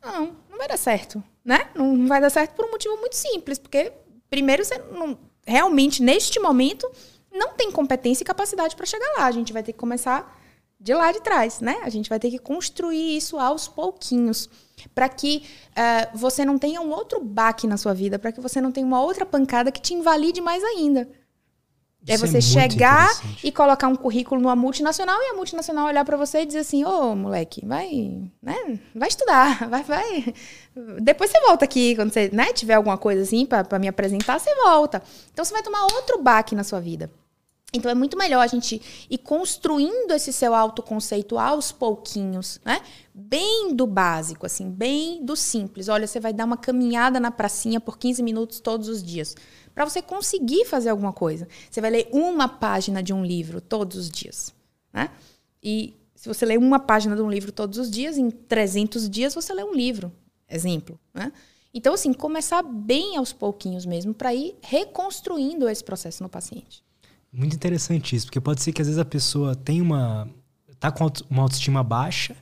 Não, 0.02 0.32
não 0.50 0.58
vai 0.58 0.66
dar 0.66 0.76
certo, 0.76 1.22
né? 1.44 1.68
Não 1.76 2.08
vai 2.08 2.20
dar 2.20 2.30
certo 2.30 2.56
por 2.56 2.64
um 2.64 2.72
motivo 2.72 2.96
muito 2.96 3.14
simples, 3.14 3.60
porque 3.60 3.92
primeiro 4.28 4.64
você 4.64 4.78
não, 4.90 5.16
realmente 5.46 6.02
neste 6.02 6.40
momento 6.40 6.90
não 7.34 7.54
tem 7.54 7.70
competência 7.70 8.22
e 8.22 8.26
capacidade 8.26 8.76
para 8.76 8.86
chegar 8.86 9.12
lá. 9.18 9.26
A 9.26 9.32
gente 9.32 9.52
vai 9.52 9.62
ter 9.62 9.72
que 9.72 9.78
começar 9.78 10.40
de 10.78 10.94
lá 10.94 11.10
de 11.12 11.20
trás, 11.20 11.60
né? 11.60 11.78
A 11.82 11.88
gente 11.88 12.08
vai 12.08 12.18
ter 12.18 12.30
que 12.30 12.38
construir 12.38 13.16
isso 13.16 13.38
aos 13.38 13.66
pouquinhos 13.66 14.48
para 14.94 15.08
que 15.08 15.42
uh, 15.70 16.16
você 16.16 16.44
não 16.44 16.58
tenha 16.58 16.80
um 16.80 16.90
outro 16.90 17.22
baque 17.22 17.66
na 17.66 17.76
sua 17.76 17.94
vida, 17.94 18.18
para 18.18 18.30
que 18.30 18.40
você 18.40 18.60
não 18.60 18.70
tenha 18.70 18.86
uma 18.86 19.02
outra 19.02 19.24
pancada 19.24 19.72
que 19.72 19.80
te 19.80 19.94
invalide 19.94 20.40
mais 20.40 20.62
ainda. 20.62 21.08
É 22.06 22.18
você 22.18 22.36
é 22.36 22.40
chegar 22.42 23.08
e 23.42 23.50
colocar 23.50 23.88
um 23.88 23.96
currículo 23.96 24.38
numa 24.38 24.54
multinacional 24.54 25.18
e 25.22 25.30
a 25.30 25.34
multinacional 25.34 25.86
olhar 25.86 26.04
para 26.04 26.18
você 26.18 26.42
e 26.42 26.46
dizer 26.46 26.58
assim: 26.58 26.84
"Ô, 26.84 27.12
oh, 27.12 27.16
moleque, 27.16 27.64
vai, 27.64 28.28
né? 28.42 28.78
Vai 28.94 29.08
estudar, 29.08 29.66
vai, 29.70 29.82
vai. 29.82 30.34
Depois 31.00 31.30
você 31.30 31.40
volta 31.40 31.64
aqui 31.64 31.96
quando 31.96 32.12
você, 32.12 32.28
né, 32.30 32.52
tiver 32.52 32.74
alguma 32.74 32.98
coisa 32.98 33.22
assim 33.22 33.46
para 33.46 33.78
me 33.78 33.88
apresentar, 33.88 34.38
você 34.38 34.54
volta". 34.56 35.02
Então 35.32 35.42
você 35.42 35.52
vai 35.54 35.62
tomar 35.62 35.82
outro 35.94 36.22
baque 36.22 36.54
na 36.54 36.62
sua 36.62 36.78
vida. 36.78 37.10
Então 37.74 37.90
é 37.90 37.94
muito 37.94 38.16
melhor 38.16 38.40
a 38.40 38.46
gente 38.46 38.80
ir 39.10 39.18
construindo 39.18 40.12
esse 40.12 40.32
seu 40.32 40.54
autoconceito 40.54 41.36
aos 41.36 41.72
pouquinhos, 41.72 42.60
né? 42.64 42.80
Bem 43.12 43.74
do 43.74 43.84
básico, 43.84 44.46
assim, 44.46 44.70
bem 44.70 45.24
do 45.24 45.34
simples. 45.34 45.88
Olha, 45.88 46.06
você 46.06 46.20
vai 46.20 46.32
dar 46.32 46.44
uma 46.44 46.56
caminhada 46.56 47.18
na 47.18 47.32
pracinha 47.32 47.80
por 47.80 47.98
15 47.98 48.22
minutos 48.22 48.60
todos 48.60 48.88
os 48.88 49.02
dias. 49.02 49.34
Para 49.74 49.84
você 49.84 50.00
conseguir 50.00 50.64
fazer 50.66 50.90
alguma 50.90 51.12
coisa. 51.12 51.48
Você 51.68 51.80
vai 51.80 51.90
ler 51.90 52.08
uma 52.12 52.48
página 52.48 53.02
de 53.02 53.12
um 53.12 53.24
livro 53.24 53.60
todos 53.60 53.96
os 53.96 54.08
dias, 54.08 54.54
né? 54.92 55.10
E 55.60 55.96
se 56.14 56.28
você 56.28 56.46
lê 56.46 56.56
uma 56.56 56.78
página 56.78 57.16
de 57.16 57.22
um 57.22 57.28
livro 57.28 57.50
todos 57.50 57.76
os 57.76 57.90
dias, 57.90 58.16
em 58.16 58.30
300 58.30 59.10
dias 59.10 59.34
você 59.34 59.52
lê 59.52 59.64
um 59.64 59.74
livro. 59.74 60.12
Exemplo, 60.48 60.98
né? 61.12 61.32
Então, 61.76 61.92
assim, 61.92 62.12
começar 62.12 62.62
bem 62.62 63.16
aos 63.16 63.32
pouquinhos 63.32 63.84
mesmo 63.84 64.14
para 64.14 64.32
ir 64.32 64.54
reconstruindo 64.62 65.68
esse 65.68 65.82
processo 65.82 66.22
no 66.22 66.28
paciente. 66.28 66.84
Muito 67.36 67.56
interessante 67.56 68.14
isso, 68.14 68.26
porque 68.26 68.40
pode 68.40 68.62
ser 68.62 68.72
que 68.72 68.80
às 68.80 68.86
vezes 68.86 69.00
a 69.00 69.04
pessoa 69.04 69.56
tem 69.56 69.82
uma. 69.82 70.28
tá 70.78 70.92
com 70.92 71.10
uma 71.28 71.42
autoestima 71.42 71.82
baixa, 71.82 72.36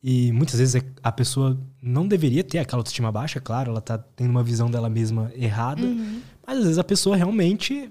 e 0.00 0.30
muitas 0.30 0.60
vezes 0.60 0.80
a 1.02 1.10
pessoa 1.10 1.58
não 1.82 2.06
deveria 2.06 2.44
ter 2.44 2.60
aquela 2.60 2.78
autoestima 2.78 3.10
baixa, 3.10 3.40
claro, 3.40 3.72
ela 3.72 3.80
tá 3.80 3.98
tendo 3.98 4.30
uma 4.30 4.44
visão 4.44 4.70
dela 4.70 4.88
mesma 4.88 5.32
errada, 5.34 5.82
uhum. 5.82 6.22
mas 6.46 6.58
às 6.58 6.62
vezes 6.62 6.78
a 6.78 6.84
pessoa 6.84 7.16
realmente 7.16 7.90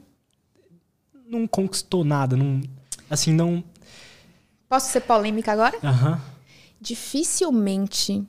não 1.28 1.46
conquistou 1.46 2.06
nada, 2.06 2.38
não. 2.38 2.62
Assim, 3.10 3.34
não. 3.34 3.62
Posso 4.70 4.92
ser 4.92 5.02
polêmica 5.02 5.52
agora? 5.52 5.78
Uhum. 5.84 6.18
Dificilmente 6.80 8.26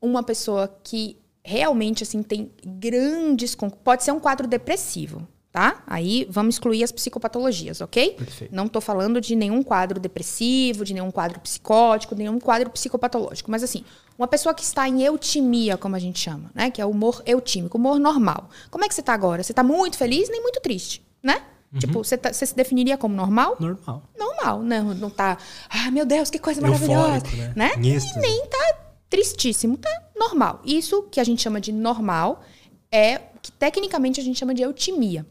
uma 0.00 0.22
pessoa 0.22 0.68
que 0.84 1.16
realmente 1.42 2.04
assim 2.04 2.22
tem 2.22 2.52
grandes 2.64 3.56
pode 3.82 4.04
ser 4.04 4.12
um 4.12 4.20
quadro 4.20 4.46
depressivo 4.46 5.26
tá? 5.54 5.84
Aí 5.86 6.26
vamos 6.28 6.56
excluir 6.56 6.82
as 6.82 6.90
psicopatologias, 6.90 7.80
ok? 7.80 8.14
Perfeito. 8.14 8.52
Não 8.52 8.66
estou 8.66 8.82
falando 8.82 9.20
de 9.20 9.36
nenhum 9.36 9.62
quadro 9.62 10.00
depressivo, 10.00 10.84
de 10.84 10.92
nenhum 10.92 11.12
quadro 11.12 11.38
psicótico, 11.38 12.16
nenhum 12.16 12.40
quadro 12.40 12.68
psicopatológico. 12.70 13.52
Mas 13.52 13.62
assim, 13.62 13.84
uma 14.18 14.26
pessoa 14.26 14.52
que 14.52 14.64
está 14.64 14.88
em 14.88 15.04
eutimia, 15.04 15.76
como 15.76 15.94
a 15.94 16.00
gente 16.00 16.18
chama, 16.18 16.50
né? 16.52 16.72
Que 16.72 16.82
é 16.82 16.84
o 16.84 16.90
humor 16.90 17.22
eutímico, 17.24 17.78
humor 17.78 18.00
normal. 18.00 18.50
Como 18.68 18.84
é 18.84 18.88
que 18.88 18.94
você 18.96 19.00
está 19.00 19.14
agora? 19.14 19.44
Você 19.44 19.52
está 19.52 19.62
muito 19.62 19.96
feliz, 19.96 20.28
nem 20.28 20.42
muito 20.42 20.60
triste, 20.60 21.06
né? 21.22 21.40
Uhum. 21.72 21.78
Tipo, 21.78 22.02
você, 22.02 22.18
tá, 22.18 22.32
você, 22.32 22.46
se 22.46 22.56
definiria 22.56 22.98
como 22.98 23.14
normal? 23.14 23.56
Normal. 23.60 24.02
Normal, 24.18 24.60
não, 24.60 24.92
não 24.92 25.08
tá. 25.08 25.38
Ah, 25.70 25.88
meu 25.92 26.04
Deus, 26.04 26.30
que 26.30 26.38
coisa 26.40 26.60
maravilhosa. 26.60 27.18
Eufórico, 27.18 27.36
né? 27.36 27.52
né? 27.54 27.72
E 27.76 28.18
nem 28.18 28.44
tá 28.46 28.78
tristíssimo, 29.08 29.76
tá 29.76 30.02
normal. 30.16 30.60
Isso 30.64 31.04
que 31.12 31.20
a 31.20 31.24
gente 31.24 31.40
chama 31.40 31.60
de 31.60 31.70
normal 31.70 32.42
é 32.90 33.20
que 33.40 33.52
tecnicamente 33.52 34.20
a 34.20 34.24
gente 34.24 34.36
chama 34.36 34.52
de 34.52 34.62
eutimia. 34.62 35.24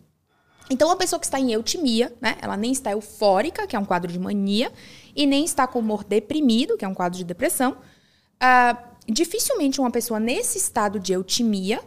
Então, 0.70 0.88
uma 0.88 0.96
pessoa 0.96 1.20
que 1.20 1.26
está 1.26 1.40
em 1.40 1.52
eutimia, 1.52 2.14
né? 2.22 2.38
Ela 2.42 2.56
nem 2.56 2.72
está 2.72 2.92
eufórica, 2.92 3.68
que 3.68 3.76
é 3.76 3.80
um 3.80 3.86
quadro 3.86 4.12
de 4.12 4.20
mania, 4.20 4.72
e 5.16 5.26
nem 5.26 5.44
está 5.44 5.68
com 5.68 5.80
humor 5.80 6.04
deprimido, 6.04 6.78
que 6.78 6.86
é 6.86 6.88
um 6.88 6.94
quadro 6.94 7.18
de 7.18 7.24
depressão. 7.24 7.78
Uh, 8.42 8.94
dificilmente 9.08 9.80
uma 9.80 9.92
pessoa 9.92 10.20
nesse 10.20 10.58
estado 10.58 11.00
de 11.00 11.14
eutimia, 11.14 11.82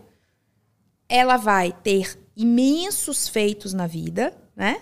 ela 1.08 1.36
vai 1.36 1.72
ter 1.72 2.18
imensos 2.36 3.28
feitos 3.28 3.72
na 3.72 3.86
vida, 3.86 4.36
né? 4.54 4.80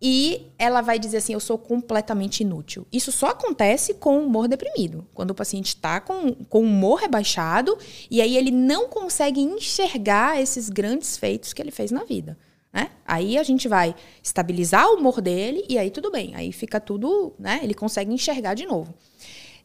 E 0.00 0.46
ela 0.56 0.80
vai 0.80 0.98
dizer 0.98 1.18
assim: 1.18 1.32
eu 1.32 1.40
sou 1.40 1.58
completamente 1.58 2.40
inútil. 2.40 2.86
Isso 2.92 3.10
só 3.10 3.28
acontece 3.28 3.94
com 3.94 4.20
humor 4.20 4.46
deprimido. 4.46 5.06
Quando 5.12 5.32
o 5.32 5.34
paciente 5.34 5.68
está 5.68 6.00
com, 6.00 6.32
com 6.44 6.60
humor 6.60 7.00
rebaixado 7.00 7.76
e 8.08 8.20
aí 8.20 8.36
ele 8.36 8.52
não 8.52 8.88
consegue 8.88 9.40
enxergar 9.40 10.40
esses 10.40 10.68
grandes 10.68 11.16
feitos 11.16 11.52
que 11.52 11.60
ele 11.60 11.72
fez 11.72 11.90
na 11.90 12.04
vida. 12.04 12.38
Né? 12.72 12.90
Aí 13.06 13.38
a 13.38 13.42
gente 13.42 13.68
vai 13.68 13.94
estabilizar 14.22 14.88
o 14.90 14.96
humor 14.96 15.20
dele 15.20 15.64
e 15.68 15.78
aí 15.78 15.90
tudo 15.90 16.10
bem. 16.10 16.34
Aí 16.34 16.52
fica 16.52 16.80
tudo, 16.80 17.34
né? 17.38 17.60
Ele 17.62 17.74
consegue 17.74 18.12
enxergar 18.12 18.54
de 18.54 18.66
novo. 18.66 18.94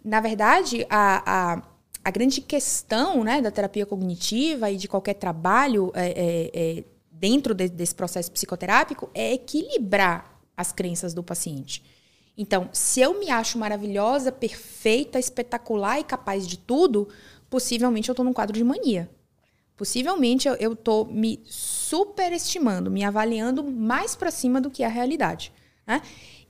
Na 0.03 0.19
verdade, 0.19 0.85
a, 0.89 1.53
a, 1.53 1.61
a 2.03 2.11
grande 2.11 2.41
questão 2.41 3.23
né, 3.23 3.41
da 3.41 3.51
terapia 3.51 3.85
cognitiva 3.85 4.69
e 4.69 4.77
de 4.77 4.87
qualquer 4.87 5.13
trabalho 5.13 5.91
é, 5.95 6.09
é, 6.09 6.51
é, 6.53 6.83
dentro 7.11 7.53
de, 7.53 7.69
desse 7.69 7.95
processo 7.95 8.31
psicoterápico 8.31 9.09
é 9.13 9.33
equilibrar 9.33 10.39
as 10.57 10.71
crenças 10.71 11.13
do 11.13 11.23
paciente. 11.23 11.83
Então, 12.37 12.69
se 12.73 12.99
eu 12.99 13.19
me 13.19 13.29
acho 13.29 13.57
maravilhosa, 13.57 14.31
perfeita, 14.31 15.19
espetacular 15.19 15.99
e 15.99 16.03
capaz 16.03 16.47
de 16.47 16.57
tudo, 16.57 17.07
possivelmente 17.49 18.09
eu 18.09 18.13
estou 18.13 18.25
num 18.25 18.33
quadro 18.33 18.57
de 18.57 18.63
mania. 18.63 19.09
Possivelmente 19.83 20.47
eu, 20.47 20.55
eu 20.55 20.77
tô 20.77 21.03
me 21.03 21.43
superestimando, 21.43 22.89
me 22.89 23.03
avaliando 23.03 23.61
mais 23.61 24.15
para 24.15 24.31
cima 24.31 24.61
do 24.61 24.71
que 24.71 24.81
a 24.81 24.87
realidade. 24.87 25.51
Né? 25.85 26.01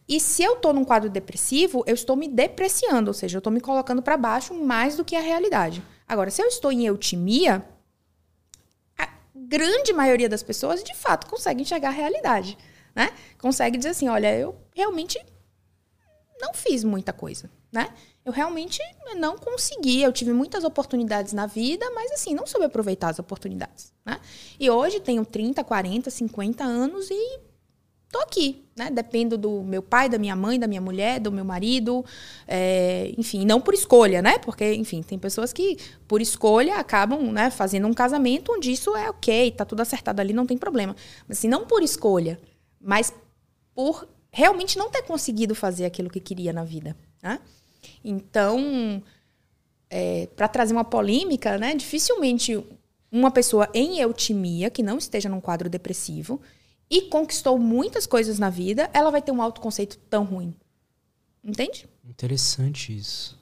E 0.07 0.19
se 0.19 0.43
eu 0.43 0.53
estou 0.53 0.71
num 0.71 0.85
quadro 0.85 1.09
depressivo, 1.09 1.83
eu 1.87 1.95
estou 1.95 2.15
me 2.15 2.27
depreciando, 2.27 3.09
ou 3.09 3.13
seja, 3.13 3.37
eu 3.37 3.39
estou 3.39 3.51
me 3.51 3.59
colocando 3.59 4.03
para 4.03 4.15
baixo 4.17 4.53
mais 4.53 4.95
do 4.95 5.03
que 5.03 5.15
a 5.15 5.19
realidade. 5.19 5.81
Agora, 6.07 6.29
se 6.29 6.43
eu 6.43 6.45
estou 6.45 6.71
em 6.71 6.85
eutimia, 6.85 7.67
a 8.95 9.09
grande 9.33 9.93
maioria 9.93 10.29
das 10.29 10.43
pessoas, 10.43 10.83
de 10.83 10.93
fato, 10.93 11.27
consegue 11.27 11.63
enxergar 11.63 11.87
a 11.87 11.91
realidade. 11.91 12.55
Né? 12.95 13.09
Consegue 13.39 13.77
dizer 13.77 13.89
assim, 13.89 14.09
olha, 14.09 14.37
eu 14.37 14.55
realmente 14.75 15.19
não 16.39 16.53
fiz 16.53 16.83
muita 16.83 17.11
coisa, 17.11 17.49
né? 17.71 17.91
Eu 18.25 18.31
realmente 18.31 18.79
não 19.15 19.37
consegui. 19.37 20.01
Eu 20.01 20.11
tive 20.11 20.31
muitas 20.33 20.63
oportunidades 20.63 21.33
na 21.33 21.45
vida, 21.45 21.89
mas 21.91 22.11
assim, 22.11 22.33
não 22.33 22.47
soube 22.47 22.65
aproveitar 22.65 23.09
as 23.09 23.19
oportunidades. 23.19 23.93
Né? 24.05 24.19
E 24.59 24.69
hoje 24.69 24.99
tenho 24.99 25.25
30, 25.25 25.63
40, 25.63 26.09
50 26.09 26.63
anos 26.63 27.09
e 27.09 27.39
tô 28.13 28.19
aqui, 28.19 28.63
né? 28.77 28.91
Dependo 28.91 29.37
do 29.39 29.63
meu 29.63 29.81
pai, 29.81 30.07
da 30.07 30.19
minha 30.19 30.35
mãe, 30.35 30.59
da 30.59 30.67
minha 30.67 30.79
mulher, 30.79 31.19
do 31.19 31.31
meu 31.31 31.43
marido, 31.43 32.05
é, 32.47 33.11
enfim, 33.17 33.43
não 33.43 33.59
por 33.59 33.73
escolha, 33.73 34.21
né? 34.21 34.37
Porque, 34.37 34.71
enfim, 34.75 35.01
tem 35.01 35.17
pessoas 35.17 35.51
que 35.51 35.77
por 36.07 36.21
escolha 36.21 36.75
acabam, 36.75 37.31
né, 37.31 37.49
fazendo 37.49 37.87
um 37.87 37.93
casamento 37.93 38.51
onde 38.53 38.71
isso 38.71 38.95
é 38.95 39.09
ok, 39.09 39.51
tá 39.51 39.65
tudo 39.65 39.81
acertado 39.81 40.21
ali, 40.21 40.31
não 40.31 40.45
tem 40.45 40.57
problema. 40.57 40.95
Mas 41.27 41.39
assim, 41.39 41.47
não 41.47 41.65
por 41.65 41.81
escolha, 41.81 42.39
mas 42.79 43.11
por 43.73 44.07
realmente 44.31 44.77
não 44.77 44.91
ter 44.91 45.01
conseguido 45.01 45.55
fazer 45.55 45.85
aquilo 45.85 46.09
que 46.09 46.19
queria 46.19 46.53
na 46.53 46.63
vida, 46.63 46.95
né? 47.21 47.39
Então, 48.03 49.01
é, 49.89 50.27
para 50.35 50.47
trazer 50.47 50.73
uma 50.73 50.83
polêmica, 50.83 51.57
né, 51.57 51.75
dificilmente 51.75 52.63
uma 53.11 53.29
pessoa 53.29 53.69
em 53.73 53.99
eutimia, 53.99 54.69
que 54.69 54.81
não 54.81 54.97
esteja 54.97 55.29
num 55.29 55.39
quadro 55.39 55.69
depressivo, 55.69 56.41
e 56.89 57.03
conquistou 57.03 57.57
muitas 57.57 58.05
coisas 58.05 58.39
na 58.39 58.49
vida, 58.49 58.89
ela 58.93 59.11
vai 59.11 59.21
ter 59.21 59.31
um 59.31 59.41
autoconceito 59.41 59.97
tão 60.09 60.23
ruim. 60.23 60.53
Entende? 61.43 61.87
Interessante 62.03 62.95
isso. 62.95 63.39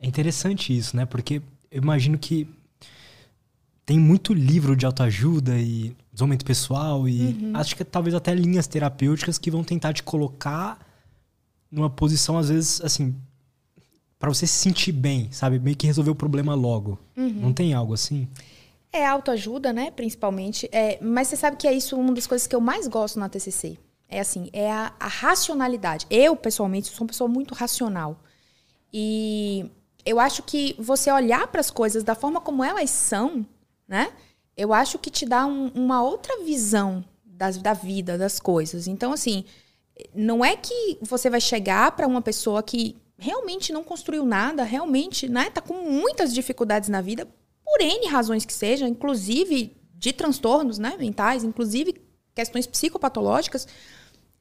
É 0.00 0.06
interessante 0.06 0.76
isso, 0.76 0.96
né? 0.96 1.06
Porque 1.06 1.40
eu 1.70 1.82
imagino 1.82 2.18
que 2.18 2.48
tem 3.86 3.98
muito 3.98 4.34
livro 4.34 4.74
de 4.76 4.84
autoajuda 4.84 5.58
e 5.58 5.94
desenvolvimento 6.12 6.44
pessoal 6.44 7.08
e 7.08 7.20
uhum. 7.20 7.52
acho 7.54 7.76
que 7.76 7.84
talvez 7.84 8.14
até 8.14 8.34
linhas 8.34 8.66
terapêuticas 8.66 9.38
que 9.38 9.50
vão 9.50 9.62
tentar 9.62 9.92
te 9.92 10.02
colocar 10.02 10.78
numa 11.72 11.88
posição, 11.88 12.36
às 12.36 12.50
vezes, 12.50 12.80
assim, 12.82 13.16
para 14.18 14.28
você 14.32 14.46
se 14.46 14.52
sentir 14.52 14.92
bem, 14.92 15.32
sabe? 15.32 15.58
Meio 15.58 15.76
que 15.76 15.86
resolver 15.86 16.10
o 16.10 16.14
problema 16.14 16.54
logo. 16.54 16.98
Uhum. 17.16 17.40
Não 17.40 17.52
tem 17.52 17.72
algo 17.72 17.94
assim? 17.94 18.28
É 18.92 19.06
autoajuda, 19.06 19.72
né? 19.72 19.90
Principalmente. 19.90 20.68
É, 20.70 20.98
mas 21.02 21.28
você 21.28 21.36
sabe 21.36 21.56
que 21.56 21.66
é 21.66 21.72
isso 21.72 21.96
uma 21.96 22.12
das 22.12 22.26
coisas 22.26 22.46
que 22.46 22.54
eu 22.54 22.60
mais 22.60 22.86
gosto 22.86 23.18
na 23.18 23.28
TCC. 23.28 23.78
É 24.08 24.20
assim, 24.20 24.50
é 24.52 24.70
a, 24.70 24.92
a 25.00 25.08
racionalidade. 25.08 26.06
Eu, 26.10 26.36
pessoalmente, 26.36 26.88
sou 26.88 27.04
uma 27.04 27.08
pessoa 27.08 27.26
muito 27.26 27.54
racional. 27.54 28.22
E 28.92 29.64
eu 30.04 30.20
acho 30.20 30.42
que 30.42 30.76
você 30.78 31.10
olhar 31.10 31.46
para 31.48 31.60
as 31.60 31.70
coisas 31.70 32.04
da 32.04 32.14
forma 32.14 32.40
como 32.40 32.62
elas 32.62 32.90
são, 32.90 33.46
né? 33.88 34.12
Eu 34.56 34.74
acho 34.74 34.98
que 34.98 35.10
te 35.10 35.24
dá 35.24 35.46
um, 35.46 35.68
uma 35.68 36.02
outra 36.02 36.44
visão 36.44 37.02
das, 37.24 37.56
da 37.56 37.72
vida, 37.72 38.18
das 38.18 38.38
coisas. 38.38 38.86
Então, 38.86 39.12
assim, 39.12 39.44
não 40.14 40.44
é 40.44 40.56
que 40.56 40.98
você 41.00 41.28
vai 41.28 41.40
chegar 41.40 41.92
para 41.92 42.06
uma 42.06 42.22
pessoa 42.22 42.62
que 42.62 42.96
realmente 43.18 43.72
não 43.72 43.84
construiu 43.84 44.24
nada, 44.24 44.64
realmente, 44.64 45.28
né, 45.28 45.50
tá 45.50 45.60
com 45.60 45.74
muitas 45.74 46.34
dificuldades 46.34 46.88
na 46.88 47.00
vida, 47.00 47.28
por 47.64 47.80
N 47.80 48.06
razões 48.08 48.44
que 48.44 48.52
sejam, 48.52 48.88
inclusive 48.88 49.76
de 49.94 50.12
transtornos, 50.12 50.78
né, 50.78 50.96
mentais, 50.98 51.44
inclusive 51.44 52.02
questões 52.34 52.66
psicopatológicas, 52.66 53.68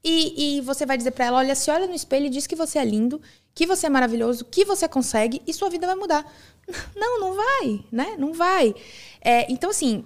e, 0.03 0.57
e 0.57 0.61
você 0.61 0.85
vai 0.85 0.97
dizer 0.97 1.11
para 1.11 1.25
ela, 1.25 1.37
olha, 1.37 1.53
se 1.53 1.69
olha 1.69 1.85
no 1.85 1.93
espelho 1.93 2.25
e 2.25 2.29
diz 2.29 2.47
que 2.47 2.55
você 2.55 2.79
é 2.79 2.85
lindo, 2.85 3.21
que 3.53 3.67
você 3.67 3.85
é 3.85 3.89
maravilhoso, 3.89 4.45
que 4.45 4.65
você 4.65 4.87
consegue, 4.87 5.41
e 5.45 5.53
sua 5.53 5.69
vida 5.69 5.85
vai 5.85 5.95
mudar. 5.95 6.25
Não, 6.95 7.19
não 7.19 7.35
vai, 7.35 7.83
né? 7.91 8.15
Não 8.17 8.33
vai. 8.33 8.73
É, 9.19 9.51
então, 9.51 9.69
assim, 9.71 10.05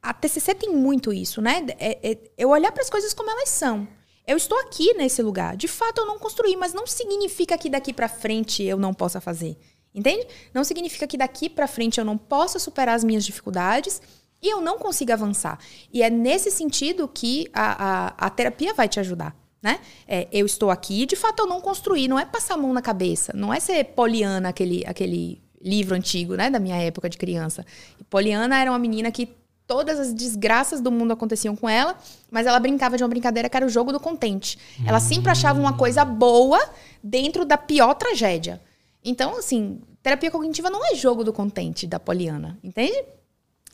a 0.00 0.14
TCC 0.14 0.54
tem 0.54 0.70
muito 0.74 1.12
isso, 1.12 1.42
né? 1.42 1.66
É, 1.78 2.12
é, 2.12 2.18
eu 2.38 2.48
olhar 2.48 2.72
para 2.72 2.82
as 2.82 2.88
coisas 2.88 3.12
como 3.12 3.30
elas 3.30 3.48
são. 3.48 3.86
Eu 4.26 4.36
estou 4.36 4.58
aqui 4.60 4.94
nesse 4.94 5.22
lugar. 5.22 5.56
De 5.56 5.66
fato, 5.68 6.00
eu 6.00 6.06
não 6.06 6.18
construí, 6.18 6.56
mas 6.56 6.72
não 6.72 6.86
significa 6.86 7.58
que 7.58 7.68
daqui 7.68 7.92
para 7.92 8.08
frente 8.08 8.62
eu 8.62 8.78
não 8.78 8.94
possa 8.94 9.20
fazer. 9.20 9.56
Entende? 9.94 10.26
Não 10.54 10.64
significa 10.64 11.06
que 11.06 11.18
daqui 11.18 11.50
para 11.50 11.66
frente 11.66 11.98
eu 11.98 12.04
não 12.04 12.16
possa 12.16 12.58
superar 12.58 12.94
as 12.94 13.04
minhas 13.04 13.24
dificuldades 13.24 14.00
e 14.40 14.48
eu 14.48 14.60
não 14.60 14.78
consigo 14.78 15.12
avançar. 15.12 15.58
E 15.92 16.02
é 16.02 16.08
nesse 16.08 16.50
sentido 16.50 17.06
que 17.06 17.48
a, 17.52 18.06
a, 18.16 18.26
a 18.26 18.30
terapia 18.30 18.72
vai 18.72 18.88
te 18.88 18.98
ajudar. 19.00 19.36
Né? 19.62 19.78
É, 20.08 20.26
eu 20.32 20.44
estou 20.44 20.70
aqui, 20.70 21.06
de 21.06 21.14
fato 21.14 21.40
eu 21.40 21.46
não 21.46 21.60
construí, 21.60 22.08
não 22.08 22.18
é 22.18 22.24
passar 22.24 22.54
a 22.54 22.56
mão 22.56 22.72
na 22.72 22.82
cabeça, 22.82 23.32
não 23.32 23.54
é 23.54 23.60
ser 23.60 23.84
poliana, 23.84 24.48
aquele, 24.48 24.82
aquele 24.84 25.40
livro 25.62 25.94
antigo, 25.94 26.34
né, 26.34 26.50
da 26.50 26.58
minha 26.58 26.76
época 26.76 27.08
de 27.08 27.16
criança. 27.16 27.64
E 27.98 28.04
Poliana 28.04 28.58
era 28.58 28.70
uma 28.70 28.78
menina 28.78 29.10
que 29.12 29.28
todas 29.66 29.98
as 29.98 30.12
desgraças 30.12 30.80
do 30.80 30.90
mundo 30.90 31.12
aconteciam 31.12 31.56
com 31.56 31.68
ela, 31.68 31.96
mas 32.30 32.46
ela 32.46 32.58
brincava 32.58 32.96
de 32.96 33.02
uma 33.02 33.08
brincadeira 33.08 33.48
que 33.48 33.56
era 33.56 33.66
o 33.66 33.68
jogo 33.68 33.92
do 33.92 34.00
contente. 34.00 34.58
Ela 34.86 35.00
sempre 35.00 35.30
achava 35.30 35.60
uma 35.60 35.76
coisa 35.76 36.04
boa 36.04 36.60
dentro 37.02 37.44
da 37.44 37.56
pior 37.56 37.94
tragédia. 37.94 38.60
Então, 39.04 39.36
assim, 39.38 39.80
terapia 40.02 40.30
cognitiva 40.30 40.70
não 40.70 40.84
é 40.84 40.94
jogo 40.94 41.24
do 41.24 41.32
contente 41.32 41.86
da 41.86 41.98
Poliana, 41.98 42.58
entende? 42.62 43.04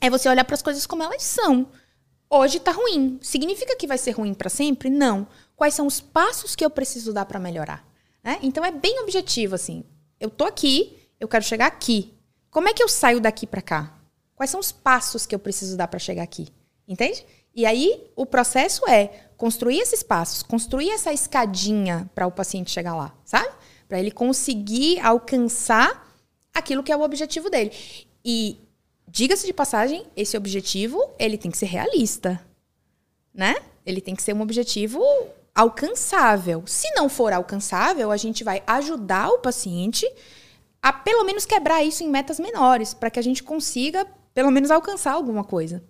É 0.01 0.09
você 0.09 0.29
olhar 0.29 0.45
para 0.45 0.55
as 0.55 0.61
coisas 0.61 0.85
como 0.85 1.03
elas 1.03 1.23
são. 1.23 1.67
Hoje 2.29 2.59
tá 2.59 2.71
ruim. 2.71 3.19
Significa 3.21 3.75
que 3.75 3.87
vai 3.87 3.97
ser 3.97 4.11
ruim 4.11 4.33
para 4.33 4.49
sempre? 4.49 4.89
Não. 4.89 5.27
Quais 5.55 5.73
são 5.73 5.85
os 5.85 5.99
passos 5.99 6.55
que 6.55 6.63
eu 6.63 6.69
preciso 6.69 7.11
dar 7.11 7.25
para 7.25 7.39
melhorar? 7.39 7.85
Né? 8.23 8.39
Então 8.41 8.63
é 8.63 8.71
bem 8.71 9.01
objetivo 9.01 9.55
assim. 9.55 9.83
Eu 10.19 10.29
tô 10.29 10.45
aqui, 10.45 10.97
eu 11.19 11.27
quero 11.27 11.43
chegar 11.43 11.67
aqui. 11.67 12.13
Como 12.49 12.67
é 12.67 12.73
que 12.73 12.81
eu 12.81 12.87
saio 12.87 13.19
daqui 13.19 13.45
para 13.45 13.61
cá? 13.61 13.98
Quais 14.39 14.51
são 14.51 14.61
os 14.61 14.71
passos 14.71 15.25
que 15.25 15.35
eu 15.35 15.39
preciso 15.39 15.75
dar 15.75 15.89
para 15.89 15.99
chegar 15.99 16.23
aqui? 16.23 16.47
Entende? 16.87 17.25
E 17.53 17.65
aí 17.65 18.09
o 18.15 18.25
processo 18.25 18.87
é 18.87 19.07
construir 19.35 19.79
esses 19.79 20.01
passos, 20.01 20.41
construir 20.41 20.91
essa 20.91 21.11
escadinha 21.11 22.09
para 22.15 22.25
o 22.25 22.31
paciente 22.31 22.71
chegar 22.71 22.95
lá, 22.95 23.13
sabe? 23.25 23.49
Para 23.85 23.99
ele 23.99 24.11
conseguir 24.11 24.97
alcançar 25.01 26.09
aquilo 26.53 26.81
que 26.81 26.89
é 26.89 26.95
o 26.95 27.01
objetivo 27.01 27.49
dele. 27.49 27.73
E 28.23 28.57
diga-se 29.05 29.45
de 29.45 29.51
passagem, 29.51 30.05
esse 30.15 30.37
objetivo, 30.37 31.11
ele 31.19 31.37
tem 31.37 31.51
que 31.51 31.57
ser 31.57 31.65
realista, 31.65 32.41
né? 33.33 33.57
Ele 33.85 33.99
tem 33.99 34.15
que 34.15 34.23
ser 34.23 34.33
um 34.33 34.39
objetivo 34.39 35.03
alcançável. 35.53 36.63
Se 36.65 36.89
não 36.91 37.09
for 37.09 37.33
alcançável, 37.33 38.09
a 38.09 38.15
gente 38.15 38.45
vai 38.45 38.63
ajudar 38.65 39.31
o 39.31 39.39
paciente 39.39 40.09
a 40.81 40.93
pelo 40.93 41.25
menos 41.25 41.45
quebrar 41.45 41.83
isso 41.83 42.05
em 42.05 42.09
metas 42.09 42.39
menores, 42.39 42.93
para 42.93 43.09
que 43.11 43.19
a 43.19 43.21
gente 43.21 43.43
consiga 43.43 44.07
pelo 44.33 44.51
menos 44.51 44.71
alcançar 44.71 45.13
alguma 45.13 45.43
coisa. 45.43 45.83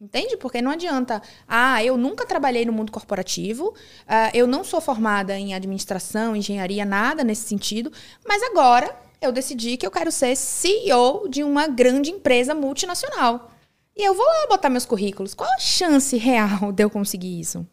Entende? 0.00 0.36
Porque 0.36 0.60
não 0.60 0.70
adianta. 0.70 1.22
Ah, 1.48 1.82
eu 1.82 1.96
nunca 1.96 2.26
trabalhei 2.26 2.64
no 2.64 2.72
mundo 2.72 2.92
corporativo, 2.92 3.68
uh, 3.68 4.30
eu 4.34 4.46
não 4.46 4.62
sou 4.62 4.80
formada 4.80 5.38
em 5.38 5.54
administração, 5.54 6.36
engenharia, 6.36 6.84
nada 6.84 7.24
nesse 7.24 7.48
sentido, 7.48 7.90
mas 8.26 8.42
agora 8.42 8.94
eu 9.20 9.32
decidi 9.32 9.76
que 9.76 9.86
eu 9.86 9.90
quero 9.90 10.12
ser 10.12 10.36
CEO 10.36 11.28
de 11.28 11.42
uma 11.42 11.66
grande 11.66 12.10
empresa 12.10 12.54
multinacional. 12.54 13.50
E 13.96 14.02
eu 14.06 14.12
vou 14.14 14.26
lá 14.26 14.46
botar 14.48 14.68
meus 14.68 14.84
currículos. 14.84 15.34
Qual 15.34 15.48
a 15.48 15.58
chance 15.58 16.16
real 16.16 16.70
de 16.72 16.82
eu 16.82 16.90
conseguir 16.90 17.40
isso? 17.40 17.66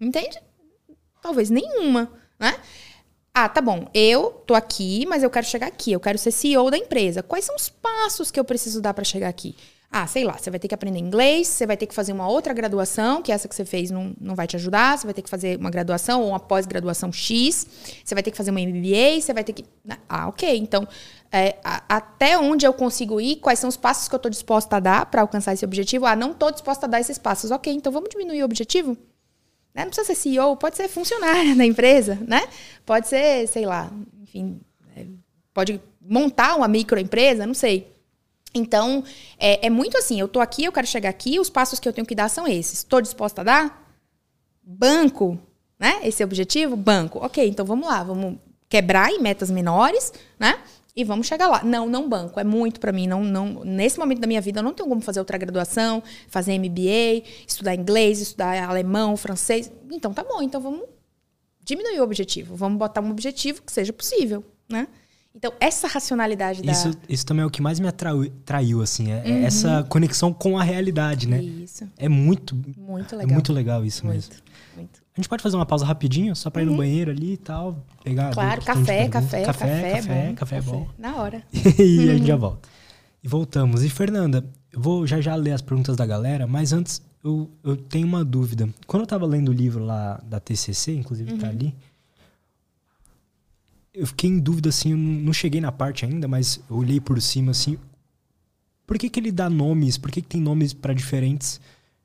Entende? 0.00 0.40
Talvez 1.20 1.50
nenhuma, 1.50 2.10
né? 2.38 2.58
Ah, 3.34 3.48
tá 3.48 3.62
bom. 3.62 3.88
Eu 3.94 4.30
tô 4.46 4.54
aqui, 4.54 5.06
mas 5.06 5.22
eu 5.22 5.30
quero 5.30 5.46
chegar 5.46 5.66
aqui. 5.66 5.92
Eu 5.92 6.00
quero 6.00 6.18
ser 6.18 6.30
CEO 6.30 6.70
da 6.70 6.76
empresa. 6.76 7.22
Quais 7.22 7.44
são 7.46 7.56
os 7.56 7.68
passos 7.68 8.30
que 8.30 8.38
eu 8.38 8.44
preciso 8.44 8.80
dar 8.80 8.92
para 8.92 9.04
chegar 9.04 9.28
aqui? 9.28 9.56
Ah, 9.90 10.06
sei 10.06 10.24
lá, 10.24 10.38
você 10.38 10.50
vai 10.50 10.58
ter 10.58 10.68
que 10.68 10.74
aprender 10.74 10.98
inglês, 10.98 11.48
você 11.48 11.66
vai 11.66 11.76
ter 11.76 11.86
que 11.86 11.94
fazer 11.94 12.12
uma 12.14 12.26
outra 12.26 12.54
graduação, 12.54 13.20
que 13.20 13.30
essa 13.30 13.46
que 13.46 13.54
você 13.54 13.64
fez 13.64 13.90
não, 13.90 14.14
não 14.18 14.34
vai 14.34 14.46
te 14.46 14.56
ajudar, 14.56 14.96
você 14.96 15.06
vai 15.06 15.12
ter 15.12 15.20
que 15.20 15.28
fazer 15.28 15.58
uma 15.58 15.68
graduação 15.68 16.22
ou 16.22 16.30
uma 16.30 16.40
pós-graduação 16.40 17.12
X, 17.12 17.66
você 18.02 18.14
vai 18.14 18.22
ter 18.22 18.30
que 18.30 18.36
fazer 18.38 18.50
uma 18.52 18.60
MBA, 18.60 19.20
você 19.20 19.34
vai 19.34 19.44
ter 19.44 19.52
que. 19.52 19.66
Ah, 20.08 20.28
ok. 20.28 20.56
Então, 20.56 20.88
é, 21.30 21.56
a, 21.62 21.82
até 21.96 22.38
onde 22.38 22.66
eu 22.66 22.72
consigo 22.72 23.20
ir, 23.20 23.36
quais 23.36 23.58
são 23.58 23.68
os 23.68 23.76
passos 23.76 24.08
que 24.08 24.14
eu 24.14 24.18
estou 24.18 24.30
disposta 24.30 24.76
a 24.76 24.80
dar 24.80 25.06
para 25.06 25.20
alcançar 25.20 25.52
esse 25.52 25.64
objetivo? 25.64 26.06
Ah, 26.06 26.16
não 26.16 26.30
estou 26.32 26.50
disposta 26.50 26.86
a 26.86 26.88
dar 26.88 27.00
esses 27.00 27.18
passos. 27.18 27.50
Ok, 27.50 27.70
então 27.70 27.92
vamos 27.92 28.08
diminuir 28.08 28.40
o 28.42 28.46
objetivo? 28.46 28.96
Né? 29.74 29.84
Não 29.84 29.90
precisa 29.90 30.06
ser 30.06 30.14
CEO, 30.14 30.56
pode 30.56 30.76
ser 30.76 30.88
funcionário 30.88 31.54
da 31.56 31.64
empresa, 31.64 32.18
né? 32.26 32.46
Pode 32.84 33.08
ser, 33.08 33.46
sei 33.48 33.64
lá, 33.64 33.90
enfim, 34.22 34.60
é, 34.96 35.06
pode 35.52 35.80
montar 36.00 36.56
uma 36.56 36.68
microempresa, 36.68 37.46
não 37.46 37.54
sei. 37.54 37.90
Então, 38.54 39.02
é, 39.38 39.66
é, 39.66 39.70
muito 39.70 39.96
assim, 39.96 40.20
eu 40.20 40.28
tô 40.28 40.40
aqui, 40.40 40.64
eu 40.64 40.72
quero 40.72 40.86
chegar 40.86 41.08
aqui, 41.08 41.40
os 41.40 41.48
passos 41.48 41.80
que 41.80 41.88
eu 41.88 41.92
tenho 41.92 42.06
que 42.06 42.14
dar 42.14 42.28
são 42.28 42.46
esses. 42.46 42.80
Estou 42.80 43.00
disposta 43.00 43.40
a 43.40 43.44
dar? 43.44 43.94
Banco, 44.62 45.38
né? 45.78 46.00
Esse 46.04 46.22
é 46.22 46.26
o 46.26 46.28
objetivo? 46.28 46.76
Banco. 46.76 47.18
Ok, 47.24 47.46
então 47.48 47.64
vamos 47.64 47.86
lá, 47.86 48.02
vamos 48.02 48.38
quebrar 48.68 49.10
em 49.10 49.20
metas 49.20 49.50
menores, 49.50 50.12
né? 50.38 50.58
E 50.94 51.04
vamos 51.04 51.26
chegar 51.26 51.48
lá. 51.48 51.64
Não, 51.64 51.88
não 51.88 52.08
banco. 52.08 52.38
É 52.38 52.44
muito 52.44 52.78
para 52.78 52.92
mim. 52.92 53.06
Não, 53.06 53.24
não, 53.24 53.64
nesse 53.64 53.98
momento 53.98 54.20
da 54.20 54.26
minha 54.26 54.40
vida, 54.40 54.60
eu 54.60 54.62
não 54.62 54.74
tenho 54.74 54.88
como 54.88 55.00
fazer 55.00 55.20
outra 55.20 55.38
graduação, 55.38 56.02
fazer 56.28 56.58
MBA, 56.58 57.26
estudar 57.46 57.74
inglês, 57.74 58.20
estudar 58.20 58.62
alemão, 58.68 59.16
francês. 59.16 59.72
Então 59.90 60.12
tá 60.12 60.22
bom. 60.22 60.42
Então 60.42 60.60
vamos 60.60 60.82
diminuir 61.64 62.00
o 62.00 62.02
objetivo. 62.02 62.54
Vamos 62.54 62.78
botar 62.78 63.00
um 63.00 63.10
objetivo 63.10 63.62
que 63.62 63.72
seja 63.72 63.92
possível, 63.92 64.44
né? 64.68 64.86
Então, 65.34 65.50
essa 65.58 65.88
racionalidade 65.88 66.62
da... 66.62 66.70
Isso, 66.70 66.90
isso 67.08 67.24
também 67.24 67.42
é 67.42 67.46
o 67.46 67.50
que 67.50 67.62
mais 67.62 67.80
me 67.80 67.88
atraiu, 67.88 68.30
traiu, 68.44 68.82
assim. 68.82 69.10
É, 69.10 69.22
é 69.24 69.30
uhum. 69.30 69.46
essa 69.46 69.82
conexão 69.84 70.30
com 70.32 70.58
a 70.58 70.62
realidade, 70.62 71.26
né? 71.26 71.42
Isso. 71.42 71.88
É 71.96 72.06
muito... 72.06 72.54
Muito 72.54 73.14
é 73.14 73.18
legal. 73.18 73.30
É 73.30 73.32
muito 73.32 73.52
legal 73.52 73.84
isso 73.84 74.04
muito, 74.04 74.16
mesmo. 74.16 74.34
Muito. 74.76 75.01
A 75.14 75.20
gente 75.20 75.28
pode 75.28 75.42
fazer 75.42 75.56
uma 75.56 75.66
pausa 75.66 75.84
rapidinho, 75.84 76.34
só 76.34 76.48
para 76.48 76.62
ir 76.62 76.64
no 76.64 76.72
uhum. 76.72 76.78
banheiro 76.78 77.10
ali 77.10 77.34
e 77.34 77.36
tal, 77.36 77.84
pegar. 78.02 78.32
Claro, 78.32 78.62
café, 78.62 79.08
café, 79.08 79.08
café, 79.08 79.44
café, 79.44 79.96
café, 79.96 80.30
é 80.30 80.32
café 80.32 80.56
é 80.56 80.62
bom. 80.62 80.88
Na 80.98 81.16
hora. 81.16 81.42
e 81.52 82.08
a 82.08 82.14
gente 82.14 82.26
já 82.26 82.36
volta. 82.36 82.66
E 83.22 83.28
voltamos. 83.28 83.84
E 83.84 83.90
Fernanda, 83.90 84.44
eu 84.72 84.80
vou 84.80 85.06
já 85.06 85.20
já 85.20 85.34
ler 85.34 85.52
as 85.52 85.60
perguntas 85.60 85.96
da 85.96 86.06
galera, 86.06 86.46
mas 86.46 86.72
antes 86.72 87.02
eu, 87.22 87.50
eu 87.62 87.76
tenho 87.76 88.06
uma 88.06 88.24
dúvida. 88.24 88.68
Quando 88.86 89.02
eu 89.02 89.06
tava 89.06 89.26
lendo 89.26 89.50
o 89.50 89.52
livro 89.52 89.84
lá 89.84 90.18
da 90.24 90.40
TCC, 90.40 90.94
inclusive 90.94 91.28
tá 91.28 91.34
uhum. 91.34 91.40
tá 91.40 91.48
ali, 91.48 91.74
eu 93.92 94.06
fiquei 94.06 94.30
em 94.30 94.38
dúvida 94.38 94.70
assim, 94.70 94.92
eu 94.92 94.96
não 94.96 95.32
cheguei 95.34 95.60
na 95.60 95.70
parte 95.70 96.06
ainda, 96.06 96.26
mas 96.26 96.58
eu 96.70 96.76
olhei 96.76 97.00
por 97.00 97.20
cima 97.20 97.50
assim. 97.50 97.76
Por 98.86 98.98
que, 98.98 99.10
que 99.10 99.20
ele 99.20 99.30
dá 99.30 99.50
nomes? 99.50 99.98
Por 99.98 100.10
que, 100.10 100.22
que 100.22 100.28
tem 100.28 100.40
nomes 100.40 100.72
para 100.72 100.94
diferentes 100.94 101.60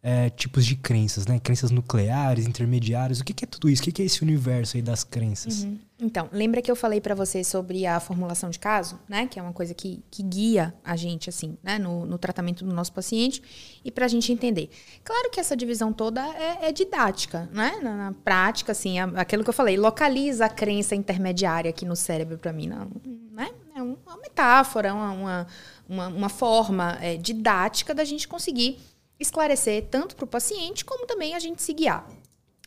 é, 0.09 0.29
tipos 0.29 0.65
de 0.65 0.77
crenças, 0.77 1.27
né? 1.27 1.37
Crenças 1.37 1.69
nucleares, 1.69 2.47
intermediárias. 2.47 3.19
O 3.19 3.25
que, 3.25 3.33
que 3.33 3.43
é 3.43 3.47
tudo 3.47 3.67
isso? 3.69 3.81
O 3.81 3.83
que, 3.83 3.91
que 3.91 4.01
é 4.01 4.05
esse 4.05 4.23
universo 4.23 4.77
aí 4.77 4.81
das 4.81 5.03
crenças? 5.03 5.65
Uhum. 5.65 5.77
Então, 5.99 6.29
lembra 6.31 6.61
que 6.61 6.71
eu 6.71 6.77
falei 6.77 7.01
para 7.01 7.13
você 7.13 7.43
sobre 7.43 7.85
a 7.85 7.99
formulação 7.99 8.49
de 8.49 8.57
caso, 8.57 8.97
né? 9.09 9.27
Que 9.27 9.37
é 9.37 9.43
uma 9.43 9.51
coisa 9.51 9.73
que, 9.73 10.01
que 10.09 10.23
guia 10.23 10.73
a 10.81 10.95
gente, 10.95 11.29
assim, 11.29 11.57
né? 11.61 11.77
No, 11.77 12.05
no 12.05 12.17
tratamento 12.17 12.63
do 12.63 12.73
nosso 12.73 12.93
paciente 12.93 13.43
e 13.83 13.91
para 13.91 14.05
a 14.05 14.07
gente 14.07 14.31
entender. 14.31 14.69
Claro 15.03 15.29
que 15.29 15.41
essa 15.41 15.57
divisão 15.57 15.91
toda 15.91 16.25
é, 16.37 16.69
é 16.69 16.71
didática, 16.71 17.49
né? 17.51 17.77
Na, 17.83 17.97
na, 17.97 18.13
prática, 18.13 18.71
assim, 18.71 18.97
aquilo 18.99 19.43
que 19.43 19.49
eu 19.49 19.53
falei, 19.53 19.75
localiza 19.75 20.45
a 20.45 20.49
crença 20.49 20.95
intermediária 20.95 21.69
aqui 21.69 21.85
no 21.85 21.97
cérebro 21.97 22.37
para 22.37 22.53
mim, 22.53 22.67
não, 22.67 22.89
né? 23.33 23.49
É 23.75 23.81
uma 23.81 24.17
metáfora, 24.21 24.93
uma, 24.93 25.11
uma, 25.11 25.47
uma, 25.89 26.07
uma 26.07 26.29
forma 26.29 26.97
é, 27.01 27.17
didática 27.17 27.93
da 27.93 28.05
gente 28.05 28.25
conseguir 28.25 28.79
esclarecer 29.19 29.87
tanto 29.89 30.15
para 30.15 30.25
o 30.25 30.27
paciente 30.27 30.85
como 30.85 31.05
também 31.05 31.35
a 31.35 31.39
gente 31.39 31.61
se 31.61 31.73
guiar. 31.73 32.07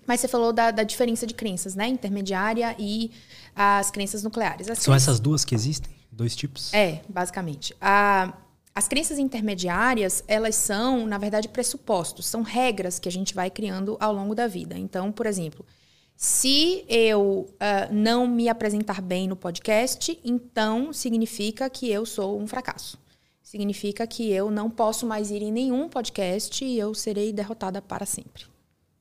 Mas 0.06 0.20
você 0.20 0.28
falou 0.28 0.52
da, 0.52 0.70
da, 0.70 0.82
diferença 0.82 1.26
de 1.26 1.34
crenças, 1.34 1.74
né? 1.74 1.86
Intermediária 1.86 2.74
e 2.78 3.12
as 3.54 3.90
crenças 3.90 4.22
nucleares. 4.22 4.68
As 4.68 4.78
São 4.78 4.92
crenças... 4.92 5.08
essas 5.08 5.20
duas 5.20 5.44
que 5.44 5.54
existem? 5.54 5.94
Dois 6.10 6.34
tipos? 6.34 6.72
É, 6.74 7.02
basicamente. 7.08 7.76
A, 7.80 8.32
as 8.74 8.88
crenças 8.88 9.18
intermediárias, 9.18 10.24
elas 10.26 10.56
são, 10.56 11.06
na 11.06 11.18
verdade, 11.18 11.48
pressupostos, 11.48 12.26
são 12.26 12.42
regras 12.42 12.98
que 12.98 13.08
a 13.08 13.12
gente 13.12 13.34
vai 13.34 13.50
criando 13.50 13.96
ao 14.00 14.12
longo 14.12 14.34
da 14.34 14.46
vida. 14.46 14.76
Então, 14.76 15.12
por 15.12 15.26
exemplo, 15.26 15.64
se 16.16 16.84
eu 16.88 17.48
uh, 17.48 17.92
não 17.92 18.26
me 18.26 18.48
apresentar 18.48 19.00
bem 19.00 19.28
no 19.28 19.36
podcast, 19.36 20.18
então 20.24 20.92
significa 20.92 21.70
que 21.70 21.88
eu 21.88 22.04
sou 22.04 22.40
um 22.40 22.46
fracasso 22.46 22.98
significa 23.50 24.06
que 24.06 24.30
eu 24.30 24.48
não 24.48 24.70
posso 24.70 25.04
mais 25.04 25.32
ir 25.32 25.42
em 25.42 25.50
nenhum 25.50 25.88
podcast 25.88 26.64
e 26.64 26.78
eu 26.78 26.94
serei 26.94 27.32
derrotada 27.32 27.82
para 27.82 28.06
sempre. 28.06 28.44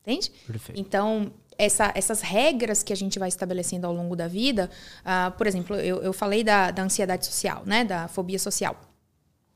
Entende? 0.01 0.31
Perfeito. 0.47 0.81
Então, 0.81 1.31
essa, 1.55 1.91
essas 1.93 2.21
regras 2.21 2.81
que 2.81 2.91
a 2.91 2.95
gente 2.95 3.19
vai 3.19 3.29
estabelecendo 3.29 3.85
ao 3.85 3.93
longo 3.93 4.15
da 4.15 4.27
vida, 4.27 4.67
uh, 5.01 5.31
por 5.37 5.45
exemplo, 5.45 5.75
eu, 5.75 6.01
eu 6.01 6.11
falei 6.11 6.43
da, 6.43 6.71
da 6.71 6.81
ansiedade 6.81 7.27
social, 7.27 7.61
né? 7.63 7.83
Da 7.83 8.07
fobia 8.07 8.39
social. 8.39 8.75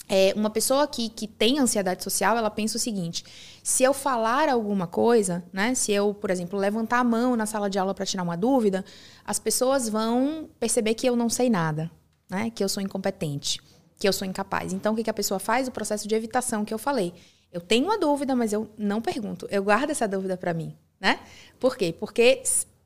É, 0.08 0.32
uma 0.36 0.52
pessoa 0.52 0.86
que, 0.86 1.10
que 1.10 1.28
tem 1.28 1.58
ansiedade 1.58 2.04
social, 2.04 2.38
ela 2.38 2.52
pensa 2.52 2.78
o 2.78 2.80
seguinte: 2.80 3.24
se 3.64 3.82
eu 3.82 3.96
falar 3.96 4.48
alguma 4.48 4.86
coisa, 4.86 5.44
né? 5.52 5.74
Se 5.74 5.92
eu, 5.92 6.14
por 6.14 6.30
exemplo, 6.30 6.60
levantar 6.60 7.00
a 7.00 7.04
mão 7.04 7.36
na 7.36 7.48
sala 7.48 7.68
de 7.68 7.80
aula 7.80 7.96
para 7.96 8.06
tirar 8.06 8.22
uma 8.22 8.38
dúvida, 8.38 8.86
as 9.26 9.40
pessoas 9.40 9.90
vão 9.90 10.48
perceber 10.60 10.94
que 10.94 11.10
eu 11.10 11.16
não 11.16 11.30
sei 11.30 11.50
nada, 11.50 11.90
né? 12.30 12.52
Que 12.52 12.64
eu 12.64 12.70
sou 12.70 12.84
incompetente 12.84 13.60
que 13.98 14.08
eu 14.08 14.14
sou 14.14 14.28
incapaz. 14.28 14.74
Então, 14.74 14.94
o 14.94 14.96
que, 14.96 15.04
que 15.04 15.10
a 15.10 15.14
pessoa 15.14 15.40
faz? 15.40 15.68
O 15.68 15.72
processo 15.72 16.08
de 16.08 16.16
evitação 16.16 16.66
que 16.66 16.74
eu 16.74 16.78
falei. 16.78 17.14
Eu 17.52 17.62
tenho 17.62 17.86
uma 17.86 18.00
dúvida, 18.00 18.36
mas 18.36 18.52
eu 18.52 18.70
não 18.78 19.00
pergunto. 19.00 19.48
Eu 19.52 19.64
guardo 19.64 19.92
essa 19.92 20.08
dúvida 20.08 20.36
para 20.36 20.54
mim, 20.54 20.76
né? 21.00 21.20
Por 21.60 21.78
quê? 21.78 21.96
Porque 21.98 22.42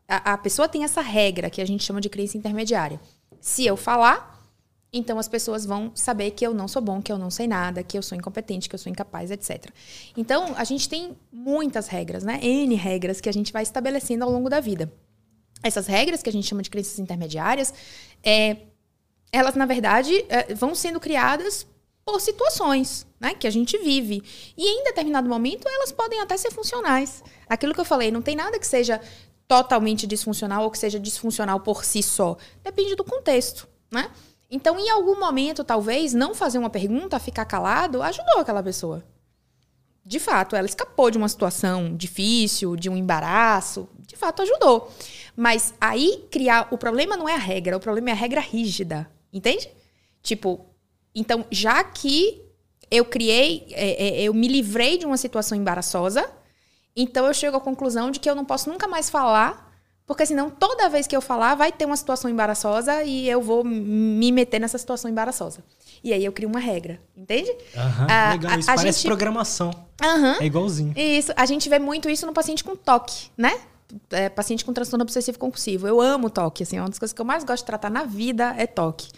a, 0.07 0.33
a, 0.33 0.37
pessoa 0.37 0.67
tem 0.67 0.83
essa 0.83 1.01
regra 1.01 1.49
que 1.49 1.61
a 1.61 1.65
gente 1.65 1.83
chama 1.83 2.01
de 2.01 2.09
crença 2.09 2.37
intermediária. 2.37 2.99
Se 3.39 3.65
eu 3.65 3.77
falar, 3.77 4.35
Então 4.91 5.19
as 5.19 5.27
pessoas 5.27 5.65
vão 5.65 5.91
saber 5.93 6.31
que 6.31 6.45
eu 6.45 6.53
não 6.53 6.67
sou 6.67 6.81
bom, 6.81 7.01
que 7.01 7.11
eu 7.11 7.17
não 7.17 7.29
sei 7.29 7.45
nada, 7.45 7.83
que 7.83 7.97
eu 7.97 8.01
sou 8.01 8.17
incompetente, 8.17 8.69
que 8.69 8.75
eu 8.75 8.79
sou 8.79 8.89
incapaz, 8.89 9.31
etc. 9.31 9.69
Então 10.15 10.53
a 10.55 10.63
gente 10.63 10.87
tem 10.87 11.15
muitas 11.31 11.87
regras, 11.87 12.23
né? 12.23 12.39
N 12.41 12.73
regras 12.75 13.19
que 13.19 13.29
a 13.29 13.33
gente 13.33 13.51
vai 13.51 13.63
estabelecendo 13.63 14.23
ao 14.23 14.31
longo 14.31 14.49
da 14.49 14.59
vida. 14.59 14.91
Essas 15.61 15.87
regras 15.87 16.23
que 16.23 16.29
a 16.29 16.33
gente 16.33 16.47
chama 16.47 16.61
de 16.61 16.69
crenças 16.69 16.99
intermediárias, 16.99 17.73
é, 18.23 18.57
elas 19.31 19.55
na 19.55 19.65
verdade 19.65 20.25
é, 20.29 20.53
vão 20.53 20.73
sendo 20.73 20.99
criadas 20.99 21.65
por 22.05 22.21
situações 22.21 23.05
né, 23.19 23.33
que 23.33 23.47
a 23.47 23.51
gente 23.51 23.77
vive. 23.77 24.23
E 24.57 24.79
em 24.79 24.83
determinado 24.83 25.27
momento 25.27 25.67
elas 25.67 25.91
podem 25.91 26.21
até 26.21 26.37
ser 26.37 26.51
funcionais. 26.51 27.23
Aquilo 27.49 27.73
que 27.73 27.79
eu 27.79 27.85
falei, 27.85 28.11
não 28.11 28.21
tem 28.21 28.35
nada 28.35 28.57
que 28.57 28.67
seja 28.67 29.01
totalmente 29.47 30.05
disfuncional 30.05 30.63
ou 30.63 30.71
que 30.71 30.77
seja 30.77 30.99
disfuncional 30.99 31.59
por 31.59 31.83
si 31.83 32.03
só. 32.03 32.37
Depende 32.63 32.95
do 32.95 33.03
contexto, 33.03 33.67
né? 33.91 34.09
Então, 34.49 34.79
em 34.79 34.89
algum 34.89 35.19
momento, 35.19 35.63
talvez, 35.63 36.13
não 36.13 36.33
fazer 36.33 36.57
uma 36.57 36.69
pergunta, 36.69 37.19
ficar 37.19 37.43
calado, 37.43 38.01
ajudou 38.01 38.39
aquela 38.39 38.63
pessoa. 38.63 39.03
De 40.05 40.19
fato, 40.19 40.55
ela 40.55 40.65
escapou 40.65 41.11
de 41.11 41.17
uma 41.17 41.27
situação 41.27 41.93
difícil, 41.93 42.77
de 42.77 42.89
um 42.89 42.95
embaraço. 42.95 43.89
De 43.99 44.15
fato, 44.15 44.41
ajudou. 44.41 44.89
Mas 45.35 45.73
aí, 45.81 46.25
criar. 46.31 46.69
O 46.71 46.77
problema 46.77 47.17
não 47.17 47.27
é 47.27 47.35
a 47.35 47.39
regra, 47.39 47.75
o 47.75 47.79
problema 47.79 48.11
é 48.11 48.13
a 48.13 48.15
regra 48.15 48.39
rígida. 48.39 49.09
Entende? 49.37 49.69
Tipo, 50.23 50.65
então, 51.13 51.45
já 51.51 51.83
que 51.83 52.41
eu 52.89 53.05
criei, 53.05 53.67
é, 53.71 54.07
é, 54.07 54.21
eu 54.23 54.33
me 54.33 54.47
livrei 54.47 54.97
de 54.97 55.05
uma 55.05 55.17
situação 55.17 55.57
embaraçosa, 55.57 56.29
então 56.95 57.25
eu 57.25 57.33
chego 57.33 57.57
à 57.57 57.61
conclusão 57.61 58.09
de 58.09 58.19
que 58.19 58.29
eu 58.29 58.35
não 58.35 58.45
posso 58.45 58.69
nunca 58.69 58.87
mais 58.87 59.09
falar 59.09 59.67
porque 60.07 60.25
senão, 60.25 60.49
toda 60.49 60.87
vez 60.87 61.05
que 61.05 61.15
eu 61.15 61.19
falar, 61.19 61.53
vai 61.53 61.69
ter 61.69 61.83
uma 61.83 61.97
situação 61.97 62.31
embaraçosa 62.31 63.03
e 63.03 63.27
eu 63.27 63.41
vou 63.41 63.61
me 63.61 64.31
meter 64.31 64.57
nessa 64.57 64.77
situação 64.77 65.11
embaraçosa. 65.11 65.61
E 66.01 66.13
aí 66.13 66.23
eu 66.23 66.31
crio 66.31 66.47
uma 66.47 66.61
regra, 66.61 66.97
entende? 67.15 67.51
Uhum, 67.51 68.07
ah, 68.09 68.31
legal, 68.31 68.57
isso 68.57 68.69
a, 68.69 68.73
a 68.73 68.75
parece 68.77 68.99
gente... 68.99 69.07
programação. 69.07 69.69
Uhum, 70.01 70.35
é 70.39 70.45
igualzinho. 70.45 70.93
Isso, 70.95 71.33
a 71.35 71.45
gente 71.45 71.67
vê 71.67 71.77
muito 71.77 72.09
isso 72.09 72.25
no 72.25 72.31
paciente 72.31 72.63
com 72.63 72.73
toque, 72.73 73.29
né? 73.37 73.59
É, 74.09 74.29
paciente 74.29 74.63
com 74.63 74.71
transtorno 74.71 75.03
obsessivo 75.03 75.37
compulsivo. 75.37 75.85
Eu 75.85 75.99
amo 75.99 76.29
toque, 76.29 76.63
assim, 76.63 76.77
é 76.77 76.81
uma 76.81 76.87
das 76.87 76.99
coisas 76.99 77.13
que 77.13 77.21
eu 77.21 77.25
mais 77.25 77.43
gosto 77.43 77.63
de 77.63 77.65
tratar 77.65 77.89
na 77.89 78.05
vida 78.05 78.55
é 78.57 78.65
toque. 78.65 79.09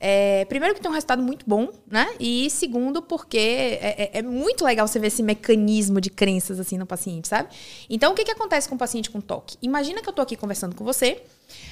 É, 0.00 0.44
primeiro 0.44 0.74
que 0.74 0.80
tem 0.80 0.90
um 0.90 0.94
resultado 0.94 1.22
muito 1.22 1.44
bom, 1.46 1.68
né? 1.86 2.08
E 2.20 2.48
segundo 2.50 3.02
porque 3.02 3.38
é, 3.38 4.02
é, 4.02 4.10
é, 4.18 4.22
muito 4.22 4.64
legal 4.64 4.86
você 4.86 4.98
ver 4.98 5.08
esse 5.08 5.22
mecanismo 5.22 6.00
de 6.00 6.08
crenças 6.08 6.60
assim 6.60 6.78
no 6.78 6.86
paciente, 6.86 7.26
sabe? 7.26 7.48
Então 7.90 8.12
o 8.12 8.14
que, 8.14 8.24
que 8.24 8.30
acontece 8.30 8.68
com 8.68 8.76
o 8.76 8.78
paciente 8.78 9.10
com 9.10 9.20
toque? 9.20 9.56
Imagina 9.60 10.00
que 10.00 10.08
eu 10.08 10.12
tô 10.12 10.22
aqui 10.22 10.36
conversando 10.36 10.76
com 10.76 10.84
você 10.84 11.22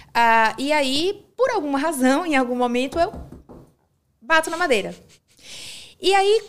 uh, 0.09 0.61
e 0.61 0.73
aí, 0.73 1.25
por 1.37 1.51
alguma 1.51 1.79
razão, 1.79 2.25
em 2.27 2.35
algum 2.35 2.57
momento 2.57 2.99
eu 2.99 3.13
bato 4.21 4.51
na 4.51 4.57
madeira. 4.57 4.95
E 6.01 6.15
aí, 6.15 6.43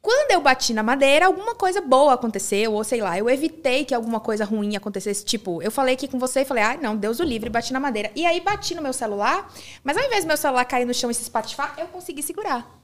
quando 0.00 0.30
eu 0.30 0.40
bati 0.40 0.72
na 0.72 0.82
madeira, 0.82 1.26
alguma 1.26 1.54
coisa 1.54 1.80
boa 1.80 2.14
aconteceu, 2.14 2.72
ou 2.72 2.84
sei 2.84 3.00
lá, 3.00 3.18
eu 3.18 3.28
evitei 3.28 3.84
que 3.84 3.92
alguma 3.92 4.20
coisa 4.20 4.44
ruim 4.44 4.76
acontecesse. 4.76 5.24
Tipo, 5.24 5.60
eu 5.60 5.70
falei 5.70 5.94
aqui 5.94 6.06
com 6.06 6.18
você 6.18 6.42
e 6.42 6.44
falei, 6.44 6.62
ai, 6.62 6.76
ah, 6.76 6.80
não, 6.80 6.96
Deus 6.96 7.18
o 7.18 7.24
livre, 7.24 7.50
bati 7.50 7.72
na 7.72 7.80
madeira. 7.80 8.10
E 8.14 8.24
aí 8.24 8.40
bati 8.40 8.74
no 8.74 8.82
meu 8.82 8.92
celular, 8.92 9.52
mas 9.82 9.96
ao 9.96 10.04
invés 10.04 10.24
do 10.24 10.28
meu 10.28 10.36
celular 10.36 10.64
cair 10.64 10.84
no 10.84 10.94
chão 10.94 11.10
e 11.10 11.14
se 11.14 11.22
espatifar, 11.22 11.74
eu 11.78 11.88
consegui 11.88 12.22
segurar. 12.22 12.80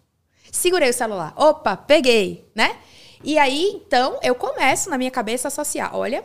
Segurei 0.50 0.90
o 0.90 0.94
celular. 0.94 1.32
Opa, 1.36 1.76
peguei, 1.76 2.50
né? 2.54 2.76
E 3.22 3.38
aí, 3.38 3.80
então, 3.86 4.18
eu 4.22 4.34
começo 4.34 4.90
na 4.90 4.98
minha 4.98 5.10
cabeça 5.10 5.46
a 5.46 5.50
associar. 5.50 5.96
Olha, 5.96 6.24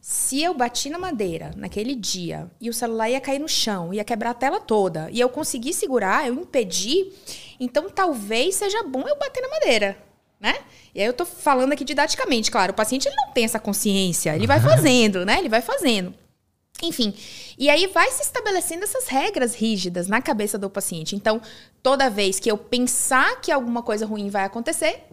se 0.00 0.42
eu 0.42 0.54
bati 0.54 0.90
na 0.90 0.98
madeira 0.98 1.50
naquele 1.56 1.94
dia 1.94 2.50
e 2.60 2.68
o 2.68 2.74
celular 2.74 3.08
ia 3.08 3.20
cair 3.20 3.38
no 3.38 3.48
chão, 3.48 3.92
ia 3.92 4.04
quebrar 4.04 4.30
a 4.30 4.34
tela 4.34 4.60
toda, 4.60 5.08
e 5.10 5.18
eu 5.18 5.28
consegui 5.28 5.72
segurar, 5.72 6.28
eu 6.28 6.34
impedi, 6.34 7.12
então 7.58 7.90
talvez 7.90 8.54
seja 8.54 8.82
bom 8.84 9.02
eu 9.08 9.18
bater 9.18 9.40
na 9.40 9.48
madeira 9.48 10.05
né? 10.40 10.56
E 10.94 11.00
aí 11.00 11.06
eu 11.06 11.12
tô 11.12 11.24
falando 11.24 11.72
aqui 11.72 11.84
didaticamente, 11.84 12.50
claro, 12.50 12.72
o 12.72 12.74
paciente 12.74 13.06
ele 13.06 13.16
não 13.16 13.32
tem 13.32 13.44
essa 13.44 13.58
consciência, 13.58 14.34
ele 14.34 14.46
vai 14.46 14.60
fazendo, 14.60 15.24
né? 15.24 15.38
Ele 15.38 15.48
vai 15.48 15.62
fazendo. 15.62 16.14
Enfim, 16.82 17.14
e 17.58 17.70
aí 17.70 17.86
vai 17.86 18.10
se 18.10 18.22
estabelecendo 18.22 18.84
essas 18.84 19.08
regras 19.08 19.54
rígidas 19.54 20.08
na 20.08 20.20
cabeça 20.20 20.58
do 20.58 20.68
paciente. 20.68 21.16
Então, 21.16 21.40
toda 21.82 22.10
vez 22.10 22.38
que 22.38 22.50
eu 22.50 22.58
pensar 22.58 23.40
que 23.40 23.50
alguma 23.50 23.82
coisa 23.82 24.04
ruim 24.04 24.28
vai 24.28 24.44
acontecer, 24.44 25.04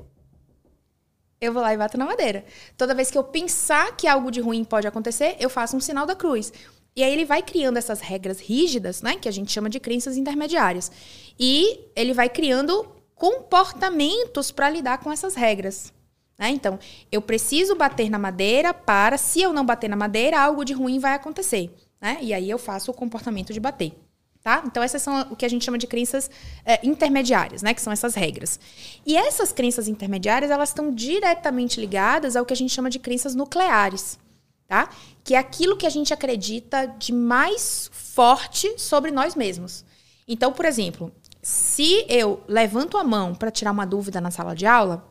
eu 1.39 1.53
vou 1.53 1.61
lá 1.61 1.73
e 1.73 1.77
bato 1.77 1.97
na 1.97 2.05
madeira. 2.05 2.45
Toda 2.77 2.95
vez 2.95 3.09
que 3.09 3.17
eu 3.17 3.23
pensar 3.23 3.95
que 3.95 4.07
algo 4.07 4.31
de 4.31 4.41
ruim 4.41 4.63
pode 4.63 4.87
acontecer, 4.87 5.35
eu 5.39 5.49
faço 5.49 5.75
um 5.75 5.79
sinal 5.79 6.05
da 6.05 6.15
cruz. 6.15 6.51
E 6.95 7.03
aí 7.03 7.11
ele 7.11 7.25
vai 7.25 7.41
criando 7.41 7.77
essas 7.77 8.01
regras 8.01 8.39
rígidas, 8.39 9.01
né, 9.01 9.15
que 9.15 9.27
a 9.27 9.31
gente 9.31 9.51
chama 9.51 9.69
de 9.69 9.79
crenças 9.79 10.15
intermediárias. 10.15 10.91
E 11.39 11.79
ele 11.95 12.13
vai 12.13 12.29
criando 12.29 12.87
comportamentos 13.23 14.51
para 14.51 14.69
lidar 14.69 14.97
com 14.97 15.09
essas 15.09 15.33
regras. 15.33 15.93
Né? 16.37 16.49
Então, 16.49 16.77
eu 17.09 17.21
preciso 17.21 17.73
bater 17.73 18.09
na 18.09 18.19
madeira 18.19 18.73
para, 18.73 19.17
se 19.17 19.41
eu 19.41 19.53
não 19.53 19.65
bater 19.65 19.89
na 19.89 19.95
madeira, 19.95 20.41
algo 20.41 20.65
de 20.65 20.73
ruim 20.73 20.99
vai 20.99 21.13
acontecer. 21.13 21.73
Né? 22.01 22.17
E 22.21 22.33
aí 22.33 22.49
eu 22.49 22.57
faço 22.57 22.91
o 22.91 22.93
comportamento 22.93 23.53
de 23.53 23.61
bater. 23.61 23.93
Tá? 24.41 24.61
Então, 24.65 24.83
essas 24.83 25.01
são 25.01 25.21
o 25.31 25.37
que 25.37 25.45
a 25.45 25.47
gente 25.47 25.63
chama 25.63 25.77
de 25.77 25.87
crenças 25.87 26.29
é, 26.65 26.85
intermediárias, 26.85 27.61
né? 27.61 27.73
que 27.73 27.81
são 27.81 27.93
essas 27.93 28.13
regras. 28.13 28.59
E 29.05 29.15
essas 29.15 29.53
crenças 29.53 29.87
intermediárias, 29.87 30.51
elas 30.51 30.71
estão 30.71 30.93
diretamente 30.93 31.79
ligadas 31.79 32.35
ao 32.35 32.45
que 32.45 32.51
a 32.51 32.57
gente 32.57 32.73
chama 32.73 32.89
de 32.89 32.99
crenças 32.99 33.33
nucleares. 33.33 34.19
Tá? 34.67 34.89
Que 35.23 35.35
é 35.35 35.37
aquilo 35.37 35.77
que 35.77 35.85
a 35.85 35.89
gente 35.89 36.13
acredita 36.13 36.87
de 36.87 37.13
mais 37.13 37.89
forte 37.93 38.77
sobre 38.77 39.11
nós 39.11 39.33
mesmos. 39.33 39.85
Então, 40.27 40.51
por 40.51 40.65
exemplo, 40.65 41.09
se 41.43 42.05
eu 42.07 42.41
levanto 42.47 42.97
a 42.97 43.03
mão 43.03 43.35
para 43.35 43.51
tirar 43.51 43.71
uma 43.71 43.85
dúvida 43.85 44.21
na 44.21 44.31
sala 44.31 44.55
de 44.55 44.65
aula, 44.65 45.05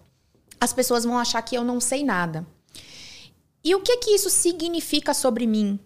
as 0.58 0.72
pessoas 0.72 1.04
vão 1.04 1.18
achar 1.18 1.42
que 1.42 1.54
eu 1.54 1.62
não 1.62 1.78
sei 1.78 2.02
nada. 2.02 2.46
E 3.62 3.74
o 3.74 3.82
que 3.82 3.98
que 3.98 4.10
isso 4.12 4.30
significa 4.30 5.12
sobre 5.12 5.46
mim? 5.46 5.78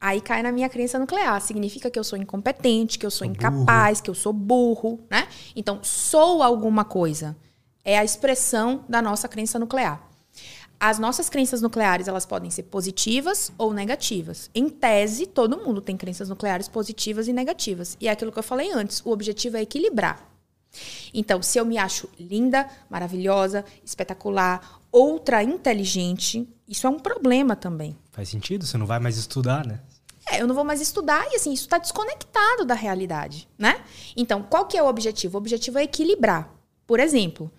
Aí 0.00 0.22
cai 0.22 0.42
na 0.42 0.50
minha 0.50 0.70
crença 0.70 0.98
nuclear. 0.98 1.38
Significa 1.42 1.90
que 1.90 1.98
eu 1.98 2.02
sou 2.02 2.18
incompetente, 2.18 2.98
que 2.98 3.04
eu 3.04 3.10
sou, 3.10 3.26
incapaz, 3.26 3.98
burro. 3.98 4.02
que 4.02 4.10
eu 4.10 4.14
sou 4.14 4.32
burro, 4.32 5.06
né? 5.10 5.28
Então, 5.54 5.80
sou 5.82 6.42
alguma 6.42 6.82
coisa. 6.82 7.36
É 7.84 7.98
a 7.98 8.04
expressão 8.04 8.84
da 8.88 9.02
nossa 9.02 9.28
crença 9.28 9.58
nuclear. 9.58 10.09
As 10.82 10.98
nossas 10.98 11.28
crenças 11.28 11.60
nucleares, 11.60 12.08
elas 12.08 12.24
podem 12.24 12.50
ser 12.50 12.62
positivas 12.62 13.52
ou 13.58 13.74
negativas. 13.74 14.48
Em 14.54 14.66
tese, 14.70 15.26
todo 15.26 15.58
mundo 15.58 15.82
tem 15.82 15.94
crenças 15.94 16.30
nucleares 16.30 16.68
positivas 16.68 17.28
e 17.28 17.34
negativas. 17.34 17.98
E 18.00 18.08
é 18.08 18.10
aquilo 18.10 18.32
que 18.32 18.38
eu 18.38 18.42
falei 18.42 18.72
antes, 18.72 19.02
o 19.04 19.10
objetivo 19.10 19.58
é 19.58 19.60
equilibrar. 19.60 20.26
Então, 21.12 21.42
se 21.42 21.58
eu 21.58 21.66
me 21.66 21.76
acho 21.76 22.08
linda, 22.18 22.66
maravilhosa, 22.88 23.62
espetacular, 23.84 24.80
outra 24.90 25.42
inteligente, 25.42 26.48
isso 26.66 26.86
é 26.86 26.90
um 26.90 26.98
problema 26.98 27.54
também. 27.54 27.94
Faz 28.10 28.30
sentido, 28.30 28.64
você 28.64 28.78
não 28.78 28.86
vai 28.86 28.98
mais 28.98 29.18
estudar, 29.18 29.66
né? 29.66 29.80
É, 30.32 30.40
eu 30.40 30.46
não 30.46 30.54
vou 30.54 30.64
mais 30.64 30.80
estudar 30.80 31.26
e 31.30 31.36
assim, 31.36 31.52
isso 31.52 31.64
está 31.64 31.76
desconectado 31.76 32.64
da 32.64 32.74
realidade, 32.74 33.46
né? 33.58 33.84
Então, 34.16 34.42
qual 34.42 34.64
que 34.64 34.78
é 34.78 34.82
o 34.82 34.86
objetivo? 34.86 35.36
O 35.36 35.40
objetivo 35.40 35.78
é 35.78 35.82
equilibrar. 35.82 36.50
Por 36.86 37.00
exemplo, 37.00 37.52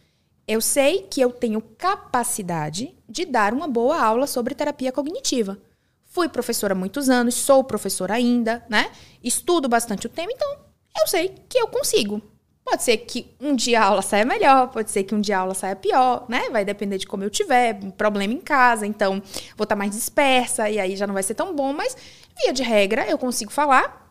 eu 0.47 0.59
sei 0.61 1.03
que 1.03 1.21
eu 1.21 1.31
tenho 1.31 1.61
capacidade 1.61 2.95
de 3.07 3.25
dar 3.25 3.53
uma 3.53 3.67
boa 3.67 4.01
aula 4.01 4.27
sobre 4.27 4.55
terapia 4.55 4.91
cognitiva. 4.91 5.57
Fui 6.05 6.27
professora 6.27 6.73
há 6.73 6.75
muitos 6.75 7.09
anos, 7.09 7.35
sou 7.35 7.63
professora 7.63 8.15
ainda, 8.15 8.65
né? 8.69 8.91
Estudo 9.23 9.69
bastante 9.69 10.07
o 10.07 10.09
tema, 10.09 10.31
então 10.31 10.57
eu 10.99 11.07
sei 11.07 11.35
que 11.47 11.57
eu 11.57 11.67
consigo. 11.67 12.21
Pode 12.63 12.83
ser 12.83 12.97
que 12.97 13.33
um 13.39 13.55
dia 13.55 13.81
a 13.81 13.85
aula 13.85 14.01
saia 14.01 14.25
melhor, 14.25 14.67
pode 14.67 14.91
ser 14.91 15.03
que 15.03 15.15
um 15.15 15.21
dia 15.21 15.37
a 15.37 15.41
aula 15.41 15.53
saia 15.53 15.75
pior, 15.75 16.25
né? 16.27 16.49
Vai 16.49 16.63
depender 16.63 16.97
de 16.97 17.07
como 17.07 17.23
eu 17.23 17.29
tiver, 17.29 17.79
problema 17.93 18.33
em 18.33 18.39
casa, 18.39 18.85
então 18.85 19.21
vou 19.55 19.63
estar 19.63 19.75
mais 19.75 19.91
dispersa 19.91 20.69
e 20.69 20.79
aí 20.79 20.95
já 20.95 21.07
não 21.07 21.13
vai 21.13 21.23
ser 21.23 21.33
tão 21.33 21.55
bom, 21.55 21.73
mas 21.73 21.95
via 22.41 22.53
de 22.53 22.61
regra 22.61 23.09
eu 23.09 23.17
consigo 23.17 23.51
falar 23.51 24.10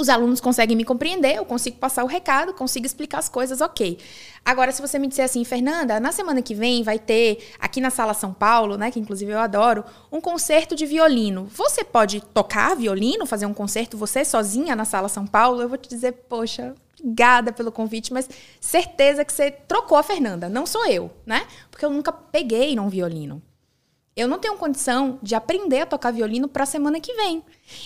os 0.00 0.08
alunos 0.08 0.40
conseguem 0.40 0.76
me 0.76 0.84
compreender, 0.84 1.36
eu 1.36 1.44
consigo 1.44 1.76
passar 1.78 2.04
o 2.04 2.06
recado, 2.06 2.54
consigo 2.54 2.86
explicar 2.86 3.18
as 3.18 3.28
coisas, 3.28 3.60
ok. 3.60 3.98
Agora, 4.44 4.72
se 4.72 4.80
você 4.80 4.98
me 4.98 5.08
disser 5.08 5.24
assim, 5.24 5.44
Fernanda, 5.44 6.00
na 6.00 6.12
semana 6.12 6.40
que 6.40 6.54
vem 6.54 6.82
vai 6.82 6.98
ter 6.98 7.52
aqui 7.58 7.80
na 7.80 7.90
Sala 7.90 8.14
São 8.14 8.32
Paulo, 8.32 8.76
né, 8.76 8.90
que 8.90 9.00
inclusive 9.00 9.32
eu 9.32 9.38
adoro, 9.38 9.84
um 10.10 10.20
concerto 10.20 10.74
de 10.74 10.86
violino. 10.86 11.46
Você 11.54 11.84
pode 11.84 12.20
tocar 12.20 12.74
violino, 12.76 13.26
fazer 13.26 13.46
um 13.46 13.54
concerto 13.54 13.96
você 13.96 14.24
sozinha 14.24 14.74
na 14.74 14.84
Sala 14.84 15.08
São 15.08 15.26
Paulo? 15.26 15.60
Eu 15.60 15.68
vou 15.68 15.78
te 15.78 15.88
dizer, 15.88 16.12
poxa, 16.28 16.74
obrigada 16.98 17.52
pelo 17.52 17.72
convite, 17.72 18.12
mas 18.12 18.28
certeza 18.60 19.24
que 19.24 19.32
você 19.32 19.50
trocou 19.50 19.98
a 19.98 20.02
Fernanda, 20.02 20.48
não 20.48 20.66
sou 20.66 20.86
eu, 20.86 21.10
né? 21.26 21.46
Porque 21.70 21.84
eu 21.84 21.90
nunca 21.90 22.12
peguei 22.12 22.74
num 22.74 22.88
violino. 22.88 23.42
Eu 24.18 24.26
não 24.26 24.40
tenho 24.40 24.56
condição 24.56 25.16
de 25.22 25.36
aprender 25.36 25.82
a 25.82 25.86
tocar 25.86 26.10
violino 26.10 26.48
para 26.48 26.64
a 26.64 26.66
semana 26.66 26.98
que 26.98 27.14
vem. 27.14 27.40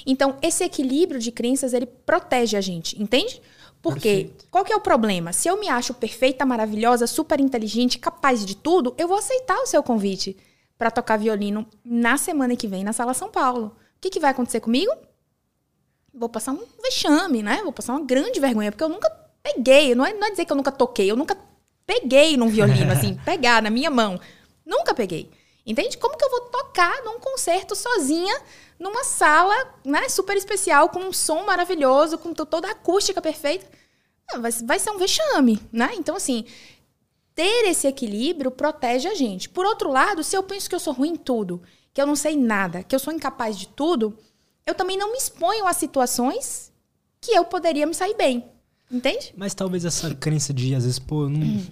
Então, 0.07 0.39
esse 0.41 0.65
equilíbrio 0.65 1.21
de 1.21 1.31
crenças, 1.31 1.75
ele 1.75 1.85
protege 1.85 2.57
a 2.57 2.61
gente, 2.63 3.01
entende? 3.01 3.39
Porque 3.83 4.09
Perfeito. 4.09 4.47
qual 4.51 4.65
que 4.65 4.73
é 4.73 4.77
o 4.77 4.81
problema? 4.81 5.35
Se 5.35 5.47
eu 5.47 5.61
me 5.61 5.69
acho 5.69 5.93
perfeita, 5.93 6.47
maravilhosa, 6.47 7.07
super 7.07 7.39
inteligente, 7.39 7.99
capaz 7.99 8.47
de 8.47 8.57
tudo, 8.57 8.95
eu 8.97 9.07
vou 9.07 9.19
aceitar 9.19 9.59
o 9.59 9.67
seu 9.67 9.83
convite 9.83 10.35
para 10.79 10.91
tocar 10.91 11.19
violino 11.19 11.67
na 11.85 12.17
semana 12.17 12.57
que 12.57 12.67
vem 12.67 12.83
na 12.83 12.95
Sala 12.95 13.13
São 13.13 13.31
Paulo. 13.31 13.77
O 13.97 14.01
que, 14.01 14.09
que 14.09 14.21
vai 14.21 14.31
acontecer 14.31 14.61
comigo? 14.61 14.91
Vou 16.15 16.31
passar 16.31 16.53
um 16.53 16.65
vexame, 16.83 17.43
né? 17.43 17.61
Vou 17.63 17.75
passar 17.75 17.93
uma 17.93 18.07
grande 18.07 18.41
vergonha, 18.41 18.73
porque 18.73 18.85
eu 18.85 18.89
nunca 18.89 19.11
peguei. 19.43 19.95
Não 19.95 20.07
é, 20.07 20.15
não 20.15 20.29
é 20.29 20.31
dizer 20.31 20.47
que 20.47 20.53
eu 20.53 20.57
nunca 20.57 20.73
toquei, 20.73 21.11
eu 21.11 21.17
nunca 21.17 21.37
peguei 21.87 22.39
num 22.39 22.49
violino, 22.49 22.91
assim, 22.93 23.19
pegar 23.23 23.61
na 23.61 23.69
minha 23.69 23.91
mão. 23.91 24.19
Nunca 24.65 24.95
peguei. 24.95 25.31
Entende? 25.65 25.97
Como 25.97 26.17
que 26.17 26.25
eu 26.25 26.31
vou 26.31 26.41
tocar 26.43 27.03
num 27.05 27.21
concerto 27.21 27.77
sozinha, 27.77 28.41
numa 28.79 29.05
sala, 29.05 29.55
né, 29.85 30.09
super 30.09 30.37
especial, 30.37 30.89
com 30.89 30.99
um 30.99 31.13
som 31.13 31.45
maravilhoso, 31.45 32.19
com 32.19 32.35
toda 32.35 32.69
a 32.69 32.73
acústica 32.73 33.23
perfeita? 33.23 33.67
Ah, 34.31 34.39
vai, 34.39 34.51
vai 34.51 34.79
ser 34.79 34.91
um 34.91 34.99
vexame, 34.99 35.61
né? 35.73 35.93
Então, 35.95 36.17
assim, 36.17 36.45
ter 37.35 37.69
esse 37.69 37.87
equilíbrio 37.87 38.51
protege 38.51 39.09
a 39.09 39.15
gente. 39.15 39.49
Por 39.49 39.65
outro 39.65 39.91
lado, 39.91 40.25
se 40.25 40.37
eu 40.37 40.43
penso 40.43 40.69
que 40.69 40.75
eu 40.75 40.81
sou 40.81 40.93
ruim 40.93 41.11
em 41.11 41.17
tudo, 41.17 41.63
que 41.95 42.01
eu 42.01 42.07
não 42.07 42.17
sei 42.17 42.37
nada, 42.37 42.83
que 42.83 42.95
eu 42.95 42.99
sou 42.99 43.13
incapaz 43.13 43.57
de 43.57 43.69
tudo, 43.69 44.17
eu 44.67 44.75
também 44.75 44.97
não 44.97 45.13
me 45.13 45.19
exponho 45.19 45.67
a 45.67 45.73
situações 45.73 46.73
que 47.21 47.33
eu 47.33 47.45
poderia 47.45 47.87
me 47.87 47.95
sair 47.95 48.17
bem. 48.17 48.45
Entende? 48.91 49.33
Mas 49.37 49.55
talvez 49.55 49.85
essa 49.85 50.15
crença 50.15 50.53
de, 50.53 50.75
às 50.75 50.85
vezes, 50.85 50.99
pô, 50.99 51.23
eu, 51.23 51.31
não, 51.31 51.41
hum. 51.41 51.67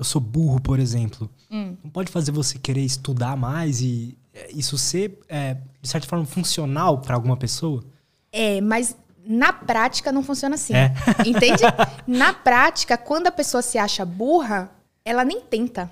Eu 0.00 0.04
sou 0.04 0.18
burro, 0.18 0.58
por 0.58 0.80
exemplo, 0.80 1.28
hum. 1.50 1.76
não 1.84 1.90
pode 1.90 2.10
fazer 2.10 2.32
você 2.32 2.58
querer 2.58 2.80
estudar 2.80 3.36
mais 3.36 3.82
e 3.82 4.16
é, 4.32 4.50
isso 4.50 4.78
ser, 4.78 5.18
é, 5.28 5.58
de 5.82 5.88
certa 5.88 6.08
forma, 6.08 6.24
funcional 6.24 6.98
para 7.02 7.14
alguma 7.14 7.36
pessoa? 7.36 7.84
É, 8.32 8.62
mas 8.62 8.96
na 9.26 9.52
prática 9.52 10.10
não 10.10 10.22
funciona 10.22 10.54
assim. 10.54 10.74
É. 10.74 10.90
Entende? 11.26 11.62
Na 12.06 12.32
prática, 12.32 12.96
quando 12.96 13.26
a 13.26 13.30
pessoa 13.30 13.60
se 13.60 13.76
acha 13.76 14.02
burra, 14.06 14.70
ela 15.04 15.22
nem 15.22 15.42
tenta. 15.42 15.90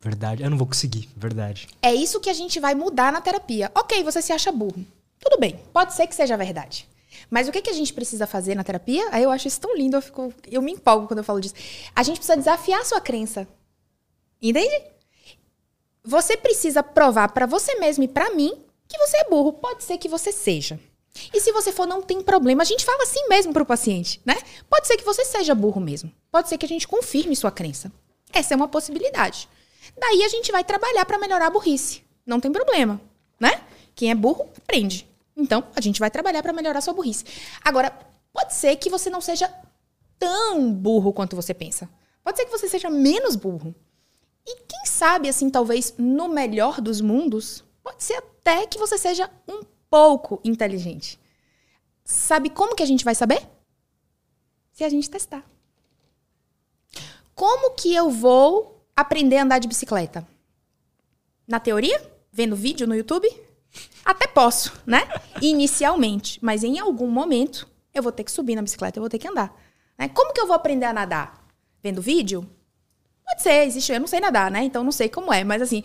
Verdade. 0.00 0.42
Eu 0.42 0.48
não 0.48 0.56
vou 0.56 0.66
conseguir, 0.66 1.10
verdade. 1.14 1.68
É 1.82 1.92
isso 1.92 2.20
que 2.20 2.30
a 2.30 2.34
gente 2.34 2.58
vai 2.58 2.74
mudar 2.74 3.12
na 3.12 3.20
terapia. 3.20 3.70
Ok, 3.74 4.02
você 4.02 4.22
se 4.22 4.32
acha 4.32 4.50
burro. 4.50 4.82
Tudo 5.20 5.38
bem, 5.38 5.60
pode 5.74 5.92
ser 5.92 6.06
que 6.06 6.14
seja 6.14 6.38
verdade. 6.38 6.88
Mas 7.30 7.48
o 7.48 7.52
que, 7.52 7.60
que 7.60 7.70
a 7.70 7.74
gente 7.74 7.92
precisa 7.92 8.26
fazer 8.26 8.54
na 8.54 8.64
terapia? 8.64 9.06
Aí 9.10 9.22
eu 9.22 9.30
acho 9.30 9.48
isso 9.48 9.60
tão 9.60 9.76
lindo, 9.76 9.96
eu, 9.96 10.02
fico, 10.02 10.32
eu 10.50 10.62
me 10.62 10.72
empolgo 10.72 11.06
quando 11.06 11.18
eu 11.18 11.24
falo 11.24 11.40
disso. 11.40 11.54
A 11.94 12.02
gente 12.02 12.16
precisa 12.16 12.36
desafiar 12.36 12.80
a 12.80 12.84
sua 12.84 13.00
crença. 13.00 13.46
Entende? 14.40 14.82
Você 16.04 16.36
precisa 16.36 16.82
provar 16.82 17.28
para 17.32 17.46
você 17.46 17.74
mesmo 17.76 18.04
e 18.04 18.08
para 18.08 18.30
mim 18.30 18.64
que 18.88 18.98
você 18.98 19.18
é 19.18 19.28
burro. 19.28 19.52
Pode 19.52 19.84
ser 19.84 19.98
que 19.98 20.08
você 20.08 20.32
seja. 20.32 20.80
E 21.32 21.40
se 21.40 21.52
você 21.52 21.72
for, 21.72 21.86
não 21.86 22.00
tem 22.00 22.22
problema. 22.22 22.62
A 22.62 22.66
gente 22.66 22.84
fala 22.84 23.02
assim 23.02 23.28
mesmo 23.28 23.52
para 23.52 23.62
o 23.62 23.66
paciente, 23.66 24.20
né? 24.24 24.36
Pode 24.70 24.86
ser 24.86 24.96
que 24.96 25.04
você 25.04 25.24
seja 25.24 25.54
burro 25.54 25.80
mesmo. 25.80 26.12
Pode 26.30 26.48
ser 26.48 26.56
que 26.56 26.64
a 26.64 26.68
gente 26.68 26.86
confirme 26.86 27.34
sua 27.34 27.50
crença. 27.50 27.92
Essa 28.32 28.54
é 28.54 28.56
uma 28.56 28.68
possibilidade. 28.68 29.48
Daí 29.98 30.22
a 30.22 30.28
gente 30.28 30.52
vai 30.52 30.62
trabalhar 30.62 31.04
para 31.04 31.18
melhorar 31.18 31.46
a 31.46 31.50
burrice. 31.50 32.02
Não 32.24 32.40
tem 32.40 32.52
problema, 32.52 33.00
né? 33.40 33.62
Quem 33.94 34.10
é 34.10 34.14
burro, 34.14 34.48
aprende. 34.56 35.07
Então, 35.38 35.64
a 35.76 35.80
gente 35.80 36.00
vai 36.00 36.10
trabalhar 36.10 36.42
para 36.42 36.52
melhorar 36.52 36.80
sua 36.80 36.92
burrice. 36.92 37.24
Agora, 37.64 37.96
pode 38.32 38.54
ser 38.54 38.74
que 38.76 38.90
você 38.90 39.08
não 39.08 39.20
seja 39.20 39.48
tão 40.18 40.74
burro 40.74 41.12
quanto 41.12 41.36
você 41.36 41.54
pensa. 41.54 41.88
Pode 42.24 42.36
ser 42.36 42.44
que 42.44 42.50
você 42.50 42.68
seja 42.68 42.90
menos 42.90 43.36
burro. 43.36 43.72
E 44.44 44.56
quem 44.62 44.84
sabe, 44.84 45.28
assim, 45.28 45.48
talvez 45.48 45.94
no 45.96 46.26
melhor 46.28 46.80
dos 46.80 47.00
mundos, 47.00 47.62
pode 47.84 48.02
ser 48.02 48.14
até 48.14 48.66
que 48.66 48.78
você 48.78 48.98
seja 48.98 49.30
um 49.46 49.62
pouco 49.88 50.40
inteligente. 50.42 51.20
Sabe 52.04 52.50
como 52.50 52.74
que 52.74 52.82
a 52.82 52.86
gente 52.86 53.04
vai 53.04 53.14
saber? 53.14 53.46
Se 54.72 54.82
a 54.82 54.88
gente 54.88 55.08
testar. 55.08 55.44
Como 57.34 57.70
que 57.76 57.94
eu 57.94 58.10
vou 58.10 58.84
aprender 58.96 59.36
a 59.36 59.44
andar 59.44 59.60
de 59.60 59.68
bicicleta? 59.68 60.26
Na 61.46 61.60
teoria? 61.60 62.12
Vendo 62.32 62.56
vídeo 62.56 62.86
no 62.86 62.96
YouTube? 62.96 63.28
Até 64.04 64.26
posso, 64.26 64.72
né? 64.86 65.06
Inicialmente. 65.42 66.38
Mas 66.42 66.64
em 66.64 66.78
algum 66.78 67.08
momento 67.08 67.68
eu 67.94 68.02
vou 68.02 68.12
ter 68.12 68.24
que 68.24 68.32
subir 68.32 68.54
na 68.54 68.62
bicicleta, 68.62 68.98
eu 68.98 69.02
vou 69.02 69.10
ter 69.10 69.18
que 69.18 69.28
andar. 69.28 69.54
Né? 69.98 70.08
Como 70.08 70.32
que 70.32 70.40
eu 70.40 70.46
vou 70.46 70.56
aprender 70.56 70.86
a 70.86 70.92
nadar? 70.92 71.46
Vendo 71.82 72.00
vídeo? 72.00 72.48
Pode 73.24 73.42
ser, 73.42 73.66
existe. 73.66 73.92
Eu 73.92 74.00
não 74.00 74.06
sei 74.06 74.20
nadar, 74.20 74.50
né? 74.50 74.64
Então 74.64 74.82
não 74.82 74.92
sei 74.92 75.08
como 75.08 75.32
é. 75.32 75.44
Mas 75.44 75.60
assim, 75.60 75.82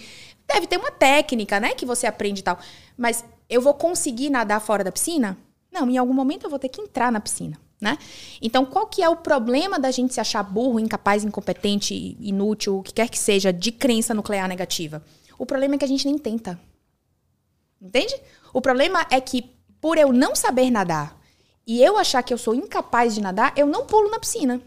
deve 0.47 0.67
ter 0.67 0.77
uma 0.77 0.91
técnica, 0.91 1.59
né? 1.59 1.73
Que 1.73 1.85
você 1.85 2.07
aprende 2.07 2.39
e 2.39 2.43
tal. 2.43 2.57
Mas 2.97 3.25
eu 3.49 3.61
vou 3.61 3.73
conseguir 3.73 4.29
nadar 4.29 4.61
fora 4.61 4.83
da 4.83 4.91
piscina? 4.91 5.37
Não, 5.71 5.89
em 5.89 5.97
algum 5.97 6.13
momento 6.13 6.45
eu 6.45 6.49
vou 6.49 6.59
ter 6.59 6.69
que 6.69 6.81
entrar 6.81 7.11
na 7.11 7.19
piscina. 7.19 7.59
Né? 7.81 7.97
Então, 8.41 8.63
qual 8.63 8.87
que 8.87 9.03
é 9.03 9.09
o 9.09 9.17
problema 9.17 9.77
da 9.77 9.91
gente 9.91 10.13
se 10.13 10.21
achar 10.21 10.41
burro, 10.41 10.79
incapaz, 10.79 11.25
incompetente, 11.25 12.15
inútil, 12.17 12.77
o 12.77 12.81
que 12.81 12.93
quer 12.93 13.09
que 13.09 13.19
seja, 13.19 13.51
de 13.51 13.73
crença 13.73 14.13
nuclear 14.13 14.47
negativa? 14.47 15.03
O 15.37 15.45
problema 15.45 15.75
é 15.75 15.77
que 15.77 15.83
a 15.83 15.87
gente 15.87 16.05
nem 16.05 16.17
tenta. 16.17 16.57
Entende? 17.83 18.17
O 18.53 18.61
problema 18.61 19.05
é 19.11 19.19
que, 19.19 19.53
por 19.81 19.97
eu 19.97 20.13
não 20.13 20.35
saber 20.35 20.71
nadar 20.71 21.19
e 21.67 21.83
eu 21.83 21.97
achar 21.97 22.23
que 22.23 22.33
eu 22.33 22.37
sou 22.37 22.55
incapaz 22.55 23.13
de 23.13 23.21
nadar, 23.21 23.53
eu 23.57 23.67
não 23.67 23.85
pulo 23.85 24.09
na 24.09 24.19
piscina. 24.19 24.61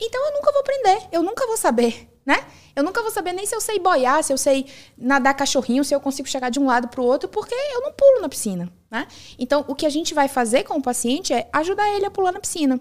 Então 0.00 0.26
eu 0.26 0.32
nunca 0.34 0.50
vou 0.50 0.60
aprender, 0.60 1.08
eu 1.12 1.22
nunca 1.22 1.46
vou 1.46 1.56
saber, 1.56 2.08
né? 2.26 2.44
Eu 2.74 2.82
nunca 2.82 3.02
vou 3.02 3.10
saber 3.10 3.32
nem 3.32 3.46
se 3.46 3.54
eu 3.54 3.60
sei 3.60 3.78
boiar, 3.78 4.22
se 4.22 4.32
eu 4.32 4.38
sei 4.38 4.66
nadar 4.96 5.34
cachorrinho, 5.34 5.84
se 5.84 5.94
eu 5.94 6.00
consigo 6.00 6.28
chegar 6.28 6.50
de 6.50 6.58
um 6.58 6.66
lado 6.66 6.88
para 6.88 7.00
o 7.00 7.04
outro, 7.04 7.28
porque 7.28 7.54
eu 7.54 7.80
não 7.82 7.92
pulo 7.92 8.20
na 8.20 8.28
piscina, 8.28 8.72
né? 8.90 9.06
Então 9.38 9.64
o 9.68 9.74
que 9.74 9.86
a 9.86 9.90
gente 9.90 10.14
vai 10.14 10.28
fazer 10.28 10.64
com 10.64 10.74
o 10.74 10.82
paciente 10.82 11.32
é 11.32 11.48
ajudar 11.52 11.88
ele 11.94 12.06
a 12.06 12.10
pular 12.10 12.32
na 12.32 12.40
piscina 12.40 12.80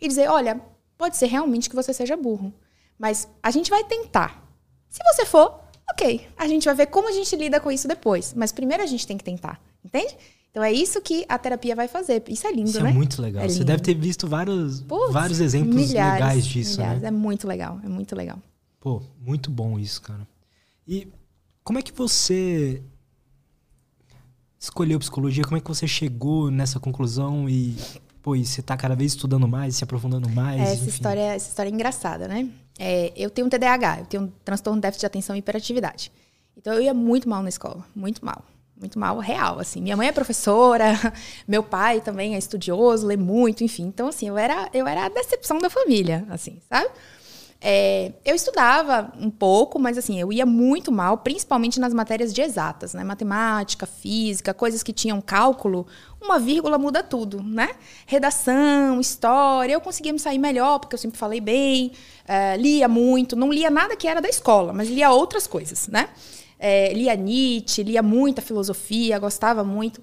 e 0.00 0.06
dizer, 0.08 0.28
olha, 0.28 0.60
pode 0.98 1.16
ser 1.16 1.26
realmente 1.26 1.68
que 1.68 1.76
você 1.76 1.92
seja 1.92 2.16
burro, 2.16 2.52
mas 2.98 3.28
a 3.42 3.50
gente 3.50 3.70
vai 3.70 3.84
tentar. 3.84 4.42
Se 4.88 5.02
você 5.04 5.26
for, 5.26 5.60
ok, 5.96 6.28
a 6.36 6.46
gente 6.46 6.66
vai 6.66 6.74
ver 6.74 6.86
como 6.86 7.08
a 7.08 7.12
gente 7.12 7.34
lida 7.34 7.58
com 7.58 7.72
isso 7.72 7.88
depois. 7.88 8.34
Mas 8.36 8.52
primeiro 8.52 8.82
a 8.82 8.86
gente 8.86 9.06
tem 9.06 9.16
que 9.16 9.24
tentar, 9.24 9.60
entende? 9.82 10.14
Então 10.50 10.62
é 10.62 10.72
isso 10.72 11.00
que 11.00 11.24
a 11.28 11.38
terapia 11.38 11.74
vai 11.74 11.88
fazer. 11.88 12.22
Isso 12.28 12.46
é 12.46 12.52
lindo, 12.52 12.68
isso 12.68 12.78
é 12.78 12.82
né? 12.82 12.90
é 12.90 12.92
muito 12.92 13.20
legal. 13.20 13.44
É 13.44 13.48
Você 13.48 13.64
deve 13.64 13.82
ter 13.82 13.94
visto 13.94 14.28
vários, 14.28 14.80
Puts, 14.82 15.12
vários 15.12 15.40
exemplos 15.40 15.74
milhares, 15.74 16.20
legais 16.20 16.46
disso, 16.46 16.80
milhares. 16.80 17.02
né? 17.02 17.08
É 17.08 17.10
muito 17.10 17.46
legal, 17.46 17.80
é 17.82 17.88
muito 17.88 18.14
legal. 18.14 18.38
Pô, 18.78 19.02
muito 19.20 19.50
bom 19.50 19.78
isso, 19.78 20.00
cara. 20.02 20.26
E 20.86 21.08
como 21.64 21.78
é 21.78 21.82
que 21.82 21.92
você 21.92 22.82
escolheu 24.58 24.98
psicologia? 24.98 25.44
Como 25.44 25.56
é 25.56 25.60
que 25.60 25.68
você 25.68 25.86
chegou 25.86 26.50
nessa 26.50 26.78
conclusão 26.78 27.48
e, 27.48 27.76
pô, 28.22 28.36
e 28.36 28.44
você 28.44 28.62
tá 28.62 28.76
cada 28.76 28.94
vez 28.94 29.12
estudando 29.12 29.48
mais, 29.48 29.76
se 29.76 29.84
aprofundando 29.84 30.28
mais? 30.28 30.60
É, 30.60 30.72
essa, 30.72 30.88
história, 30.88 31.34
essa 31.34 31.48
história 31.48 31.68
é 31.68 31.72
engraçada, 31.72 32.28
né? 32.28 32.48
É, 32.78 33.12
eu 33.16 33.30
tenho 33.30 33.46
um 33.46 33.50
TDAH, 33.50 34.00
eu 34.00 34.06
tenho 34.06 34.22
um 34.24 34.32
transtorno 34.44 34.78
de 34.78 34.82
déficit 34.82 35.00
de 35.00 35.06
atenção 35.06 35.36
e 35.36 35.38
hiperatividade. 35.38 36.12
Então 36.56 36.74
eu 36.74 36.82
ia 36.82 36.94
muito 36.94 37.28
mal 37.28 37.42
na 37.42 37.48
escola, 37.48 37.84
muito 37.94 38.24
mal. 38.24 38.44
Muito 38.78 38.98
mal, 38.98 39.18
real, 39.18 39.58
assim. 39.58 39.80
Minha 39.80 39.96
mãe 39.96 40.08
é 40.08 40.12
professora, 40.12 40.92
meu 41.48 41.62
pai 41.62 42.02
também 42.02 42.34
é 42.34 42.38
estudioso, 42.38 43.06
lê 43.06 43.16
muito, 43.16 43.64
enfim. 43.64 43.84
Então, 43.84 44.08
assim, 44.08 44.28
eu 44.28 44.36
era, 44.36 44.68
eu 44.74 44.86
era 44.86 45.06
a 45.06 45.08
decepção 45.08 45.58
da 45.58 45.70
família, 45.70 46.26
assim, 46.28 46.60
sabe? 46.68 46.90
É, 47.68 48.12
eu 48.24 48.36
estudava 48.36 49.12
um 49.18 49.28
pouco, 49.28 49.76
mas 49.76 49.98
assim, 49.98 50.20
eu 50.20 50.32
ia 50.32 50.46
muito 50.46 50.92
mal, 50.92 51.18
principalmente 51.18 51.80
nas 51.80 51.92
matérias 51.92 52.32
de 52.32 52.40
exatas, 52.40 52.94
né? 52.94 53.02
Matemática, 53.02 53.86
física, 53.86 54.54
coisas 54.54 54.84
que 54.84 54.92
tinham 54.92 55.20
cálculo, 55.20 55.84
uma 56.22 56.38
vírgula 56.38 56.78
muda 56.78 57.02
tudo, 57.02 57.42
né? 57.42 57.70
Redação, 58.06 59.00
história, 59.00 59.72
eu 59.72 59.80
conseguia 59.80 60.12
me 60.12 60.18
sair 60.20 60.38
melhor, 60.38 60.78
porque 60.78 60.94
eu 60.94 60.98
sempre 60.98 61.18
falei 61.18 61.40
bem, 61.40 61.90
é, 62.24 62.56
lia 62.56 62.86
muito, 62.86 63.34
não 63.34 63.52
lia 63.52 63.68
nada 63.68 63.96
que 63.96 64.06
era 64.06 64.20
da 64.20 64.28
escola, 64.28 64.72
mas 64.72 64.88
lia 64.88 65.10
outras 65.10 65.48
coisas, 65.48 65.88
né? 65.88 66.08
É, 66.60 66.92
lia 66.92 67.16
Nietzsche, 67.16 67.82
lia 67.82 68.00
muita 68.00 68.40
filosofia, 68.40 69.18
gostava 69.18 69.64
muito. 69.64 70.00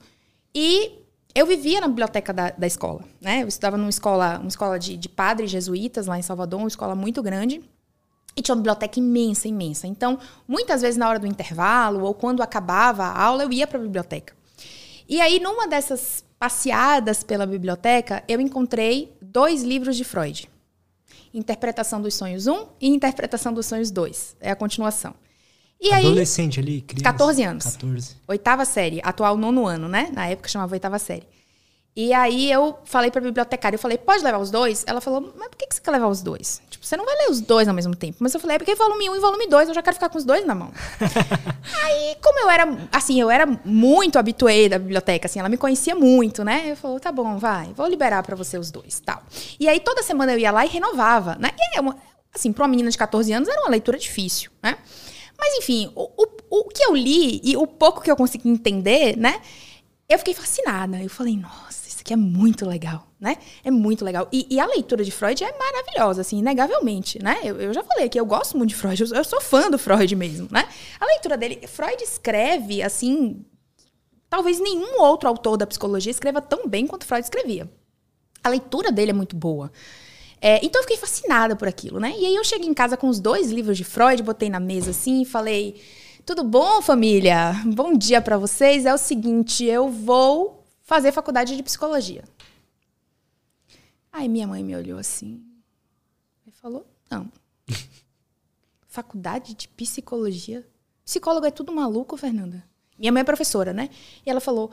E 0.53 1.02
eu 1.35 1.45
vivia 1.45 1.81
na 1.81 1.87
biblioteca 1.87 2.31
da, 2.31 2.51
da 2.51 2.67
escola, 2.67 3.01
né? 3.19 3.41
Eu 3.41 3.47
estudava 3.47 3.77
numa 3.77 3.89
escola, 3.89 4.37
uma 4.39 4.47
escola 4.47 4.77
de, 4.77 4.95
de 4.95 5.09
padres 5.09 5.49
jesuítas 5.49 6.05
lá 6.05 6.17
em 6.17 6.21
Salvador, 6.21 6.59
uma 6.59 6.67
escola 6.67 6.95
muito 6.95 7.23
grande. 7.23 7.61
E 8.35 8.41
tinha 8.41 8.53
uma 8.53 8.61
biblioteca 8.61 8.99
imensa, 8.99 9.47
imensa. 9.47 9.85
Então, 9.87 10.17
muitas 10.47 10.81
vezes 10.81 10.97
na 10.97 11.07
hora 11.07 11.19
do 11.19 11.27
intervalo 11.27 12.03
ou 12.03 12.13
quando 12.13 12.41
acabava 12.41 13.03
a 13.03 13.21
aula, 13.21 13.43
eu 13.43 13.51
ia 13.51 13.67
para 13.67 13.77
a 13.77 13.81
biblioteca. 13.81 14.33
E 15.07 15.21
aí, 15.21 15.39
numa 15.39 15.67
dessas 15.67 16.23
passeadas 16.39 17.23
pela 17.23 17.45
biblioteca, 17.45 18.23
eu 18.27 18.41
encontrei 18.41 19.15
dois 19.21 19.63
livros 19.63 19.95
de 19.95 20.03
Freud. 20.03 20.49
Interpretação 21.33 22.01
dos 22.01 22.15
Sonhos 22.15 22.47
1 22.47 22.67
e 22.81 22.89
Interpretação 22.89 23.53
dos 23.53 23.65
Sonhos 23.65 23.91
2. 23.91 24.37
É 24.39 24.51
a 24.51 24.55
continuação. 24.55 25.15
E 25.83 25.91
Adolescente 25.91 26.61
aí, 26.61 26.65
ali, 26.65 26.81
criança. 26.81 27.03
14 27.03 27.43
anos. 27.43 27.65
14. 27.65 28.15
Oitava 28.25 28.63
série, 28.63 29.01
atual 29.03 29.35
nono 29.35 29.67
ano, 29.67 29.89
né? 29.89 30.09
Na 30.13 30.27
época 30.27 30.47
chamava 30.47 30.73
oitava 30.73 30.97
série. 30.97 31.27
E 31.95 32.11
aí 32.11 32.49
eu 32.49 32.79
falei 32.85 33.11
pra 33.11 33.21
bibliotecária, 33.21 33.75
eu 33.75 33.79
falei, 33.79 33.97
pode 33.97 34.23
levar 34.23 34.39
os 34.39 34.49
dois? 34.49 34.83
Ela 34.87 34.99
falou, 34.99 35.33
mas 35.37 35.49
por 35.49 35.57
que, 35.57 35.67
que 35.67 35.75
você 35.75 35.81
quer 35.81 35.91
levar 35.91 36.07
os 36.07 36.23
dois? 36.23 36.59
Tipo, 36.69 36.83
você 36.83 36.97
não 36.97 37.05
vai 37.05 37.15
ler 37.17 37.29
os 37.29 37.39
dois 37.39 37.67
ao 37.67 37.73
mesmo 37.73 37.95
tempo. 37.95 38.17
Mas 38.19 38.33
eu 38.33 38.39
falei, 38.39 38.55
é 38.55 38.59
porque 38.59 38.73
volume 38.73 39.11
1 39.11 39.15
e 39.15 39.19
volume 39.19 39.47
2, 39.47 39.67
eu 39.67 39.75
já 39.75 39.81
quero 39.83 39.93
ficar 39.93 40.09
com 40.09 40.17
os 40.17 40.23
dois 40.23 40.43
na 40.43 40.55
mão. 40.55 40.71
aí, 41.83 42.15
como 42.19 42.39
eu 42.39 42.49
era, 42.49 42.87
assim, 42.91 43.21
eu 43.21 43.29
era 43.29 43.45
muito 43.63 44.17
habituê 44.17 44.69
da 44.69 44.79
biblioteca, 44.79 45.27
assim, 45.27 45.39
ela 45.39 45.49
me 45.49 45.57
conhecia 45.57 45.93
muito, 45.93 46.43
né? 46.43 46.71
Eu 46.71 46.77
falei, 46.77 46.99
tá 46.99 47.11
bom, 47.11 47.37
vai, 47.37 47.71
vou 47.75 47.87
liberar 47.87 48.23
para 48.23 48.35
você 48.35 48.57
os 48.57 48.71
dois, 48.71 48.99
tal. 48.99 49.21
E 49.59 49.67
aí 49.67 49.79
toda 49.79 50.01
semana 50.01 50.31
eu 50.31 50.39
ia 50.39 50.51
lá 50.51 50.65
e 50.65 50.69
renovava, 50.69 51.35
né? 51.35 51.51
E 51.55 51.77
é 51.77 51.83
assim, 52.33 52.51
pra 52.51 52.63
uma 52.63 52.69
menina 52.69 52.89
de 52.89 52.97
14 52.97 53.31
anos 53.31 53.47
era 53.47 53.61
uma 53.61 53.69
leitura 53.69 53.99
difícil, 53.99 54.49
né? 54.63 54.77
Mas 55.43 55.55
enfim, 55.55 55.91
o, 55.93 56.09
o, 56.15 56.59
o 56.59 56.63
que 56.69 56.81
eu 56.85 56.95
li 56.95 57.41
e 57.43 57.57
o 57.57 57.67
pouco 57.67 58.01
que 58.01 58.09
eu 58.09 58.15
consegui 58.15 58.47
entender, 58.47 59.17
né? 59.17 59.41
Eu 60.07 60.17
fiquei 60.17 60.33
fascinada. 60.33 61.03
Eu 61.03 61.09
falei, 61.09 61.35
nossa, 61.35 61.89
isso 61.89 61.99
aqui 61.99 62.13
é 62.13 62.15
muito 62.15 62.65
legal, 62.65 63.05
né? 63.19 63.35
É 63.61 63.69
muito 63.69 64.05
legal. 64.05 64.29
E, 64.31 64.47
e, 64.49 64.57
a 64.57 64.65
leitura 64.65 65.03
de 65.03 65.11
Freud 65.11 65.43
é 65.43 65.57
maravilhosa, 65.57 66.21
assim, 66.21 66.39
inegavelmente, 66.39 67.21
né? 67.21 67.41
Eu, 67.43 67.59
eu 67.59 67.73
já 67.73 67.83
falei 67.83 68.07
que 68.07 68.17
eu 68.17 68.25
gosto 68.25 68.57
muito 68.57 68.69
de 68.69 68.75
Freud, 68.75 69.01
eu, 69.01 69.17
eu, 69.17 69.23
sou 69.25 69.41
fã 69.41 69.69
do 69.69 69.77
Freud 69.77 70.15
mesmo, 70.15 70.47
né? 70.49 70.65
A 70.97 71.05
leitura 71.07 71.35
dele, 71.35 71.67
Freud 71.67 72.01
escreve, 72.01 72.81
assim, 72.81 73.45
talvez 74.29 74.61
nenhum 74.61 75.01
outro 75.01 75.27
autor 75.27 75.57
da 75.57 75.67
psicologia 75.67 76.11
escreva 76.11 76.41
tão 76.41 76.69
bem 76.69 76.87
quanto 76.87 77.05
Freud 77.05 77.25
escrevia. 77.25 77.69
A 78.41 78.47
leitura 78.47 78.93
dele 78.93 79.11
é 79.11 79.13
muito 79.13 79.35
boa. 79.35 79.73
É, 80.45 80.59
então 80.61 80.81
eu 80.81 80.83
fiquei 80.83 80.97
fascinada 80.97 81.55
por 81.55 81.69
aquilo, 81.69 82.01
né? 82.01 82.13
E 82.19 82.25
aí 82.25 82.35
eu 82.35 82.43
cheguei 82.43 82.67
em 82.67 82.73
casa 82.73 82.97
com 82.97 83.07
os 83.07 83.17
dois 83.17 83.49
livros 83.49 83.77
de 83.77 83.85
Freud, 83.85 84.21
botei 84.21 84.49
na 84.49 84.59
mesa 84.59 84.91
assim 84.91 85.21
e 85.21 85.25
falei: 85.25 85.81
tudo 86.25 86.43
bom, 86.43 86.81
família? 86.81 87.53
Bom 87.65 87.93
dia 87.93 88.21
para 88.21 88.37
vocês. 88.37 88.85
É 88.85 88.93
o 88.93 88.97
seguinte, 88.97 89.63
eu 89.63 89.87
vou 89.87 90.61
fazer 90.81 91.13
faculdade 91.13 91.55
de 91.55 91.63
psicologia. 91.63 92.25
Aí 94.11 94.27
minha 94.27 94.45
mãe 94.45 94.61
me 94.61 94.75
olhou 94.75 94.99
assim 94.99 95.41
e 96.45 96.51
falou: 96.51 96.85
não. 97.09 97.31
faculdade 98.85 99.53
de 99.53 99.69
psicologia? 99.69 100.67
Psicólogo 101.05 101.45
é 101.45 101.51
tudo 101.51 101.71
maluco, 101.71 102.17
Fernanda? 102.17 102.61
Minha 102.99 103.13
mãe 103.13 103.21
é 103.21 103.23
professora, 103.23 103.71
né? 103.71 103.89
E 104.25 104.29
ela 104.29 104.41
falou: 104.41 104.71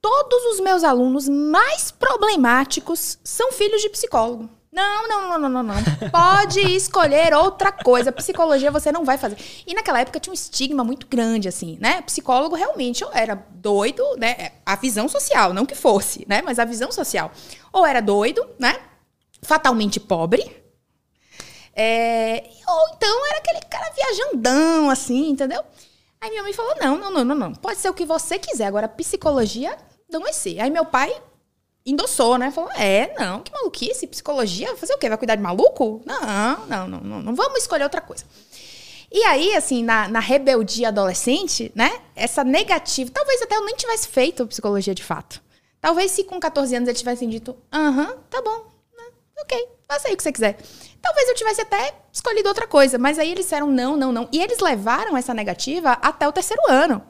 todos 0.00 0.44
os 0.54 0.60
meus 0.60 0.84
alunos 0.84 1.28
mais 1.28 1.90
problemáticos 1.90 3.18
são 3.24 3.50
filhos 3.50 3.82
de 3.82 3.88
psicólogo. 3.88 4.48
Não, 4.76 5.08
não, 5.08 5.38
não, 5.38 5.48
não, 5.48 5.62
não. 5.62 5.74
Pode 6.10 6.60
escolher 6.76 7.32
outra 7.32 7.72
coisa. 7.72 8.12
Psicologia 8.12 8.70
você 8.70 8.92
não 8.92 9.06
vai 9.06 9.16
fazer. 9.16 9.38
E 9.66 9.72
naquela 9.72 10.00
época 10.00 10.20
tinha 10.20 10.30
um 10.30 10.34
estigma 10.34 10.84
muito 10.84 11.06
grande, 11.06 11.48
assim, 11.48 11.78
né? 11.80 12.02
Psicólogo 12.02 12.54
realmente 12.54 13.02
era 13.14 13.34
doido, 13.52 14.04
né? 14.18 14.52
A 14.66 14.76
visão 14.76 15.08
social, 15.08 15.54
não 15.54 15.64
que 15.64 15.74
fosse, 15.74 16.26
né? 16.28 16.42
Mas 16.42 16.58
a 16.58 16.66
visão 16.66 16.92
social. 16.92 17.32
Ou 17.72 17.86
era 17.86 18.02
doido, 18.02 18.46
né? 18.58 18.78
Fatalmente 19.40 19.98
pobre. 19.98 20.44
É... 21.74 22.44
Ou 22.68 22.88
então 22.94 23.26
era 23.28 23.38
aquele 23.38 23.60
cara 23.60 23.90
viajandão, 23.96 24.90
assim, 24.90 25.30
entendeu? 25.30 25.64
Aí 26.20 26.28
minha 26.28 26.42
mãe 26.42 26.52
falou: 26.52 26.74
não, 26.78 26.98
não, 26.98 27.10
não, 27.10 27.24
não, 27.24 27.34
não. 27.34 27.54
Pode 27.54 27.78
ser 27.78 27.88
o 27.88 27.94
que 27.94 28.04
você 28.04 28.38
quiser. 28.38 28.66
Agora, 28.66 28.88
psicologia 28.88 29.74
não 30.10 30.20
vai 30.20 30.34
ser. 30.34 30.60
Aí 30.60 30.68
meu 30.68 30.84
pai 30.84 31.18
endossou, 31.86 32.36
né? 32.36 32.50
Falou, 32.50 32.70
é, 32.72 33.14
não, 33.18 33.40
que 33.40 33.52
maluquice, 33.52 34.06
psicologia, 34.06 34.76
fazer 34.76 34.94
o 34.94 34.98
quê? 34.98 35.08
Vai 35.08 35.16
cuidar 35.16 35.36
de 35.36 35.42
maluco? 35.42 36.02
Não, 36.04 36.66
não, 36.66 36.88
não, 36.88 37.00
não, 37.00 37.22
não 37.22 37.34
vamos 37.34 37.60
escolher 37.60 37.84
outra 37.84 38.00
coisa. 38.00 38.24
E 39.10 39.22
aí, 39.22 39.54
assim, 39.54 39.84
na, 39.84 40.08
na 40.08 40.18
rebeldia 40.18 40.88
adolescente, 40.88 41.70
né? 41.74 42.00
Essa 42.14 42.42
negativa, 42.42 43.10
talvez 43.14 43.40
até 43.40 43.56
eu 43.56 43.64
nem 43.64 43.76
tivesse 43.76 44.08
feito 44.08 44.46
psicologia 44.46 44.94
de 44.94 45.04
fato. 45.04 45.40
Talvez 45.80 46.10
se 46.10 46.24
com 46.24 46.40
14 46.40 46.74
anos 46.74 46.88
ele 46.88 46.98
tivessem 46.98 47.28
dito, 47.28 47.56
aham, 47.72 48.16
tá 48.28 48.42
bom, 48.42 48.66
né? 48.96 49.04
ok, 49.38 49.68
faça 49.88 50.08
aí 50.08 50.14
o 50.14 50.16
que 50.16 50.22
você 50.22 50.32
quiser. 50.32 50.58
Talvez 51.00 51.28
eu 51.28 51.34
tivesse 51.36 51.60
até 51.60 51.94
escolhido 52.12 52.48
outra 52.48 52.66
coisa, 52.66 52.98
mas 52.98 53.18
aí 53.18 53.30
eles 53.30 53.44
disseram 53.44 53.68
não, 53.68 53.96
não, 53.96 54.10
não. 54.10 54.28
E 54.32 54.42
eles 54.42 54.58
levaram 54.58 55.16
essa 55.16 55.32
negativa 55.32 55.92
até 55.92 56.26
o 56.26 56.32
terceiro 56.32 56.62
ano. 56.68 57.00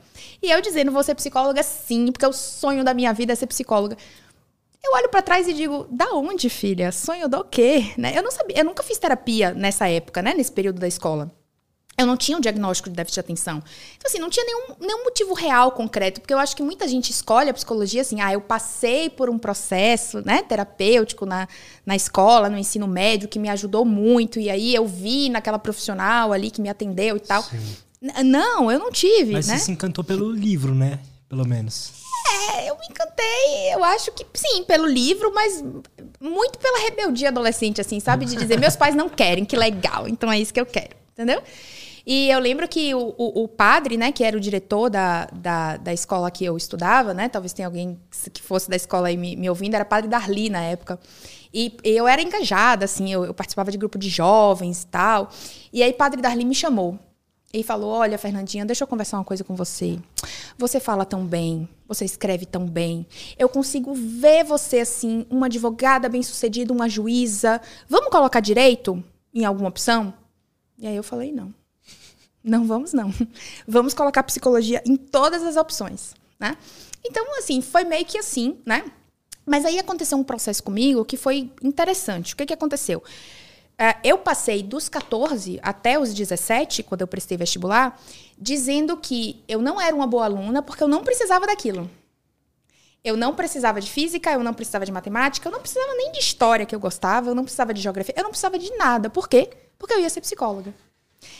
E 0.42 0.50
eu 0.50 0.60
dizendo, 0.60 0.92
vou 0.92 1.02
ser 1.02 1.14
psicóloga 1.14 1.62
sim, 1.62 2.12
porque 2.12 2.26
o 2.26 2.32
sonho 2.32 2.84
da 2.84 2.92
minha 2.92 3.14
vida 3.14 3.32
é 3.32 3.36
ser 3.36 3.46
psicóloga. 3.46 3.96
Eu 4.84 4.92
olho 4.94 5.08
para 5.08 5.22
trás 5.22 5.48
e 5.48 5.52
digo, 5.52 5.86
da 5.90 6.12
onde, 6.14 6.48
filha? 6.48 6.92
Sonho 6.92 7.28
do 7.28 7.44
quê? 7.44 7.92
Né? 7.96 8.16
Eu 8.16 8.22
não 8.22 8.30
sabia, 8.30 8.58
eu 8.58 8.64
nunca 8.64 8.82
fiz 8.82 8.98
terapia 8.98 9.52
nessa 9.52 9.88
época, 9.88 10.22
né? 10.22 10.32
Nesse 10.34 10.52
período 10.52 10.78
da 10.78 10.86
escola. 10.86 11.30
Eu 11.98 12.06
não 12.06 12.16
tinha 12.16 12.36
um 12.36 12.40
diagnóstico 12.40 12.90
de 12.90 12.94
déficit 12.94 13.14
de 13.14 13.20
atenção. 13.20 13.62
Então, 13.96 14.06
assim, 14.06 14.18
não 14.18 14.28
tinha 14.28 14.44
nenhum, 14.44 14.76
nenhum 14.78 15.04
motivo 15.04 15.32
real, 15.32 15.72
concreto, 15.72 16.20
porque 16.20 16.34
eu 16.34 16.38
acho 16.38 16.54
que 16.54 16.62
muita 16.62 16.86
gente 16.86 17.10
escolhe 17.10 17.48
a 17.48 17.54
psicologia 17.54 18.02
assim, 18.02 18.20
ah, 18.20 18.32
eu 18.32 18.40
passei 18.40 19.08
por 19.08 19.30
um 19.30 19.38
processo, 19.38 20.22
né, 20.24 20.42
terapêutico 20.42 21.24
na, 21.24 21.48
na 21.86 21.96
escola, 21.96 22.50
no 22.50 22.58
ensino 22.58 22.86
médio, 22.86 23.28
que 23.28 23.38
me 23.38 23.48
ajudou 23.48 23.82
muito, 23.82 24.38
e 24.38 24.50
aí 24.50 24.74
eu 24.74 24.86
vi 24.86 25.30
naquela 25.30 25.58
profissional 25.58 26.34
ali 26.34 26.50
que 26.50 26.60
me 26.60 26.68
atendeu 26.68 27.16
e 27.16 27.20
tal. 27.20 27.42
Sim. 27.42 27.76
Não, 28.24 28.70
eu 28.70 28.78
não 28.78 28.92
tive, 28.92 29.32
Mas 29.32 29.46
né? 29.46 29.56
você 29.56 29.64
se 29.64 29.72
encantou 29.72 30.04
pelo 30.04 30.30
livro, 30.30 30.74
né? 30.74 31.00
Pelo 31.28 31.46
menos. 31.46 31.92
É, 32.54 32.70
eu 32.70 32.76
me 32.78 32.86
encantei, 32.86 33.74
eu 33.74 33.84
acho 33.84 34.10
que 34.12 34.26
sim, 34.34 34.64
pelo 34.64 34.86
livro, 34.86 35.32
mas 35.34 35.62
muito 36.20 36.58
pela 36.58 36.80
rebeldia 36.80 37.28
adolescente, 37.28 37.80
assim, 37.80 38.00
sabe? 38.00 38.24
De 38.24 38.36
dizer, 38.36 38.58
meus 38.58 38.76
pais 38.76 38.94
não 38.94 39.08
querem, 39.08 39.44
que 39.44 39.56
legal, 39.56 40.08
então 40.08 40.30
é 40.30 40.38
isso 40.38 40.52
que 40.52 40.60
eu 40.60 40.66
quero, 40.66 40.96
entendeu? 41.12 41.42
E 42.06 42.30
eu 42.30 42.38
lembro 42.38 42.68
que 42.68 42.94
o, 42.94 43.14
o, 43.18 43.42
o, 43.42 43.48
padre, 43.48 43.96
né, 43.96 44.12
que 44.12 44.22
era 44.22 44.36
o 44.36 44.40
diretor 44.40 44.88
da, 44.88 45.26
da, 45.32 45.76
da 45.76 45.92
escola 45.92 46.30
que 46.30 46.44
eu 46.44 46.56
estudava, 46.56 47.12
né? 47.12 47.28
Talvez 47.28 47.52
tenha 47.52 47.66
alguém 47.66 47.98
que 48.32 48.40
fosse 48.40 48.70
da 48.70 48.76
escola 48.76 49.08
aí 49.08 49.16
me, 49.16 49.34
me 49.34 49.50
ouvindo, 49.50 49.74
era 49.74 49.84
padre 49.84 50.08
Darli 50.08 50.48
na 50.48 50.62
época. 50.62 51.00
E 51.52 51.76
eu 51.82 52.06
era 52.06 52.22
engajada, 52.22 52.84
assim, 52.84 53.12
eu, 53.12 53.24
eu 53.24 53.34
participava 53.34 53.72
de 53.72 53.78
grupo 53.78 53.98
de 53.98 54.08
jovens 54.08 54.84
e 54.84 54.86
tal. 54.86 55.30
E 55.72 55.82
aí 55.82 55.92
padre 55.92 56.22
Darli 56.22 56.44
me 56.44 56.54
chamou 56.54 56.96
e 57.60 57.62
falou: 57.62 57.90
Olha, 57.90 58.18
Fernandinha, 58.18 58.66
deixa 58.66 58.84
eu 58.84 58.88
conversar 58.88 59.16
uma 59.18 59.24
coisa 59.24 59.42
com 59.42 59.56
você. 59.56 59.98
Você 60.58 60.78
fala 60.78 61.04
tão 61.04 61.24
bem, 61.24 61.68
você 61.88 62.04
escreve 62.04 62.44
tão 62.44 62.66
bem. 62.66 63.06
Eu 63.38 63.48
consigo 63.48 63.94
ver 63.94 64.44
você 64.44 64.80
assim, 64.80 65.26
uma 65.30 65.46
advogada 65.46 66.08
bem-sucedida, 66.08 66.72
uma 66.72 66.88
juíza. 66.88 67.60
Vamos 67.88 68.10
colocar 68.10 68.40
direito 68.40 69.02
em 69.34 69.44
alguma 69.44 69.68
opção? 69.68 70.12
E 70.78 70.86
aí 70.86 70.96
eu 70.96 71.02
falei: 71.02 71.32
Não. 71.32 71.52
Não 72.44 72.64
vamos, 72.64 72.92
não. 72.92 73.12
Vamos 73.66 73.92
colocar 73.92 74.22
psicologia 74.22 74.80
em 74.86 74.94
todas 74.94 75.42
as 75.42 75.56
opções, 75.56 76.14
né? 76.38 76.56
Então, 77.04 77.24
assim, 77.38 77.60
foi 77.60 77.82
meio 77.82 78.04
que 78.04 78.18
assim, 78.18 78.58
né? 78.64 78.84
Mas 79.44 79.64
aí 79.64 79.78
aconteceu 79.78 80.18
um 80.18 80.24
processo 80.24 80.62
comigo 80.62 81.04
que 81.04 81.16
foi 81.16 81.50
interessante. 81.62 82.34
O 82.34 82.36
que, 82.36 82.46
que 82.46 82.54
aconteceu? 82.54 83.02
Uh, 83.78 83.92
eu 84.02 84.16
passei 84.16 84.62
dos 84.62 84.88
14 84.88 85.60
até 85.62 85.98
os 85.98 86.14
17, 86.14 86.82
quando 86.82 87.02
eu 87.02 87.06
prestei 87.06 87.36
vestibular, 87.36 88.00
dizendo 88.38 88.96
que 88.96 89.44
eu 89.46 89.60
não 89.60 89.78
era 89.78 89.94
uma 89.94 90.06
boa 90.06 90.24
aluna 90.24 90.62
porque 90.62 90.82
eu 90.82 90.88
não 90.88 91.04
precisava 91.04 91.46
daquilo. 91.46 91.90
Eu 93.04 93.16
não 93.16 93.34
precisava 93.34 93.80
de 93.80 93.90
física, 93.90 94.32
eu 94.32 94.42
não 94.42 94.54
precisava 94.54 94.84
de 94.84 94.90
matemática, 94.90 95.46
eu 95.46 95.52
não 95.52 95.60
precisava 95.60 95.94
nem 95.94 96.10
de 96.10 96.18
história 96.18 96.64
que 96.64 96.74
eu 96.74 96.80
gostava, 96.80 97.28
eu 97.30 97.34
não 97.34 97.44
precisava 97.44 97.72
de 97.74 97.80
geografia, 97.80 98.14
eu 98.16 98.22
não 98.22 98.30
precisava 98.30 98.58
de 98.58 98.68
nada. 98.76 99.10
Por 99.10 99.28
quê? 99.28 99.50
Porque 99.78 99.94
eu 99.94 100.00
ia 100.00 100.10
ser 100.10 100.22
psicóloga. 100.22 100.74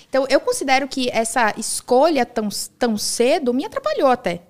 Então, 0.09 0.27
eu 0.29 0.39
considero 0.41 0.87
que 0.87 1.11
essa 1.11 1.55
escolha 1.57 2.25
tão, 2.25 2.49
tão 2.79 2.97
cedo 2.97 3.53
me 3.53 3.65
atrapalhou 3.65 4.09
até. 4.09 4.43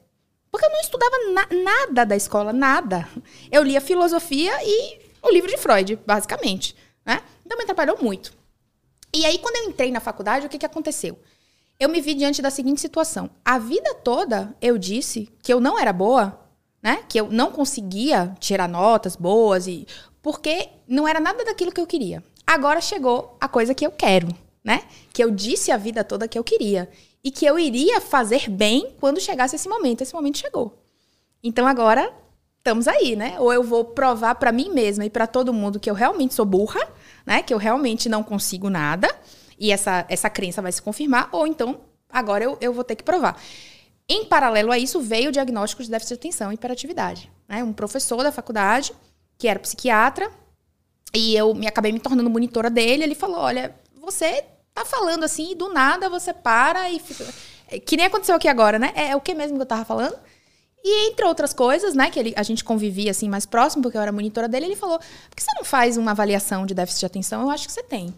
Porque 0.50 0.66
eu 0.66 0.70
não 0.70 0.80
estudava 0.80 1.16
na, 1.32 1.46
nada 1.62 2.04
da 2.04 2.16
escola, 2.16 2.52
nada. 2.52 3.08
Eu 3.50 3.62
lia 3.62 3.80
filosofia 3.80 4.52
e 4.62 4.98
o 5.22 5.30
livro 5.30 5.50
de 5.50 5.56
Freud, 5.56 5.98
basicamente. 6.06 6.76
Né? 7.04 7.22
Então 7.46 7.56
me 7.56 7.62
atrapalhou 7.62 7.96
muito. 8.02 8.32
E 9.14 9.24
aí, 9.24 9.38
quando 9.38 9.56
eu 9.56 9.70
entrei 9.70 9.92
na 9.92 10.00
faculdade, 10.00 10.46
o 10.46 10.48
que, 10.48 10.58
que 10.58 10.66
aconteceu? 10.66 11.16
Eu 11.78 11.88
me 11.88 12.00
vi 12.00 12.12
diante 12.12 12.42
da 12.42 12.50
seguinte 12.50 12.80
situação. 12.80 13.30
A 13.44 13.56
vida 13.56 13.94
toda 13.94 14.54
eu 14.60 14.76
disse 14.76 15.32
que 15.42 15.52
eu 15.52 15.60
não 15.60 15.78
era 15.78 15.92
boa, 15.92 16.40
né? 16.82 17.04
Que 17.08 17.20
eu 17.20 17.30
não 17.30 17.52
conseguia 17.52 18.34
tirar 18.40 18.68
notas 18.68 19.14
boas 19.14 19.68
e 19.68 19.86
porque 20.20 20.68
não 20.88 21.06
era 21.06 21.20
nada 21.20 21.44
daquilo 21.44 21.70
que 21.70 21.80
eu 21.80 21.86
queria. 21.86 22.22
Agora 22.44 22.80
chegou 22.80 23.36
a 23.40 23.48
coisa 23.48 23.74
que 23.74 23.86
eu 23.86 23.92
quero, 23.92 24.28
né? 24.64 24.82
Que 25.12 25.22
eu 25.22 25.30
disse 25.30 25.70
a 25.70 25.76
vida 25.76 26.02
toda 26.02 26.26
que 26.26 26.38
eu 26.38 26.44
queria 26.44 26.90
e 27.22 27.30
que 27.30 27.46
eu 27.46 27.58
iria 27.58 28.00
fazer 28.00 28.50
bem 28.50 28.94
quando 28.98 29.20
chegasse 29.20 29.54
esse 29.54 29.68
momento. 29.68 30.00
Esse 30.00 30.14
momento 30.14 30.38
chegou. 30.38 30.82
Então 31.44 31.66
agora 31.66 32.12
estamos 32.58 32.88
aí, 32.88 33.14
né? 33.14 33.38
Ou 33.38 33.52
eu 33.52 33.62
vou 33.62 33.84
provar 33.84 34.34
para 34.34 34.50
mim 34.50 34.70
mesma 34.70 35.04
e 35.04 35.10
para 35.10 35.28
todo 35.28 35.52
mundo 35.52 35.78
que 35.78 35.88
eu 35.88 35.94
realmente 35.94 36.34
sou 36.34 36.44
burra, 36.44 36.80
né? 37.26 37.42
Que 37.42 37.52
eu 37.52 37.58
realmente 37.58 38.08
não 38.08 38.22
consigo 38.22 38.70
nada 38.70 39.12
e 39.58 39.72
essa, 39.72 40.06
essa 40.08 40.30
crença 40.30 40.62
vai 40.62 40.70
se 40.70 40.80
confirmar, 40.80 41.28
ou 41.32 41.46
então 41.46 41.80
agora 42.08 42.44
eu, 42.44 42.56
eu 42.60 42.72
vou 42.72 42.84
ter 42.84 42.94
que 42.94 43.02
provar. 43.02 43.40
Em 44.08 44.24
paralelo 44.24 44.70
a 44.70 44.78
isso, 44.78 45.00
veio 45.00 45.30
o 45.30 45.32
diagnóstico 45.32 45.82
de 45.82 45.90
déficit 45.90 46.14
de 46.14 46.20
atenção 46.20 46.52
e 46.52 46.54
hiperatividade. 46.54 47.30
Né? 47.48 47.64
Um 47.64 47.72
professor 47.72 48.22
da 48.22 48.30
faculdade, 48.30 48.92
que 49.36 49.48
era 49.48 49.58
psiquiatra, 49.58 50.30
e 51.12 51.34
eu 51.34 51.54
me 51.54 51.66
acabei 51.66 51.90
me 51.90 51.98
tornando 51.98 52.30
monitora 52.30 52.70
dele, 52.70 53.02
ele 53.02 53.14
falou: 53.14 53.38
olha, 53.38 53.74
você 54.00 54.44
tá 54.72 54.84
falando 54.84 55.24
assim, 55.24 55.52
e 55.52 55.54
do 55.54 55.72
nada 55.72 56.08
você 56.08 56.32
para 56.32 56.88
e 56.90 57.00
fica. 57.00 57.24
Que 57.84 57.96
nem 57.96 58.06
aconteceu 58.06 58.36
aqui 58.36 58.46
agora, 58.46 58.78
né? 58.78 58.92
É, 58.94 59.08
é 59.08 59.16
o 59.16 59.20
que 59.20 59.34
mesmo 59.34 59.56
que 59.56 59.62
eu 59.62 59.66
tava 59.66 59.84
falando? 59.84 60.16
E 60.88 61.08
entre 61.08 61.26
outras 61.26 61.52
coisas, 61.52 61.96
né, 61.96 62.08
que 62.12 62.16
ele, 62.16 62.32
a 62.36 62.44
gente 62.44 62.62
convivia 62.62 63.10
assim 63.10 63.28
mais 63.28 63.44
próximo, 63.44 63.82
porque 63.82 63.98
eu 63.98 64.02
era 64.02 64.12
monitora 64.12 64.46
dele, 64.46 64.66
ele 64.66 64.76
falou: 64.76 65.00
por 65.00 65.34
que 65.34 65.42
você 65.42 65.50
não 65.56 65.64
faz 65.64 65.96
uma 65.96 66.12
avaliação 66.12 66.64
de 66.64 66.74
déficit 66.74 67.00
de 67.00 67.06
atenção? 67.06 67.42
Eu 67.42 67.50
acho 67.50 67.66
que 67.66 67.72
você 67.72 67.82
tem. 67.82 68.14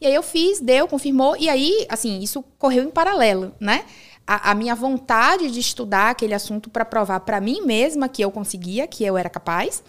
E 0.00 0.06
aí 0.08 0.12
eu 0.12 0.22
fiz, 0.22 0.58
deu, 0.58 0.88
confirmou, 0.88 1.36
e 1.36 1.48
aí, 1.48 1.86
assim, 1.88 2.18
isso 2.18 2.42
correu 2.58 2.82
em 2.82 2.90
paralelo, 2.90 3.54
né? 3.60 3.84
A, 4.26 4.50
a 4.50 4.54
minha 4.56 4.74
vontade 4.74 5.52
de 5.52 5.60
estudar 5.60 6.10
aquele 6.10 6.34
assunto 6.34 6.68
para 6.68 6.84
provar 6.84 7.20
para 7.20 7.40
mim 7.40 7.60
mesma 7.64 8.08
que 8.08 8.24
eu 8.24 8.32
conseguia, 8.32 8.88
que 8.88 9.04
eu 9.04 9.16
era 9.16 9.30
capaz, 9.30 9.80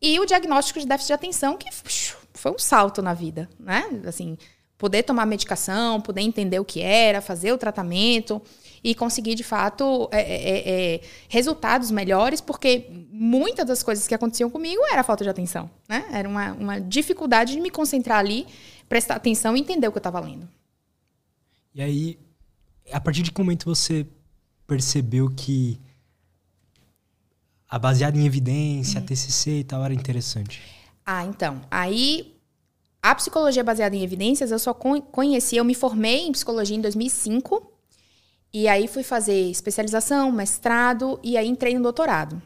e 0.00 0.18
o 0.18 0.24
diagnóstico 0.24 0.80
de 0.80 0.86
déficit 0.86 1.08
de 1.08 1.12
atenção, 1.12 1.58
que 1.58 1.68
foi 2.32 2.50
um 2.50 2.58
salto 2.58 3.02
na 3.02 3.12
vida, 3.12 3.46
né? 3.60 3.84
Assim, 4.06 4.38
poder 4.78 5.02
tomar 5.02 5.26
medicação, 5.26 6.00
poder 6.00 6.22
entender 6.22 6.58
o 6.60 6.64
que 6.64 6.80
era, 6.80 7.20
fazer 7.20 7.52
o 7.52 7.58
tratamento 7.58 8.40
e 8.82 8.94
conseguir, 8.94 9.34
de 9.34 9.44
fato, 9.44 10.08
é, 10.12 10.20
é, 10.20 10.34
é, 10.34 10.94
é 10.94 11.00
resultados 11.28 11.90
melhores, 11.90 12.40
porque 12.40 12.88
muitas 13.10 13.66
das 13.66 13.82
coisas 13.82 14.06
que 14.06 14.14
aconteciam 14.14 14.48
comigo 14.48 14.80
era 14.90 15.02
falta 15.02 15.24
de 15.24 15.30
atenção. 15.30 15.70
Né? 15.88 16.04
Era 16.12 16.28
uma, 16.28 16.52
uma 16.52 16.80
dificuldade 16.80 17.52
de 17.52 17.60
me 17.60 17.70
concentrar 17.70 18.18
ali, 18.18 18.46
prestar 18.88 19.16
atenção 19.16 19.56
e 19.56 19.60
entender 19.60 19.88
o 19.88 19.92
que 19.92 19.98
eu 19.98 20.00
estava 20.00 20.20
lendo. 20.20 20.48
E 21.74 21.82
aí, 21.82 22.18
a 22.92 23.00
partir 23.00 23.22
de 23.22 23.30
que 23.30 23.40
momento 23.40 23.64
você 23.64 24.06
percebeu 24.66 25.30
que 25.30 25.80
a 27.68 27.78
baseada 27.78 28.16
em 28.16 28.24
evidência, 28.24 28.98
uhum. 28.98 29.04
a 29.04 29.06
TCC 29.06 29.58
e 29.58 29.64
tal 29.64 29.84
era 29.84 29.94
interessante? 29.94 30.62
Ah, 31.04 31.24
então. 31.24 31.60
Aí, 31.70 32.34
a 33.02 33.14
psicologia 33.14 33.62
baseada 33.62 33.94
em 33.94 34.02
evidências, 34.02 34.50
eu 34.50 34.58
só 34.58 34.74
conheci, 34.74 35.56
eu 35.56 35.64
me 35.64 35.74
formei 35.74 36.26
em 36.26 36.32
psicologia 36.32 36.76
em 36.76 36.80
2005. 36.80 37.77
E 38.52 38.66
aí 38.66 38.88
fui 38.88 39.02
fazer 39.02 39.50
especialização, 39.50 40.32
mestrado 40.32 41.18
e 41.22 41.36
aí 41.36 41.46
entrei 41.46 41.74
no 41.74 41.82
doutorado. 41.82 42.40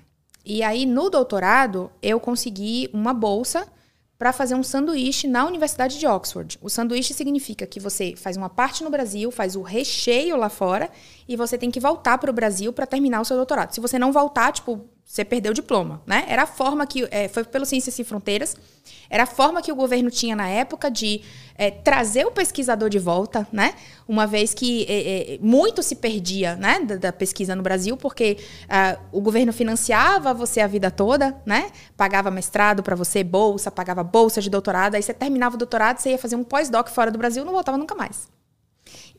E 0.44 0.62
aí 0.62 0.84
no 0.84 1.08
doutorado 1.08 1.90
eu 2.02 2.18
consegui 2.18 2.90
uma 2.92 3.14
bolsa 3.14 3.66
para 4.18 4.32
fazer 4.32 4.54
um 4.54 4.62
sanduíche 4.62 5.26
na 5.26 5.44
Universidade 5.44 5.98
de 5.98 6.06
Oxford. 6.06 6.56
O 6.62 6.70
sanduíche 6.70 7.12
significa 7.12 7.66
que 7.66 7.80
você 7.80 8.14
faz 8.16 8.36
uma 8.36 8.48
parte 8.48 8.84
no 8.84 8.90
Brasil, 8.90 9.32
faz 9.32 9.56
o 9.56 9.62
recheio 9.62 10.36
lá 10.36 10.48
fora 10.48 10.88
e 11.28 11.36
você 11.36 11.58
tem 11.58 11.72
que 11.72 11.80
voltar 11.80 12.18
para 12.18 12.30
o 12.30 12.32
Brasil 12.32 12.72
para 12.72 12.86
terminar 12.86 13.20
o 13.20 13.24
seu 13.24 13.36
doutorado. 13.36 13.74
Se 13.74 13.80
você 13.80 13.98
não 13.98 14.12
voltar, 14.12 14.52
tipo, 14.52 14.88
você 15.04 15.24
perdeu 15.24 15.52
o 15.52 15.54
diploma, 15.54 16.02
né? 16.06 16.24
Era 16.26 16.44
a 16.44 16.46
forma 16.46 16.86
que 16.86 17.06
é, 17.10 17.28
foi 17.28 17.44
pelo 17.44 17.66
Ciências 17.66 17.94
Sem 17.94 18.04
Fronteiras, 18.04 18.56
era 19.10 19.24
a 19.24 19.26
forma 19.26 19.60
que 19.60 19.70
o 19.70 19.76
governo 19.76 20.10
tinha 20.10 20.34
na 20.34 20.48
época 20.48 20.90
de 20.90 21.20
é, 21.54 21.70
trazer 21.70 22.26
o 22.26 22.30
pesquisador 22.30 22.88
de 22.88 22.98
volta, 22.98 23.46
né? 23.52 23.74
Uma 24.08 24.26
vez 24.26 24.54
que 24.54 24.86
é, 24.88 25.34
é 25.34 25.38
muito 25.38 25.82
se 25.82 25.96
perdia, 25.96 26.56
né, 26.56 26.80
da, 26.80 26.96
da 26.96 27.12
pesquisa 27.12 27.54
no 27.54 27.62
Brasil, 27.62 27.96
porque 27.96 28.38
uh, 28.64 28.98
o 29.12 29.20
governo 29.20 29.52
financiava 29.52 30.32
você 30.32 30.60
a 30.60 30.66
vida 30.66 30.90
toda, 30.90 31.36
né? 31.44 31.70
Pagava 31.96 32.30
mestrado 32.30 32.82
para 32.82 32.96
você, 32.96 33.22
bolsa, 33.22 33.70
pagava 33.70 34.02
bolsa 34.02 34.40
de 34.40 34.48
doutorado, 34.48 34.94
aí 34.94 35.02
você 35.02 35.12
terminava 35.12 35.56
o 35.56 35.58
doutorado, 35.58 35.98
você 35.98 36.10
ia 36.10 36.18
fazer 36.18 36.36
um 36.36 36.44
pós-doc 36.44 36.88
fora 36.88 37.10
do 37.10 37.18
Brasil, 37.18 37.44
não 37.44 37.52
voltava 37.52 37.76
nunca 37.76 37.94
mais. 37.94 38.28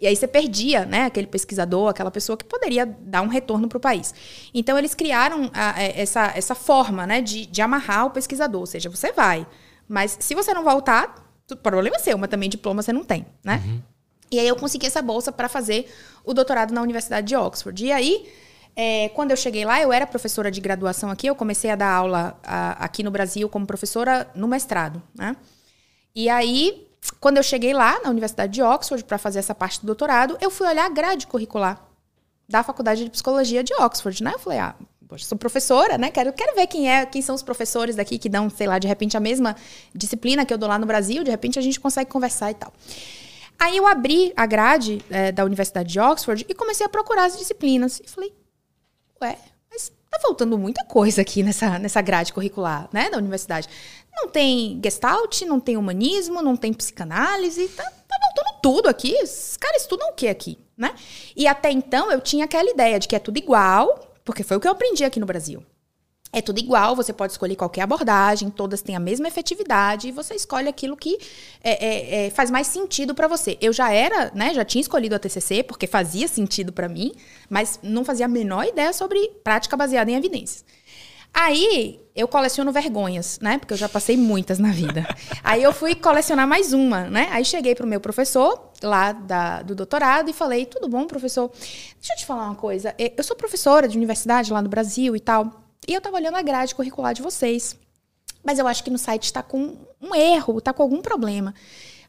E 0.04 0.08
aí 0.08 0.18
você 0.18 0.28
perdia, 0.28 0.86
né, 0.86 1.06
aquele 1.06 1.28
pesquisador, 1.28 1.88
aquela 1.88 2.12
pessoa 2.12 2.36
que 2.36 2.44
poderia 2.44 2.86
dar 2.86 3.22
um 3.22 3.30
retorno 3.30 3.70
para 3.70 3.78
o 3.78 3.80
país. 3.80 4.14
Então 4.54 4.78
eles 4.78 4.94
criaram 4.94 5.50
a, 5.54 5.78
a, 5.78 5.82
essa, 5.82 6.34
essa 6.36 6.54
forma, 6.54 7.08
né, 7.08 7.22
de, 7.22 7.46
de 7.46 7.62
amarrar 7.62 8.08
o 8.08 8.10
pesquisador, 8.10 8.60
ou 8.60 8.68
seja, 8.68 8.90
você 8.90 9.14
vai, 9.14 9.48
mas 9.88 10.18
se 10.20 10.36
você 10.36 10.54
não 10.54 10.62
voltar, 10.62 11.26
o 11.50 11.56
problema 11.56 11.96
é 11.96 12.00
seu, 12.00 12.18
mas 12.18 12.30
também 12.30 12.50
diploma 12.50 12.82
você 12.82 12.92
não 12.92 13.02
tem, 13.02 13.26
né? 13.46 13.64
Uhum. 13.66 13.82
E 14.30 14.40
aí 14.42 14.46
eu 14.46 14.58
consegui 14.58 14.88
essa 14.88 15.02
bolsa 15.02 15.32
para 15.32 15.48
fazer 15.48 15.90
o 16.26 16.34
doutorado 16.34 16.74
na 16.74 16.82
Universidade 16.82 17.26
de 17.26 17.36
Oxford. 17.38 17.86
E 17.86 17.90
aí, 17.90 18.28
é, 18.76 19.08
quando 19.10 19.32
eu 19.32 19.38
cheguei 19.38 19.64
lá, 19.64 19.80
eu 19.82 19.94
era 19.94 20.06
professora 20.06 20.52
de 20.52 20.60
graduação 20.60 21.10
aqui, 21.10 21.28
eu 21.28 21.36
comecei 21.36 21.70
a 21.70 21.78
dar 21.78 21.94
aula 21.94 22.38
a, 22.44 22.72
aqui 22.84 23.04
no 23.04 23.12
Brasil 23.12 23.48
como 23.48 23.66
professora 23.66 24.30
no 24.36 24.50
mestrado, 24.50 25.02
né? 25.16 25.34
E 26.14 26.28
aí, 26.28 26.90
quando 27.20 27.38
eu 27.38 27.44
cheguei 27.44 27.74
lá 27.74 28.00
na 28.04 28.10
Universidade 28.10 28.54
de 28.54 28.62
Oxford 28.62 29.04
para 29.04 29.18
fazer 29.18 29.40
essa 29.40 29.54
parte 29.54 29.80
do 29.82 29.86
doutorado, 29.86 30.38
eu 30.40 30.50
fui 30.50 30.68
olhar 30.68 30.86
a 30.86 30.90
grade 30.90 31.28
curricular 31.28 31.82
da 32.48 32.64
Faculdade 32.64 33.04
de 33.04 33.10
Psicologia 33.10 33.64
de 33.64 33.74
Oxford, 33.74 34.24
né? 34.24 34.32
Eu 34.34 34.40
falei, 34.40 34.60
ah, 34.60 34.76
poxa, 35.08 35.26
sou 35.26 35.38
professora, 35.38 35.98
né? 35.98 36.12
Quero, 36.12 36.32
quero 36.34 36.56
ver 36.56 36.68
quem 36.68 36.90
é, 36.90 37.06
quem 37.06 37.22
são 37.22 37.36
os 37.36 37.44
professores 37.44 37.96
daqui 37.96 38.18
que 38.18 38.30
dão, 38.30 38.50
sei 38.50 38.68
lá, 38.68 38.80
de 38.80 38.88
repente 38.88 39.18
a 39.18 39.20
mesma 39.20 39.56
disciplina 39.94 40.46
que 40.46 40.54
eu 40.54 40.58
dou 40.58 40.70
lá 40.70 40.78
no 40.78 40.86
Brasil, 40.86 41.24
de 41.24 41.32
repente 41.32 41.60
a 41.60 41.62
gente 41.62 41.80
consegue 41.80 42.10
conversar 42.10 42.52
e 42.52 42.56
tal. 42.56 42.72
Aí 43.60 43.78
eu 43.78 43.88
abri 43.88 44.34
a 44.36 44.46
grade 44.46 45.04
é, 45.10 45.32
da 45.32 45.46
Universidade 45.46 45.92
de 45.92 46.00
Oxford 46.00 46.46
e 46.48 46.54
comecei 46.54 46.86
a 46.86 46.90
procurar 46.90 47.26
as 47.26 47.38
disciplinas. 47.38 48.02
E 48.04 48.10
falei, 48.10 48.34
ué, 49.22 49.38
mas 49.72 49.92
tá 50.10 50.20
faltando 50.20 50.58
muita 50.58 50.84
coisa 50.86 51.22
aqui 51.22 51.44
nessa, 51.44 51.80
nessa 51.80 52.02
grade 52.02 52.34
curricular, 52.34 52.90
né, 52.92 53.10
da 53.10 53.18
universidade. 53.18 53.68
Não 54.16 54.28
tem 54.28 54.80
gestalt, 54.84 55.42
não 55.42 55.60
tem 55.60 55.78
humanismo, 55.78 56.42
não 56.42 56.56
tem 56.56 56.74
psicanálise, 56.74 57.68
tá, 57.70 57.84
tá 57.84 58.18
faltando 58.22 58.60
tudo 58.62 58.90
aqui. 58.90 59.16
Os 59.24 59.58
caras 59.58 59.82
estudam 59.82 60.10
o 60.10 60.14
que 60.14 60.28
aqui, 60.28 60.58
né? 60.78 60.94
E 61.36 61.48
até 61.48 61.72
então 61.72 62.12
eu 62.12 62.22
tinha 62.22 62.46
aquela 62.46 62.70
ideia 62.70 63.00
de 63.00 63.08
que 63.08 63.16
é 63.16 63.20
tudo 63.20 63.38
igual, 63.38 64.14
porque 64.24 64.44
foi 64.44 64.58
o 64.58 64.60
que 64.60 64.68
eu 64.68 64.72
aprendi 64.72 65.04
aqui 65.04 65.20
no 65.20 65.26
Brasil. 65.26 65.64
É 66.36 66.42
tudo 66.42 66.58
igual, 66.58 66.96
você 66.96 67.14
pode 67.14 67.32
escolher 67.32 67.56
qualquer 67.56 67.82
abordagem, 67.82 68.50
todas 68.50 68.82
têm 68.82 68.96
a 68.96 69.00
mesma 69.00 69.28
efetividade 69.28 70.08
e 70.08 70.12
você 70.12 70.34
escolhe 70.34 70.68
aquilo 70.68 70.98
que 70.98 71.16
é, 71.64 71.86
é, 71.86 72.26
é, 72.26 72.30
faz 72.32 72.50
mais 72.50 72.66
sentido 72.66 73.14
para 73.14 73.28
você. 73.28 73.56
Eu 73.62 73.72
já 73.72 73.94
era, 73.94 74.32
né, 74.34 74.52
já 74.52 74.66
tinha 74.66 74.82
escolhido 74.82 75.14
a 75.14 75.20
TCC 75.20 75.62
porque 75.62 75.86
fazia 75.86 76.28
sentido 76.28 76.74
para 76.74 76.90
mim, 76.90 77.14
mas 77.48 77.80
não 77.84 78.04
fazia 78.04 78.26
a 78.26 78.30
menor 78.30 78.66
ideia 78.66 78.92
sobre 78.94 79.30
prática 79.44 79.78
baseada 79.78 80.10
em 80.10 80.16
evidências. 80.16 80.66
Aí 81.34 82.00
eu 82.16 82.28
coleciono 82.28 82.72
vergonhas, 82.72 83.40
né? 83.42 83.58
Porque 83.58 83.74
eu 83.74 83.78
já 83.78 83.90
passei 83.90 84.16
muitas 84.16 84.60
na 84.60 84.72
vida. 84.72 85.08
Aí 85.44 85.64
eu 85.64 85.74
fui 85.74 85.96
colecionar 85.96 86.48
mais 86.48 86.74
uma, 86.74 87.06
né? 87.06 87.28
Aí 87.32 87.44
cheguei 87.44 87.74
pro 87.74 87.88
meu 87.88 88.00
professor 88.00 88.72
lá 88.84 89.12
da, 89.12 89.64
do 89.64 89.74
doutorado 89.74 90.30
e 90.30 90.34
falei: 90.34 90.66
tudo 90.66 90.88
bom, 90.88 91.08
professor? 91.08 91.50
Deixa 91.50 92.14
eu 92.14 92.18
te 92.18 92.26
falar 92.26 92.46
uma 92.46 92.56
coisa. 92.56 92.94
Eu 92.98 93.24
sou 93.24 93.36
professora 93.36 93.88
de 93.88 93.98
universidade 93.98 94.54
lá 94.54 94.62
no 94.62 94.70
Brasil 94.70 95.16
e 95.16 95.20
tal. 95.20 95.64
E 95.88 95.94
eu 95.94 96.00
tava 96.00 96.16
olhando 96.16 96.36
a 96.36 96.42
grade 96.42 96.76
curricular 96.76 97.14
de 97.14 97.22
vocês. 97.22 97.76
Mas 98.44 98.60
eu 98.60 98.68
acho 98.68 98.84
que 98.84 98.92
no 98.92 98.98
site 98.98 99.24
está 99.24 99.42
com 99.42 99.78
um 100.02 100.14
erro, 100.14 100.60
está 100.60 100.74
com 100.74 100.84
algum 100.84 101.02
problema. 101.02 101.54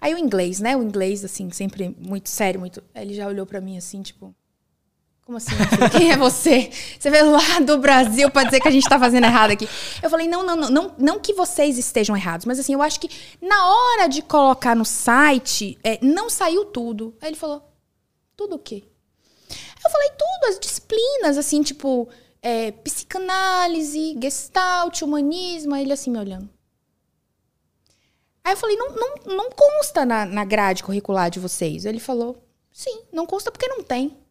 Aí 0.01 0.12
o 0.12 0.18
inglês, 0.18 0.60
né? 0.60 0.76
O 0.76 0.82
inglês, 0.82 1.24
assim, 1.24 1.51
sempre 1.51 1.96
muito 1.98 2.28
sério, 2.28 2.60
muito. 2.60 2.82
Ele 2.94 3.14
já 3.14 3.26
olhou 3.26 3.46
para 3.46 3.60
mim 3.60 3.78
assim, 3.78 4.02
tipo. 4.02 4.34
Como 5.24 5.38
assim? 5.38 5.52
Quem 5.90 6.12
é 6.12 6.16
você? 6.18 6.70
Você 6.98 7.10
veio 7.10 7.30
lá 7.30 7.59
do 7.60 7.78
Brasil 7.78 8.30
para 8.30 8.44
dizer 8.44 8.60
que 8.60 8.68
a 8.68 8.70
gente 8.70 8.82
está 8.82 8.98
fazendo 8.98 9.24
errado 9.24 9.52
aqui. 9.52 9.66
Eu 10.02 10.10
falei, 10.10 10.28
não, 10.28 10.42
não, 10.42 10.55
não, 10.55 10.70
não, 10.70 10.94
não 10.98 11.18
que 11.18 11.32
vocês 11.32 11.78
estejam 11.78 12.14
errados, 12.14 12.44
mas 12.44 12.59
assim, 12.59 12.74
eu 12.74 12.82
acho 12.82 13.01
que 13.01 13.09
na 13.40 13.68
hora 13.68 14.06
de 14.06 14.20
colocar 14.20 14.76
no 14.76 14.84
site, 14.84 15.78
é, 15.82 15.98
não 16.05 16.28
saiu 16.28 16.66
tudo. 16.66 17.16
Aí 17.22 17.30
ele 17.30 17.36
falou, 17.36 17.66
tudo 18.36 18.56
o 18.56 18.59
quê? 18.59 18.84
Eu 19.82 19.90
falei, 19.90 20.10
tudo, 20.10 20.51
as 20.51 20.59
disciplinas, 20.59 21.38
assim, 21.38 21.62
tipo, 21.62 22.06
é, 22.42 22.72
psicanálise, 22.72 24.18
gestalt, 24.20 25.01
humanismo. 25.01 25.74
Aí 25.74 25.84
ele 25.84 25.92
assim 25.94 26.10
me 26.10 26.18
olhando. 26.18 26.51
Aí 28.44 28.52
eu 28.52 28.59
falei, 28.59 28.76
não, 28.76 28.90
não, 28.90 29.14
não 29.36 29.51
consta 29.51 30.05
na, 30.05 30.26
na 30.26 30.44
grade 30.44 30.82
curricular 30.82 31.30
de 31.30 31.40
vocês. 31.40 31.86
Ele 31.86 31.98
falou, 31.98 32.44
sim, 32.70 33.05
não 33.10 33.24
consta 33.24 33.51
porque 33.51 33.66
não 33.66 33.82
tem 33.82 34.22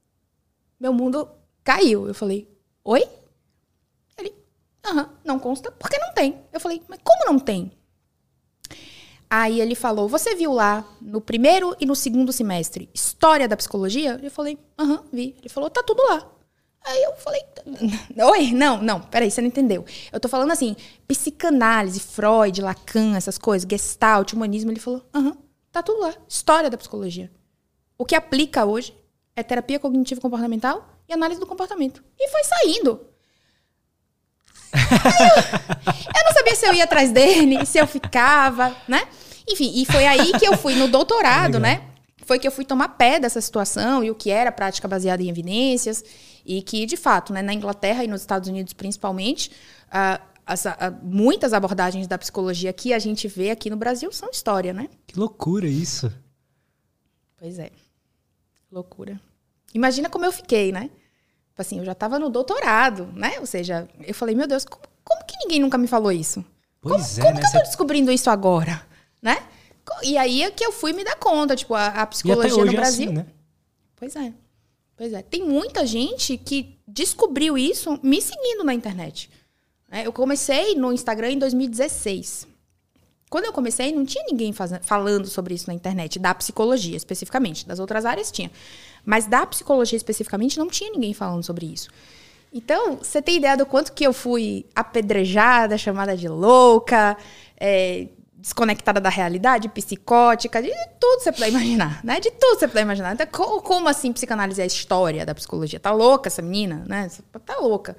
meu 0.83 0.91
mundo 0.91 1.29
caiu. 1.63 2.05
Eu 2.09 2.13
falei, 2.13 2.45
oi? 2.83 3.07
Ele, 4.17 4.35
aham, 4.85 5.09
não 5.23 5.39
consta, 5.39 5.71
porque 5.71 5.97
não 5.97 6.13
tem. 6.13 6.41
Eu 6.51 6.59
falei, 6.59 6.83
mas 6.89 6.99
como 7.01 7.25
não 7.25 7.39
tem? 7.39 7.71
Aí 9.29 9.61
ele 9.61 9.75
falou, 9.75 10.09
você 10.09 10.35
viu 10.35 10.51
lá 10.51 10.85
no 11.01 11.21
primeiro 11.21 11.73
e 11.79 11.85
no 11.85 11.95
segundo 11.95 12.33
semestre 12.33 12.89
História 12.93 13.47
da 13.47 13.55
Psicologia? 13.55 14.19
Eu 14.21 14.29
falei, 14.29 14.59
aham, 14.77 15.03
vi. 15.11 15.35
Ele 15.39 15.47
falou, 15.47 15.69
tá 15.69 15.81
tudo 15.81 16.03
lá. 16.03 16.29
Aí 16.83 17.01
eu 17.01 17.15
falei, 17.15 17.41
oi? 18.31 18.51
Não, 18.51 18.81
não, 18.81 18.99
peraí, 18.99 19.31
você 19.31 19.39
não 19.39 19.47
entendeu. 19.47 19.85
Eu 20.11 20.19
tô 20.19 20.27
falando 20.27 20.51
assim, 20.51 20.75
psicanálise, 21.07 22.01
Freud, 22.01 22.61
Lacan, 22.61 23.15
essas 23.15 23.37
coisas, 23.37 23.65
Gestalt, 23.67 24.33
humanismo. 24.33 24.69
Ele 24.69 24.81
falou, 24.81 25.01
aham, 25.13 25.37
tá 25.71 25.81
tudo 25.81 26.01
lá. 26.01 26.13
História 26.27 26.69
da 26.69 26.77
Psicologia. 26.77 27.31
O 27.97 28.05
que 28.05 28.15
aplica 28.15 28.65
hoje 28.65 28.93
é 29.35 29.43
terapia 29.43 29.79
cognitivo 29.79 30.21
comportamental 30.21 30.87
e 31.07 31.13
análise 31.13 31.39
do 31.39 31.47
comportamento. 31.47 32.03
E 32.19 32.29
foi 32.29 32.43
saindo. 32.43 33.01
Eu, 34.73 35.43
eu, 36.15 36.25
não 36.25 36.33
sabia 36.33 36.55
se 36.55 36.65
eu 36.65 36.73
ia 36.73 36.83
atrás 36.83 37.11
dele, 37.11 37.65
se 37.65 37.77
eu 37.77 37.87
ficava, 37.87 38.75
né? 38.87 39.07
Enfim, 39.47 39.71
e 39.75 39.85
foi 39.85 40.05
aí 40.05 40.33
que 40.33 40.45
eu 40.45 40.57
fui 40.57 40.75
no 40.75 40.87
doutorado, 40.87 41.59
né? 41.59 41.89
Foi 42.25 42.39
que 42.39 42.47
eu 42.47 42.51
fui 42.51 42.63
tomar 42.63 42.89
pé 42.89 43.19
dessa 43.19 43.41
situação 43.41 44.03
e 44.03 44.09
o 44.09 44.15
que 44.15 44.31
era 44.31 44.51
prática 44.51 44.87
baseada 44.87 45.21
em 45.21 45.29
evidências. 45.29 46.03
E 46.45 46.61
que, 46.61 46.85
de 46.85 46.97
fato, 46.97 47.31
né, 47.31 47.41
na 47.41 47.53
Inglaterra 47.53 48.03
e 48.03 48.07
nos 48.07 48.21
Estados 48.21 48.49
Unidos 48.49 48.73
principalmente, 48.73 49.51
uh, 49.87 50.21
as, 50.45 50.65
muitas 51.01 51.53
abordagens 51.53 52.07
da 52.07 52.17
psicologia 52.17 52.73
que 52.73 52.93
a 52.93 52.99
gente 52.99 53.27
vê 53.27 53.51
aqui 53.51 53.69
no 53.69 53.77
Brasil 53.77 54.11
são 54.11 54.29
história, 54.29 54.73
né? 54.73 54.89
Que 55.07 55.19
loucura 55.19 55.67
isso. 55.67 56.11
Pois 57.37 57.59
é. 57.59 57.71
Loucura. 58.73 59.21
Imagina 59.71 60.09
como 60.09 60.25
eu 60.25 60.31
fiquei, 60.31 60.71
né? 60.71 60.89
Tipo 61.49 61.61
assim, 61.61 61.77
eu 61.77 61.85
já 61.85 61.91
estava 61.91 62.17
no 62.17 62.27
doutorado, 62.27 63.05
né? 63.13 63.39
Ou 63.39 63.45
seja, 63.45 63.87
eu 64.03 64.15
falei, 64.15 64.33
meu 64.35 64.47
Deus, 64.47 64.65
como, 64.65 64.81
como 65.03 65.23
que 65.25 65.37
ninguém 65.37 65.59
nunca 65.59 65.77
me 65.77 65.85
falou 65.85 66.11
isso? 66.11 66.43
Pois 66.81 67.15
como, 67.15 67.19
é, 67.19 67.21
como 67.21 67.35
né? 67.35 67.41
que 67.41 67.47
eu 67.47 67.61
tô 67.61 67.67
descobrindo 67.67 68.11
isso 68.11 68.31
agora, 68.31 68.83
né? 69.21 69.37
E 70.01 70.17
aí 70.17 70.41
é 70.41 70.49
que 70.49 70.65
eu 70.65 70.71
fui 70.71 70.91
me 70.91 71.03
dar 71.03 71.15
conta, 71.17 71.55
tipo, 71.55 71.75
a, 71.75 71.87
a 71.87 72.07
psicologia 72.07 72.65
no 72.65 72.71
é 72.71 72.75
Brasil. 72.75 73.05
assim, 73.05 73.15
né? 73.15 73.27
Pois 73.95 74.15
é. 74.15 74.33
Pois 74.97 75.13
é. 75.13 75.21
Tem 75.21 75.43
muita 75.43 75.85
gente 75.85 76.35
que 76.35 76.79
descobriu 76.87 77.55
isso 77.55 77.99
me 78.01 78.19
seguindo 78.19 78.63
na 78.63 78.73
internet. 78.73 79.29
É, 79.91 80.07
eu 80.07 80.11
comecei 80.11 80.73
no 80.73 80.91
Instagram 80.91 81.33
em 81.33 81.37
2016. 81.37 82.47
Quando 83.33 83.45
eu 83.45 83.51
comecei, 83.51 83.91
não 83.91 84.05
tinha 84.05 84.23
ninguém 84.29 84.53
faz, 84.53 84.71
falando 84.83 85.25
sobre 85.25 85.55
isso 85.55 85.65
na 85.65 85.73
internet, 85.73 86.19
da 86.19 86.35
psicologia 86.35 86.95
especificamente. 86.95 87.67
Das 87.67 87.79
outras 87.79 88.05
áreas 88.05 88.31
tinha. 88.31 88.51
Mas 89.03 89.25
da 89.25 89.43
psicologia 89.43 89.97
especificamente, 89.97 90.59
não 90.59 90.67
tinha 90.67 90.91
ninguém 90.91 91.15
falando 91.15 91.41
sobre 91.41 91.65
isso. 91.65 91.89
Então, 92.53 92.97
você 92.97 93.23
tem 93.23 93.37
ideia 93.37 93.57
do 93.57 93.65
quanto 93.65 93.91
que 93.91 94.03
eu 94.03 94.13
fui 94.13 94.67
apedrejada, 94.75 95.79
chamada 95.79 96.15
de 96.15 96.27
louca, 96.27 97.17
é, 97.57 98.09
desconectada 98.37 99.01
da 99.01 99.09
realidade, 99.09 99.67
psicótica, 99.67 100.61
de 100.61 100.69
tudo 100.99 101.23
você 101.23 101.31
puder 101.31 101.49
imaginar, 101.49 102.05
né? 102.05 102.19
De 102.19 102.29
tudo 102.29 102.59
você 102.59 102.67
puder 102.67 102.83
imaginar. 102.83 103.13
Então, 103.13 103.25
como 103.61 103.89
assim 103.89 104.13
psicanálise 104.13 104.61
é 104.61 104.63
a 104.63 104.67
história 104.67 105.25
da 105.25 105.33
psicologia? 105.33 105.79
Tá 105.79 105.91
louca 105.91 106.29
essa 106.29 106.43
menina, 106.43 106.85
né? 106.87 107.09
Tá 107.43 107.57
louca. 107.57 107.97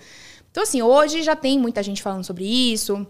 Então, 0.48 0.62
assim, 0.62 0.80
hoje 0.80 1.24
já 1.24 1.34
tem 1.34 1.58
muita 1.58 1.82
gente 1.82 2.00
falando 2.00 2.22
sobre 2.22 2.44
isso, 2.44 3.04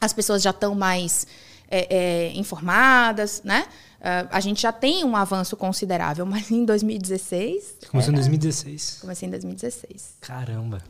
as 0.00 0.12
pessoas 0.12 0.42
já 0.42 0.50
estão 0.50 0.74
mais 0.74 1.24
é, 1.72 1.86
é, 1.88 2.32
informadas, 2.34 3.42
né? 3.42 3.64
Uh, 3.98 4.28
a 4.30 4.40
gente 4.40 4.60
já 4.60 4.72
tem 4.72 5.04
um 5.04 5.16
avanço 5.16 5.56
considerável, 5.56 6.26
mas 6.26 6.50
em 6.50 6.66
2016. 6.66 7.78
começou 7.90 8.12
era... 8.12 8.20
em 8.20 8.20
2016. 8.20 8.98
Comecei 9.00 9.26
em 9.26 9.30
2016. 9.30 10.16
Caramba. 10.20 10.82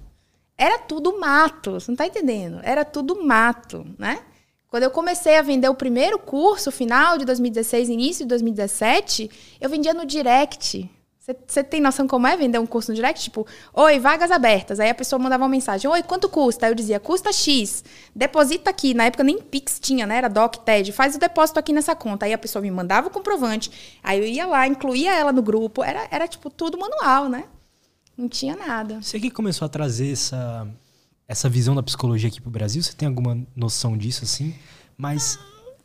Era 0.59 0.79
tudo 0.79 1.21
mato, 1.21 1.73
você 1.73 1.91
não 1.91 1.97
tá 1.97 2.07
entendendo? 2.07 2.61
Era 2.63 2.85
tudo 2.85 3.25
mato, 3.25 3.87
né? 3.99 4.21
Quando 4.69 4.85
eu 4.85 4.91
comecei 4.91 5.37
a 5.37 5.43
vender 5.43 5.69
o 5.69 5.75
primeiro 5.75 6.19
curso, 6.19 6.73
final 6.73 7.19
de 7.19 7.25
2016, 7.27 7.89
início 7.89 8.25
de 8.25 8.29
2017, 8.31 9.31
eu 9.61 9.69
vendia 9.69 9.93
no 9.93 10.07
direct. 10.07 10.91
Você 11.47 11.63
tem 11.63 11.81
noção 11.81 12.09
como 12.09 12.27
é 12.27 12.37
vender 12.37 12.59
um 12.59 12.67
curso 12.67 12.91
no 12.91 12.97
direct? 12.97 13.23
Tipo, 13.23 13.47
oi, 13.73 14.01
vagas 14.01 14.33
abertas. 14.33 14.81
Aí 14.81 14.91
a 14.91 14.95
pessoa 14.95 15.21
mandava 15.21 15.45
uma 15.45 15.49
mensagem, 15.49 15.89
oi, 15.89 16.03
quanto 16.03 16.29
custa? 16.29 16.67
Aí 16.67 16.73
eu 16.73 16.75
dizia, 16.75 16.99
custa 16.99 17.33
X. 17.33 17.85
Deposita 18.13 18.71
aqui. 18.71 18.93
Na 18.93 19.05
época 19.05 19.23
nem 19.23 19.41
Pix 19.41 19.79
tinha, 19.79 20.05
né? 20.05 20.17
Era 20.17 20.27
Doc, 20.27 20.57
TED. 20.57 20.91
Faz 20.91 21.15
o 21.15 21.21
depósito 21.21 21.61
aqui 21.61 21.73
nessa 21.73 21.95
conta. 21.95 22.27
Aí 22.27 22.33
a 22.33 22.39
pessoa 22.39 22.61
me 22.61 22.73
mandava 22.73 23.07
o 23.07 23.11
comprovante. 23.11 23.71
Aí 24.03 24.19
eu 24.19 24.27
ia 24.27 24.47
lá, 24.47 24.67
incluía 24.67 25.15
ela 25.15 25.31
no 25.33 25.43
grupo. 25.43 25.85
Era, 25.85 26.09
era 26.11 26.27
tipo, 26.27 26.51
tudo 26.51 26.77
manual, 26.77 27.29
né? 27.29 27.45
Não 28.19 28.29
tinha 28.29 28.57
nada. 28.57 29.01
Você 29.01 29.21
que 29.21 29.31
começou 29.31 29.65
a 29.67 29.69
trazer 29.69 30.11
essa, 30.11 30.67
essa 31.29 31.49
visão 31.49 31.77
da 31.77 31.85
psicologia 31.85 32.29
aqui 32.29 32.41
pro 32.41 32.51
Brasil, 32.51 32.83
você 32.83 32.95
tem 32.95 33.07
alguma 33.07 33.39
noção 33.55 33.97
disso, 33.97 34.25
assim? 34.25 34.57
Mas... 34.99 35.39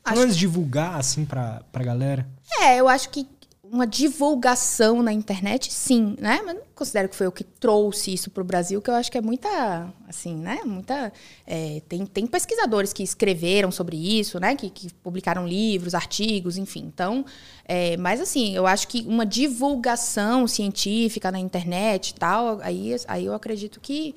Ah, 0.03 0.13
Pelo 0.13 0.31
divulgar, 0.31 0.95
assim, 0.95 1.25
pra, 1.25 1.61
pra 1.69 1.83
galera. 1.83 2.25
É, 2.61 2.77
eu 2.77 2.87
acho 2.87 3.09
que 3.09 3.27
uma 3.71 3.85
divulgação 3.85 5.01
na 5.01 5.11
internet, 5.11 5.73
sim, 5.73 6.15
né? 6.19 6.41
Mas 6.45 6.55
não 6.55 6.61
considero 6.73 7.09
que 7.09 7.15
foi 7.15 7.27
o 7.27 7.31
que 7.31 7.43
trouxe 7.43 8.13
isso 8.13 8.29
para 8.29 8.41
o 8.41 8.45
Brasil, 8.45 8.81
que 8.81 8.89
eu 8.89 8.93
acho 8.95 9.11
que 9.11 9.17
é 9.17 9.21
muita, 9.21 9.93
assim, 10.07 10.35
né? 10.35 10.59
Muita, 10.65 11.11
é, 11.45 11.81
tem, 11.87 12.05
tem 12.05 12.27
pesquisadores 12.27 12.93
que 12.93 13.03
escreveram 13.03 13.71
sobre 13.71 13.97
isso, 13.97 14.39
né? 14.39 14.55
Que, 14.55 14.69
que 14.69 14.93
publicaram 14.95 15.47
livros, 15.47 15.93
artigos, 15.93 16.57
enfim. 16.57 16.85
Então, 16.85 17.25
é, 17.65 17.97
mas 17.97 18.21
assim, 18.21 18.55
eu 18.55 18.65
acho 18.65 18.87
que 18.87 19.05
uma 19.07 19.25
divulgação 19.25 20.47
científica 20.47 21.31
na 21.31 21.39
internet 21.39 22.09
e 22.09 22.13
tal, 22.15 22.59
aí, 22.61 22.95
aí 23.07 23.25
eu 23.25 23.33
acredito 23.33 23.79
que, 23.79 24.15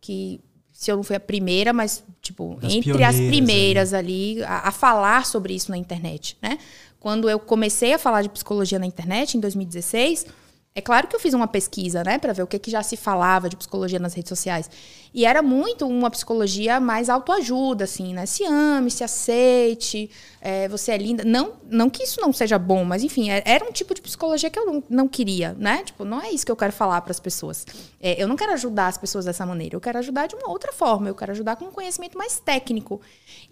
que 0.00 0.40
se 0.78 0.92
eu 0.92 0.96
não 0.96 1.02
fui 1.02 1.16
a 1.16 1.20
primeira, 1.20 1.72
mas, 1.72 2.04
tipo, 2.22 2.56
das 2.62 2.72
entre 2.72 3.02
as 3.02 3.16
primeiras 3.16 3.92
ali, 3.92 4.34
ali 4.34 4.44
a, 4.44 4.68
a, 4.68 4.70
falar 4.70 5.26
sobre 5.26 5.52
isso 5.52 5.72
na 5.72 5.76
internet, 5.76 6.38
né? 6.40 6.56
Quando 7.00 7.28
eu 7.28 7.40
comecei 7.40 7.94
a 7.94 7.98
falar 7.98 8.22
de 8.22 8.28
psicologia 8.28 8.78
na 8.78 8.86
internet, 8.86 9.36
em 9.36 9.40
2016, 9.40 10.26
é 10.74 10.80
claro 10.80 11.08
que 11.08 11.16
eu 11.16 11.18
fiz 11.18 11.34
uma 11.34 11.48
pesquisa, 11.48 12.04
né, 12.04 12.18
para 12.18 12.32
ver 12.32 12.42
o 12.42 12.46
que, 12.46 12.56
que 12.58 12.70
já 12.70 12.82
se 12.84 12.96
falava 12.96 13.48
de 13.48 13.56
psicologia 13.56 13.98
nas 13.98 14.14
redes 14.14 14.28
sociais. 14.28 14.70
E 15.12 15.24
era 15.24 15.42
muito 15.42 15.86
uma 15.88 16.10
psicologia 16.10 16.78
mais 16.78 17.08
autoajuda, 17.08 17.82
assim, 17.84 18.14
né? 18.14 18.26
Se 18.26 18.44
ame, 18.44 18.90
se 18.90 19.02
aceite, 19.02 20.08
é, 20.40 20.68
você 20.68 20.92
é 20.92 20.98
linda. 20.98 21.24
Não, 21.24 21.54
não 21.68 21.90
que 21.90 22.04
isso 22.04 22.20
não 22.20 22.32
seja 22.32 22.58
bom, 22.58 22.84
mas 22.84 23.02
enfim, 23.02 23.30
é, 23.30 23.42
era 23.44 23.64
um 23.64 23.72
tipo 23.72 23.94
de 23.94 24.00
psicologia 24.00 24.50
que 24.50 24.58
eu 24.58 24.84
não, 24.88 25.08
queria, 25.08 25.56
né? 25.58 25.82
Tipo, 25.82 26.04
não 26.04 26.20
é 26.20 26.30
isso 26.30 26.46
que 26.46 26.52
eu 26.52 26.56
quero 26.56 26.72
falar 26.72 27.00
para 27.00 27.10
as 27.10 27.18
pessoas. 27.18 27.66
É, 28.00 28.22
eu 28.22 28.28
não 28.28 28.36
quero 28.36 28.52
ajudar 28.52 28.86
as 28.86 28.98
pessoas 28.98 29.24
dessa 29.24 29.44
maneira. 29.44 29.74
Eu 29.74 29.80
quero 29.80 29.98
ajudar 29.98 30.28
de 30.28 30.36
uma 30.36 30.48
outra 30.48 30.72
forma. 30.72 31.08
Eu 31.08 31.14
quero 31.14 31.32
ajudar 31.32 31.56
com 31.56 31.64
um 31.64 31.72
conhecimento 31.72 32.16
mais 32.16 32.38
técnico. 32.38 33.00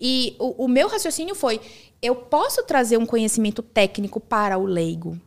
E 0.00 0.36
o, 0.38 0.66
o 0.66 0.68
meu 0.68 0.86
raciocínio 0.86 1.34
foi: 1.34 1.60
eu 2.00 2.14
posso 2.14 2.62
trazer 2.62 2.98
um 2.98 3.06
conhecimento 3.06 3.62
técnico 3.62 4.20
para 4.20 4.58
o 4.58 4.64
leigo 4.64 5.18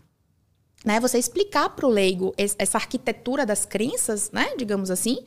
né? 0.86 1.00
Você 1.00 1.18
explicar 1.18 1.70
para 1.70 1.86
o 1.86 1.90
leigo 1.90 2.34
essa 2.38 2.78
arquitetura 2.78 3.46
das 3.46 3.66
crenças, 3.66 4.32
né? 4.32 4.56
Digamos 4.58 4.90
assim. 4.90 5.20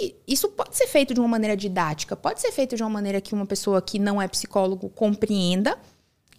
E 0.00 0.16
isso 0.26 0.48
pode 0.48 0.76
ser 0.76 0.86
feito 0.86 1.14
de 1.14 1.20
uma 1.20 1.28
maneira 1.28 1.56
didática, 1.56 2.16
pode 2.16 2.40
ser 2.40 2.50
feito 2.50 2.74
de 2.74 2.82
uma 2.82 2.90
maneira 2.90 3.20
que 3.20 3.34
uma 3.34 3.46
pessoa 3.46 3.80
que 3.80 3.98
não 3.98 4.20
é 4.20 4.26
psicólogo 4.26 4.88
compreenda. 4.88 5.78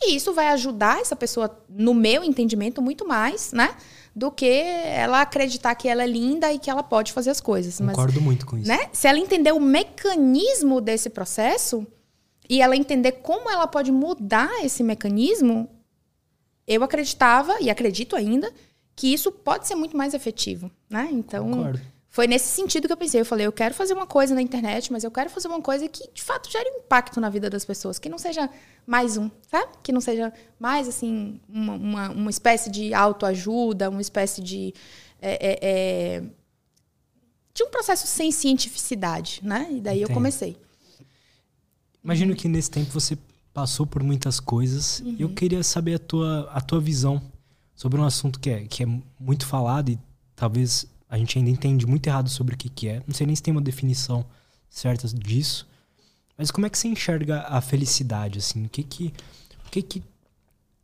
E 0.02 0.15
isso 0.15 0.34
vai 0.34 0.48
ajudar 0.49 0.99
essa 0.99 1.15
pessoa, 1.15 1.57
no 1.69 1.94
meu 1.94 2.23
entendimento, 2.23 2.82
muito 2.82 3.07
mais, 3.07 3.53
né? 3.53 3.76
Do 4.14 4.30
que 4.30 4.45
ela 4.45 5.22
acreditar 5.22 5.73
que 5.76 5.88
ela 5.88 6.03
é 6.03 6.07
linda 6.07 6.52
e 6.52 6.60
que 6.60 6.69
ela 6.69 6.84
pode 6.84 7.14
fazer 7.14 7.30
as 7.30 7.40
coisas. 7.40 7.77
Concordo 7.77 8.14
Mas, 8.15 8.23
muito 8.23 8.45
com 8.45 8.57
isso. 8.57 8.68
Né? 8.68 8.90
Se 8.91 9.07
ela 9.07 9.19
entender 9.19 9.53
o 9.53 9.60
mecanismo 9.60 10.82
desse 10.82 11.10
processo 11.10 11.88
e 12.49 12.61
ela 12.61 12.76
entender 12.76 13.14
como 13.14 13.49
ela 13.49 13.68
pode 13.68 13.91
mudar 13.91 14.64
esse 14.64 14.84
mecanismo, 14.84 15.69
eu 16.68 16.84
acreditava 16.84 17.60
e 17.62 17.70
acredito 17.70 18.16
ainda 18.16 18.52
que 18.96 19.14
isso 19.14 19.32
pode 19.32 19.68
ser 19.68 19.76
muito 19.76 19.96
mais 19.96 20.14
efetivo, 20.14 20.72
né? 20.90 21.10
Então, 21.12 21.50
Concordo. 21.50 21.82
foi 22.10 22.28
nesse 22.28 22.48
sentido 22.48 22.88
que 22.88 22.94
eu 22.94 22.98
pensei. 22.98 23.20
Eu 23.22 23.26
falei, 23.26 23.46
eu 23.46 23.52
quero 23.52 23.74
fazer 23.74 23.94
uma 23.94 24.08
coisa 24.08 24.34
na 24.34 24.42
internet, 24.42 24.92
mas 24.92 25.04
eu 25.04 25.12
quero 25.12 25.30
fazer 25.30 25.48
uma 25.48 25.62
coisa 25.62 25.88
que 25.88 26.10
de 26.14 26.24
fato 26.24 26.50
gere 26.50 26.70
impacto 26.70 27.20
na 27.20 27.30
vida 27.30 27.50
das 27.50 27.66
pessoas, 27.66 28.00
que 28.00 28.08
não 28.08 28.18
seja 28.18 28.50
mais 28.88 29.18
um, 29.18 29.30
sabe? 29.52 29.72
Que 29.84 29.92
não 29.92 30.02
seja 30.02 30.32
mais 30.58 30.88
assim 30.88 31.40
uma, 31.48 31.74
uma, 31.74 32.10
uma 32.12 32.30
espécie 32.30 32.72
de 32.72 32.94
autoajuda, 32.94 33.90
uma 33.90 34.02
espécie 34.02 34.42
de 34.42 34.74
é, 35.22 35.34
é, 35.42 35.60
é, 35.62 36.24
de 37.54 37.64
um 37.64 37.70
processo 37.70 38.08
sem 38.08 38.32
cientificidade, 38.32 39.42
né? 39.44 39.68
E 39.72 39.82
daí 39.82 40.02
eu 40.02 40.10
comecei. 40.10 40.58
Imagino 42.04 42.36
que 42.36 42.48
nesse 42.48 42.70
tempo 42.70 42.92
você 42.92 43.18
passou 43.56 43.88
por 43.88 44.03
muitas 44.03 44.41
coisas. 44.41 44.99
Uhum. 44.99 45.15
Eu 45.18 45.30
queria 45.30 45.64
saber 45.64 45.95
a 45.95 45.99
tua, 45.99 46.52
a 46.52 46.60
tua 46.60 46.82
visão 46.82 47.22
sobre 47.73 47.99
um 48.02 48.03
assunto 48.03 48.38
que 48.38 48.49
é, 48.49 48.65
que 48.65 48.84
é 48.84 48.88
muito 49.18 49.48
falado 49.48 49.90
e 49.90 49.98
talvez 50.36 50.86
a 51.10 51.18
gente 51.18 51.38
ainda 51.38 51.49
entende 51.49 51.88
muito 51.88 52.06
errado 52.06 52.30
sobre 52.30 52.53
o 52.53 52.57
que, 52.57 52.68
que 52.68 52.90
é. 52.90 53.02
Não 53.07 53.15
sei 53.15 53.26
nem 53.26 53.34
se 53.34 53.41
tem 53.41 53.53
uma 53.53 53.61
definição 53.61 54.26
certa 54.69 55.07
disso. 55.07 55.65
Mas 56.38 56.52
como 56.52 56.65
é 56.65 56.69
que 56.69 56.77
você 56.77 56.90
enxerga 56.90 57.45
a 57.48 57.61
felicidade, 57.61 58.40
assim? 58.40 58.65
O 58.65 58.69
que 58.69 58.84
que, 58.84 59.14
o 59.65 59.69
que, 59.72 59.82
que 59.82 60.03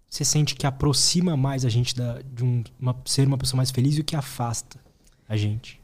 você 0.10 0.23
sente 0.23 0.56
que 0.56 0.65
aproxima 0.65 1.35
mais 1.35 1.65
a 1.65 1.69
gente 1.69 1.93
da, 1.93 2.22
de 2.22 2.45
um, 2.45 2.64
uma, 2.80 2.95
ser 3.03 3.27
uma 3.27 3.38
pessoa 3.38 3.57
mais 3.57 3.69
feliz 3.69 3.98
e 3.98 4.02
o 4.02 4.06
que 4.06 4.15
afasta 4.15 4.80
a 5.27 5.35
gente? 5.35 5.81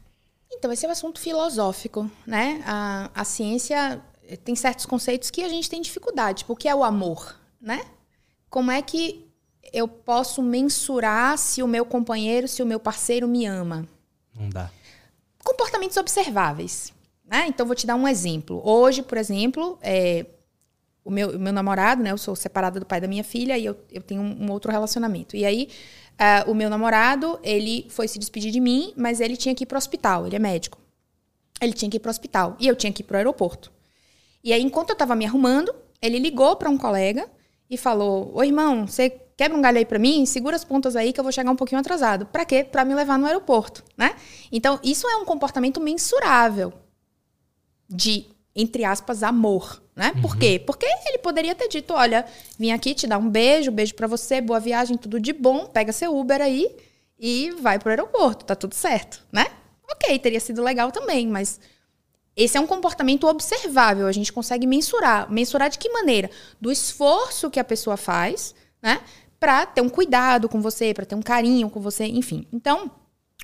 Então, 0.50 0.72
esse 0.72 0.86
é 0.86 0.88
um 0.88 0.92
assunto 0.92 1.20
filosófico, 1.20 2.10
né? 2.26 2.62
A, 2.66 3.10
a 3.14 3.24
ciência 3.24 4.02
tem 4.36 4.54
certos 4.54 4.86
conceitos 4.86 5.30
que 5.30 5.42
a 5.42 5.48
gente 5.48 5.68
tem 5.68 5.80
dificuldade. 5.80 6.38
Tipo, 6.38 6.52
o 6.52 6.56
que 6.56 6.68
é 6.68 6.74
o 6.74 6.84
amor, 6.84 7.36
né? 7.60 7.82
Como 8.50 8.70
é 8.70 8.82
que 8.82 9.26
eu 9.72 9.86
posso 9.86 10.42
mensurar 10.42 11.36
se 11.38 11.62
o 11.62 11.68
meu 11.68 11.84
companheiro, 11.84 12.48
se 12.48 12.62
o 12.62 12.66
meu 12.66 12.80
parceiro 12.80 13.28
me 13.28 13.46
ama? 13.46 13.86
Não 14.34 14.48
dá. 14.48 14.70
Comportamentos 15.44 15.96
observáveis. 15.96 16.92
Né? 17.24 17.46
Então, 17.48 17.66
vou 17.66 17.74
te 17.74 17.86
dar 17.86 17.94
um 17.94 18.08
exemplo. 18.08 18.62
Hoje, 18.64 19.02
por 19.02 19.18
exemplo, 19.18 19.78
é, 19.82 20.24
o, 21.04 21.10
meu, 21.10 21.30
o 21.36 21.38
meu 21.38 21.52
namorado, 21.52 22.02
né? 22.02 22.10
Eu 22.10 22.18
sou 22.18 22.34
separada 22.34 22.80
do 22.80 22.86
pai 22.86 23.00
da 23.00 23.08
minha 23.08 23.24
filha 23.24 23.56
e 23.56 23.64
eu, 23.64 23.76
eu 23.90 24.02
tenho 24.02 24.22
um, 24.22 24.44
um 24.44 24.52
outro 24.52 24.70
relacionamento. 24.70 25.36
E 25.36 25.44
aí, 25.44 25.68
uh, 26.14 26.50
o 26.50 26.54
meu 26.54 26.70
namorado, 26.70 27.38
ele 27.42 27.86
foi 27.90 28.08
se 28.08 28.18
despedir 28.18 28.50
de 28.50 28.60
mim, 28.60 28.92
mas 28.96 29.20
ele 29.20 29.36
tinha 29.36 29.54
que 29.54 29.64
ir 29.64 29.66
para 29.66 29.76
o 29.76 29.78
hospital. 29.78 30.26
Ele 30.26 30.36
é 30.36 30.38
médico. 30.38 30.78
Ele 31.60 31.72
tinha 31.72 31.90
que 31.90 31.96
ir 31.96 32.00
para 32.00 32.08
o 32.08 32.10
hospital. 32.10 32.56
E 32.58 32.66
eu 32.66 32.76
tinha 32.76 32.92
que 32.92 33.02
ir 33.02 33.04
para 33.04 33.14
o 33.14 33.18
aeroporto. 33.18 33.72
E 34.48 34.52
aí, 34.54 34.62
enquanto 34.62 34.88
eu 34.88 34.92
estava 34.94 35.14
me 35.14 35.26
arrumando, 35.26 35.74
ele 36.00 36.18
ligou 36.18 36.56
para 36.56 36.70
um 36.70 36.78
colega 36.78 37.28
e 37.68 37.76
falou: 37.76 38.30
Ô 38.34 38.42
irmão, 38.42 38.86
você 38.86 39.10
quebra 39.36 39.54
um 39.54 39.60
galho 39.60 39.76
aí 39.76 39.84
para 39.84 39.98
mim? 39.98 40.24
Segura 40.24 40.56
as 40.56 40.64
pontas 40.64 40.96
aí 40.96 41.12
que 41.12 41.20
eu 41.20 41.22
vou 41.22 41.30
chegar 41.30 41.50
um 41.50 41.54
pouquinho 41.54 41.78
atrasado. 41.78 42.24
Para 42.24 42.46
quê? 42.46 42.64
Para 42.64 42.82
me 42.82 42.94
levar 42.94 43.18
no 43.18 43.26
aeroporto, 43.26 43.84
né? 43.94 44.16
Então, 44.50 44.80
isso 44.82 45.06
é 45.06 45.18
um 45.18 45.26
comportamento 45.26 45.82
mensurável 45.82 46.72
de, 47.90 48.24
entre 48.56 48.86
aspas, 48.86 49.22
amor, 49.22 49.82
né? 49.94 50.12
Uhum. 50.14 50.22
Por 50.22 50.38
quê? 50.38 50.58
Porque 50.58 50.86
ele 51.04 51.18
poderia 51.18 51.54
ter 51.54 51.68
dito: 51.68 51.92
olha, 51.92 52.24
vim 52.58 52.70
aqui 52.70 52.94
te 52.94 53.06
dar 53.06 53.18
um 53.18 53.28
beijo, 53.28 53.70
beijo 53.70 53.94
para 53.94 54.06
você, 54.06 54.40
boa 54.40 54.58
viagem, 54.58 54.96
tudo 54.96 55.20
de 55.20 55.34
bom, 55.34 55.66
pega 55.66 55.92
seu 55.92 56.16
Uber 56.16 56.40
aí 56.40 56.74
e 57.18 57.50
vai 57.60 57.78
pro 57.78 57.90
aeroporto, 57.90 58.46
tá 58.46 58.56
tudo 58.56 58.74
certo, 58.74 59.22
né? 59.30 59.44
Ok, 59.92 60.18
teria 60.20 60.40
sido 60.40 60.62
legal 60.62 60.90
também, 60.90 61.26
mas 61.26 61.60
esse 62.38 62.56
é 62.56 62.60
um 62.60 62.66
comportamento 62.66 63.26
observável, 63.26 64.06
a 64.06 64.12
gente 64.12 64.32
consegue 64.32 64.66
mensurar. 64.66 65.30
Mensurar 65.30 65.68
de 65.68 65.78
que 65.78 65.90
maneira? 65.90 66.30
Do 66.60 66.70
esforço 66.70 67.50
que 67.50 67.58
a 67.58 67.64
pessoa 67.64 67.96
faz, 67.96 68.54
né? 68.80 69.00
Para 69.40 69.66
ter 69.66 69.80
um 69.80 69.88
cuidado 69.88 70.48
com 70.48 70.60
você, 70.60 70.94
para 70.94 71.04
ter 71.04 71.16
um 71.16 71.22
carinho 71.22 71.68
com 71.68 71.80
você, 71.80 72.04
enfim. 72.06 72.46
Então, 72.52 72.90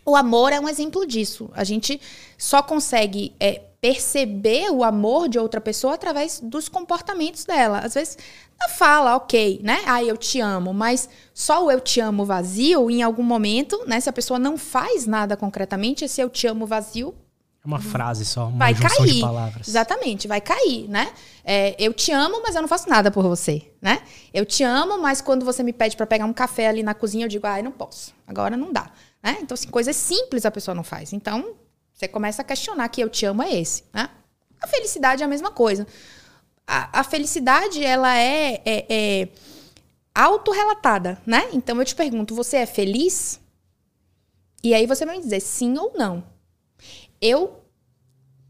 O 0.06 0.14
amor 0.14 0.52
é 0.52 0.60
um 0.60 0.68
exemplo 0.68 1.06
disso. 1.06 1.50
A 1.54 1.64
gente 1.64 2.00
só 2.36 2.62
consegue 2.62 3.34
é, 3.40 3.62
perceber 3.80 4.70
o 4.70 4.84
amor 4.84 5.28
de 5.28 5.38
outra 5.38 5.60
pessoa 5.60 5.94
através 5.94 6.40
dos 6.40 6.68
comportamentos 6.68 7.44
dela. 7.44 7.78
Às 7.78 7.94
vezes, 7.94 8.18
na 8.60 8.68
fala, 8.68 9.16
ok, 9.16 9.60
né? 9.62 9.82
Ah, 9.86 10.04
eu 10.04 10.16
te 10.16 10.40
amo, 10.40 10.74
mas 10.74 11.08
só 11.32 11.64
o 11.64 11.70
eu 11.70 11.80
te 11.80 12.00
amo 12.00 12.24
vazio, 12.24 12.90
em 12.90 13.02
algum 13.02 13.22
momento, 13.22 13.82
né? 13.86 13.98
Se 13.98 14.08
a 14.10 14.12
pessoa 14.12 14.38
não 14.38 14.58
faz 14.58 15.06
nada 15.06 15.36
concretamente, 15.36 16.04
esse 16.04 16.20
eu 16.20 16.28
te 16.28 16.46
amo 16.46 16.66
vazio 16.66 17.14
é 17.64 17.66
uma 17.66 17.80
frase 17.80 18.26
só, 18.26 18.48
uma 18.48 18.58
vai 18.58 18.74
junção 18.74 18.98
cair. 18.98 19.14
de 19.14 19.20
palavras. 19.22 19.68
Exatamente, 19.68 20.28
vai 20.28 20.40
cair, 20.40 20.86
né? 20.86 21.10
É, 21.42 21.74
eu 21.78 21.94
te 21.94 22.12
amo, 22.12 22.42
mas 22.42 22.54
eu 22.54 22.60
não 22.60 22.68
faço 22.68 22.90
nada 22.90 23.10
por 23.10 23.24
você, 23.24 23.72
né? 23.80 24.02
Eu 24.34 24.44
te 24.44 24.62
amo, 24.62 24.98
mas 24.98 25.22
quando 25.22 25.46
você 25.46 25.62
me 25.62 25.72
pede 25.72 25.96
para 25.96 26.06
pegar 26.06 26.26
um 26.26 26.32
café 26.32 26.68
ali 26.68 26.82
na 26.82 26.92
cozinha, 26.92 27.24
eu 27.24 27.28
digo, 27.28 27.46
ah, 27.46 27.58
eu 27.58 27.64
não 27.64 27.72
posso. 27.72 28.14
Agora 28.26 28.54
não 28.54 28.70
dá. 28.70 28.90
Né? 29.22 29.38
Então, 29.40 29.54
assim, 29.54 29.68
coisas 29.68 29.96
simples 29.96 30.44
a 30.44 30.50
pessoa 30.50 30.74
não 30.74 30.84
faz. 30.84 31.14
Então, 31.14 31.54
você 31.94 32.06
começa 32.06 32.42
a 32.42 32.44
questionar 32.44 32.86
que 32.90 33.00
eu 33.00 33.08
te 33.08 33.24
amo 33.24 33.42
é 33.42 33.54
esse, 33.54 33.84
né? 33.94 34.10
A 34.60 34.66
felicidade 34.66 35.22
é 35.22 35.24
a 35.24 35.28
mesma 35.28 35.50
coisa. 35.50 35.86
A, 36.66 37.00
a 37.00 37.04
felicidade, 37.04 37.82
ela 37.82 38.14
é, 38.14 38.60
é, 38.66 38.86
é 38.90 39.28
autorrelatada, 40.14 41.18
né? 41.24 41.48
Então, 41.54 41.78
eu 41.78 41.84
te 41.86 41.94
pergunto, 41.94 42.34
você 42.34 42.58
é 42.58 42.66
feliz? 42.66 43.40
E 44.62 44.74
aí 44.74 44.86
você 44.86 45.06
vai 45.06 45.16
me 45.16 45.22
dizer 45.22 45.40
sim 45.40 45.78
ou 45.78 45.94
não 45.96 46.33
eu 47.24 47.60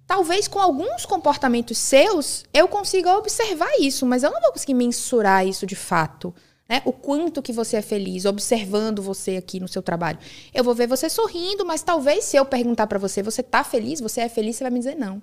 talvez 0.07 0.49
com 0.49 0.59
alguns 0.59 1.07
comportamentos 1.07 1.79
seus 1.79 2.45
eu 2.53 2.67
consiga 2.67 3.17
observar 3.17 3.71
isso, 3.81 4.05
mas 4.05 4.23
eu 4.23 4.31
não 4.31 4.41
vou 4.41 4.53
conseguir 4.53 4.75
mensurar 4.75 5.47
isso 5.47 5.65
de 5.65 5.77
fato. 5.77 6.35
Né? 6.69 6.83
O 6.85 6.93
quanto 6.93 7.43
que 7.43 7.53
você 7.53 7.77
é 7.77 7.83
feliz 7.83 8.25
observando 8.25 9.03
você 9.03 9.37
aqui 9.37 9.61
no 9.61 9.69
seu 9.69 9.83
trabalho. 9.83 10.19
Eu 10.53 10.65
vou 10.65 10.75
ver 10.75 10.89
você 10.89 11.09
sorrindo, 11.09 11.65
mas 11.65 11.83
talvez 11.83 12.25
se 12.25 12.37
eu 12.37 12.45
perguntar 12.45 12.87
para 12.87 12.99
você, 12.99 13.23
você 13.23 13.43
tá 13.43 13.63
feliz? 13.63 14.01
Você 14.01 14.23
é 14.23 14.29
feliz? 14.29 14.57
Você 14.57 14.65
vai 14.65 14.71
me 14.71 14.79
dizer 14.79 14.97
não. 14.97 15.23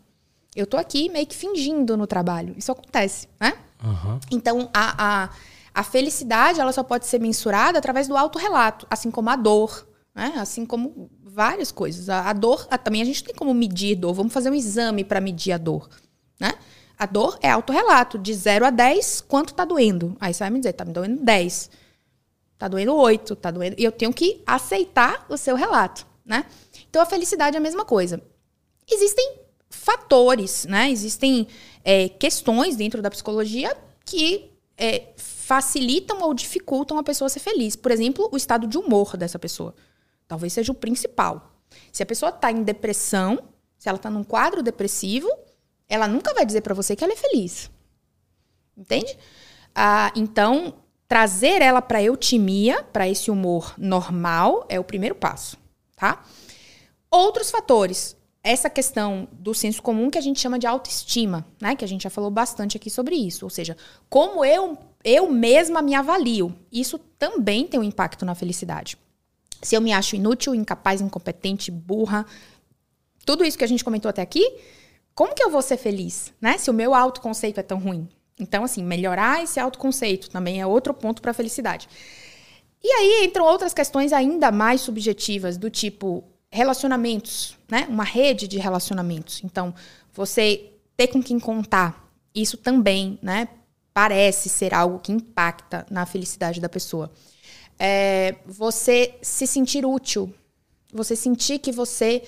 Eu 0.56 0.68
tô 0.68 0.78
aqui 0.78 1.10
meio 1.10 1.26
que 1.26 1.36
fingindo 1.36 1.98
no 1.98 2.06
trabalho. 2.06 2.54
Isso 2.58 2.72
acontece, 2.72 3.28
né? 3.40 3.54
Uhum. 3.84 4.20
Então, 4.30 4.70
a, 4.74 5.24
a, 5.24 5.30
a 5.74 5.84
felicidade 5.84 6.60
ela 6.60 6.72
só 6.72 6.84
pode 6.84 7.08
ser 7.08 7.20
mensurada 7.20 7.80
através 7.80 8.08
do 8.08 8.16
autorrelato, 8.16 8.86
assim 8.90 9.10
como 9.10 9.30
a 9.30 9.36
dor, 9.36 9.88
né? 10.14 10.34
Assim 10.38 10.66
como 10.66 11.10
várias 11.32 11.72
coisas. 11.72 12.10
A, 12.10 12.30
a 12.30 12.34
dor, 12.34 12.68
a, 12.70 12.78
também 12.78 13.02
a 13.02 13.06
gente 13.06 13.24
tem 13.24 13.34
como 13.34 13.54
medir 13.54 13.96
dor. 13.96 14.14
Vamos 14.14 14.34
fazer 14.34 14.50
um 14.50 14.54
exame 14.54 15.04
para 15.04 15.22
medir 15.22 15.54
a 15.54 15.58
dor, 15.58 15.90
né? 16.40 16.54
A 16.98 17.06
dor 17.06 17.40
é 17.42 17.50
autorrelato, 17.50 18.20
de 18.20 18.32
0 18.34 18.66
a 18.66 18.70
10, 18.70 19.22
quanto 19.22 19.54
tá 19.56 19.66
doendo? 19.66 20.16
Aí 20.20 20.34
você 20.34 20.44
vai 20.44 20.52
me 20.52 20.60
dizer, 20.60 20.74
tá 20.74 20.86
me 20.86 20.94
doendo 20.94 21.24
10. 21.24 21.72
Tá 22.60 22.68
doendo 22.68 22.94
8, 22.94 23.36
tá 23.38 23.50
doendo. 23.50 23.76
E 23.80 23.84
eu 23.84 23.92
tenho 23.92 24.14
que 24.14 24.44
aceitar 24.46 25.26
o 25.28 25.36
seu 25.36 25.56
relato, 25.56 26.06
né? 26.24 26.46
Então 26.90 27.02
a 27.02 27.06
felicidade 27.06 27.56
é 27.56 27.60
a 27.60 27.62
mesma 27.62 27.84
coisa. 27.84 28.22
Existem 28.88 29.40
fatores, 29.68 30.66
né? 30.66 30.92
Existem 30.92 31.48
é, 31.84 32.08
questões 32.08 32.76
dentro 32.76 33.02
da 33.02 33.10
psicologia 33.10 33.76
que 34.06 34.52
é, 34.78 35.08
facilitam 35.18 36.22
ou 36.22 36.34
dificultam 36.36 37.00
a 37.00 37.04
pessoa 37.04 37.30
ser 37.30 37.40
feliz. 37.40 37.76
Por 37.76 37.92
exemplo, 37.92 38.30
o 38.32 38.38
estado 38.38 38.68
de 38.68 38.78
humor 38.78 39.18
dessa 39.18 39.40
pessoa. 39.40 39.74
Talvez 40.32 40.54
seja 40.54 40.72
o 40.72 40.76
principal. 40.76 41.52
Se 41.92 42.02
a 42.02 42.06
pessoa 42.06 42.30
está 42.30 42.50
em 42.50 42.64
depressão, 42.64 43.38
se 43.78 43.90
ela 43.90 43.98
está 43.98 44.10
num 44.10 44.24
quadro 44.24 44.64
depressivo, 44.64 45.30
ela 45.90 46.08
nunca 46.08 46.34
vai 46.34 46.46
dizer 46.46 46.62
para 46.62 46.74
você 46.74 46.96
que 46.96 47.04
ela 47.04 47.12
é 47.12 47.18
feliz. 47.18 47.70
Entende? 48.78 49.18
Ah, 49.76 50.10
então, 50.16 50.74
trazer 51.06 51.62
ela 51.62 51.82
para 51.82 52.02
eutimia, 52.02 52.82
para 52.82 53.10
esse 53.10 53.30
humor 53.30 53.74
normal, 53.78 54.66
é 54.70 54.80
o 54.80 54.86
primeiro 54.86 55.16
passo, 55.16 55.58
tá? 55.98 56.24
Outros 57.10 57.52
fatores. 57.52 58.16
Essa 58.42 58.70
questão 58.70 59.28
do 59.34 59.54
senso 59.54 59.82
comum 59.82 60.10
que 60.10 60.18
a 60.18 60.22
gente 60.22 60.40
chama 60.40 60.58
de 60.58 60.66
autoestima, 60.66 61.46
né? 61.62 61.76
Que 61.76 61.84
a 61.84 61.88
gente 61.90 62.04
já 62.04 62.10
falou 62.10 62.32
bastante 62.32 62.78
aqui 62.78 62.90
sobre 62.90 63.16
isso. 63.16 63.44
Ou 63.46 63.50
seja, 63.50 63.76
como 64.10 64.46
eu, 64.46 64.78
eu 65.04 65.30
mesma 65.30 65.82
me 65.82 65.94
avalio. 65.94 66.58
Isso 66.72 66.98
também 67.20 67.68
tem 67.68 67.78
um 67.78 67.84
impacto 67.84 68.24
na 68.24 68.34
felicidade 68.34 68.98
se 69.62 69.76
eu 69.76 69.82
me 69.82 69.94
acho 69.94 70.16
inútil, 70.16 70.56
incapaz, 70.56 71.02
incompetente, 71.02 71.72
burra, 71.72 72.26
tudo 73.26 73.44
isso 73.44 73.58
que 73.58 73.64
a 73.64 73.68
gente 73.68 73.84
comentou 73.84 74.10
até 74.10 74.22
aqui, 74.22 74.44
como 75.14 75.36
que 75.36 75.44
eu 75.44 75.50
vou 75.50 75.62
ser 75.62 75.78
feliz, 75.78 76.34
né? 76.42 76.58
Se 76.58 76.70
o 76.70 76.74
meu 76.74 76.96
autoconceito 76.96 77.60
é 77.60 77.64
tão 77.64 77.78
ruim. 77.80 78.08
Então, 78.40 78.64
assim, 78.64 78.84
melhorar 78.84 79.44
esse 79.44 79.60
autoconceito 79.60 80.30
também 80.30 80.60
é 80.60 80.66
outro 80.66 80.94
ponto 80.94 81.22
para 81.22 81.32
a 81.32 81.34
felicidade. 81.34 81.88
E 82.84 82.92
aí 82.92 83.26
entram 83.26 83.46
outras 83.46 83.74
questões 83.74 84.12
ainda 84.12 84.52
mais 84.52 84.82
subjetivas, 84.82 85.58
do 85.58 85.70
tipo 85.70 86.24
relacionamentos, 86.50 87.58
né? 87.70 87.86
Uma 87.88 88.04
rede 88.04 88.48
de 88.48 88.58
relacionamentos. 88.58 89.44
Então, 89.44 89.74
você 90.12 90.72
ter 90.98 91.08
com 91.08 91.22
quem 91.22 91.40
contar, 91.40 92.12
isso 92.34 92.58
também, 92.58 93.20
né? 93.22 93.48
Parece 93.94 94.50
ser 94.50 94.74
algo 94.74 95.00
que 95.00 95.12
impacta 95.12 95.86
na 95.90 96.06
felicidade 96.06 96.60
da 96.60 96.70
pessoa 96.70 97.12
é, 97.84 98.36
você 98.46 99.16
se 99.24 99.48
sentir 99.48 99.84
útil, 99.88 100.32
você 100.94 101.16
sentir 101.16 101.58
que 101.58 101.72
você 101.72 102.22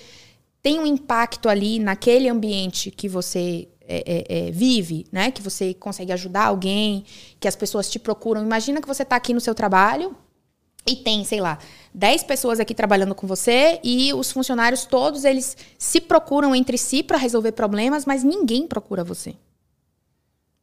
tem 0.60 0.80
um 0.80 0.86
impacto 0.86 1.48
ali 1.48 1.78
naquele 1.78 2.28
ambiente 2.28 2.90
que 2.90 3.08
você 3.08 3.68
é, 3.82 4.02
é, 4.04 4.48
é, 4.48 4.50
vive, 4.50 5.06
né? 5.12 5.30
Que 5.30 5.40
você 5.40 5.72
consegue 5.72 6.10
ajudar 6.10 6.46
alguém, 6.46 7.04
que 7.38 7.46
as 7.46 7.54
pessoas 7.54 7.88
te 7.88 8.00
procuram. 8.00 8.42
Imagina 8.42 8.80
que 8.80 8.88
você 8.88 9.04
está 9.04 9.14
aqui 9.14 9.32
no 9.32 9.40
seu 9.40 9.54
trabalho 9.54 10.16
e 10.84 10.96
tem, 10.96 11.22
sei 11.22 11.40
lá, 11.40 11.56
10 11.94 12.24
pessoas 12.24 12.58
aqui 12.58 12.74
trabalhando 12.74 13.14
com 13.14 13.26
você 13.28 13.78
e 13.84 14.12
os 14.12 14.32
funcionários 14.32 14.84
todos 14.84 15.24
eles 15.24 15.56
se 15.78 16.00
procuram 16.00 16.52
entre 16.52 16.76
si 16.76 17.00
para 17.00 17.16
resolver 17.16 17.52
problemas, 17.52 18.04
mas 18.04 18.24
ninguém 18.24 18.66
procura 18.66 19.04
você. 19.04 19.36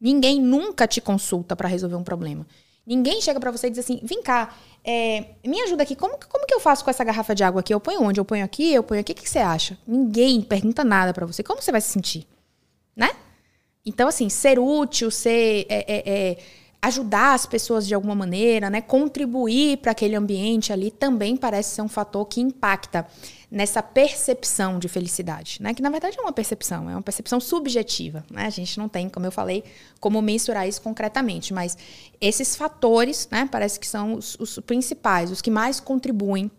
Ninguém 0.01 0.41
nunca 0.41 0.85
te 0.85 0.99
consulta 0.99 1.55
para 1.55 1.69
resolver 1.69 1.95
um 1.95 2.03
problema. 2.03 2.45
Ninguém 2.85 3.21
chega 3.21 3.39
para 3.39 3.51
você 3.51 3.67
e 3.67 3.69
diz 3.69 3.79
assim: 3.79 3.99
vem 4.03 4.21
cá, 4.21 4.55
é, 4.83 5.25
me 5.45 5.61
ajuda 5.61 5.83
aqui, 5.83 5.95
como, 5.95 6.17
como 6.29 6.45
que 6.45 6.53
eu 6.53 6.59
faço 6.59 6.83
com 6.83 6.89
essa 6.89 7.03
garrafa 7.03 7.35
de 7.35 7.43
água 7.43 7.61
aqui? 7.61 7.73
Eu 7.73 7.79
ponho 7.79 8.01
onde? 8.03 8.19
Eu 8.19 8.25
ponho 8.25 8.43
aqui? 8.43 8.73
Eu 8.73 8.83
ponho 8.83 9.01
aqui? 9.01 9.11
O 9.11 9.15
que, 9.15 9.23
que 9.23 9.29
você 9.29 9.39
acha? 9.39 9.77
Ninguém 9.87 10.41
pergunta 10.41 10.83
nada 10.83 11.13
para 11.13 11.25
você. 11.25 11.43
Como 11.43 11.61
você 11.61 11.71
vai 11.71 11.81
se 11.81 11.89
sentir? 11.89 12.27
Né? 12.95 13.11
Então, 13.85 14.07
assim, 14.07 14.29
ser 14.29 14.59
útil, 14.59 15.11
ser. 15.11 15.65
É, 15.69 15.85
é, 15.87 16.09
é 16.09 16.37
ajudar 16.81 17.35
as 17.35 17.45
pessoas 17.45 17.85
de 17.85 17.93
alguma 17.93 18.15
maneira, 18.15 18.69
né? 18.69 18.81
Contribuir 18.81 19.77
para 19.77 19.91
aquele 19.91 20.15
ambiente 20.15 20.73
ali 20.73 20.89
também 20.89 21.37
parece 21.37 21.75
ser 21.75 21.83
um 21.83 21.87
fator 21.87 22.25
que 22.25 22.41
impacta 22.41 23.05
nessa 23.51 23.83
percepção 23.83 24.79
de 24.79 24.87
felicidade, 24.87 25.57
né? 25.61 25.73
Que 25.73 25.81
na 25.81 25.89
verdade 25.89 26.17
é 26.17 26.21
uma 26.21 26.31
percepção, 26.31 26.89
é 26.89 26.93
uma 26.93 27.01
percepção 27.01 27.37
subjetiva, 27.41 28.23
né? 28.31 28.45
A 28.45 28.49
gente 28.49 28.77
não 28.77 28.87
tem, 28.87 29.09
como 29.09 29.25
eu 29.25 29.31
falei, 29.31 29.65
como 29.99 30.21
mensurar 30.21 30.65
isso 30.65 30.81
concretamente, 30.81 31.53
mas 31.53 31.77
esses 32.21 32.55
fatores, 32.55 33.27
né? 33.29 33.49
Parece 33.51 33.77
que 33.77 33.85
são 33.85 34.13
os, 34.13 34.37
os 34.39 34.57
principais, 34.59 35.29
os 35.29 35.41
que 35.41 35.51
mais 35.51 35.81
contribuem 35.81 36.49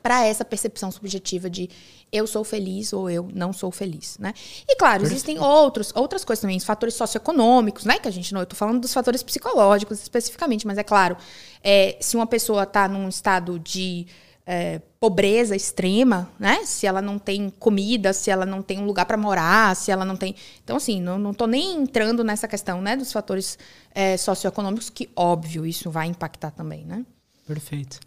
para 0.00 0.24
essa 0.24 0.44
percepção 0.44 0.92
subjetiva 0.92 1.50
de 1.50 1.68
eu 2.12 2.26
sou 2.26 2.44
feliz 2.44 2.92
ou 2.92 3.10
eu 3.10 3.28
não 3.34 3.52
sou 3.52 3.72
feliz, 3.72 4.16
né? 4.18 4.32
E 4.68 4.76
claro, 4.76 5.02
existem 5.02 5.40
outros, 5.40 5.92
outras 5.94 6.24
coisas 6.24 6.40
também, 6.40 6.60
fatores 6.60 6.94
socioeconômicos, 6.94 7.84
né? 7.84 7.98
Que 7.98 8.06
a 8.06 8.12
gente 8.12 8.32
não, 8.32 8.40
eu 8.40 8.46
tô 8.46 8.54
falando 8.54 8.80
dos 8.80 8.94
fatores 8.94 9.24
psicológicos 9.24 10.00
especificamente, 10.00 10.68
mas 10.68 10.78
é 10.78 10.84
claro, 10.84 11.16
é, 11.64 11.96
se 12.00 12.14
uma 12.14 12.26
pessoa 12.28 12.62
está 12.62 12.86
num 12.86 13.08
estado 13.08 13.58
de 13.58 14.06
é, 14.46 14.80
pobreza 14.98 15.54
extrema, 15.54 16.28
né? 16.38 16.64
Se 16.64 16.86
ela 16.86 17.00
não 17.00 17.18
tem 17.18 17.50
comida, 17.50 18.12
se 18.12 18.30
ela 18.30 18.44
não 18.44 18.62
tem 18.62 18.78
um 18.78 18.84
lugar 18.84 19.06
para 19.06 19.16
morar, 19.16 19.74
se 19.76 19.90
ela 19.90 20.04
não 20.04 20.16
tem. 20.16 20.34
Então, 20.62 20.76
assim, 20.76 21.00
não, 21.00 21.18
não 21.18 21.32
tô 21.32 21.46
nem 21.46 21.76
entrando 21.76 22.24
nessa 22.24 22.48
questão, 22.48 22.80
né, 22.80 22.96
dos 22.96 23.12
fatores 23.12 23.58
é, 23.94 24.16
socioeconômicos, 24.16 24.90
que, 24.90 25.08
óbvio, 25.14 25.64
isso 25.66 25.90
vai 25.90 26.08
impactar 26.08 26.50
também, 26.50 26.84
né? 26.84 27.04
Perfeito. 27.46 28.00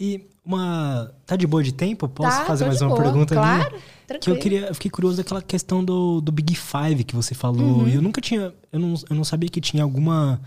E 0.00 0.24
uma. 0.44 1.12
Tá 1.26 1.34
de 1.34 1.46
boa 1.46 1.62
de 1.62 1.72
tempo? 1.72 2.08
Posso 2.08 2.38
tá, 2.38 2.44
fazer 2.44 2.66
mais 2.66 2.80
uma 2.80 2.90
boa, 2.90 3.02
pergunta 3.02 3.34
claro, 3.34 3.74
ali? 3.74 3.82
Tranquilo. 4.06 4.20
Que 4.20 4.30
eu 4.30 4.38
queria. 4.38 4.66
Eu 4.68 4.74
fiquei 4.74 4.90
curioso 4.90 5.16
daquela 5.16 5.42
questão 5.42 5.84
do, 5.84 6.20
do 6.20 6.30
Big 6.30 6.54
Five 6.54 7.02
que 7.04 7.16
você 7.16 7.34
falou. 7.34 7.80
Uhum. 7.80 7.88
Eu 7.88 8.00
nunca 8.00 8.20
tinha. 8.20 8.54
Eu 8.72 8.78
não, 8.78 8.94
eu 9.10 9.16
não 9.16 9.24
sabia 9.24 9.48
que 9.48 9.60
tinha 9.60 9.82
alguma. 9.82 10.40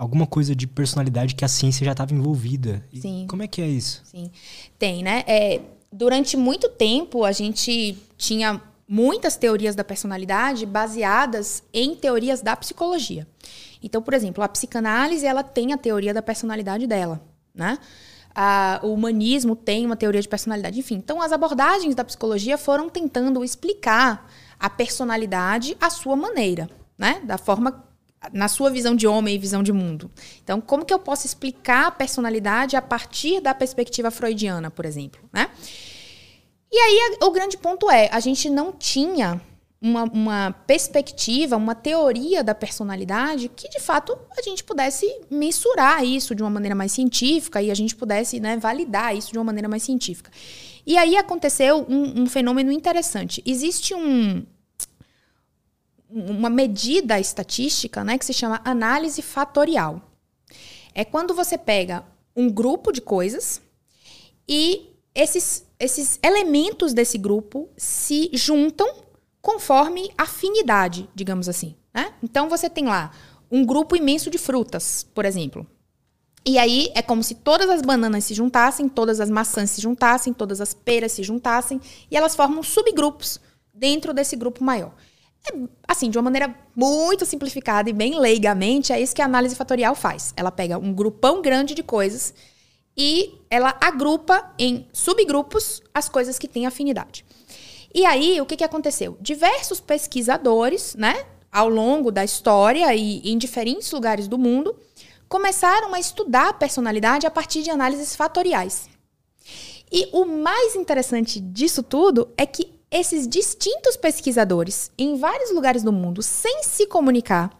Alguma 0.00 0.26
coisa 0.26 0.54
de 0.54 0.66
personalidade 0.66 1.34
que 1.34 1.44
a 1.44 1.48
ciência 1.48 1.84
já 1.84 1.92
estava 1.92 2.14
envolvida. 2.14 2.82
E 2.92 3.00
Sim. 3.00 3.26
Como 3.28 3.42
é 3.42 3.46
que 3.46 3.60
é 3.60 3.68
isso? 3.68 4.00
Sim. 4.04 4.30
Tem, 4.78 5.02
né? 5.02 5.24
É, 5.26 5.60
durante 5.92 6.36
muito 6.36 6.68
tempo, 6.68 7.24
a 7.24 7.32
gente 7.32 7.98
tinha 8.16 8.60
muitas 8.88 9.36
teorias 9.36 9.74
da 9.74 9.84
personalidade 9.84 10.64
baseadas 10.64 11.62
em 11.72 11.94
teorias 11.94 12.40
da 12.40 12.56
psicologia. 12.56 13.26
Então, 13.82 14.00
por 14.00 14.14
exemplo, 14.14 14.42
a 14.42 14.48
psicanálise 14.48 15.26
ela 15.26 15.42
tem 15.42 15.72
a 15.72 15.78
teoria 15.78 16.14
da 16.14 16.22
personalidade 16.22 16.86
dela, 16.86 17.20
né? 17.54 17.78
a, 18.34 18.80
o 18.82 18.92
humanismo 18.92 19.56
tem 19.56 19.84
uma 19.84 19.96
teoria 19.96 20.20
de 20.20 20.28
personalidade, 20.28 20.78
enfim. 20.78 20.96
Então, 20.96 21.20
as 21.20 21.32
abordagens 21.32 21.94
da 21.94 22.04
psicologia 22.04 22.56
foram 22.56 22.88
tentando 22.88 23.44
explicar 23.44 24.30
a 24.58 24.70
personalidade 24.70 25.76
à 25.80 25.90
sua 25.90 26.16
maneira, 26.16 26.68
né? 26.96 27.20
Da 27.24 27.38
forma 27.38 27.84
na 28.32 28.48
sua 28.48 28.70
visão 28.70 28.94
de 28.94 29.06
homem 29.06 29.34
e 29.34 29.38
visão 29.38 29.62
de 29.62 29.72
mundo. 29.72 30.10
Então, 30.42 30.60
como 30.60 30.84
que 30.84 30.92
eu 30.92 30.98
posso 30.98 31.26
explicar 31.26 31.86
a 31.86 31.90
personalidade 31.90 32.76
a 32.76 32.82
partir 32.82 33.40
da 33.40 33.54
perspectiva 33.54 34.10
freudiana, 34.10 34.70
por 34.70 34.84
exemplo, 34.84 35.20
né? 35.32 35.50
E 36.72 36.76
aí 36.76 37.18
o 37.22 37.30
grande 37.30 37.56
ponto 37.56 37.90
é, 37.90 38.08
a 38.12 38.20
gente 38.20 38.48
não 38.48 38.72
tinha 38.72 39.40
uma, 39.82 40.04
uma, 40.04 40.52
perspectiva, 40.66 41.56
uma 41.56 41.74
teoria 41.74 42.44
da 42.44 42.54
personalidade 42.54 43.48
que 43.48 43.68
de 43.68 43.80
fato 43.80 44.16
a 44.38 44.42
gente 44.42 44.62
pudesse 44.62 45.06
mensurar 45.30 46.04
isso 46.04 46.34
de 46.34 46.42
uma 46.42 46.50
maneira 46.50 46.74
mais 46.74 46.92
científica 46.92 47.62
e 47.62 47.70
a 47.70 47.74
gente 47.74 47.96
pudesse 47.96 48.38
né, 48.38 48.56
validar 48.58 49.16
isso 49.16 49.32
de 49.32 49.38
uma 49.38 49.44
maneira 49.44 49.68
mais 49.68 49.82
científica. 49.82 50.30
E 50.86 50.96
aí 50.96 51.16
aconteceu 51.16 51.84
um, 51.88 52.22
um 52.22 52.26
fenômeno 52.26 52.70
interessante. 52.70 53.42
Existe 53.44 53.94
um, 53.94 54.44
uma 56.10 56.50
medida 56.50 57.20
estatística 57.20 58.02
né, 58.02 58.18
que 58.18 58.24
se 58.24 58.32
chama 58.32 58.60
análise 58.64 59.22
fatorial. 59.22 60.02
É 60.94 61.04
quando 61.04 61.34
você 61.34 61.56
pega 61.56 62.04
um 62.34 62.50
grupo 62.50 62.92
de 62.92 63.00
coisas 63.00 63.62
e 64.48 64.90
esses, 65.14 65.64
esses 65.78 66.18
elementos 66.22 66.92
desse 66.92 67.16
grupo 67.16 67.68
se 67.76 68.30
juntam 68.32 68.88
conforme 69.40 70.10
afinidade, 70.18 71.08
digamos 71.14 71.48
assim. 71.48 71.76
Né? 71.94 72.12
Então 72.22 72.48
você 72.48 72.68
tem 72.68 72.86
lá 72.86 73.12
um 73.50 73.64
grupo 73.64 73.96
imenso 73.96 74.30
de 74.30 74.38
frutas, 74.38 75.06
por 75.14 75.24
exemplo. 75.24 75.66
E 76.44 76.58
aí 76.58 76.90
é 76.94 77.02
como 77.02 77.22
se 77.22 77.34
todas 77.34 77.68
as 77.68 77.82
bananas 77.82 78.24
se 78.24 78.34
juntassem, 78.34 78.88
todas 78.88 79.20
as 79.20 79.28
maçãs 79.28 79.70
se 79.70 79.80
juntassem, 79.80 80.32
todas 80.32 80.60
as 80.60 80.72
peras 80.72 81.12
se 81.12 81.22
juntassem, 81.22 81.80
e 82.10 82.16
elas 82.16 82.34
formam 82.34 82.62
subgrupos 82.62 83.40
dentro 83.74 84.14
desse 84.14 84.36
grupo 84.36 84.64
maior. 84.64 84.94
É, 85.48 85.56
assim, 85.88 86.10
de 86.10 86.18
uma 86.18 86.24
maneira 86.24 86.54
muito 86.76 87.24
simplificada 87.24 87.88
e 87.88 87.92
bem 87.92 88.18
leigamente, 88.18 88.92
é 88.92 89.00
isso 89.00 89.14
que 89.14 89.22
a 89.22 89.24
análise 89.24 89.54
fatorial 89.54 89.94
faz. 89.94 90.34
Ela 90.36 90.50
pega 90.50 90.78
um 90.78 90.92
grupão 90.92 91.40
grande 91.40 91.74
de 91.74 91.82
coisas 91.82 92.34
e 92.96 93.38
ela 93.48 93.76
agrupa 93.80 94.52
em 94.58 94.86
subgrupos 94.92 95.82
as 95.94 96.08
coisas 96.08 96.38
que 96.38 96.48
têm 96.48 96.66
afinidade. 96.66 97.24
E 97.94 98.04
aí, 98.04 98.40
o 98.40 98.46
que, 98.46 98.56
que 98.56 98.64
aconteceu? 98.64 99.16
Diversos 99.20 99.80
pesquisadores, 99.80 100.94
né, 100.94 101.24
ao 101.50 101.68
longo 101.68 102.12
da 102.12 102.22
história 102.22 102.94
e 102.94 103.20
em 103.24 103.36
diferentes 103.36 103.90
lugares 103.90 104.28
do 104.28 104.38
mundo, 104.38 104.76
começaram 105.28 105.94
a 105.94 105.98
estudar 105.98 106.50
a 106.50 106.52
personalidade 106.52 107.26
a 107.26 107.30
partir 107.30 107.62
de 107.62 107.70
análises 107.70 108.14
fatoriais. 108.14 108.88
E 109.90 110.08
o 110.12 110.24
mais 110.24 110.76
interessante 110.76 111.40
disso 111.40 111.82
tudo 111.82 112.28
é 112.36 112.46
que 112.46 112.79
esses 112.90 113.28
distintos 113.28 113.96
pesquisadores, 113.96 114.90
em 114.98 115.16
vários 115.16 115.52
lugares 115.52 115.82
do 115.82 115.92
mundo, 115.92 116.22
sem 116.22 116.62
se 116.64 116.86
comunicar, 116.86 117.50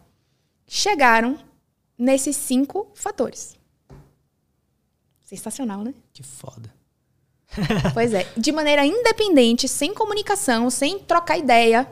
chegaram 0.66 1.38
nesses 1.96 2.36
cinco 2.36 2.90
fatores. 2.94 3.56
Sensacional, 5.24 5.84
né? 5.84 5.94
Que 6.12 6.22
foda. 6.22 6.74
Pois 7.94 8.12
é. 8.12 8.26
De 8.36 8.50
maneira 8.50 8.84
independente, 8.84 9.68
sem 9.68 9.94
comunicação, 9.94 10.68
sem 10.70 10.98
trocar 10.98 11.38
ideia, 11.38 11.88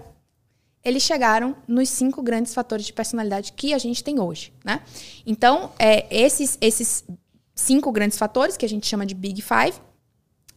eles 0.84 1.02
chegaram 1.02 1.56
nos 1.66 1.88
cinco 1.88 2.22
grandes 2.22 2.54
fatores 2.54 2.86
de 2.86 2.92
personalidade 2.92 3.52
que 3.52 3.74
a 3.74 3.78
gente 3.78 4.02
tem 4.02 4.18
hoje, 4.20 4.52
né? 4.64 4.82
Então, 5.26 5.72
é, 5.78 6.06
esses, 6.10 6.56
esses 6.60 7.04
cinco 7.54 7.92
grandes 7.92 8.16
fatores, 8.18 8.56
que 8.56 8.64
a 8.64 8.68
gente 8.68 8.86
chama 8.86 9.04
de 9.04 9.14
Big 9.14 9.42
Five, 9.42 9.74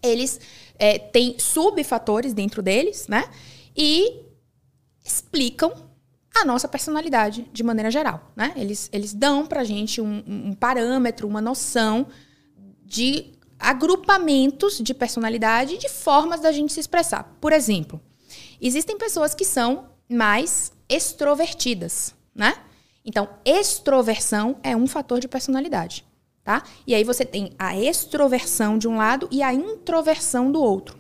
eles 0.01 0.39
é, 0.81 0.97
têm 0.97 1.37
subfatores 1.37 2.33
dentro 2.33 2.63
deles, 2.63 3.07
né? 3.07 3.29
E 3.77 4.23
explicam 5.05 5.71
a 6.33 6.43
nossa 6.43 6.67
personalidade 6.67 7.47
de 7.53 7.61
maneira 7.61 7.91
geral, 7.91 8.31
né? 8.35 8.51
Eles, 8.55 8.89
eles 8.91 9.13
dão 9.13 9.45
pra 9.45 9.63
gente 9.63 10.01
um, 10.01 10.23
um 10.27 10.53
parâmetro, 10.55 11.27
uma 11.27 11.39
noção 11.39 12.07
de 12.83 13.33
agrupamentos 13.59 14.79
de 14.79 14.91
personalidade 14.91 15.75
e 15.75 15.77
de 15.77 15.87
formas 15.87 16.41
da 16.41 16.51
gente 16.51 16.73
se 16.73 16.79
expressar. 16.79 17.37
Por 17.39 17.53
exemplo, 17.53 18.01
existem 18.59 18.97
pessoas 18.97 19.35
que 19.35 19.45
são 19.45 19.91
mais 20.09 20.71
extrovertidas, 20.89 22.15
né? 22.33 22.55
Então, 23.05 23.29
extroversão 23.45 24.57
é 24.63 24.75
um 24.75 24.87
fator 24.87 25.19
de 25.19 25.27
personalidade, 25.27 26.03
tá? 26.43 26.63
E 26.85 26.95
aí 26.95 27.03
você 27.03 27.25
tem 27.25 27.51
a 27.57 27.77
extroversão 27.77 28.77
de 28.77 28.87
um 28.87 28.97
lado 28.97 29.27
e 29.31 29.41
a 29.41 29.53
introversão 29.53 30.51
do 30.51 30.61
outro. 30.61 30.99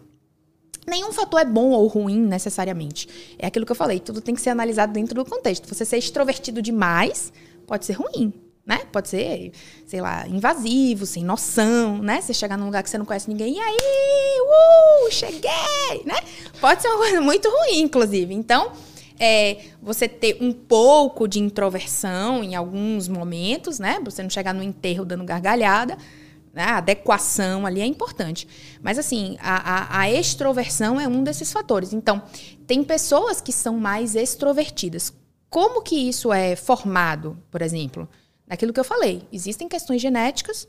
Nenhum 0.87 1.11
fator 1.11 1.39
é 1.39 1.45
bom 1.45 1.69
ou 1.71 1.87
ruim 1.87 2.19
necessariamente. 2.19 3.07
É 3.37 3.47
aquilo 3.47 3.65
que 3.65 3.71
eu 3.71 3.75
falei, 3.75 3.99
tudo 3.99 4.19
tem 4.19 4.33
que 4.33 4.41
ser 4.41 4.49
analisado 4.49 4.93
dentro 4.93 5.15
do 5.15 5.25
contexto. 5.25 5.67
Você 5.67 5.85
ser 5.85 5.97
extrovertido 5.97 6.61
demais 6.61 7.31
pode 7.67 7.85
ser 7.85 7.93
ruim, 7.93 8.33
né? 8.65 8.79
Pode 8.91 9.07
ser, 9.07 9.51
sei 9.85 10.01
lá, 10.01 10.27
invasivo, 10.27 11.05
sem 11.05 11.23
noção, 11.23 11.99
né? 11.99 12.19
Você 12.19 12.33
chegar 12.33 12.57
num 12.57 12.65
lugar 12.65 12.83
que 12.83 12.89
você 12.89 12.97
não 12.97 13.05
conhece 13.05 13.29
ninguém, 13.29 13.55
e 13.55 13.59
aí, 13.59 13.77
uh, 14.41 15.11
cheguei, 15.11 16.03
né? 16.05 16.15
Pode 16.59 16.81
ser 16.81 16.87
uma 16.89 16.97
coisa 16.97 17.21
muito 17.21 17.47
ruim, 17.49 17.81
inclusive. 17.81 18.33
Então, 18.33 18.71
é, 19.23 19.65
você 19.79 20.09
ter 20.09 20.37
um 20.41 20.51
pouco 20.51 21.27
de 21.27 21.39
introversão 21.39 22.43
em 22.43 22.55
alguns 22.55 23.07
momentos, 23.07 23.77
né? 23.77 23.99
Você 24.03 24.23
não 24.23 24.31
chegar 24.31 24.51
no 24.51 24.63
enterro 24.63 25.05
dando 25.05 25.23
gargalhada, 25.23 25.95
né? 26.51 26.63
A 26.63 26.77
adequação 26.77 27.67
ali 27.67 27.81
é 27.81 27.85
importante. 27.85 28.47
Mas, 28.81 28.97
assim, 28.97 29.37
a, 29.39 29.75
a, 29.75 29.99
a 29.99 30.11
extroversão 30.11 30.99
é 30.99 31.07
um 31.07 31.23
desses 31.23 31.51
fatores. 31.53 31.93
Então, 31.93 32.23
tem 32.65 32.83
pessoas 32.83 33.39
que 33.39 33.51
são 33.51 33.77
mais 33.77 34.15
extrovertidas. 34.15 35.13
Como 35.51 35.83
que 35.83 35.95
isso 35.95 36.33
é 36.33 36.55
formado, 36.55 37.37
por 37.51 37.61
exemplo? 37.61 38.09
Aquilo 38.49 38.73
que 38.73 38.79
eu 38.79 38.83
falei, 38.83 39.21
existem 39.31 39.67
questões 39.69 40.01
genéticas 40.01 40.67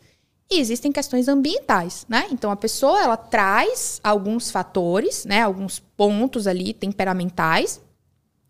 e 0.50 0.60
existem 0.60 0.92
questões 0.92 1.26
ambientais, 1.26 2.04
né? 2.06 2.26
Então 2.30 2.50
a 2.50 2.56
pessoa 2.56 3.00
ela 3.00 3.16
traz 3.16 3.98
alguns 4.04 4.50
fatores, 4.50 5.24
né, 5.24 5.40
alguns 5.40 5.78
pontos 5.78 6.46
ali 6.46 6.74
temperamentais 6.74 7.80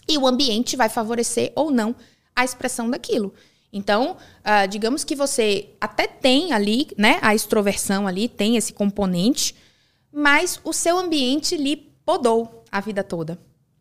e 0.09 0.19
o 0.19 0.27
ambiente 0.27 0.77
vai 0.77 0.89
favorecer 0.89 1.53
ou 1.55 1.71
não 1.71 1.95
a 2.35 2.45
expressão 2.45 2.91
daquilo. 2.91 3.33
Então, 3.73 4.17
uh, 4.41 4.69
digamos 4.69 5.03
que 5.03 5.17
você 5.17 5.71
até 5.81 6.07
tem 6.07 6.53
ali, 6.53 6.89
né, 6.97 7.19
a 7.23 7.35
extroversão 7.35 8.07
ali, 8.07 8.29
tem 8.29 8.57
esse 8.57 8.73
componente, 8.73 9.55
mas 10.13 10.61
o 10.63 10.73
seu 10.73 10.99
ambiente 10.99 11.57
lhe 11.57 11.77
podou 12.05 12.65
a 12.71 12.81
vida 12.81 13.03
toda. 13.03 13.39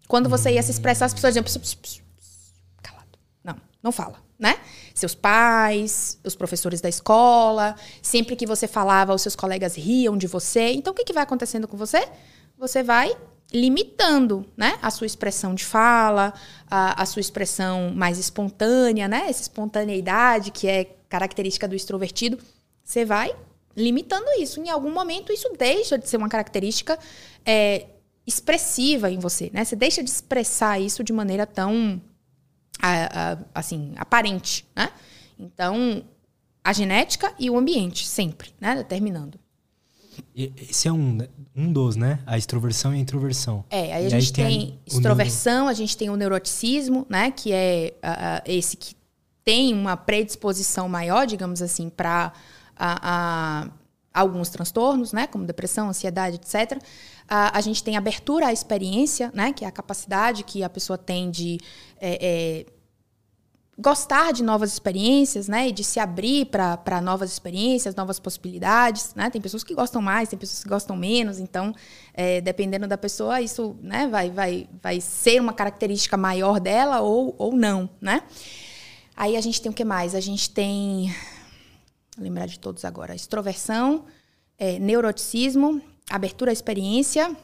Quando 0.07 0.30
você 0.30 0.53
ia 0.53 0.64
se 0.64 0.72
expressar, 0.72 1.06
as 1.06 1.14
pessoas 1.14 1.34
diziam, 1.34 2.06
calado. 2.81 3.19
Não, 3.43 3.56
não 3.84 3.91
fala 3.91 4.22
né? 4.41 4.57
Seus 4.95 5.14
pais, 5.14 6.19
os 6.26 6.35
professores 6.35 6.81
da 6.81 6.89
escola, 6.89 7.76
sempre 8.02 8.35
que 8.35 8.48
você 8.48 8.68
falava, 8.68 9.14
os 9.14 9.22
seus 9.22 9.35
colegas 9.35 9.76
riam 9.76 10.18
de 10.18 10.26
você. 10.26 10.72
Então, 10.72 10.91
o 10.91 10.95
que, 10.95 11.06
que 11.06 11.14
vai 11.14 11.22
acontecendo 11.22 11.68
com 11.68 11.77
você? 11.77 12.10
Você 12.57 12.81
vai 12.81 13.15
limitando, 13.53 14.45
né? 14.56 14.78
A 14.82 14.90
sua 14.90 15.06
expressão 15.06 15.53
de 15.53 15.65
fala, 15.65 16.34
a, 16.69 17.02
a 17.02 17.06
sua 17.06 17.19
expressão 17.19 17.91
mais 17.94 18.18
espontânea, 18.18 19.07
né? 19.07 19.26
Essa 19.28 19.41
espontaneidade 19.41 20.52
que 20.52 20.68
é 20.68 20.86
característica 21.10 21.68
do 21.68 21.76
extrovertido. 21.76 22.40
Você 22.84 23.03
vai 23.03 23.36
limitando 23.76 24.26
isso. 24.40 24.60
Em 24.60 24.69
algum 24.69 24.91
momento, 24.91 25.32
isso 25.32 25.49
deixa 25.57 25.98
de 25.98 26.07
ser 26.07 26.18
uma 26.18 26.30
característica 26.30 26.98
é, 27.45 27.88
expressiva 28.26 29.11
em 29.11 29.19
você, 29.19 29.49
né? 29.53 29.65
Você 29.65 29.76
deixa 29.76 30.03
de 30.03 30.10
expressar 30.10 30.80
isso 30.80 31.03
de 31.03 31.11
maneira 31.11 31.45
tão 31.45 32.02
a, 32.82 33.34
a, 33.34 33.38
assim, 33.53 33.94
aparente, 33.98 34.65
né? 34.76 34.91
Então, 35.38 36.03
a 36.64 36.72
genética 36.72 37.34
e 37.40 37.49
o 37.49 37.57
ambiente, 37.57 38.07
sempre, 38.07 38.53
né? 38.60 38.76
Determinando. 38.76 39.40
Esse 40.35 40.88
é 40.88 40.91
um, 40.91 41.18
um 41.56 41.72
dos, 41.72 41.95
né? 41.95 42.19
A 42.26 42.38
extroversão 42.38 42.93
e 42.93 42.98
a 42.98 42.99
introversão. 42.99 43.64
É, 43.69 43.93
aí 43.93 44.06
a 44.06 44.10
gente 44.10 44.41
aí 44.41 44.48
tem, 44.48 44.60
tem 44.60 44.80
extroversão, 44.85 45.68
a 45.68 45.73
gente 45.73 45.95
tem 45.98 46.10
o 46.10 46.15
neuroticismo, 46.15 47.06
né? 47.10 47.31
Que 47.31 47.52
é 47.52 47.93
uh, 47.98 48.41
esse 48.45 48.77
que 48.77 48.95
tem 49.43 49.73
uma 49.73 49.98
predisposição 49.98 50.88
maior, 50.88 51.26
digamos 51.26 51.61
assim, 51.61 51.89
para 51.89 52.31
alguns 54.14 54.49
transtornos, 54.49 55.14
né? 55.14 55.27
Como 55.27 55.45
depressão, 55.45 55.89
ansiedade, 55.89 56.35
etc. 56.35 56.77
Uh, 56.77 57.52
a 57.53 57.61
gente 57.61 57.84
tem 57.84 57.98
abertura 57.98 58.48
à 58.48 58.53
experiência, 58.53 59.31
né? 59.34 59.53
Que 59.53 59.65
é 59.65 59.68
a 59.68 59.72
capacidade 59.72 60.43
que 60.43 60.64
a 60.64 60.69
pessoa 60.69 60.98
tem 60.98 61.30
de 61.31 61.60
é, 61.99 62.18
é, 62.22 62.65
gostar 63.82 64.32
de 64.32 64.44
novas 64.44 64.72
experiências, 64.72 65.48
né? 65.48 65.70
E 65.70 65.72
de 65.72 65.84
se 65.84 65.99
abrir 65.99 66.45
para 66.45 67.02
novas 67.02 67.32
experiências, 67.32 67.95
novas 67.95 68.20
possibilidades, 68.20 69.14
né? 69.16 69.30
Tem 69.30 69.41
pessoas 69.41 69.64
que 69.64 69.74
gostam 69.74 70.02
mais, 70.02 70.30
tem 70.30 70.38
pessoas 70.38 70.64
que 70.64 70.70
gostam 70.70 70.95
menos. 70.95 71.40
Então, 71.40 71.74
é, 72.14 72.40
dependendo 72.41 72.88
da 72.88 72.98
pessoa, 72.98 73.41
isso 73.41 73.76
né, 73.82 74.08
vai, 74.08 74.30
vai, 74.30 74.70
vai 74.82 75.02
ser 75.02 75.41
uma 75.41 75.52
característica 75.52 76.16
maior 76.16 76.60
dela 76.60 77.02
ou, 77.02 77.36
ou 77.38 77.53
não, 77.53 77.90
né? 77.99 78.22
Aí 79.16 79.36
a 79.36 79.41
gente 79.41 79.62
tem 79.62 79.72
o 79.72 79.76
que 79.76 79.84
mais? 79.84 80.14
A 80.16 80.20
gente 80.20 80.49
tem... 80.49 81.14
Vou 82.16 82.24
lembrar 82.24 82.45
de 82.45 82.60
todos 82.60 82.86
agora. 82.86 83.16
Extroversão, 83.16 84.06
é, 84.58 84.78
neuroticismo, 84.80 85.82
abertura 86.10 86.52
à 86.52 86.53
experiência... 86.53 87.36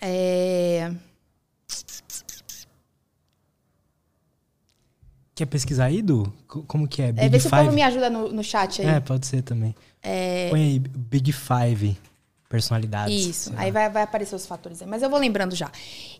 É, 0.00 0.92
Quer 5.42 5.46
pesquisar 5.46 5.86
aí, 5.86 6.02
Du? 6.02 6.32
Como 6.46 6.86
que 6.86 7.02
é? 7.02 7.10
Big 7.10 7.26
é 7.26 7.28
vê 7.28 7.40
se 7.40 7.48
o 7.48 7.50
povo 7.50 7.72
me 7.72 7.82
ajuda 7.82 8.08
no, 8.08 8.32
no 8.32 8.44
chat 8.44 8.80
aí. 8.80 8.86
É, 8.86 9.00
pode 9.00 9.26
ser 9.26 9.42
também. 9.42 9.74
É... 10.00 10.48
Põe 10.50 10.60
aí 10.60 10.78
Big 10.78 11.32
Five 11.32 11.98
Personalidades. 12.48 13.26
Isso. 13.26 13.52
Aí 13.56 13.72
vai, 13.72 13.90
vai 13.90 14.04
aparecer 14.04 14.36
os 14.36 14.46
fatores 14.46 14.80
aí, 14.80 14.86
mas 14.86 15.02
eu 15.02 15.10
vou 15.10 15.18
lembrando 15.18 15.56
já. 15.56 15.68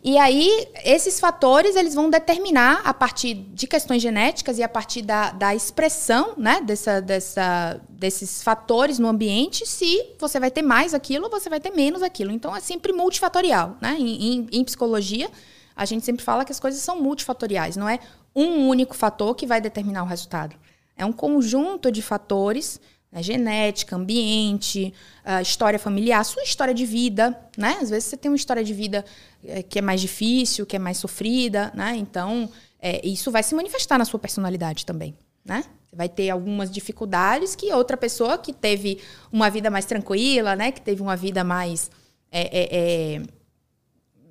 E 0.02 0.18
aí, 0.18 0.66
esses 0.82 1.20
fatores, 1.20 1.76
eles 1.76 1.94
vão 1.94 2.10
determinar, 2.10 2.80
a 2.84 2.92
partir 2.92 3.34
de 3.34 3.68
questões 3.68 4.02
genéticas 4.02 4.58
e 4.58 4.62
a 4.64 4.68
partir 4.68 5.02
da, 5.02 5.30
da 5.30 5.54
expressão, 5.54 6.34
né, 6.36 6.60
dessa, 6.60 7.00
dessa, 7.00 7.80
desses 7.90 8.42
fatores 8.42 8.98
no 8.98 9.06
ambiente, 9.06 9.64
se 9.64 10.04
você 10.18 10.40
vai 10.40 10.50
ter 10.50 10.62
mais 10.62 10.94
aquilo 10.94 11.26
ou 11.26 11.30
você 11.30 11.48
vai 11.48 11.60
ter 11.60 11.70
menos 11.70 12.02
aquilo. 12.02 12.32
Então, 12.32 12.56
é 12.56 12.58
sempre 12.58 12.92
multifatorial, 12.92 13.76
né? 13.80 13.94
Em, 13.96 14.34
em, 14.34 14.48
em 14.50 14.64
psicologia, 14.64 15.30
a 15.76 15.84
gente 15.84 16.04
sempre 16.04 16.24
fala 16.24 16.44
que 16.44 16.50
as 16.50 16.58
coisas 16.58 16.80
são 16.82 17.00
multifatoriais, 17.00 17.76
não 17.76 17.88
é 17.88 18.00
um 18.34 18.68
único 18.68 18.94
fator 18.94 19.34
que 19.34 19.46
vai 19.46 19.60
determinar 19.60 20.02
o 20.02 20.06
resultado. 20.06 20.56
É 20.96 21.04
um 21.04 21.12
conjunto 21.12 21.90
de 21.90 22.02
fatores 22.02 22.80
né, 23.10 23.22
genética, 23.22 23.94
ambiente, 23.94 24.92
ah, 25.24 25.42
história 25.42 25.78
familiar, 25.78 26.24
sua 26.24 26.42
história 26.42 26.72
de 26.72 26.86
vida, 26.86 27.38
né? 27.58 27.78
Às 27.80 27.90
vezes 27.90 28.08
você 28.08 28.16
tem 28.16 28.30
uma 28.30 28.36
história 28.36 28.64
de 28.64 28.72
vida 28.72 29.04
eh, 29.44 29.62
que 29.62 29.78
é 29.78 29.82
mais 29.82 30.00
difícil, 30.00 30.64
que 30.64 30.76
é 30.76 30.78
mais 30.78 30.96
sofrida, 30.96 31.70
né? 31.74 31.94
Então, 31.96 32.48
eh, 32.80 33.06
isso 33.06 33.30
vai 33.30 33.42
se 33.42 33.54
manifestar 33.54 33.98
na 33.98 34.06
sua 34.06 34.18
personalidade 34.18 34.86
também, 34.86 35.14
né? 35.44 35.62
Vai 35.92 36.08
ter 36.08 36.30
algumas 36.30 36.70
dificuldades 36.70 37.54
que 37.54 37.70
outra 37.70 37.98
pessoa 37.98 38.38
que 38.38 38.50
teve 38.50 38.98
uma 39.30 39.50
vida 39.50 39.70
mais 39.70 39.84
tranquila, 39.84 40.56
né? 40.56 40.72
Que 40.72 40.80
teve 40.80 41.02
uma 41.02 41.16
vida 41.16 41.44
mais... 41.44 41.90
eh, 42.30 42.48
eh, 42.54 43.22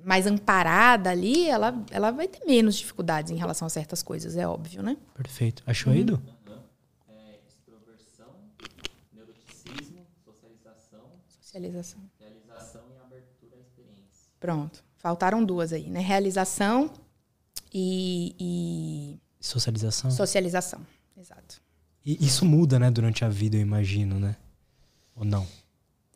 mais 0.04 0.26
amparada 0.26 1.10
ali, 1.10 1.48
ela, 1.48 1.74
ela 1.90 2.10
vai 2.10 2.26
ter 2.28 2.44
menos 2.46 2.76
dificuldades 2.76 3.30
em 3.30 3.36
relação 3.36 3.66
a 3.66 3.70
certas 3.70 4.02
coisas, 4.02 4.36
é 4.36 4.46
óbvio, 4.46 4.82
né? 4.82 4.96
Perfeito. 5.14 5.62
Achou 5.66 5.92
aí, 5.92 6.00
Edu? 6.00 6.20
É, 7.08 7.38
extroversão, 7.48 8.34
neuroticismo, 9.12 10.06
socialização, 10.24 11.00
Socialização. 11.40 12.00
realização 12.18 12.82
e 12.94 12.98
abertura 13.04 13.56
à 13.56 13.60
experiência. 13.60 14.30
Pronto. 14.40 14.84
Faltaram 14.98 15.44
duas 15.44 15.72
aí, 15.72 15.88
né? 15.90 16.00
Realização 16.00 16.90
e, 17.72 18.34
e 18.38 19.20
Socialização. 19.40 20.10
socialização. 20.10 20.80
Exato. 21.16 21.60
E 22.04 22.24
isso 22.24 22.44
muda, 22.44 22.78
né, 22.78 22.90
durante 22.90 23.24
a 23.24 23.28
vida, 23.28 23.56
eu 23.56 23.60
imagino, 23.60 24.18
né? 24.18 24.36
Ou 25.14 25.24
não? 25.24 25.46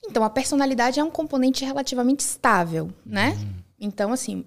Então, 0.09 0.23
a 0.25 0.31
personalidade 0.31 0.99
é 1.01 1.05
um 1.05 1.11
componente 1.11 1.65
relativamente 1.65 2.21
estável, 2.21 2.93
né? 3.05 3.37
Então, 3.79 4.13
assim, 4.13 4.45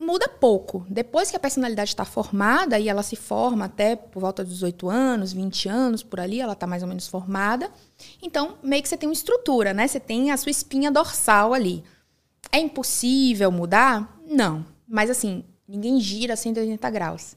muda 0.00 0.28
pouco. 0.28 0.84
Depois 0.88 1.30
que 1.30 1.36
a 1.36 1.40
personalidade 1.40 1.90
está 1.90 2.04
formada, 2.04 2.78
e 2.78 2.88
ela 2.88 3.02
se 3.02 3.14
forma 3.14 3.66
até 3.66 3.94
por 3.94 4.20
volta 4.20 4.42
dos 4.42 4.54
18 4.54 4.88
anos, 4.88 5.32
20 5.32 5.68
anos, 5.68 6.02
por 6.02 6.18
ali, 6.18 6.40
ela 6.40 6.54
está 6.54 6.66
mais 6.66 6.82
ou 6.82 6.88
menos 6.88 7.06
formada. 7.06 7.70
Então, 8.22 8.58
meio 8.62 8.82
que 8.82 8.88
você 8.88 8.96
tem 8.96 9.08
uma 9.08 9.12
estrutura, 9.12 9.74
né? 9.74 9.86
Você 9.86 10.00
tem 10.00 10.30
a 10.30 10.36
sua 10.36 10.50
espinha 10.50 10.90
dorsal 10.90 11.52
ali. 11.52 11.84
É 12.50 12.58
impossível 12.58 13.52
mudar? 13.52 14.18
Não. 14.26 14.64
Mas, 14.88 15.10
assim, 15.10 15.44
ninguém 15.68 16.00
gira 16.00 16.34
180 16.34 16.90
graus. 16.90 17.36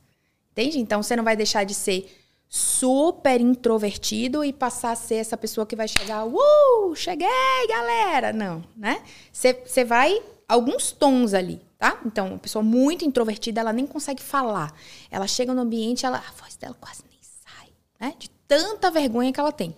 Entende? 0.52 0.80
Então, 0.80 1.04
você 1.04 1.16
não 1.16 1.24
vai 1.24 1.36
deixar 1.36 1.66
de 1.66 1.74
ser 1.74 2.10
super 2.48 3.42
introvertido 3.42 4.46
e 4.46 4.54
passar 4.54 4.92
a 4.92 4.96
ser 4.96 5.16
essa 5.16 5.36
pessoa 5.36 5.66
que 5.66 5.76
vai 5.76 5.88
chegar, 5.88 6.24
uh, 6.24 6.96
cheguei, 6.96 7.28
galera. 7.68 8.32
Não, 8.32 8.64
né? 8.78 9.02
Você 9.32 9.84
vai 9.84 10.22
alguns 10.48 10.92
tons 10.92 11.34
ali, 11.34 11.62
tá? 11.78 12.00
Então, 12.06 12.28
uma 12.28 12.38
pessoa 12.38 12.64
muito 12.64 13.06
introvertida, 13.06 13.62
ela 13.62 13.74
nem 13.74 13.86
consegue 13.86 14.22
falar. 14.22 14.74
Ela 15.10 15.28
chega 15.28 15.54
no 15.54 15.62
ambiente, 15.62 16.06
ela, 16.06 16.18
a 16.18 16.42
voz 16.42 16.56
dela 16.56 16.76
quase 16.80 17.04
nem 17.10 17.20
sai, 17.22 17.70
né? 18.00 18.16
De 18.18 18.30
tanta 18.48 18.92
vergonha 18.92 19.32
que 19.32 19.40
ela 19.40 19.52
tem. 19.52 19.76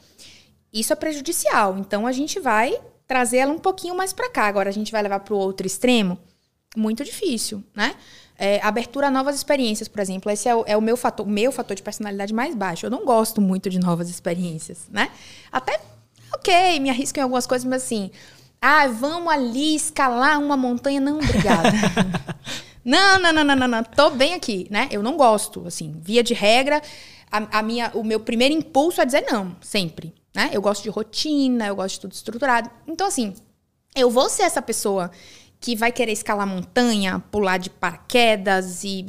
Isso 0.74 0.92
é 0.92 0.96
prejudicial. 0.96 1.78
Então, 1.78 2.06
a 2.06 2.12
gente 2.12 2.40
vai 2.40 2.80
trazer 3.08 3.38
ela 3.38 3.54
um 3.54 3.60
pouquinho 3.60 3.96
mais 3.96 4.12
para 4.12 4.30
cá. 4.30 4.48
Agora, 4.48 4.70
a 4.70 4.74
gente 4.74 4.92
vai 4.92 5.02
levar 5.02 5.20
para 5.20 5.34
o 5.34 5.38
outro 5.38 5.66
extremo. 5.66 6.18
Muito 6.76 7.04
difícil, 7.04 7.64
né? 7.74 7.96
É, 8.38 8.60
abertura 8.62 9.08
a 9.08 9.12
novas 9.12 9.36
experiências, 9.36 9.88
por 9.88 10.02
exemplo. 10.02 10.30
Esse 10.30 10.50
é 10.50 10.56
o, 10.56 10.66
é 10.68 10.76
o 10.76 10.82
meu 10.82 10.98
fator, 10.98 11.26
meu 11.26 11.52
fator 11.52 11.76
de 11.76 11.82
personalidade 11.82 12.34
mais 12.34 12.54
baixo. 12.54 12.86
Eu 12.86 12.90
não 12.90 13.06
gosto 13.06 13.40
muito 13.40 13.70
de 13.70 13.80
novas 13.80 14.10
experiências, 14.10 14.88
né? 14.92 15.10
Até, 15.50 15.80
ok, 16.34 16.80
me 16.82 16.90
arrisco 16.90 17.18
em 17.18 17.22
algumas 17.22 17.48
coisas, 17.48 17.66
mas 17.66 17.84
assim, 17.84 18.12
ah, 18.68 18.88
vamos 18.88 19.32
ali 19.32 19.76
escalar 19.76 20.40
uma 20.40 20.58
montanha. 20.58 21.00
Não, 21.00 21.20
obrigada. 21.20 21.70
não, 22.84 23.20
não, 23.20 23.32
não, 23.32 23.44
não, 23.44 23.56
não, 23.56 23.68
não. 23.68 23.84
Tô 23.84 24.10
bem 24.10 24.34
aqui, 24.34 24.66
né? 24.72 24.90
Eu 24.90 25.04
não 25.04 25.16
gosto, 25.16 25.68
assim, 25.68 25.96
via 26.02 26.24
de 26.24 26.34
regra, 26.34 26.82
a, 27.32 27.60
a 27.60 27.62
minha, 27.62 27.92
o 27.94 28.04
meu 28.04 28.20
primeiro 28.20 28.56
impulso 28.56 29.00
é 29.00 29.06
dizer 29.06 29.24
não, 29.30 29.56
sempre, 29.62 30.16
né? 30.34 30.50
Eu 30.52 30.64
gosto 30.64 30.82
de 30.82 30.90
rotina, 30.90 31.68
eu 31.68 31.76
gosto 31.76 31.94
de 31.94 32.00
tudo 32.02 32.14
estruturado. 32.14 32.72
Então, 32.88 33.06
assim, 33.06 33.36
eu 33.96 34.10
vou 34.10 34.28
ser 34.32 34.42
essa 34.42 34.64
pessoa 34.64 35.12
que 35.60 35.76
vai 35.76 35.92
querer 35.92 36.14
escalar 36.14 36.48
montanha, 36.48 37.24
pular 37.32 37.58
de 37.58 37.70
paraquedas 37.70 38.84
e. 38.84 39.06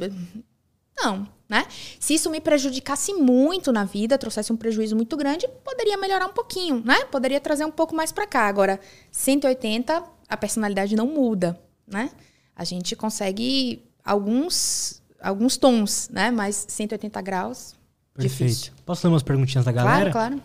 Não, 0.95 1.27
né? 1.49 1.65
Se 1.99 2.13
isso 2.13 2.29
me 2.29 2.41
prejudicasse 2.41 3.13
muito 3.13 3.71
na 3.71 3.85
vida, 3.85 4.17
trouxesse 4.17 4.51
um 4.51 4.57
prejuízo 4.57 4.95
muito 4.95 5.15
grande, 5.15 5.47
poderia 5.63 5.97
melhorar 5.97 6.25
um 6.25 6.33
pouquinho, 6.33 6.81
né? 6.83 7.05
Poderia 7.05 7.39
trazer 7.39 7.65
um 7.65 7.71
pouco 7.71 7.95
mais 7.95 8.11
para 8.11 8.27
cá. 8.27 8.47
Agora, 8.47 8.79
180, 9.11 10.03
a 10.27 10.37
personalidade 10.37 10.95
não 10.95 11.07
muda, 11.07 11.59
né? 11.87 12.11
A 12.55 12.63
gente 12.63 12.95
consegue 12.95 13.83
alguns 14.03 15.01
alguns 15.21 15.57
tons, 15.57 16.09
né? 16.09 16.31
Mas 16.31 16.65
180 16.67 17.21
graus, 17.21 17.75
Perfeito. 18.13 18.49
difícil. 18.49 18.73
Posso 18.85 19.07
ler 19.07 19.13
umas 19.13 19.23
perguntinhas 19.23 19.65
da 19.65 19.71
galera? 19.71 20.11
Claro, 20.11 20.37
claro. 20.37 20.43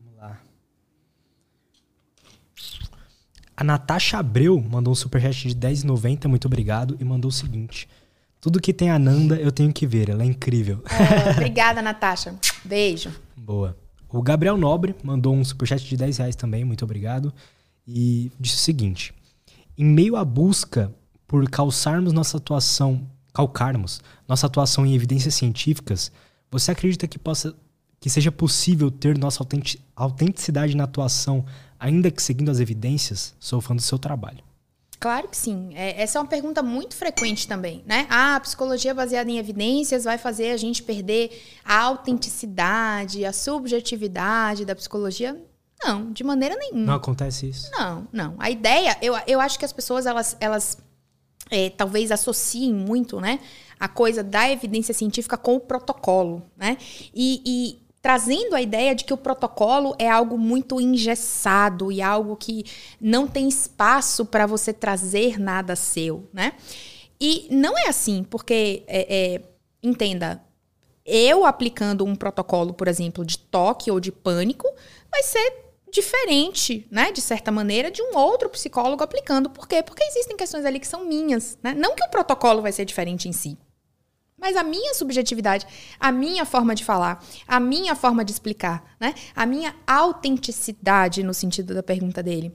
Vamos 0.00 0.18
lá. 0.18 0.40
A 3.56 3.64
Natasha 3.64 4.18
Abreu 4.18 4.60
mandou 4.60 4.92
um 4.92 4.96
superchat 4.96 5.48
de 5.48 5.54
10,90, 5.54 6.28
muito 6.28 6.46
obrigado, 6.46 6.96
e 7.00 7.04
mandou 7.04 7.28
o 7.28 7.32
seguinte. 7.32 7.88
Tudo 8.40 8.60
que 8.60 8.72
tem 8.72 8.90
a 8.90 8.98
Nanda, 8.98 9.36
eu 9.36 9.52
tenho 9.52 9.72
que 9.72 9.86
ver, 9.86 10.08
ela 10.08 10.22
é 10.22 10.26
incrível. 10.26 10.82
É, 10.86 11.30
obrigada, 11.32 11.82
Natasha. 11.82 12.34
Beijo. 12.64 13.10
Boa. 13.36 13.76
O 14.08 14.22
Gabriel 14.22 14.56
Nobre 14.56 14.94
mandou 15.04 15.34
um 15.34 15.44
superchat 15.44 15.84
de 15.84 15.96
10 15.96 16.18
reais 16.18 16.36
também, 16.36 16.64
muito 16.64 16.84
obrigado. 16.84 17.32
E 17.86 18.30
disse 18.40 18.56
o 18.56 18.58
seguinte: 18.58 19.12
em 19.76 19.84
meio 19.84 20.16
à 20.16 20.24
busca 20.24 20.92
por 21.26 21.48
calçarmos 21.48 22.12
nossa 22.12 22.38
atuação, 22.38 23.06
calcarmos 23.32 24.00
nossa 24.26 24.46
atuação 24.46 24.84
em 24.86 24.94
evidências 24.94 25.34
científicas, 25.34 26.10
você 26.50 26.70
acredita 26.72 27.06
que 27.06 27.18
possa 27.18 27.54
que 28.00 28.08
seja 28.08 28.32
possível 28.32 28.90
ter 28.90 29.18
nossa 29.18 29.42
autenti- 29.42 29.78
autenticidade 29.94 30.74
na 30.74 30.84
atuação, 30.84 31.44
ainda 31.78 32.10
que 32.10 32.22
seguindo 32.22 32.50
as 32.50 32.58
evidências? 32.58 33.34
Sou 33.38 33.60
fã 33.60 33.76
do 33.76 33.82
seu 33.82 33.98
trabalho. 33.98 34.42
Claro 35.00 35.28
que 35.28 35.36
sim. 35.36 35.70
É, 35.74 36.02
essa 36.02 36.18
é 36.18 36.20
uma 36.20 36.28
pergunta 36.28 36.62
muito 36.62 36.94
frequente 36.94 37.48
também, 37.48 37.82
né? 37.86 38.06
Ah, 38.10 38.36
a 38.36 38.40
psicologia 38.40 38.92
baseada 38.92 39.30
em 39.30 39.38
evidências 39.38 40.04
vai 40.04 40.18
fazer 40.18 40.50
a 40.50 40.58
gente 40.58 40.82
perder 40.82 41.42
a 41.64 41.80
autenticidade, 41.80 43.24
a 43.24 43.32
subjetividade 43.32 44.66
da 44.66 44.74
psicologia? 44.76 45.42
Não, 45.82 46.12
de 46.12 46.22
maneira 46.22 46.54
nenhuma. 46.54 46.84
Não 46.84 46.94
acontece 46.94 47.48
isso? 47.48 47.70
Não, 47.72 48.06
não. 48.12 48.34
A 48.38 48.50
ideia, 48.50 48.98
eu, 49.00 49.14
eu 49.26 49.40
acho 49.40 49.58
que 49.58 49.64
as 49.64 49.72
pessoas, 49.72 50.04
elas, 50.04 50.36
elas 50.38 50.76
é, 51.50 51.70
talvez 51.70 52.12
associem 52.12 52.74
muito, 52.74 53.18
né? 53.18 53.40
A 53.78 53.88
coisa 53.88 54.22
da 54.22 54.50
evidência 54.50 54.92
científica 54.92 55.38
com 55.38 55.56
o 55.56 55.60
protocolo, 55.60 56.42
né? 56.58 56.76
E, 57.14 57.42
e 57.46 57.89
trazendo 58.02 58.54
a 58.54 58.62
ideia 58.62 58.94
de 58.94 59.04
que 59.04 59.12
o 59.12 59.16
protocolo 59.16 59.94
é 59.98 60.08
algo 60.08 60.38
muito 60.38 60.80
engessado 60.80 61.92
e 61.92 62.00
algo 62.00 62.36
que 62.36 62.64
não 63.00 63.26
tem 63.26 63.48
espaço 63.48 64.24
para 64.24 64.46
você 64.46 64.72
trazer 64.72 65.38
nada 65.38 65.76
seu, 65.76 66.28
né? 66.32 66.54
E 67.20 67.46
não 67.50 67.76
é 67.76 67.88
assim, 67.88 68.24
porque, 68.24 68.82
é, 68.86 69.34
é, 69.34 69.42
entenda, 69.82 70.42
eu 71.04 71.44
aplicando 71.44 72.04
um 72.04 72.16
protocolo, 72.16 72.72
por 72.72 72.88
exemplo, 72.88 73.24
de 73.24 73.36
toque 73.36 73.90
ou 73.90 74.00
de 74.00 74.10
pânico, 74.10 74.66
vai 75.10 75.22
ser 75.22 75.70
diferente, 75.92 76.86
né, 76.90 77.10
de 77.10 77.20
certa 77.20 77.50
maneira, 77.50 77.90
de 77.90 78.00
um 78.00 78.16
outro 78.16 78.48
psicólogo 78.48 79.02
aplicando. 79.02 79.50
Por 79.50 79.66
quê? 79.66 79.82
Porque 79.82 80.04
existem 80.04 80.36
questões 80.36 80.64
ali 80.64 80.78
que 80.78 80.86
são 80.86 81.04
minhas, 81.04 81.58
né? 81.62 81.74
Não 81.74 81.94
que 81.94 82.04
o 82.04 82.10
protocolo 82.10 82.62
vai 82.62 82.72
ser 82.72 82.84
diferente 82.84 83.28
em 83.28 83.32
si, 83.32 83.58
mas 84.40 84.56
a 84.56 84.62
minha 84.62 84.94
subjetividade, 84.94 85.66
a 85.98 86.10
minha 86.10 86.44
forma 86.44 86.74
de 86.74 86.84
falar, 86.84 87.24
a 87.46 87.60
minha 87.60 87.94
forma 87.94 88.24
de 88.24 88.32
explicar, 88.32 88.96
né? 88.98 89.14
A 89.34 89.44
minha 89.44 89.74
autenticidade 89.86 91.22
no 91.22 91.34
sentido 91.34 91.74
da 91.74 91.82
pergunta 91.82 92.22
dele. 92.22 92.52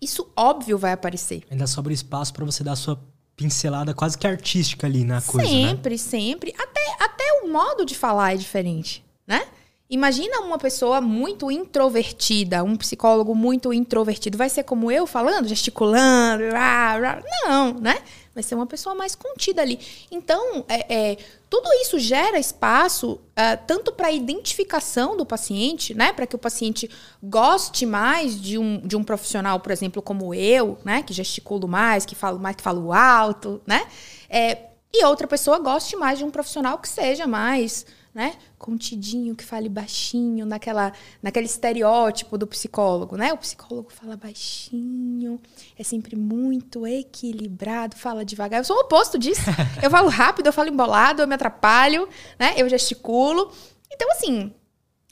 Isso 0.00 0.32
óbvio 0.34 0.78
vai 0.78 0.92
aparecer. 0.92 1.42
Ainda 1.50 1.66
sobra 1.66 1.92
espaço 1.92 2.32
para 2.32 2.44
você 2.44 2.64
dar 2.64 2.72
a 2.72 2.76
sua 2.76 2.98
pincelada 3.36 3.94
quase 3.94 4.16
que 4.16 4.26
artística 4.26 4.86
ali 4.86 5.04
na 5.04 5.20
coisa, 5.20 5.50
né? 5.50 5.68
sempre, 5.68 5.98
sempre. 5.98 6.54
Até, 6.58 7.04
até 7.04 7.24
o 7.42 7.48
modo 7.48 7.84
de 7.84 7.94
falar 7.94 8.34
é 8.34 8.36
diferente, 8.36 9.04
né? 9.26 9.46
Imagina 9.90 10.40
uma 10.42 10.56
pessoa 10.56 11.00
muito 11.00 11.50
introvertida, 11.50 12.62
um 12.62 12.76
psicólogo 12.76 13.34
muito 13.34 13.72
introvertido. 13.72 14.38
Vai 14.38 14.48
ser 14.48 14.62
como 14.62 14.88
eu 14.88 15.04
falando, 15.04 15.48
gesticulando, 15.48 16.44
rá, 16.52 16.96
rá. 16.96 17.22
não, 17.44 17.74
né? 17.74 17.98
Vai 18.34 18.42
ser 18.42 18.54
uma 18.54 18.66
pessoa 18.66 18.94
mais 18.94 19.14
contida 19.14 19.60
ali. 19.62 19.78
Então, 20.10 20.64
é, 20.68 20.94
é, 20.94 21.16
tudo 21.48 21.68
isso 21.82 21.98
gera 21.98 22.38
espaço 22.38 23.20
é, 23.34 23.56
tanto 23.56 23.92
para 23.92 24.08
a 24.08 24.12
identificação 24.12 25.16
do 25.16 25.26
paciente, 25.26 25.94
né? 25.94 26.12
Para 26.12 26.26
que 26.26 26.36
o 26.36 26.38
paciente 26.38 26.88
goste 27.22 27.84
mais 27.84 28.40
de 28.40 28.56
um, 28.56 28.78
de 28.80 28.96
um 28.96 29.02
profissional, 29.02 29.58
por 29.60 29.72
exemplo, 29.72 30.00
como 30.00 30.32
eu, 30.32 30.78
né? 30.84 31.02
Que 31.02 31.12
gesticulo 31.12 31.66
mais, 31.66 32.06
que 32.06 32.14
falo 32.14 32.38
mais, 32.38 32.56
que 32.56 32.62
falo 32.62 32.92
alto, 32.92 33.60
né? 33.66 33.86
É, 34.28 34.70
e 34.92 35.04
outra 35.04 35.26
pessoa 35.26 35.58
goste 35.58 35.96
mais 35.96 36.18
de 36.18 36.24
um 36.24 36.30
profissional 36.30 36.78
que 36.78 36.88
seja 36.88 37.26
mais 37.26 37.86
né? 38.14 38.34
Contidinho, 38.58 39.36
que 39.36 39.44
fale 39.44 39.68
baixinho, 39.68 40.44
naquela, 40.44 40.92
naquele 41.22 41.46
estereótipo 41.46 42.36
do 42.36 42.46
psicólogo, 42.46 43.16
né? 43.16 43.32
O 43.32 43.38
psicólogo 43.38 43.90
fala 43.90 44.16
baixinho, 44.16 45.40
é 45.78 45.84
sempre 45.84 46.16
muito 46.16 46.86
equilibrado, 46.86 47.96
fala 47.96 48.24
devagar. 48.24 48.60
Eu 48.60 48.64
sou 48.64 48.76
o 48.76 48.80
oposto 48.80 49.18
disso. 49.18 49.42
Eu 49.82 49.90
falo 49.90 50.08
rápido, 50.08 50.46
eu 50.46 50.52
falo 50.52 50.68
embolado, 50.68 51.22
eu 51.22 51.26
me 51.26 51.34
atrapalho, 51.34 52.08
né? 52.38 52.54
Eu 52.56 52.68
gesticulo. 52.68 53.50
Então, 53.90 54.10
assim, 54.12 54.52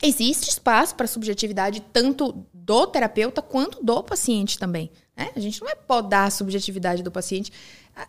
existe 0.02 0.50
espaço 0.50 0.94
para 0.94 1.06
subjetividade 1.06 1.80
tanto 1.92 2.46
do 2.52 2.86
terapeuta 2.86 3.40
quanto 3.40 3.82
do 3.82 4.02
paciente 4.02 4.58
também. 4.58 4.90
Né? 5.16 5.30
A 5.34 5.40
gente 5.40 5.60
não 5.60 5.66
vai 5.66 5.76
podar 5.76 6.28
a 6.28 6.30
subjetividade 6.30 7.02
do 7.02 7.10
paciente. 7.10 7.52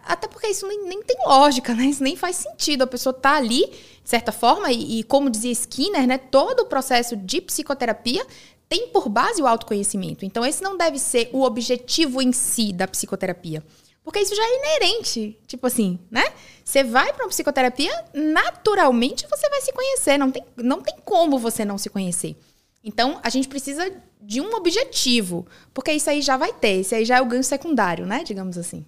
Até 0.05 0.27
porque 0.27 0.47
isso 0.47 0.67
nem, 0.67 0.83
nem, 0.85 1.01
tem 1.01 1.17
lógica, 1.25 1.73
né? 1.73 1.85
Isso 1.85 2.03
nem 2.03 2.15
faz 2.15 2.35
sentido. 2.35 2.83
A 2.83 2.87
pessoa 2.87 3.13
tá 3.13 3.35
ali, 3.35 3.65
de 3.67 4.09
certa 4.09 4.31
forma, 4.31 4.71
e, 4.71 4.99
e, 4.99 5.03
como 5.03 5.29
dizia 5.29 5.51
Skinner, 5.51 6.05
né? 6.05 6.17
Todo 6.17 6.61
o 6.61 6.65
processo 6.65 7.15
de 7.15 7.41
psicoterapia 7.41 8.25
tem 8.67 8.89
por 8.89 9.09
base 9.09 9.41
o 9.41 9.47
autoconhecimento. 9.47 10.23
Então, 10.23 10.45
esse 10.45 10.61
não 10.61 10.77
deve 10.77 10.99
ser 10.99 11.29
o 11.33 11.41
objetivo 11.41 12.21
em 12.21 12.31
si 12.31 12.71
da 12.71 12.87
psicoterapia. 12.87 13.63
Porque 14.03 14.19
isso 14.19 14.35
já 14.35 14.43
é 14.43 14.57
inerente. 14.57 15.37
Tipo 15.47 15.65
assim, 15.65 15.99
né? 16.11 16.23
Você 16.63 16.83
vai 16.83 17.11
para 17.11 17.25
uma 17.25 17.29
psicoterapia, 17.29 17.91
naturalmente 18.13 19.25
você 19.27 19.49
vai 19.49 19.61
se 19.61 19.73
conhecer. 19.73 20.17
Não 20.19 20.31
tem, 20.31 20.45
não 20.55 20.81
tem 20.81 20.95
como 21.03 21.39
você 21.39 21.65
não 21.65 21.79
se 21.79 21.89
conhecer. 21.89 22.35
Então, 22.83 23.19
a 23.23 23.29
gente 23.29 23.47
precisa 23.47 23.91
de 24.21 24.39
um 24.39 24.53
objetivo. 24.53 25.47
Porque 25.73 25.91
isso 25.91 26.09
aí 26.09 26.21
já 26.21 26.37
vai 26.37 26.53
ter. 26.53 26.81
Isso 26.81 26.93
aí 26.93 27.05
já 27.05 27.17
é 27.17 27.21
o 27.21 27.25
ganho 27.25 27.43
secundário, 27.43 28.05
né? 28.05 28.23
Digamos 28.23 28.55
assim. 28.55 28.85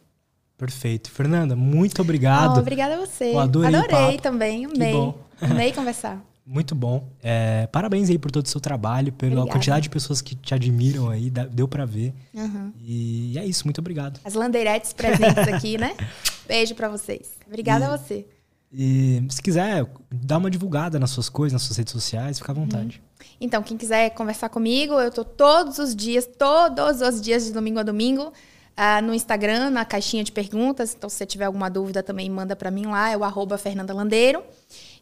Perfeito. 0.61 1.09
Fernanda, 1.09 1.55
muito 1.55 2.03
obrigado. 2.03 2.57
Oh, 2.57 2.59
obrigada 2.59 2.93
a 2.93 2.99
você. 2.99 3.33
Eu 3.33 3.39
adorei 3.39 3.75
Adorei 3.75 4.19
também, 4.19 4.65
amei. 4.65 4.93
Amei 5.41 5.71
conversar. 5.73 6.23
Muito 6.45 6.75
bom. 6.75 7.09
É, 7.23 7.65
parabéns 7.65 8.11
aí 8.11 8.19
por 8.19 8.29
todo 8.29 8.45
o 8.45 8.47
seu 8.47 8.61
trabalho, 8.61 9.11
pela 9.11 9.31
Obrigada. 9.31 9.51
quantidade 9.57 9.81
de 9.81 9.89
pessoas 9.89 10.21
que 10.21 10.35
te 10.35 10.53
admiram 10.53 11.09
aí, 11.09 11.31
deu 11.31 11.67
para 11.67 11.83
ver. 11.83 12.13
Uhum. 12.31 12.71
E 12.79 13.39
é 13.39 13.43
isso, 13.43 13.65
muito 13.65 13.79
obrigado. 13.79 14.19
As 14.23 14.35
landeiretes 14.35 14.93
presentes 14.93 15.47
aqui, 15.47 15.79
né? 15.79 15.95
Beijo 16.47 16.75
para 16.75 16.89
vocês. 16.89 17.31
Obrigada 17.47 17.85
e, 17.85 17.88
a 17.88 17.97
você. 17.97 18.27
E 18.71 19.25
se 19.31 19.41
quiser, 19.41 19.88
dá 20.11 20.38
uma 20.38 20.51
divulgada 20.51 20.99
nas 20.99 21.09
suas 21.09 21.27
coisas, 21.27 21.53
nas 21.53 21.63
suas 21.63 21.77
redes 21.77 21.91
sociais, 21.91 22.38
fica 22.38 22.51
à 22.51 22.55
vontade. 22.55 23.01
Uhum. 23.19 23.25
Então, 23.41 23.63
quem 23.63 23.77
quiser 23.77 24.11
conversar 24.11 24.49
comigo, 24.49 24.93
eu 24.93 25.09
tô 25.09 25.25
todos 25.25 25.79
os 25.79 25.95
dias, 25.95 26.29
todos 26.38 27.01
os 27.01 27.19
dias 27.19 27.45
de 27.45 27.51
domingo 27.51 27.79
a 27.79 27.83
domingo, 27.83 28.31
Uh, 28.72 29.06
no 29.06 29.14
Instagram, 29.14 29.69
na 29.69 29.85
caixinha 29.85 30.23
de 30.23 30.31
perguntas. 30.31 30.95
Então, 30.98 31.10
se 31.10 31.18
você 31.18 31.26
tiver 31.26 31.45
alguma 31.45 31.69
dúvida, 31.69 32.02
também 32.02 32.30
manda 32.30 32.56
para 32.56 32.72
mim 32.72 32.85
lá, 32.85 33.10
é 33.10 33.18
o 33.18 33.23
arroba 33.23 33.57
Fernanda 33.57 33.93
Landeiro. 33.93 34.43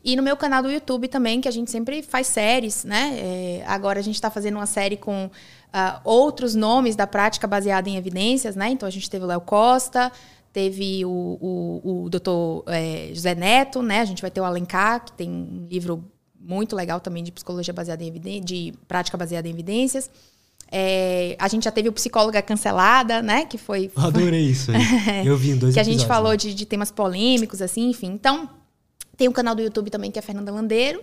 E 0.04 0.16
no 0.16 0.24
meu 0.24 0.36
canal 0.36 0.64
do 0.64 0.72
YouTube 0.72 1.08
também, 1.08 1.40
que 1.40 1.48
a 1.48 1.52
gente 1.52 1.70
sempre 1.70 2.02
faz 2.02 2.28
séries, 2.28 2.84
né? 2.84 3.18
É, 3.18 3.64
agora 3.68 4.00
a 4.00 4.02
gente 4.02 4.16
está 4.16 4.30
fazendo 4.30 4.56
uma 4.56 4.66
série 4.66 4.98
com 4.98 5.26
uh, 5.26 6.00
outros 6.04 6.56
nomes 6.56 6.96
da 6.96 7.06
prática 7.06 7.46
baseada 7.48 7.90
em 7.90 7.96
evidências, 7.96 8.56
né? 8.56 8.70
Então, 8.70 8.88
a 8.88 8.92
gente 8.92 9.10
teve 9.10 9.24
o 9.24 9.28
Léo 9.28 9.42
Costa, 9.42 10.12
teve 10.52 11.06
o, 11.06 11.10
o, 11.10 12.04
o 12.06 12.10
doutor 12.10 12.64
é, 12.68 13.10
José 13.14 13.36
Neto, 13.36 13.82
né? 13.82 14.02
A 14.02 14.06
gente 14.06 14.22
vai 14.22 14.32
ter 14.32 14.42
o 14.42 14.46
Alencar, 14.46 15.06
que 15.06 15.12
tem 15.12 15.30
um 15.30 15.68
livro 15.70 16.04
muito 16.40 16.76
legal 16.76 17.00
também 17.00 17.24
de 17.24 17.32
psicologia 17.32 17.74
baseada 17.74 18.04
em 18.04 18.08
evidências, 18.08 18.46
de 18.46 18.74
prática 18.88 19.18
baseada 19.18 19.48
em 19.48 19.52
evidências. 19.52 20.10
É, 20.72 21.36
a 21.40 21.48
gente 21.48 21.64
já 21.64 21.72
teve 21.72 21.90
o 21.90 21.92
Psicóloga 21.92 22.42
Cancelada, 22.42 23.22
né? 23.22 23.46
Que 23.46 23.58
foi. 23.58 23.92
Eu 23.96 24.04
adorei 24.04 24.46
isso 24.46 24.72
aí. 24.72 25.26
Eu 25.26 25.36
vi 25.36 25.52
em 25.52 25.58
dois 25.58 25.74
Que 25.74 25.80
a 25.80 25.84
gente 25.84 26.06
falou 26.06 26.32
né? 26.32 26.38
de, 26.38 26.54
de, 26.54 26.66
temas 26.66 26.92
polêmicos, 26.92 27.62
assim, 27.62 27.90
enfim. 27.90 28.08
Então, 28.08 28.50
tem 29.18 29.28
um 29.28 29.32
canal 29.32 29.56
do 29.56 29.62
YouTube 29.62 29.90
também 29.90 30.12
que 30.12 30.20
é 30.20 30.22
Fernanda 30.22 30.52
Landeiro. 30.52 31.02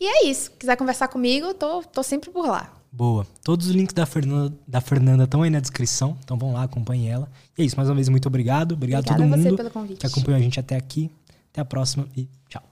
E 0.00 0.06
é 0.06 0.26
isso. 0.26 0.52
Quiser 0.58 0.76
conversar 0.76 1.08
comigo, 1.08 1.48
eu 1.48 1.54
tô, 1.54 1.82
tô 1.82 2.02
sempre 2.02 2.30
por 2.30 2.46
lá. 2.46 2.72
Boa. 2.92 3.26
Todos 3.42 3.68
os 3.68 3.72
links 3.72 3.94
da 3.94 4.04
Fernanda, 4.04 4.54
da 4.66 4.80
Fernanda 4.80 5.24
estão 5.24 5.42
aí 5.42 5.50
na 5.50 5.60
descrição, 5.60 6.16
então 6.22 6.36
vão 6.36 6.52
lá, 6.52 6.64
acompanhem 6.64 7.08
ela. 7.08 7.28
E 7.56 7.62
é 7.62 7.64
isso, 7.64 7.76
mais 7.76 7.88
uma 7.88 7.94
vez, 7.94 8.08
muito 8.08 8.26
obrigado. 8.26 8.72
Obrigado 8.72 9.00
Obrigada 9.00 9.24
a 9.24 9.28
todo 9.28 9.44
mundo 9.44 9.56
pelo 9.56 9.70
convite. 9.70 10.00
que 10.00 10.06
acompanhou 10.06 10.38
a 10.38 10.42
gente 10.42 10.60
até 10.60 10.76
aqui. 10.76 11.10
Até 11.50 11.60
a 11.60 11.64
próxima 11.64 12.06
e 12.16 12.28
tchau. 12.48 12.71